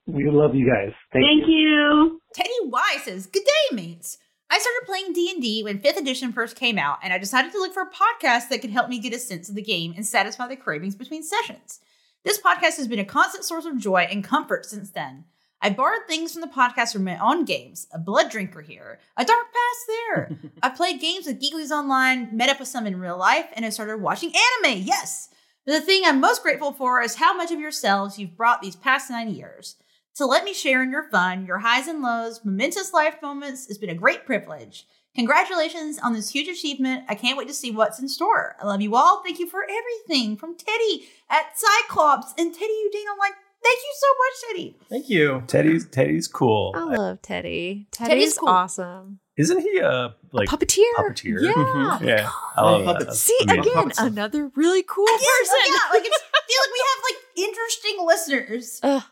We 0.07 0.29
love 0.29 0.55
you 0.55 0.67
guys. 0.67 0.93
Thank, 1.13 1.25
Thank 1.25 1.45
you. 1.47 2.21
Teddy 2.35 2.51
Y 2.65 2.99
says, 3.03 3.27
"Good 3.27 3.45
day, 3.45 3.77
mates. 3.77 4.19
I 4.51 4.59
started 4.59 4.83
playing 4.85 5.13
D 5.13 5.31
and 5.33 5.41
D 5.41 5.63
when 5.63 5.79
Fifth 5.79 5.97
Edition 5.97 6.33
first 6.33 6.57
came 6.57 6.79
out, 6.79 6.99
and 7.03 7.13
I 7.13 7.19
decided 7.19 7.53
to 7.53 7.59
look 7.59 7.73
for 7.73 7.85
a 7.85 7.87
podcast 7.87 8.49
that 8.49 8.61
could 8.61 8.71
help 8.71 8.89
me 8.89 8.99
get 8.99 9.15
a 9.15 9.19
sense 9.19 9.49
of 9.49 9.55
the 9.55 9.63
game 9.63 9.95
and 9.97 10.05
satisfy 10.05 10.49
the 10.49 10.57
cravings 10.57 10.97
between 10.97 11.23
sessions. 11.23 11.81
This 12.23 12.39
podcast 12.39 12.77
has 12.77 12.87
been 12.87 12.99
a 12.99 13.05
constant 13.05 13.45
source 13.45 13.65
of 13.65 13.79
joy 13.79 14.07
and 14.11 14.23
comfort 14.23 14.67
since 14.67 14.91
then. 14.91 15.25
I've 15.63 15.77
borrowed 15.77 16.07
things 16.07 16.33
from 16.33 16.43
the 16.43 16.49
podcast 16.49 16.93
from 16.93 17.05
my 17.05 17.19
own 17.19 17.47
games, 17.47 17.87
a 17.93 17.99
blood 17.99 18.31
drinker 18.31 18.61
here, 18.61 18.99
a 19.17 19.25
dark 19.25 19.47
past 19.47 19.87
there. 19.89 20.39
I've 20.63 20.77
played 20.77 21.01
games 21.01 21.27
with 21.27 21.41
Geeklies 21.41 21.71
Online, 21.71 22.35
met 22.37 22.51
up 22.51 22.59
with 22.59 22.69
some 22.69 22.87
in 22.87 23.01
real 23.01 23.19
life, 23.19 23.47
and 23.55 23.65
I 23.65 23.71
started 23.71 23.99
watching 23.99 24.33
anime. 24.65 24.83
Yes." 24.83 25.29
But 25.65 25.73
the 25.73 25.81
thing 25.81 26.03
I'm 26.05 26.21
most 26.21 26.43
grateful 26.43 26.73
for 26.73 27.03
is 27.03 27.15
how 27.17 27.37
much 27.37 27.53
of 27.53 27.61
yourselves 27.61 28.19
you've 28.19 28.37
brought 28.37 28.61
these 28.63 28.77
past 28.77 29.11
nine 29.11 29.35
years. 29.35 29.77
To 30.17 30.27
let 30.27 30.45
me 30.45 30.53
share 30.53 30.83
in 30.83 30.91
your 30.91 31.09
fun, 31.11 31.47
your 31.47 31.59
highs 31.59 31.87
and 31.87 32.03
lows, 32.03 32.45
momentous 32.45 32.93
life 32.93 33.23
moments 33.23 33.67
has 33.69 33.79
been 33.79 33.91
a 33.91 33.95
great 33.95 34.27
privilege. 34.27 34.87
Congratulations 35.17 35.99
on 35.99 36.13
this 36.13 36.31
huge 36.31 36.49
achievement. 36.49 37.05
I 37.09 37.15
can't 37.15 37.37
wait 37.37 37.49
to 37.49 37.55
see 37.55 37.71
what's 37.71 37.99
in 38.01 38.09
store. 38.09 38.57
I 38.61 38.67
love 38.67 38.81
you 38.81 38.95
all. 38.95 39.23
Thank 39.23 39.39
you 39.39 39.49
for 39.49 39.63
everything 39.65 40.37
from 40.37 40.57
Teddy 40.57 41.09
at 41.29 41.47
Cyclops 41.59 42.33
and 42.39 42.55
Teddy 42.55 42.73
Udine 42.73 43.11
online. 43.13 43.33
Thank 43.63 43.79
you 43.79 43.95
so 43.99 44.07
much, 44.17 44.49
Teddy. 44.57 44.77
Thank 44.89 45.11
you. 45.11 45.43
Teddy's 45.47 45.87
Teddy's 45.87 46.27
cool. 46.29 46.73
I 46.77 46.85
love 46.97 47.21
Teddy. 47.23 47.89
Teddy's 47.91 48.09
Teddy's 48.09 48.39
cool. 48.39 48.49
awesome. 48.49 49.21
Isn't 49.37 49.61
he 49.61 49.79
a 49.79 50.15
like 50.33 50.49
puppeteer? 50.49 50.85
Puppeteer. 50.97 51.43
Yeah. 51.43 51.53
Mm-hmm. 51.53 52.05
yeah. 52.09 52.31
I 52.57 52.63
love 52.63 52.85
that. 52.87 53.07
That's 53.07 53.21
See 53.21 53.37
amazing. 53.43 53.61
again, 53.73 53.93
another 53.99 54.51
really 54.55 54.83
cool 54.83 55.07
Yeah, 55.09 55.17
person. 55.41 55.57
yeah, 55.67 55.93
like 55.93 56.07
it's, 56.07 56.19
I 56.35 56.41
feel 56.49 56.61
like 56.63 56.73
we 56.73 56.85
have 56.89 57.05
like 57.05 57.49
interesting 57.51 58.07
listeners. 58.07 58.81
Ugh. 58.83 59.03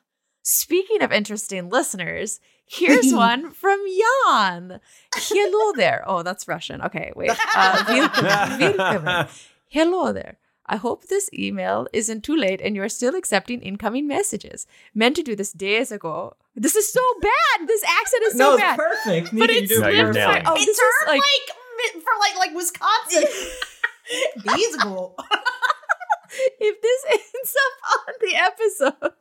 Speaking 0.43 1.03
of 1.03 1.13
interesting 1.13 1.69
listeners, 1.69 2.41
here's 2.69 3.13
one 3.27 3.51
from 3.51 3.79
Jan. 4.27 4.81
Hello 5.15 5.73
there. 5.77 6.05
Oh, 6.07 6.23
that's 6.23 6.47
Russian. 6.49 6.83
Okay, 6.83 7.13
wait. 7.17 7.31
Uh, 7.55 7.85
welcome. 7.89 8.25
welcome. 9.05 9.29
Hello 9.69 10.13
there. 10.13 10.39
I 10.71 10.77
hope 10.77 11.05
this 11.07 11.31
email 11.33 11.87
isn't 11.95 12.25
too 12.25 12.37
late 12.37 12.61
and 12.61 12.77
you're 12.77 12.91
still 12.91 13.15
accepting 13.15 13.63
incoming 13.63 14.07
messages. 14.07 14.67
Meant 14.95 15.17
to 15.17 15.23
do 15.23 15.35
this 15.35 15.51
days 15.53 15.91
ago. 15.91 16.35
This 16.55 16.77
is 16.77 16.93
so 16.93 17.01
bad. 17.23 17.67
This 17.69 17.83
accent 17.85 18.23
is 18.25 18.33
so 18.33 18.39
no, 18.39 18.53
it's 18.55 18.63
bad. 18.63 18.79
perfect. 18.79 19.27
But 19.31 19.33
Neither 19.33 19.53
you 19.55 19.59
it's 19.61 19.73
do 19.73 19.81
No, 19.81 19.89
you're 19.89 20.13
for- 20.13 20.19
it. 20.19 20.43
Oh, 20.45 20.55
it's 20.57 20.67
this 20.67 20.79
like 21.07 21.21
like, 21.21 22.03
for 22.03 22.13
like 22.21 22.37
like 22.37 22.55
Wisconsin. 22.55 23.25
These 24.57 24.77
go. 24.77 25.15
if 26.61 26.83
this 26.83 27.05
ends 27.13 27.57
up 27.67 27.91
on 28.09 28.15
the 28.21 28.35
episode, 28.37 29.13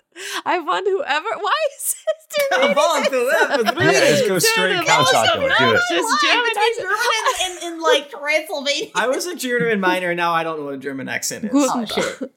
I 0.45 0.59
want 0.59 0.87
whoever. 0.87 1.27
Why 1.39 1.53
is 1.77 1.95
this 1.95 2.59
I 2.59 2.73
want 2.73 3.07
whoever- 3.07 3.83
Yeah, 3.83 3.91
just 4.11 4.27
go 4.27 4.39
straight 4.39 4.85
Count 4.85 5.07
Chocula. 5.07 5.57
Do 5.57 5.71
it. 5.73 5.81
Just 5.89 6.21
German 6.21 6.43
between 6.53 6.77
German 6.77 6.97
and, 7.17 7.51
and, 7.63 7.63
and 7.73 7.81
like 7.81 8.09
Transylvania. 8.11 8.91
I 8.95 9.07
was 9.07 9.25
a 9.25 9.35
German 9.35 9.79
minor. 9.79 10.13
Now 10.15 10.33
I 10.33 10.43
don't 10.43 10.59
know 10.59 10.65
what 10.65 10.75
a 10.75 10.77
German 10.79 11.07
accent 11.09 11.45
is. 11.45 11.51
Guten 11.51 11.85
shit. 11.85 12.31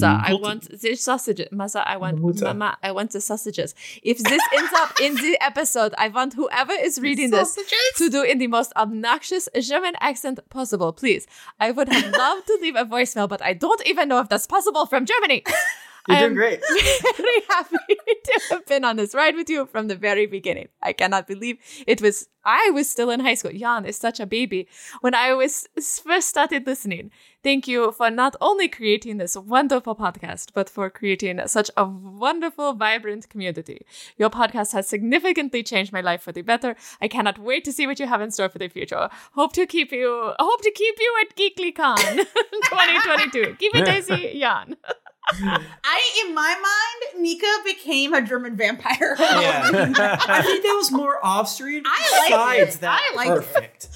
Tag. 0.00 0.30
I 0.30 0.34
want 0.34 0.80
the 0.80 0.94
sausages. 0.94 1.48
Masa, 1.52 1.82
I 1.86 1.98
want 1.98 2.18
Mama, 2.40 2.78
I 2.82 2.92
want 2.92 3.10
the 3.10 3.20
sausages. 3.20 3.74
If 4.02 4.16
this 4.18 4.40
ends 4.56 4.72
up 4.74 4.92
in 5.02 5.14
the 5.16 5.36
episode, 5.42 5.94
I 5.98 6.08
want 6.08 6.32
whoever 6.32 6.72
is 6.72 6.98
reading 6.98 7.30
this 7.30 7.58
to 7.96 8.08
do 8.08 8.22
in 8.22 8.38
the 8.38 8.46
most 8.46 8.72
obnoxious 8.74 9.50
German 9.60 9.92
accent 10.00 10.40
possible. 10.48 10.94
Please. 10.94 11.26
I 11.60 11.72
would 11.72 11.90
have 11.90 12.10
loved 12.18 12.46
to 12.46 12.58
leave 12.62 12.74
a 12.74 12.84
voicemail, 12.86 13.28
but 13.28 13.42
I 13.42 13.52
don't 13.52 13.82
even 13.86 14.08
know 14.08 14.18
if 14.20 14.30
that's 14.30 14.46
possible 14.46 14.86
from 14.86 15.04
Germany. 15.04 15.44
You're 16.08 16.18
doing 16.18 16.34
great. 16.34 16.60
very 17.16 17.40
happy 17.48 17.76
to 18.24 18.40
have 18.50 18.66
been 18.66 18.84
on 18.84 18.96
this 18.96 19.14
ride 19.14 19.34
with 19.34 19.48
you 19.48 19.66
from 19.66 19.88
the 19.88 19.96
very 19.96 20.26
beginning. 20.26 20.68
I 20.82 20.92
cannot 20.92 21.26
believe 21.26 21.58
it 21.86 22.00
was, 22.00 22.28
I 22.44 22.70
was 22.70 22.88
still 22.88 23.10
in 23.10 23.20
high 23.20 23.34
school. 23.34 23.52
Jan 23.52 23.84
is 23.84 23.96
such 23.96 24.20
a 24.20 24.26
baby. 24.26 24.68
When 25.00 25.14
I 25.14 25.34
was 25.34 25.68
first 26.04 26.28
started 26.28 26.66
listening, 26.66 27.10
thank 27.42 27.66
you 27.66 27.92
for 27.92 28.10
not 28.10 28.36
only 28.40 28.68
creating 28.68 29.16
this 29.16 29.36
wonderful 29.36 29.96
podcast, 29.96 30.50
but 30.54 30.70
for 30.70 30.90
creating 30.90 31.40
such 31.46 31.70
a 31.76 31.84
wonderful, 31.84 32.74
vibrant 32.74 33.28
community. 33.28 33.84
Your 34.16 34.30
podcast 34.30 34.72
has 34.72 34.88
significantly 34.88 35.62
changed 35.62 35.92
my 35.92 36.00
life 36.00 36.22
for 36.22 36.32
the 36.32 36.42
better. 36.42 36.76
I 37.00 37.08
cannot 37.08 37.38
wait 37.38 37.64
to 37.64 37.72
see 37.72 37.86
what 37.86 37.98
you 37.98 38.06
have 38.06 38.20
in 38.20 38.30
store 38.30 38.48
for 38.48 38.58
the 38.58 38.68
future. 38.68 39.08
Hope 39.32 39.52
to 39.54 39.66
keep 39.66 39.90
you, 39.92 40.32
hope 40.38 40.62
to 40.62 40.70
keep 40.70 40.94
you 40.98 41.14
at 41.22 41.36
GeeklyCon 41.36 42.16
2022. 42.26 43.56
Keep 43.58 43.74
it 43.74 43.84
Daisy, 43.84 44.38
Jan. 44.38 44.76
I, 45.32 46.24
in 46.26 46.34
my 46.34 46.54
mind, 46.54 47.22
Nika 47.22 47.46
became 47.64 48.14
a 48.14 48.22
German 48.22 48.56
vampire. 48.56 49.16
Yeah. 49.36 49.70
I 50.28 50.42
think 50.42 50.62
that 50.62 50.74
was 50.76 50.90
more 50.92 51.18
off 51.24 51.48
street. 51.48 51.82
I 51.86 52.56
like 52.58 52.68
it. 52.68 52.80
that, 52.80 53.00
I 53.12 53.16
like 53.16 53.28
perfect. 53.28 53.88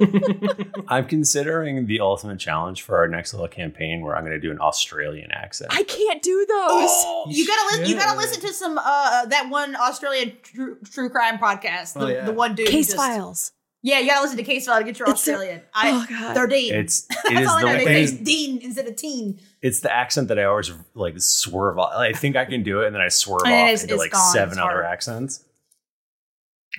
I'm 0.88 1.06
considering 1.06 1.86
the 1.86 2.00
ultimate 2.00 2.38
challenge 2.38 2.82
for 2.82 2.96
our 2.98 3.08
next 3.08 3.32
little 3.34 3.48
campaign 3.48 4.00
where 4.02 4.16
I'm 4.16 4.22
going 4.24 4.34
to 4.34 4.40
do 4.40 4.50
an 4.50 4.58
Australian 4.60 5.30
accent. 5.32 5.72
I 5.74 5.82
can't 5.82 6.22
do 6.22 6.46
those. 6.48 7.36
you 7.36 7.46
gotta 7.46 7.66
listen. 7.76 7.86
You 7.86 7.96
gotta 7.96 8.16
listen 8.18 8.40
to 8.42 8.52
some 8.52 8.78
uh 8.78 9.26
that 9.26 9.48
one 9.50 9.76
Australian 9.76 10.32
true, 10.42 10.78
true 10.90 11.10
crime 11.10 11.38
podcast. 11.38 11.94
The, 11.94 12.00
Oh, 12.00 12.06
yeah. 12.08 12.24
the 12.24 12.32
one 12.32 12.54
dude. 12.54 12.66
who 12.68 12.72
Case 12.72 12.86
just- 12.86 12.96
files. 12.96 13.52
Yeah, 13.82 14.00
you 14.00 14.08
gotta 14.08 14.22
listen 14.22 14.36
to 14.38 14.42
Case 14.42 14.66
File 14.66 14.78
to 14.78 14.84
get 14.84 14.98
your 14.98 15.08
Australian. 15.08 15.62
I, 15.72 15.90
oh, 15.90 16.06
God. 16.08 16.34
They're 16.34 16.46
Dean. 16.48 16.74
It's 16.74 17.06
it 17.10 17.16
That's 17.28 17.40
is 17.42 17.46
all 17.48 17.56
I 17.58 17.60
the 17.62 17.66
know. 17.68 17.78
They 17.78 17.84
way- 17.84 18.06
say 18.06 18.24
Dean 18.24 18.58
instead 18.60 18.86
of 18.88 18.96
teen. 18.96 19.38
It's 19.62 19.80
the 19.80 19.92
accent 19.92 20.28
that 20.28 20.38
I 20.38 20.44
always 20.44 20.72
like 20.94 21.14
swerve 21.20 21.78
off. 21.78 21.92
I 21.94 22.12
think 22.12 22.34
I 22.36 22.44
can 22.44 22.62
do 22.64 22.80
it, 22.82 22.86
and 22.86 22.94
then 22.94 23.02
I 23.02 23.08
swerve 23.08 23.42
off 23.44 23.48
it's- 23.48 23.82
into 23.82 23.94
it's 23.94 24.00
like 24.00 24.10
gone. 24.12 24.32
seven 24.32 24.58
other 24.58 24.82
accents. 24.84 25.44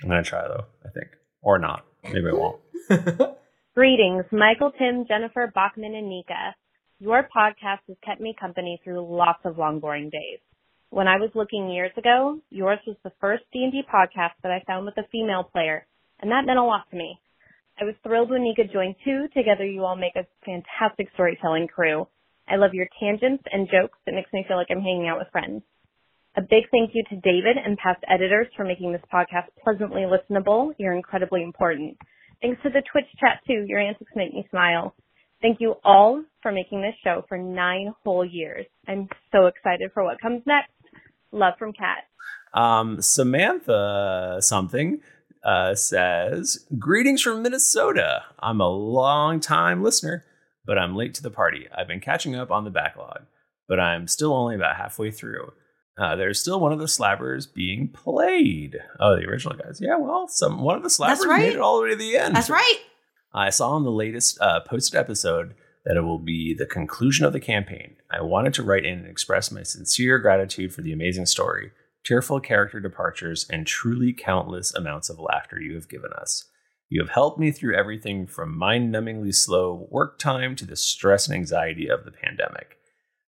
I'm 0.02 0.08
gonna 0.08 0.22
try 0.22 0.46
though. 0.46 0.64
I 0.84 0.88
think, 0.90 1.08
or 1.42 1.58
not. 1.58 1.84
Maybe 2.04 2.26
I 2.28 2.32
won't. 2.32 2.60
Greetings, 3.74 4.24
Michael, 4.32 4.72
Tim, 4.72 5.06
Jennifer, 5.06 5.50
Bachman, 5.54 5.94
and 5.94 6.08
Nika. 6.08 6.54
Your 6.98 7.22
podcast 7.22 7.78
has 7.88 7.96
kept 8.04 8.20
me 8.20 8.34
company 8.38 8.80
through 8.84 9.00
lots 9.16 9.40
of 9.44 9.56
long, 9.58 9.80
boring 9.80 10.10
days. 10.10 10.38
When 10.90 11.06
I 11.06 11.16
was 11.16 11.30
looking 11.34 11.70
years 11.70 11.92
ago, 11.96 12.40
yours 12.50 12.80
was 12.86 12.96
the 13.04 13.12
first 13.20 13.44
D&D 13.52 13.82
podcast 13.92 14.32
that 14.42 14.50
I 14.52 14.62
found 14.66 14.86
with 14.86 14.98
a 14.98 15.06
female 15.12 15.44
player, 15.44 15.86
and 16.20 16.30
that 16.30 16.46
meant 16.46 16.58
a 16.58 16.64
lot 16.64 16.88
to 16.90 16.96
me. 16.96 17.20
I 17.80 17.84
was 17.84 17.94
thrilled 18.02 18.30
when 18.30 18.42
Nika 18.42 18.64
joined 18.70 18.96
too. 19.04 19.26
Together 19.34 19.64
you 19.64 19.84
all 19.84 19.96
make 19.96 20.16
a 20.16 20.26
fantastic 20.44 21.08
storytelling 21.14 21.66
crew. 21.66 22.06
I 22.48 22.56
love 22.56 22.74
your 22.74 22.88
tangents 23.00 23.44
and 23.50 23.68
jokes 23.70 23.98
It 24.06 24.14
makes 24.14 24.32
me 24.32 24.44
feel 24.46 24.56
like 24.56 24.66
I'm 24.70 24.82
hanging 24.82 25.08
out 25.08 25.18
with 25.18 25.30
friends. 25.32 25.62
A 26.36 26.42
big 26.42 26.64
thank 26.70 26.90
you 26.94 27.02
to 27.10 27.16
David 27.16 27.56
and 27.64 27.78
past 27.78 28.04
editors 28.08 28.48
for 28.56 28.64
making 28.64 28.92
this 28.92 29.02
podcast 29.12 29.48
pleasantly 29.62 30.02
listenable. 30.02 30.72
You're 30.78 30.94
incredibly 30.94 31.42
important. 31.42 31.96
Thanks 32.42 32.62
to 32.62 32.70
the 32.70 32.82
Twitch 32.92 33.06
chat 33.18 33.40
too. 33.46 33.64
Your 33.66 33.80
antics 33.80 34.12
make 34.14 34.32
me 34.32 34.46
smile. 34.50 34.94
Thank 35.42 35.60
you 35.60 35.76
all 35.84 36.22
for 36.42 36.52
making 36.52 36.82
this 36.82 36.94
show 37.02 37.24
for 37.28 37.38
nine 37.38 37.94
whole 38.04 38.24
years. 38.24 38.66
I'm 38.86 39.08
so 39.32 39.46
excited 39.46 39.90
for 39.94 40.04
what 40.04 40.20
comes 40.20 40.42
next. 40.46 40.70
Love 41.32 41.54
from 41.58 41.72
Kat. 41.72 42.04
Um, 42.52 43.00
Samantha 43.00 44.38
something 44.40 45.00
uh, 45.44 45.74
says, 45.74 46.66
"Greetings 46.78 47.22
from 47.22 47.42
Minnesota. 47.42 48.24
I'm 48.38 48.60
a 48.60 48.68
long 48.68 49.40
time 49.40 49.82
listener, 49.82 50.24
but 50.64 50.78
I'm 50.78 50.96
late 50.96 51.14
to 51.14 51.22
the 51.22 51.30
party. 51.30 51.66
I've 51.76 51.88
been 51.88 52.00
catching 52.00 52.34
up 52.34 52.50
on 52.50 52.64
the 52.64 52.70
backlog, 52.70 53.22
but 53.68 53.80
I'm 53.80 54.06
still 54.06 54.32
only 54.32 54.54
about 54.54 54.76
halfway 54.76 55.10
through. 55.10 55.52
Uh, 55.98 56.16
there's 56.16 56.40
still 56.40 56.60
one 56.60 56.72
of 56.72 56.78
the 56.78 56.86
slabbers 56.86 57.52
being 57.52 57.88
played. 57.88 58.78
Oh, 58.98 59.16
the 59.16 59.26
original 59.26 59.56
guys. 59.56 59.80
Yeah, 59.80 59.96
well, 59.96 60.28
some 60.28 60.62
one 60.62 60.76
of 60.76 60.82
the 60.82 60.88
slabbers 60.88 61.26
right. 61.26 61.40
made 61.40 61.54
it 61.54 61.60
all 61.60 61.76
the 61.76 61.82
way 61.82 61.90
to 61.90 61.96
the 61.96 62.16
end. 62.16 62.34
That's 62.34 62.48
right. 62.48 62.78
I 63.32 63.50
saw 63.50 63.76
in 63.76 63.84
the 63.84 63.90
latest 63.90 64.40
uh, 64.40 64.60
posted 64.60 64.98
episode 64.98 65.54
that 65.84 65.96
it 65.96 66.02
will 66.02 66.18
be 66.18 66.54
the 66.54 66.66
conclusion 66.66 67.26
of 67.26 67.32
the 67.32 67.40
campaign. 67.40 67.96
I 68.10 68.22
wanted 68.22 68.54
to 68.54 68.62
write 68.62 68.84
in 68.84 69.00
and 69.00 69.08
express 69.08 69.50
my 69.50 69.62
sincere 69.62 70.18
gratitude 70.18 70.74
for 70.74 70.82
the 70.82 70.92
amazing 70.92 71.26
story, 71.26 71.70
tearful 72.04 72.40
character 72.40 72.80
departures, 72.80 73.46
and 73.50 73.66
truly 73.66 74.12
countless 74.12 74.74
amounts 74.74 75.08
of 75.10 75.18
laughter 75.18 75.60
you 75.60 75.74
have 75.74 75.88
given 75.88 76.12
us. 76.12 76.46
You 76.88 77.00
have 77.00 77.10
helped 77.10 77.38
me 77.38 77.52
through 77.52 77.76
everything 77.76 78.26
from 78.26 78.56
mind 78.56 78.92
numbingly 78.92 79.34
slow 79.34 79.86
work 79.90 80.18
time 80.18 80.56
to 80.56 80.66
the 80.66 80.76
stress 80.76 81.28
and 81.28 81.36
anxiety 81.36 81.88
of 81.88 82.04
the 82.04 82.10
pandemic. 82.10 82.78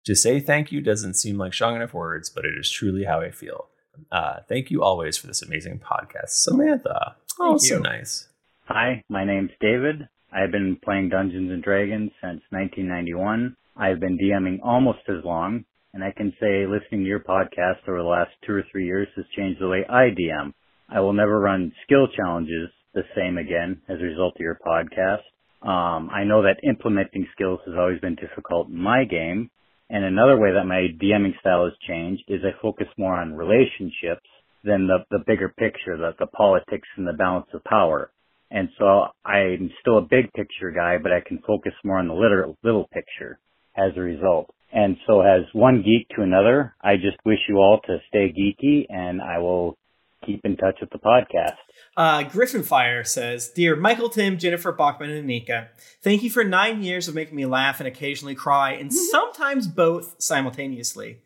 To 0.05 0.15
say 0.15 0.39
thank 0.39 0.71
you 0.71 0.81
doesn't 0.81 1.13
seem 1.13 1.37
like 1.37 1.53
strong 1.53 1.75
enough 1.75 1.93
words, 1.93 2.29
but 2.29 2.43
it 2.43 2.53
is 2.57 2.71
truly 2.71 3.03
how 3.03 3.21
I 3.21 3.29
feel. 3.29 3.67
Uh, 4.11 4.37
thank 4.49 4.71
you 4.71 4.81
always 4.81 5.15
for 5.15 5.27
this 5.27 5.43
amazing 5.43 5.79
podcast, 5.79 6.29
Samantha. 6.29 7.17
Oh, 7.39 7.57
so 7.57 7.77
nice. 7.77 8.27
Hi, 8.65 9.03
my 9.09 9.25
name's 9.25 9.51
David. 9.59 10.07
I've 10.33 10.51
been 10.51 10.77
playing 10.83 11.09
Dungeons 11.09 11.51
and 11.51 11.61
Dragons 11.61 12.11
since 12.21 12.41
1991. 12.49 13.55
I've 13.77 13.99
been 13.99 14.17
DMing 14.17 14.59
almost 14.63 14.99
as 15.07 15.23
long, 15.23 15.65
and 15.93 16.03
I 16.03 16.11
can 16.11 16.33
say 16.39 16.65
listening 16.65 17.01
to 17.01 17.07
your 17.07 17.19
podcast 17.19 17.87
over 17.87 17.97
the 17.97 18.03
last 18.03 18.31
two 18.45 18.53
or 18.53 18.63
three 18.71 18.85
years 18.85 19.07
has 19.15 19.25
changed 19.35 19.61
the 19.61 19.67
way 19.67 19.85
I 19.89 20.09
DM. 20.09 20.53
I 20.89 20.99
will 20.99 21.13
never 21.13 21.39
run 21.39 21.71
skill 21.83 22.07
challenges 22.15 22.69
the 22.93 23.03
same 23.15 23.37
again 23.37 23.81
as 23.89 23.99
a 23.99 24.03
result 24.03 24.35
of 24.35 24.41
your 24.41 24.59
podcast. 24.65 25.23
Um, 25.61 26.09
I 26.09 26.23
know 26.23 26.41
that 26.43 26.67
implementing 26.67 27.27
skills 27.33 27.59
has 27.65 27.75
always 27.77 27.99
been 27.99 28.15
difficult 28.15 28.69
in 28.69 28.77
my 28.77 29.03
game. 29.03 29.49
And 29.89 30.05
another 30.05 30.39
way 30.39 30.53
that 30.53 30.65
my 30.65 30.87
DMing 31.01 31.37
style 31.39 31.65
has 31.65 31.73
changed 31.87 32.23
is 32.27 32.41
I 32.43 32.59
focus 32.61 32.87
more 32.97 33.15
on 33.15 33.33
relationships 33.33 34.27
than 34.63 34.87
the, 34.87 34.99
the 35.11 35.23
bigger 35.27 35.49
picture, 35.49 35.97
the, 35.97 36.11
the 36.17 36.27
politics 36.27 36.87
and 36.95 37.05
the 37.05 37.13
balance 37.13 37.47
of 37.53 37.63
power. 37.65 38.11
And 38.49 38.69
so 38.77 39.07
I'm 39.25 39.71
still 39.81 39.97
a 39.97 40.01
big 40.01 40.31
picture 40.33 40.71
guy, 40.71 40.97
but 41.01 41.11
I 41.11 41.21
can 41.25 41.39
focus 41.45 41.73
more 41.83 41.99
on 41.99 42.07
the 42.07 42.13
little, 42.13 42.57
little 42.63 42.87
picture 42.93 43.39
as 43.75 43.91
a 43.95 44.01
result. 44.01 44.53
And 44.73 44.97
so 45.05 45.21
as 45.21 45.41
one 45.53 45.83
geek 45.83 46.07
to 46.15 46.21
another, 46.21 46.75
I 46.81 46.95
just 46.95 47.17
wish 47.25 47.39
you 47.49 47.57
all 47.57 47.81
to 47.87 47.97
stay 48.07 48.33
geeky 48.33 48.85
and 48.89 49.21
I 49.21 49.39
will 49.39 49.77
keep 50.25 50.41
in 50.45 50.55
touch 50.55 50.77
with 50.79 50.89
the 50.91 50.99
podcast. 50.99 51.57
Uh, 51.97 52.23
Griffin 52.23 52.63
Fire 52.63 53.03
says, 53.03 53.49
Dear 53.49 53.75
Michael, 53.75 54.09
Tim, 54.09 54.37
Jennifer, 54.37 54.71
Bachman, 54.71 55.09
and 55.09 55.27
Nika, 55.27 55.69
thank 56.01 56.23
you 56.23 56.29
for 56.29 56.43
nine 56.43 56.83
years 56.83 57.07
of 57.07 57.15
making 57.15 57.35
me 57.35 57.45
laugh 57.45 57.79
and 57.79 57.87
occasionally 57.87 58.35
cry, 58.35 58.71
and 58.71 58.93
sometimes 58.93 59.67
both 59.67 60.15
simultaneously. 60.19 61.19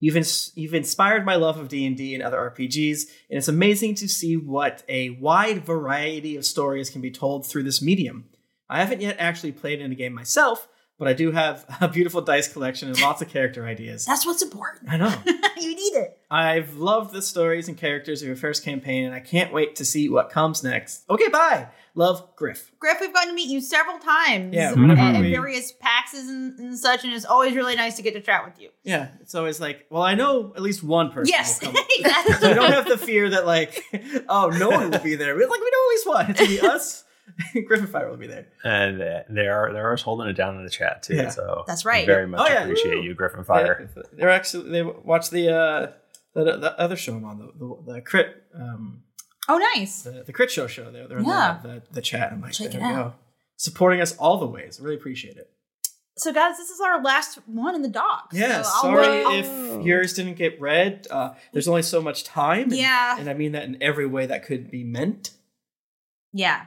You've, 0.00 0.16
ins- 0.16 0.50
you've 0.56 0.74
inspired 0.74 1.24
my 1.24 1.36
love 1.36 1.58
of 1.58 1.68
D&D 1.68 2.14
and 2.14 2.22
other 2.22 2.52
RPGs, 2.54 3.02
and 3.30 3.38
it's 3.38 3.48
amazing 3.48 3.94
to 3.96 4.08
see 4.08 4.36
what 4.36 4.82
a 4.88 5.10
wide 5.10 5.64
variety 5.64 6.36
of 6.36 6.44
stories 6.44 6.90
can 6.90 7.00
be 7.00 7.10
told 7.10 7.46
through 7.46 7.62
this 7.62 7.80
medium. 7.80 8.28
I 8.68 8.80
haven't 8.80 9.00
yet 9.00 9.16
actually 9.18 9.52
played 9.52 9.80
in 9.80 9.92
a 9.92 9.94
game 9.94 10.12
myself, 10.12 10.66
but 11.02 11.08
I 11.08 11.14
do 11.14 11.32
have 11.32 11.66
a 11.80 11.88
beautiful 11.88 12.20
dice 12.20 12.46
collection 12.46 12.88
and 12.88 13.00
lots 13.00 13.20
of 13.20 13.28
character 13.28 13.66
ideas. 13.66 14.04
That's 14.04 14.24
what's 14.24 14.40
important. 14.40 14.88
I 14.88 14.98
know. 14.98 15.12
you 15.60 15.74
need 15.74 15.94
it. 15.96 16.16
I've 16.30 16.76
loved 16.76 17.12
the 17.12 17.20
stories 17.20 17.66
and 17.66 17.76
characters 17.76 18.22
of 18.22 18.28
your 18.28 18.36
first 18.36 18.64
campaign, 18.64 19.06
and 19.06 19.12
I 19.12 19.18
can't 19.18 19.52
wait 19.52 19.74
to 19.76 19.84
see 19.84 20.08
what 20.08 20.30
comes 20.30 20.62
next. 20.62 21.02
Okay, 21.10 21.26
bye. 21.26 21.66
Love, 21.96 22.36
Griff. 22.36 22.70
Griff, 22.78 22.98
we've 23.00 23.12
gotten 23.12 23.30
to 23.30 23.34
meet 23.34 23.48
you 23.48 23.60
several 23.60 23.98
times 23.98 24.54
Yeah, 24.54 24.70
at, 24.70 25.16
at 25.16 25.22
various 25.22 25.72
PAXs 25.72 26.28
and, 26.28 26.56
and 26.60 26.78
such, 26.78 27.02
and 27.02 27.12
it's 27.12 27.24
always 27.24 27.56
really 27.56 27.74
nice 27.74 27.96
to 27.96 28.02
get 28.02 28.14
to 28.14 28.20
chat 28.20 28.44
with 28.44 28.60
you. 28.60 28.70
Yeah, 28.84 29.08
it's 29.20 29.34
always 29.34 29.60
like, 29.60 29.86
well, 29.90 30.04
I 30.04 30.14
know 30.14 30.52
at 30.54 30.62
least 30.62 30.84
one 30.84 31.10
person. 31.10 31.32
Yes, 31.32 31.60
will 31.60 31.72
come. 31.72 31.84
exactly. 31.98 32.34
so 32.34 32.48
we 32.48 32.54
don't 32.54 32.70
have 32.70 32.86
the 32.86 32.96
fear 32.96 33.28
that 33.30 33.44
like, 33.44 33.82
oh, 34.28 34.50
no 34.56 34.70
one 34.70 34.92
will 34.92 35.00
be 35.00 35.16
there. 35.16 35.34
Like, 35.34 35.50
we 35.50 35.56
know 35.58 35.64
at 35.66 35.90
least 35.90 36.06
one. 36.06 36.30
It's 36.30 36.46
be 36.46 36.60
us. 36.60 37.04
Griffin 37.66 37.86
Fire 37.86 38.10
will 38.10 38.16
be 38.16 38.26
there. 38.26 38.46
And 38.64 39.00
uh, 39.00 39.20
they 39.30 39.46
are 39.48 39.72
they're 39.72 39.94
holding 39.96 40.28
it 40.28 40.34
down 40.34 40.56
in 40.56 40.64
the 40.64 40.70
chat 40.70 41.02
too. 41.02 41.14
Yeah. 41.16 41.28
So 41.30 41.64
That's 41.66 41.84
right. 41.84 42.04
Very 42.06 42.26
much 42.26 42.40
Oh, 42.40 42.46
yeah. 42.52 42.62
appreciate 42.64 42.96
Woo. 42.96 43.02
you, 43.02 43.14
Griffin 43.14 43.44
Fire. 43.44 43.88
Yeah, 43.96 44.02
they're 44.12 44.30
actually 44.30 44.70
they 44.70 44.82
watch 44.82 45.30
the 45.30 45.48
uh 45.54 45.92
the, 46.34 46.44
the 46.58 46.78
other 46.78 46.96
show 46.96 47.14
I'm 47.14 47.24
on 47.24 47.38
the 47.38 47.46
the, 47.58 47.92
the 47.94 48.00
crit 48.00 48.44
um 48.54 49.02
Oh, 49.48 49.58
nice. 49.74 50.02
the, 50.02 50.22
the 50.24 50.32
crit 50.32 50.50
show 50.50 50.66
show. 50.66 50.90
They're 50.92 51.08
they're 51.08 51.18
in 51.18 51.24
Yeah. 51.26 51.58
the, 51.62 51.68
the, 51.68 51.82
the 51.92 52.00
chat. 52.02 52.32
I'm 52.32 52.40
like, 52.40 52.52
Check 52.52 52.72
there 52.72 52.80
it 52.80 52.84
we 52.84 52.90
out. 52.90 53.12
go, 53.12 53.14
supporting 53.56 54.00
us 54.00 54.16
all 54.16 54.38
the 54.38 54.46
ways. 54.46 54.78
Really 54.80 54.96
appreciate 54.96 55.36
it. 55.36 55.48
So, 56.18 56.30
guys, 56.32 56.58
this 56.58 56.68
is 56.68 56.78
our 56.80 57.02
last 57.02 57.38
one 57.46 57.74
in 57.74 57.80
the 57.82 57.88
docs. 57.88 58.36
Yeah, 58.36 58.60
So 58.62 58.70
I'll- 58.74 58.82
sorry 58.82 59.24
I'll- 59.24 59.78
if 59.80 59.86
yours 59.86 60.12
didn't 60.12 60.34
get 60.34 60.60
read. 60.60 61.06
Uh, 61.10 61.30
there's 61.52 61.66
only 61.66 61.80
so 61.82 62.02
much 62.02 62.22
time. 62.24 62.64
and- 62.64 62.76
Yeah. 62.76 63.16
and 63.18 63.30
I 63.30 63.34
mean 63.34 63.52
that 63.52 63.64
in 63.64 63.82
every 63.82 64.06
way 64.06 64.26
that 64.26 64.44
could 64.44 64.70
be 64.70 64.84
meant. 64.84 65.30
Yeah. 66.32 66.66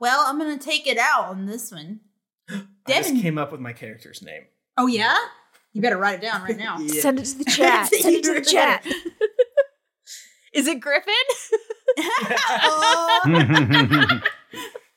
Well, 0.00 0.24
I'm 0.26 0.38
gonna 0.38 0.58
take 0.58 0.86
it 0.86 0.98
out 0.98 1.26
on 1.26 1.46
this 1.46 1.70
one. 1.70 2.00
I 2.50 2.62
just 2.88 3.08
Devin. 3.10 3.20
came 3.20 3.38
up 3.38 3.52
with 3.52 3.60
my 3.60 3.72
character's 3.72 4.22
name. 4.22 4.42
Oh 4.76 4.86
yeah. 4.86 5.16
You 5.72 5.82
better 5.82 5.98
write 5.98 6.18
it 6.18 6.22
down 6.22 6.42
right 6.42 6.56
now. 6.56 6.78
Yeah. 6.80 7.00
Send 7.00 7.18
it 7.20 7.26
to 7.26 7.38
the 7.38 7.44
chat. 7.50 7.94
Send 7.94 8.16
it 8.16 8.24
to 8.24 8.34
the 8.34 8.40
chat. 8.40 8.84
Is 10.52 10.66
it 10.66 10.80
Griffin? 10.80 11.14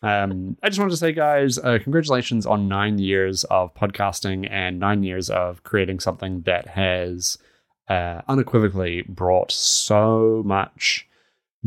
Um, 0.01 0.57
I 0.61 0.67
just 0.67 0.79
wanted 0.79 0.91
to 0.91 0.97
say, 0.97 1.13
guys, 1.13 1.57
uh, 1.57 1.79
congratulations 1.81 2.45
on 2.45 2.67
nine 2.67 2.97
years 2.99 3.45
of 3.45 3.73
podcasting 3.73 4.49
and 4.51 4.77
nine 4.77 5.03
years 5.03 5.29
of 5.29 5.63
creating 5.63 6.01
something 6.01 6.41
that 6.41 6.67
has 6.67 7.37
uh, 7.87 8.21
unequivocally 8.27 9.03
brought 9.07 9.49
so 9.51 10.43
much 10.45 11.07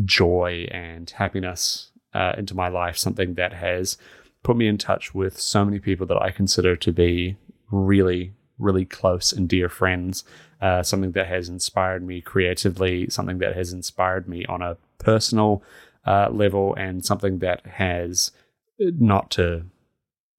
joy 0.05 0.67
and 0.71 1.09
happiness 1.11 1.93
uh, 2.17 2.35
into 2.39 2.55
my 2.55 2.69
life. 2.69 2.97
Something 2.97 3.35
that 3.35 3.53
has 3.53 3.99
put 4.43 4.57
me 4.57 4.67
in 4.67 4.79
touch 4.79 5.15
with 5.15 5.39
so 5.39 5.65
many 5.65 5.79
people 5.79 6.07
that 6.07 6.21
I 6.21 6.31
consider 6.31 6.75
to 6.77 6.93
be 6.93 7.37
really, 7.71 8.33
really 8.59 8.85
close 8.85 9.33
and 9.33 9.49
dear 9.49 9.69
friends. 9.69 10.25
Uh, 10.61 10.83
something 10.83 11.13
that 11.13 11.27
has 11.27 11.51
inspired 11.51 12.03
me 12.03 12.23
creatively, 12.23 13.11
something 13.11 13.39
that 13.39 13.55
has 13.55 13.73
inspired 13.73 14.27
me 14.27 14.47
on 14.47 14.63
a 14.63 14.79
personal 14.99 15.63
uh, 16.07 16.29
level, 16.31 16.75
and 16.77 17.05
something 17.05 17.41
that 17.41 17.67
has 17.67 18.31
not 18.79 19.31
to, 19.31 19.65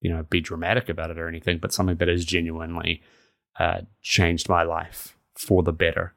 you 0.00 0.10
know, 0.10 0.24
be 0.24 0.40
dramatic 0.40 0.88
about 0.88 1.10
it 1.10 1.18
or 1.18 1.28
anything, 1.28 1.58
but 1.58 1.72
something 1.72 1.96
that 1.98 2.08
has 2.08 2.24
genuinely 2.24 3.00
uh, 3.60 3.82
changed 4.02 4.48
my 4.48 4.64
life 4.64 5.16
for 5.34 5.62
the 5.62 5.72
better. 5.72 6.14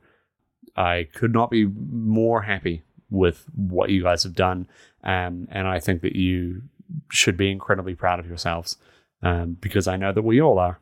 I 0.76 1.08
could 1.14 1.34
not 1.34 1.52
be 1.52 1.66
more 1.66 2.42
happy 2.42 2.82
with 3.12 3.46
what 3.54 3.90
you 3.90 4.02
guys 4.02 4.24
have 4.24 4.36
done, 4.36 4.68
um, 5.04 5.48
and 5.52 5.68
I 5.68 5.80
think 5.80 6.02
that 6.02 6.16
you 6.16 6.64
should 7.10 7.38
be 7.38 7.52
incredibly 7.52 7.96
proud 7.96 8.20
of 8.20 8.28
yourselves 8.28 8.78
um, 9.24 9.58
because 9.60 9.88
I 9.88 9.98
know 9.98 10.12
that 10.12 10.24
we 10.24 10.42
all 10.42 10.60
are. 10.60 10.80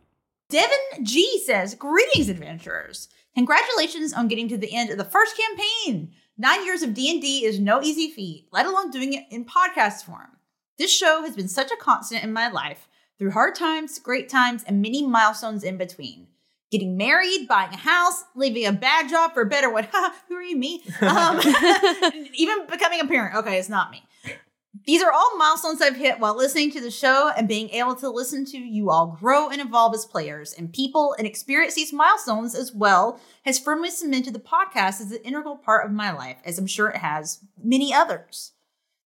Devin 0.49 1.05
G 1.05 1.41
says, 1.45 1.75
"Greetings, 1.75 2.29
adventurers! 2.29 3.09
Congratulations 3.35 4.13
on 4.13 4.27
getting 4.27 4.47
to 4.49 4.57
the 4.57 4.75
end 4.75 4.89
of 4.89 4.97
the 4.97 5.03
first 5.03 5.37
campaign. 5.37 6.11
Nine 6.37 6.65
years 6.65 6.81
of 6.81 6.93
D 6.93 7.11
and 7.11 7.21
D 7.21 7.45
is 7.45 7.59
no 7.59 7.81
easy 7.81 8.09
feat, 8.09 8.47
let 8.51 8.65
alone 8.65 8.91
doing 8.91 9.13
it 9.13 9.25
in 9.29 9.45
podcast 9.45 10.03
form. 10.05 10.37
This 10.77 10.91
show 10.91 11.21
has 11.21 11.35
been 11.35 11.47
such 11.47 11.71
a 11.71 11.77
constant 11.77 12.23
in 12.23 12.33
my 12.33 12.49
life 12.49 12.87
through 13.17 13.31
hard 13.31 13.53
times, 13.55 13.99
great 13.99 14.29
times, 14.29 14.63
and 14.63 14.81
many 14.81 15.05
milestones 15.05 15.63
in 15.63 15.77
between." 15.77 16.27
Getting 16.71 16.97
married, 16.97 17.47
buying 17.47 17.73
a 17.73 17.77
house, 17.77 18.23
leaving 18.35 18.67
a 18.67 18.71
bad 18.71 19.09
job 19.09 19.33
for 19.33 19.41
a 19.41 19.45
better 19.47 19.71
one. 19.71 19.87
Who 20.27 20.35
are 20.35 20.43
you, 20.43 20.55
me? 20.55 20.83
Um, 21.01 21.39
even 22.35 22.67
becoming 22.67 22.99
a 22.99 23.07
parent. 23.07 23.35
Okay, 23.37 23.57
it's 23.57 23.69
not 23.69 23.89
me. 23.89 24.03
These 24.85 25.01
are 25.03 25.11
all 25.11 25.37
milestones 25.37 25.81
I've 25.81 25.95
hit 25.95 26.19
while 26.19 26.35
listening 26.35 26.71
to 26.71 26.81
the 26.81 26.91
show 26.91 27.31
and 27.35 27.47
being 27.47 27.69
able 27.69 27.95
to 27.95 28.09
listen 28.09 28.45
to 28.45 28.57
you 28.57 28.89
all 28.89 29.17
grow 29.19 29.49
and 29.49 29.61
evolve 29.61 29.93
as 29.93 30.05
players 30.05 30.53
and 30.53 30.73
people 30.73 31.15
and 31.17 31.27
experience 31.27 31.75
these 31.75 31.93
milestones 31.93 32.55
as 32.55 32.73
well 32.73 33.19
has 33.43 33.59
firmly 33.59 33.89
cemented 33.89 34.33
the 34.33 34.39
podcast 34.39 35.01
as 35.01 35.11
an 35.11 35.21
integral 35.23 35.57
part 35.57 35.85
of 35.85 35.91
my 35.91 36.11
life, 36.11 36.37
as 36.45 36.57
I'm 36.57 36.67
sure 36.67 36.89
it 36.89 36.97
has 36.97 37.39
many 37.61 37.93
others. 37.93 38.53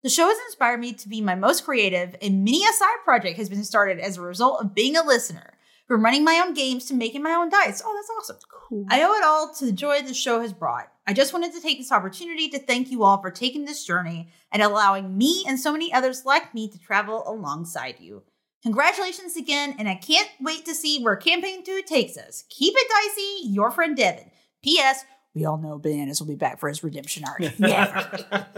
The 0.04 0.10
show 0.10 0.28
has 0.28 0.38
inspired 0.48 0.80
me 0.80 0.94
to 0.94 1.10
be 1.10 1.22
my 1.22 1.36
most 1.36 1.64
creative, 1.64 2.16
and 2.22 2.44
many 2.44 2.64
a 2.66 2.74
side 2.74 2.98
project 3.06 3.38
has 3.38 3.50
been 3.50 3.64
started 3.64 4.00
as 4.00 4.18
a 4.18 4.22
result 4.22 4.62
of 4.62 4.76
being 4.76 4.98
a 4.98 5.04
listener. 5.04 5.53
From 5.88 6.04
running 6.04 6.24
my 6.24 6.42
own 6.44 6.54
games 6.54 6.86
to 6.86 6.94
making 6.94 7.24
my 7.24 7.34
own 7.34 7.50
dice. 7.50 7.82
Oh, 7.86 7.94
that's 7.94 8.10
awesome. 8.18 8.38
Cool. 8.50 8.86
I 8.90 9.04
owe 9.04 9.14
it 9.14 9.24
all 9.24 9.54
to 9.56 9.66
the 9.66 9.72
joy 9.72 10.02
the 10.02 10.14
show 10.14 10.42
has 10.42 10.54
brought. 10.54 10.90
I 11.06 11.14
just 11.14 11.34
wanted 11.34 11.54
to 11.54 11.62
take 11.62 11.78
this 11.78 11.92
opportunity 11.92 12.48
to 12.50 12.60
thank 12.60 12.90
you 12.90 13.04
all 13.04 13.22
for 13.22 13.30
taking 13.30 13.66
this 13.66 13.86
journey 13.86 14.30
and 14.52 14.62
allowing 14.62 15.18
me 15.18 15.44
and 15.48 15.60
so 15.60 15.74
many 15.74 15.92
others 15.92 16.26
like 16.26 16.54
me 16.54 16.70
to 16.70 16.80
travel 16.80 17.24
alongside 17.28 18.00
you. 18.00 18.24
Congratulations 18.64 19.36
again, 19.36 19.76
and 19.78 19.90
I 19.90 19.96
can't 19.96 20.30
wait 20.40 20.64
to 20.66 20.74
see 20.74 21.04
where 21.04 21.18
Campaign 21.18 21.66
2 21.66 21.82
takes 21.86 22.16
us. 22.16 22.46
Keep 22.50 22.76
it 22.78 22.88
dicey, 22.90 23.50
your 23.54 23.70
friend 23.72 23.98
Devin. 23.98 24.32
P.S. 24.64 25.04
We 25.36 25.44
all 25.44 25.58
know 25.58 25.78
Bananas 25.78 26.22
will 26.22 26.30
be 26.30 26.36
back 26.36 26.62
for 26.62 26.70
his 26.70 26.82
redemption 26.82 27.26
arc. 27.28 27.42
Never. 27.60 28.26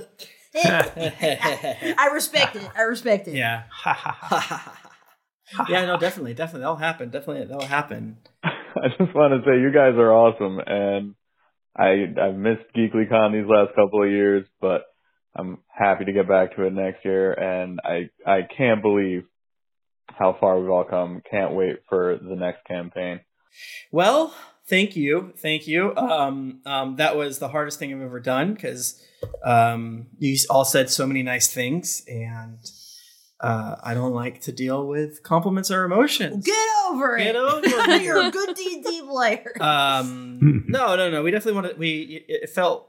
I 0.63 2.09
respect 2.13 2.55
it. 2.55 2.69
I 2.77 2.83
respect 2.83 3.27
it. 3.27 3.35
Yeah. 3.35 3.63
Yeah, 5.69 5.85
no, 5.85 5.97
definitely, 5.97 6.33
definitely. 6.33 6.61
That'll 6.61 6.75
happen. 6.75 7.09
Definitely, 7.09 7.45
that'll 7.45 7.67
happen. 7.67 8.17
I 8.43 8.89
just 8.97 9.15
want 9.15 9.33
to 9.33 9.49
say 9.49 9.59
you 9.59 9.71
guys 9.71 9.93
are 9.95 10.11
awesome, 10.11 10.59
and 10.65 11.15
I 11.77 12.05
I've 12.21 12.35
missed 12.35 12.63
GeeklyCon 12.75 13.33
these 13.33 13.49
last 13.49 13.75
couple 13.75 14.03
of 14.03 14.09
years, 14.09 14.45
but 14.59 14.83
I'm 15.35 15.59
happy 15.67 16.05
to 16.05 16.13
get 16.13 16.27
back 16.27 16.55
to 16.55 16.63
it 16.63 16.73
next 16.73 17.05
year, 17.05 17.33
and 17.33 17.79
I 17.83 18.09
I 18.25 18.41
can't 18.57 18.81
believe 18.81 19.23
how 20.07 20.37
far 20.39 20.59
we've 20.59 20.69
all 20.69 20.85
come. 20.85 21.21
Can't 21.29 21.53
wait 21.53 21.77
for 21.89 22.17
the 22.17 22.35
next 22.35 22.65
campaign. 22.65 23.21
Well, 23.91 24.33
thank 24.67 24.95
you, 24.95 25.33
thank 25.37 25.67
you. 25.67 25.95
Um, 25.95 26.61
um, 26.65 26.95
that 26.97 27.15
was 27.15 27.39
the 27.39 27.49
hardest 27.49 27.79
thing 27.79 27.93
I've 27.93 28.01
ever 28.01 28.19
done 28.19 28.53
because 28.53 29.01
um, 29.43 30.07
you 30.19 30.37
all 30.49 30.65
said 30.65 30.89
so 30.89 31.05
many 31.07 31.23
nice 31.23 31.53
things, 31.53 32.03
and 32.07 32.59
uh, 33.41 33.75
I 33.83 33.93
don't 33.93 34.13
like 34.13 34.41
to 34.41 34.51
deal 34.51 34.87
with 34.87 35.21
compliments 35.23 35.69
or 35.71 35.83
emotions. 35.83 36.45
Get 36.45 36.67
over 36.87 37.17
Get 37.17 37.35
it. 37.35 37.35
over 37.35 37.61
it. 37.65 38.01
You're 38.01 38.21
a 38.25 38.31
good 38.31 38.55
D&D 38.55 39.01
player. 39.07 39.51
Um, 39.59 40.63
no, 40.67 40.95
no, 40.95 41.09
no. 41.09 41.21
We 41.23 41.31
definitely 41.31 41.53
wanted. 41.61 41.77
We 41.77 42.23
it 42.27 42.49
felt, 42.49 42.87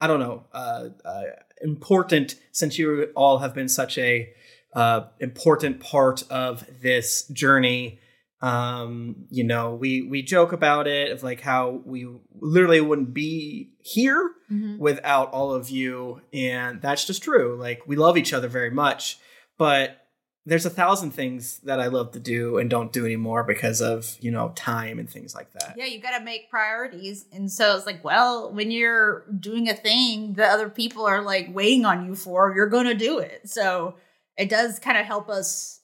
I 0.00 0.06
don't 0.06 0.20
know, 0.20 0.44
uh, 0.52 0.88
uh, 1.04 1.22
important 1.62 2.36
since 2.52 2.78
you 2.78 3.10
all 3.14 3.38
have 3.38 3.54
been 3.54 3.68
such 3.68 3.98
a 3.98 4.32
uh, 4.74 5.02
important 5.20 5.80
part 5.80 6.24
of 6.30 6.64
this 6.80 7.26
journey. 7.28 7.98
Um, 8.40 9.26
you 9.30 9.44
know, 9.44 9.74
we 9.74 10.02
we 10.02 10.22
joke 10.22 10.52
about 10.52 10.88
it 10.88 11.12
of 11.12 11.22
like 11.22 11.40
how 11.40 11.80
we 11.84 12.08
literally 12.40 12.80
wouldn't 12.80 13.14
be 13.14 13.70
here 13.78 14.32
Mhm. 14.50 14.78
without 14.78 15.30
all 15.32 15.52
of 15.52 15.70
you, 15.70 16.22
and 16.32 16.82
that's 16.82 17.04
just 17.06 17.22
true. 17.22 17.56
Like 17.60 17.82
we 17.86 17.94
love 17.94 18.16
each 18.18 18.32
other 18.32 18.48
very 18.48 18.70
much, 18.70 19.18
but 19.62 20.02
there's 20.44 20.66
a 20.66 20.70
thousand 20.70 21.12
things 21.12 21.60
that 21.60 21.78
I 21.78 21.86
love 21.86 22.10
to 22.12 22.18
do 22.18 22.58
and 22.58 22.68
don't 22.68 22.92
do 22.92 23.04
anymore 23.04 23.44
because 23.44 23.80
of 23.80 24.16
you 24.20 24.32
know 24.32 24.50
time 24.56 24.98
and 24.98 25.08
things 25.08 25.36
like 25.36 25.52
that. 25.52 25.74
Yeah, 25.76 25.84
you 25.84 26.00
got 26.00 26.18
to 26.18 26.24
make 26.24 26.50
priorities. 26.50 27.26
And 27.32 27.48
so 27.48 27.76
it's 27.76 27.86
like, 27.86 28.02
well, 28.02 28.52
when 28.52 28.72
you're 28.72 29.24
doing 29.38 29.68
a 29.68 29.74
thing 29.74 30.32
that 30.34 30.50
other 30.50 30.68
people 30.68 31.06
are 31.06 31.22
like 31.22 31.54
waiting 31.54 31.84
on 31.84 32.06
you 32.06 32.16
for, 32.16 32.52
you're 32.56 32.68
going 32.68 32.86
to 32.86 32.94
do 32.94 33.20
it. 33.20 33.48
So 33.48 33.94
it 34.36 34.48
does 34.48 34.80
kind 34.80 34.98
of 34.98 35.06
help 35.06 35.28
us. 35.28 35.80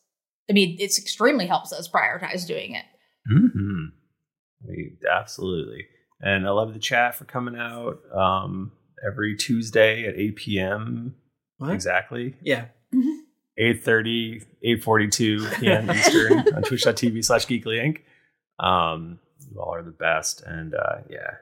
I 0.50 0.55
mean, 0.55 0.76
it's 0.80 0.98
extremely 0.98 1.46
helps 1.46 1.72
us 1.72 1.88
prioritize 1.88 2.44
doing 2.44 2.74
it. 2.74 2.84
hmm 3.28 3.90
We, 4.66 4.96
absolutely. 5.09 5.86
And 6.20 6.48
I 6.48 6.50
love 6.50 6.72
the 6.72 6.80
chat 6.80 7.14
for 7.14 7.26
coming 7.26 7.55
out 7.55 8.00
um, 8.12 8.72
every 9.06 9.36
Tuesday 9.36 10.05
at 10.05 10.16
8 10.16 10.34
p.m. 10.34 11.14
Exactly. 11.62 12.34
Yeah. 12.42 12.64
8.30, 13.60 14.44
8.42 14.64 15.60
p.m. 15.60 15.90
Eastern 15.97 16.32
on 16.55 16.62
twitch.tv 16.62 17.24
slash 17.24 17.47
geekly 17.47 17.78
inc. 17.82 18.64
Um, 18.64 19.18
you 19.51 19.60
all 19.60 19.74
are 19.74 19.82
the 19.82 19.90
best. 19.90 20.43
And 20.47 20.74
uh, 20.74 20.97
yeah. 21.09 21.35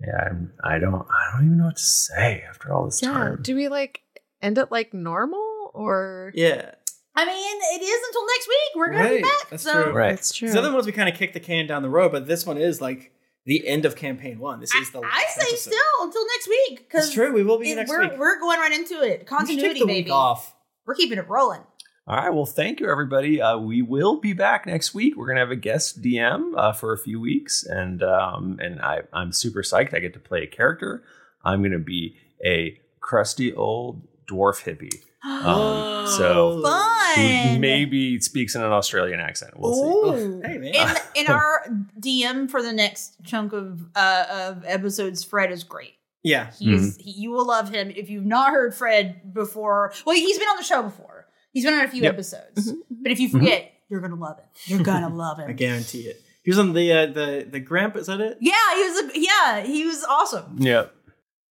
Yeah, 0.00 0.28
I'm, 0.30 0.52
I 0.62 0.78
don't 0.78 0.94
I 0.94 1.32
don't 1.36 1.46
even 1.46 1.58
know 1.58 1.64
what 1.64 1.76
to 1.76 1.82
say 1.82 2.44
after 2.48 2.72
all 2.72 2.84
this 2.84 3.02
Yeah. 3.02 3.12
time. 3.12 3.38
Do 3.42 3.56
we 3.56 3.66
like 3.68 4.02
end 4.40 4.56
it 4.58 4.70
like 4.70 4.94
normal 4.94 5.72
or? 5.74 6.30
Yeah. 6.34 6.70
I 7.16 7.24
mean, 7.26 7.58
it 7.74 7.82
is 7.82 8.06
until 8.06 8.26
next 8.26 8.48
week. 8.48 8.76
We're 8.76 8.90
going 8.92 9.02
to 9.02 9.16
be 9.16 9.22
back. 9.22 9.50
That's 9.50 9.62
so 9.64 9.82
true. 9.82 9.92
Right. 9.92 10.10
That's 10.10 10.32
true. 10.32 10.50
The 10.52 10.58
other 10.60 10.72
ones 10.72 10.86
we 10.86 10.92
kind 10.92 11.08
of 11.08 11.16
kicked 11.16 11.34
the 11.34 11.40
can 11.40 11.66
down 11.66 11.82
the 11.82 11.88
road, 11.90 12.12
but 12.12 12.28
this 12.28 12.46
one 12.46 12.58
is 12.58 12.80
like 12.80 13.10
the 13.44 13.66
end 13.66 13.84
of 13.84 13.96
campaign 13.96 14.38
one. 14.38 14.60
This 14.60 14.72
is 14.72 14.92
the 14.92 15.00
I 15.00 15.24
say 15.36 15.56
still 15.56 15.74
until 16.02 16.24
next 16.28 16.48
week. 16.48 16.70
It's 16.70 16.82
Because 16.82 17.12
true. 17.12 17.32
We 17.32 17.42
will 17.42 17.58
be 17.58 17.74
next 17.74 17.90
we're, 17.90 18.02
week. 18.02 18.12
We're 18.18 18.38
going 18.38 18.60
right 18.60 18.72
into 18.72 19.02
it. 19.02 19.28
We 19.28 19.46
should 19.46 19.58
take 19.60 19.74
the 19.74 19.80
baby. 19.86 20.02
week 20.04 20.12
off. 20.12 20.54
We're 20.88 20.94
keeping 20.94 21.18
it 21.18 21.28
rolling. 21.28 21.60
All 22.06 22.16
right. 22.16 22.30
Well, 22.30 22.46
thank 22.46 22.80
you, 22.80 22.90
everybody. 22.90 23.42
Uh, 23.42 23.58
we 23.58 23.82
will 23.82 24.20
be 24.20 24.32
back 24.32 24.64
next 24.64 24.94
week. 24.94 25.18
We're 25.18 25.26
gonna 25.26 25.40
have 25.40 25.50
a 25.50 25.56
guest 25.56 26.00
DM 26.00 26.54
uh, 26.56 26.72
for 26.72 26.94
a 26.94 26.98
few 26.98 27.20
weeks, 27.20 27.62
and 27.62 28.02
um, 28.02 28.58
and 28.58 28.80
I, 28.80 29.02
I'm 29.12 29.30
super 29.30 29.60
psyched. 29.60 29.92
I 29.92 29.98
get 29.98 30.14
to 30.14 30.18
play 30.18 30.44
a 30.44 30.46
character. 30.46 31.04
I'm 31.44 31.62
gonna 31.62 31.78
be 31.78 32.16
a 32.42 32.80
crusty 33.00 33.52
old 33.52 34.00
dwarf 34.26 34.64
hippie. 34.64 35.02
Um, 35.28 36.06
so 36.06 36.62
Fun. 36.62 37.60
maybe 37.60 38.18
speaks 38.20 38.54
in 38.54 38.62
an 38.62 38.70
Australian 38.70 39.20
accent. 39.20 39.58
We'll 39.58 39.74
see. 39.74 40.20
Ooh. 40.22 40.40
Hey 40.42 40.56
man. 40.58 40.74
in, 41.14 41.26
in 41.26 41.26
our 41.32 41.66
DM 42.00 42.48
for 42.50 42.62
the 42.62 42.72
next 42.72 43.16
chunk 43.24 43.52
of 43.52 43.84
uh, 43.94 44.24
of 44.30 44.64
episodes, 44.64 45.24
Fred 45.24 45.50
is 45.52 45.64
great. 45.64 45.97
Yeah. 46.22 46.50
He 46.58 46.74
is. 46.74 46.96
He, 47.00 47.12
you 47.12 47.30
will 47.30 47.46
love 47.46 47.70
him 47.72 47.90
if 47.90 48.10
you've 48.10 48.26
not 48.26 48.50
heard 48.50 48.74
Fred 48.74 49.32
before. 49.34 49.92
Well, 50.04 50.16
he's 50.16 50.38
been 50.38 50.48
on 50.48 50.56
the 50.56 50.64
show 50.64 50.82
before. 50.82 51.26
He's 51.52 51.64
been 51.64 51.74
on 51.74 51.84
a 51.84 51.88
few 51.88 52.02
Yep. 52.02 52.12
episodes. 52.14 52.72
But 52.90 53.12
if 53.12 53.20
you 53.20 53.28
forget, 53.28 53.72
you're 53.88 54.00
gonna 54.00 54.16
love 54.16 54.38
him. 54.38 54.46
You're 54.66 54.82
gonna 54.82 55.14
love 55.14 55.38
him. 55.38 55.48
I 55.48 55.52
guarantee 55.52 56.00
it. 56.02 56.20
He 56.42 56.50
was 56.50 56.58
on 56.58 56.72
the 56.74 56.92
uh, 56.92 57.06
the 57.06 57.46
the 57.50 57.60
Gramp. 57.60 57.96
Is 57.96 58.06
that 58.06 58.20
it? 58.20 58.38
Yeah, 58.40 58.52
he 58.74 58.82
was. 58.82 58.98
A, 58.98 59.10
yeah, 59.20 59.60
he 59.62 59.84
was 59.86 60.04
awesome. 60.04 60.56
Yep. 60.58 60.94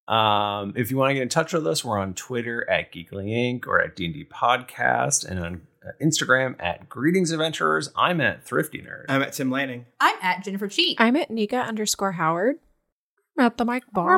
Um, 0.08 0.74
if 0.78 0.90
you 0.90 0.98
want 0.98 1.10
to 1.10 1.14
get 1.16 1.24
in 1.24 1.30
touch 1.30 1.52
with 1.54 1.68
us, 1.68 1.84
we're 1.84 1.98
on 2.00 2.14
Twitter 2.14 2.68
at 2.70 2.94
Geekly 2.94 3.28
Inc. 3.30 3.68
or 3.68 3.82
at 3.82 3.96
D&D 3.98 4.26
Podcast 4.32 5.26
and 5.30 5.40
on 5.40 5.62
uh, 5.86 5.90
Instagram 6.02 6.56
at 6.62 6.88
Greetings 6.88 7.32
Adventurers. 7.32 7.92
I'm 7.96 8.22
at 8.22 8.46
Thrifty 8.46 8.80
Nerd. 8.82 9.06
I'm 9.10 9.22
at 9.22 9.34
Tim 9.34 9.52
Lanning. 9.52 9.86
I'm 10.00 10.16
at 10.22 10.46
Jennifer 10.46 10.70
Cheek. 10.70 11.02
I'm 11.02 11.18
at 11.18 11.30
Nika 11.30 11.58
underscore 11.58 12.14
Howard. 12.14 12.56
I'm 13.38 13.46
at 13.46 13.58
the 13.58 13.66
mic 13.66 13.84
bar. 13.94 14.10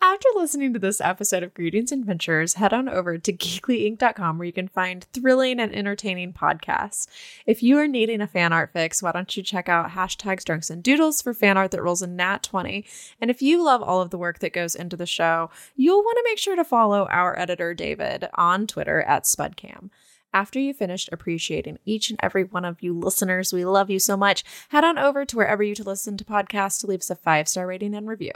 After 0.00 0.28
listening 0.34 0.72
to 0.72 0.78
this 0.78 1.00
episode 1.00 1.42
of 1.42 1.52
Greetings 1.54 1.92
and 1.92 2.02
Adventures, 2.02 2.54
head 2.54 2.72
on 2.72 2.88
over 2.88 3.18
to 3.18 3.32
geeklyinc.com 3.32 4.38
where 4.38 4.46
you 4.46 4.52
can 4.52 4.68
find 4.68 5.04
thrilling 5.12 5.60
and 5.60 5.74
entertaining 5.74 6.32
podcasts. 6.32 7.06
If 7.46 7.62
you 7.62 7.78
are 7.78 7.88
needing 7.88 8.20
a 8.20 8.26
fan 8.26 8.52
art 8.52 8.72
fix, 8.72 9.02
why 9.02 9.12
don't 9.12 9.36
you 9.36 9.42
check 9.42 9.68
out 9.68 9.90
hashtags 9.90 10.44
Drunks 10.44 10.70
and 10.70 10.82
Doodles 10.82 11.20
for 11.20 11.34
fan 11.34 11.56
art 11.58 11.70
that 11.72 11.82
rolls 11.82 12.02
a 12.02 12.06
nat 12.06 12.42
20. 12.42 12.86
And 13.20 13.30
if 13.30 13.42
you 13.42 13.62
love 13.62 13.82
all 13.82 14.00
of 14.00 14.10
the 14.10 14.18
work 14.18 14.38
that 14.38 14.52
goes 14.52 14.74
into 14.74 14.96
the 14.96 15.06
show, 15.06 15.50
you'll 15.76 16.02
want 16.02 16.16
to 16.16 16.30
make 16.30 16.38
sure 16.38 16.56
to 16.56 16.64
follow 16.64 17.06
our 17.10 17.38
editor, 17.38 17.74
David, 17.74 18.28
on 18.34 18.66
Twitter 18.66 19.02
at 19.02 19.24
SpudCam. 19.24 19.90
After 20.34 20.58
you 20.58 20.74
finished 20.74 21.08
appreciating 21.12 21.78
each 21.84 22.10
and 22.10 22.18
every 22.20 22.42
one 22.42 22.64
of 22.64 22.82
you 22.82 22.92
listeners, 22.92 23.52
we 23.52 23.64
love 23.64 23.88
you 23.88 24.00
so 24.00 24.16
much. 24.16 24.42
Head 24.70 24.82
on 24.82 24.98
over 24.98 25.24
to 25.24 25.36
wherever 25.36 25.62
you 25.62 25.76
to 25.76 25.84
listen 25.84 26.16
to 26.16 26.24
podcasts 26.24 26.80
to 26.80 26.88
leave 26.88 26.98
us 27.02 27.10
a 27.10 27.14
five 27.14 27.46
star 27.46 27.68
rating 27.68 27.94
and 27.94 28.08
review. 28.08 28.32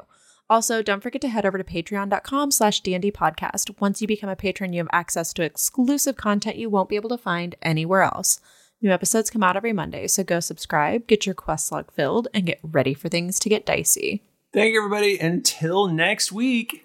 Also, 0.48 0.80
don't 0.80 1.02
forget 1.02 1.20
to 1.22 1.28
head 1.28 1.44
over 1.44 1.58
to 1.58 1.64
patreon.com 1.64 2.52
slash 2.52 2.82
DND 2.82 3.12
podcast. 3.12 3.80
Once 3.80 4.00
you 4.00 4.06
become 4.06 4.30
a 4.30 4.36
patron, 4.36 4.72
you 4.72 4.78
have 4.78 4.88
access 4.92 5.32
to 5.32 5.42
exclusive 5.42 6.16
content 6.16 6.54
you 6.56 6.70
won't 6.70 6.88
be 6.88 6.94
able 6.94 7.10
to 7.10 7.18
find 7.18 7.56
anywhere 7.62 8.02
else. 8.02 8.40
New 8.80 8.92
episodes 8.92 9.28
come 9.28 9.42
out 9.42 9.56
every 9.56 9.72
Monday, 9.72 10.06
so 10.06 10.22
go 10.22 10.38
subscribe, 10.38 11.08
get 11.08 11.26
your 11.26 11.34
quest 11.34 11.72
log 11.72 11.90
filled, 11.90 12.28
and 12.32 12.46
get 12.46 12.60
ready 12.62 12.94
for 12.94 13.08
things 13.08 13.40
to 13.40 13.48
get 13.48 13.66
dicey. 13.66 14.22
Thank 14.54 14.72
you, 14.72 14.84
everybody. 14.84 15.18
Until 15.18 15.88
next 15.88 16.30
week, 16.30 16.84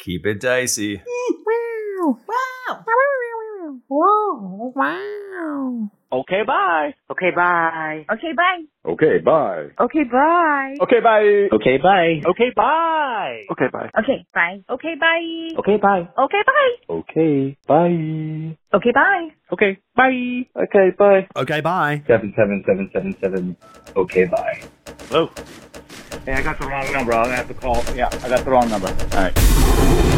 keep 0.00 0.26
it 0.26 0.40
dicey. 0.40 1.00
Wow. 1.46 2.18
Wow. 2.26 2.84
Wow. 3.88 4.72
Okay, 6.10 6.42
bye. 6.46 6.94
Okay, 7.10 7.30
bye. 7.36 8.06
Okay, 8.10 8.32
bye. 8.32 8.62
Okay, 8.84 9.18
bye. 9.20 9.66
Okay, 9.78 10.04
bye. 10.04 10.76
Okay, 10.80 11.00
bye. 11.00 11.48
Okay, 11.52 11.78
bye. 11.78 12.22
Okay, 12.24 12.50
bye. 12.56 13.10
Okay, 13.50 13.68
bye. 13.68 13.68
Okay, 13.68 13.68
bye. 13.68 13.90
Okay, 15.58 15.74
bye. 15.76 15.76
Okay, 15.76 15.76
bye. 15.76 16.08
Okay, 16.16 16.42
bye. 16.56 16.96
Okay, 16.96 17.56
bye. 17.66 18.56
Okay, 18.72 18.92
bye. 18.92 19.28
Okay, 19.52 19.78
bye. 19.94 20.46
Okay, 20.56 20.90
bye. 20.98 21.26
Okay, 21.36 21.60
bye. 21.60 22.02
Seven 22.06 22.32
seven 22.36 22.64
seven 22.66 22.90
seven 22.92 23.14
seven. 23.20 23.56
Okay, 23.96 24.24
bye. 24.30 24.62
Whoa. 25.10 25.28
Hey, 26.24 26.34
I 26.34 26.42
got 26.42 26.58
the 26.58 26.64
wrong 26.66 26.90
number. 26.92 27.12
I'm 27.12 27.26
gonna 27.28 27.36
have 27.36 27.48
to 27.48 27.54
call. 27.54 27.84
Yeah, 27.94 28.08
I 28.12 28.28
got 28.28 28.44
the 28.44 28.50
wrong 28.50 28.70
number. 28.70 28.88
All 28.88 29.28
right. 29.28 30.17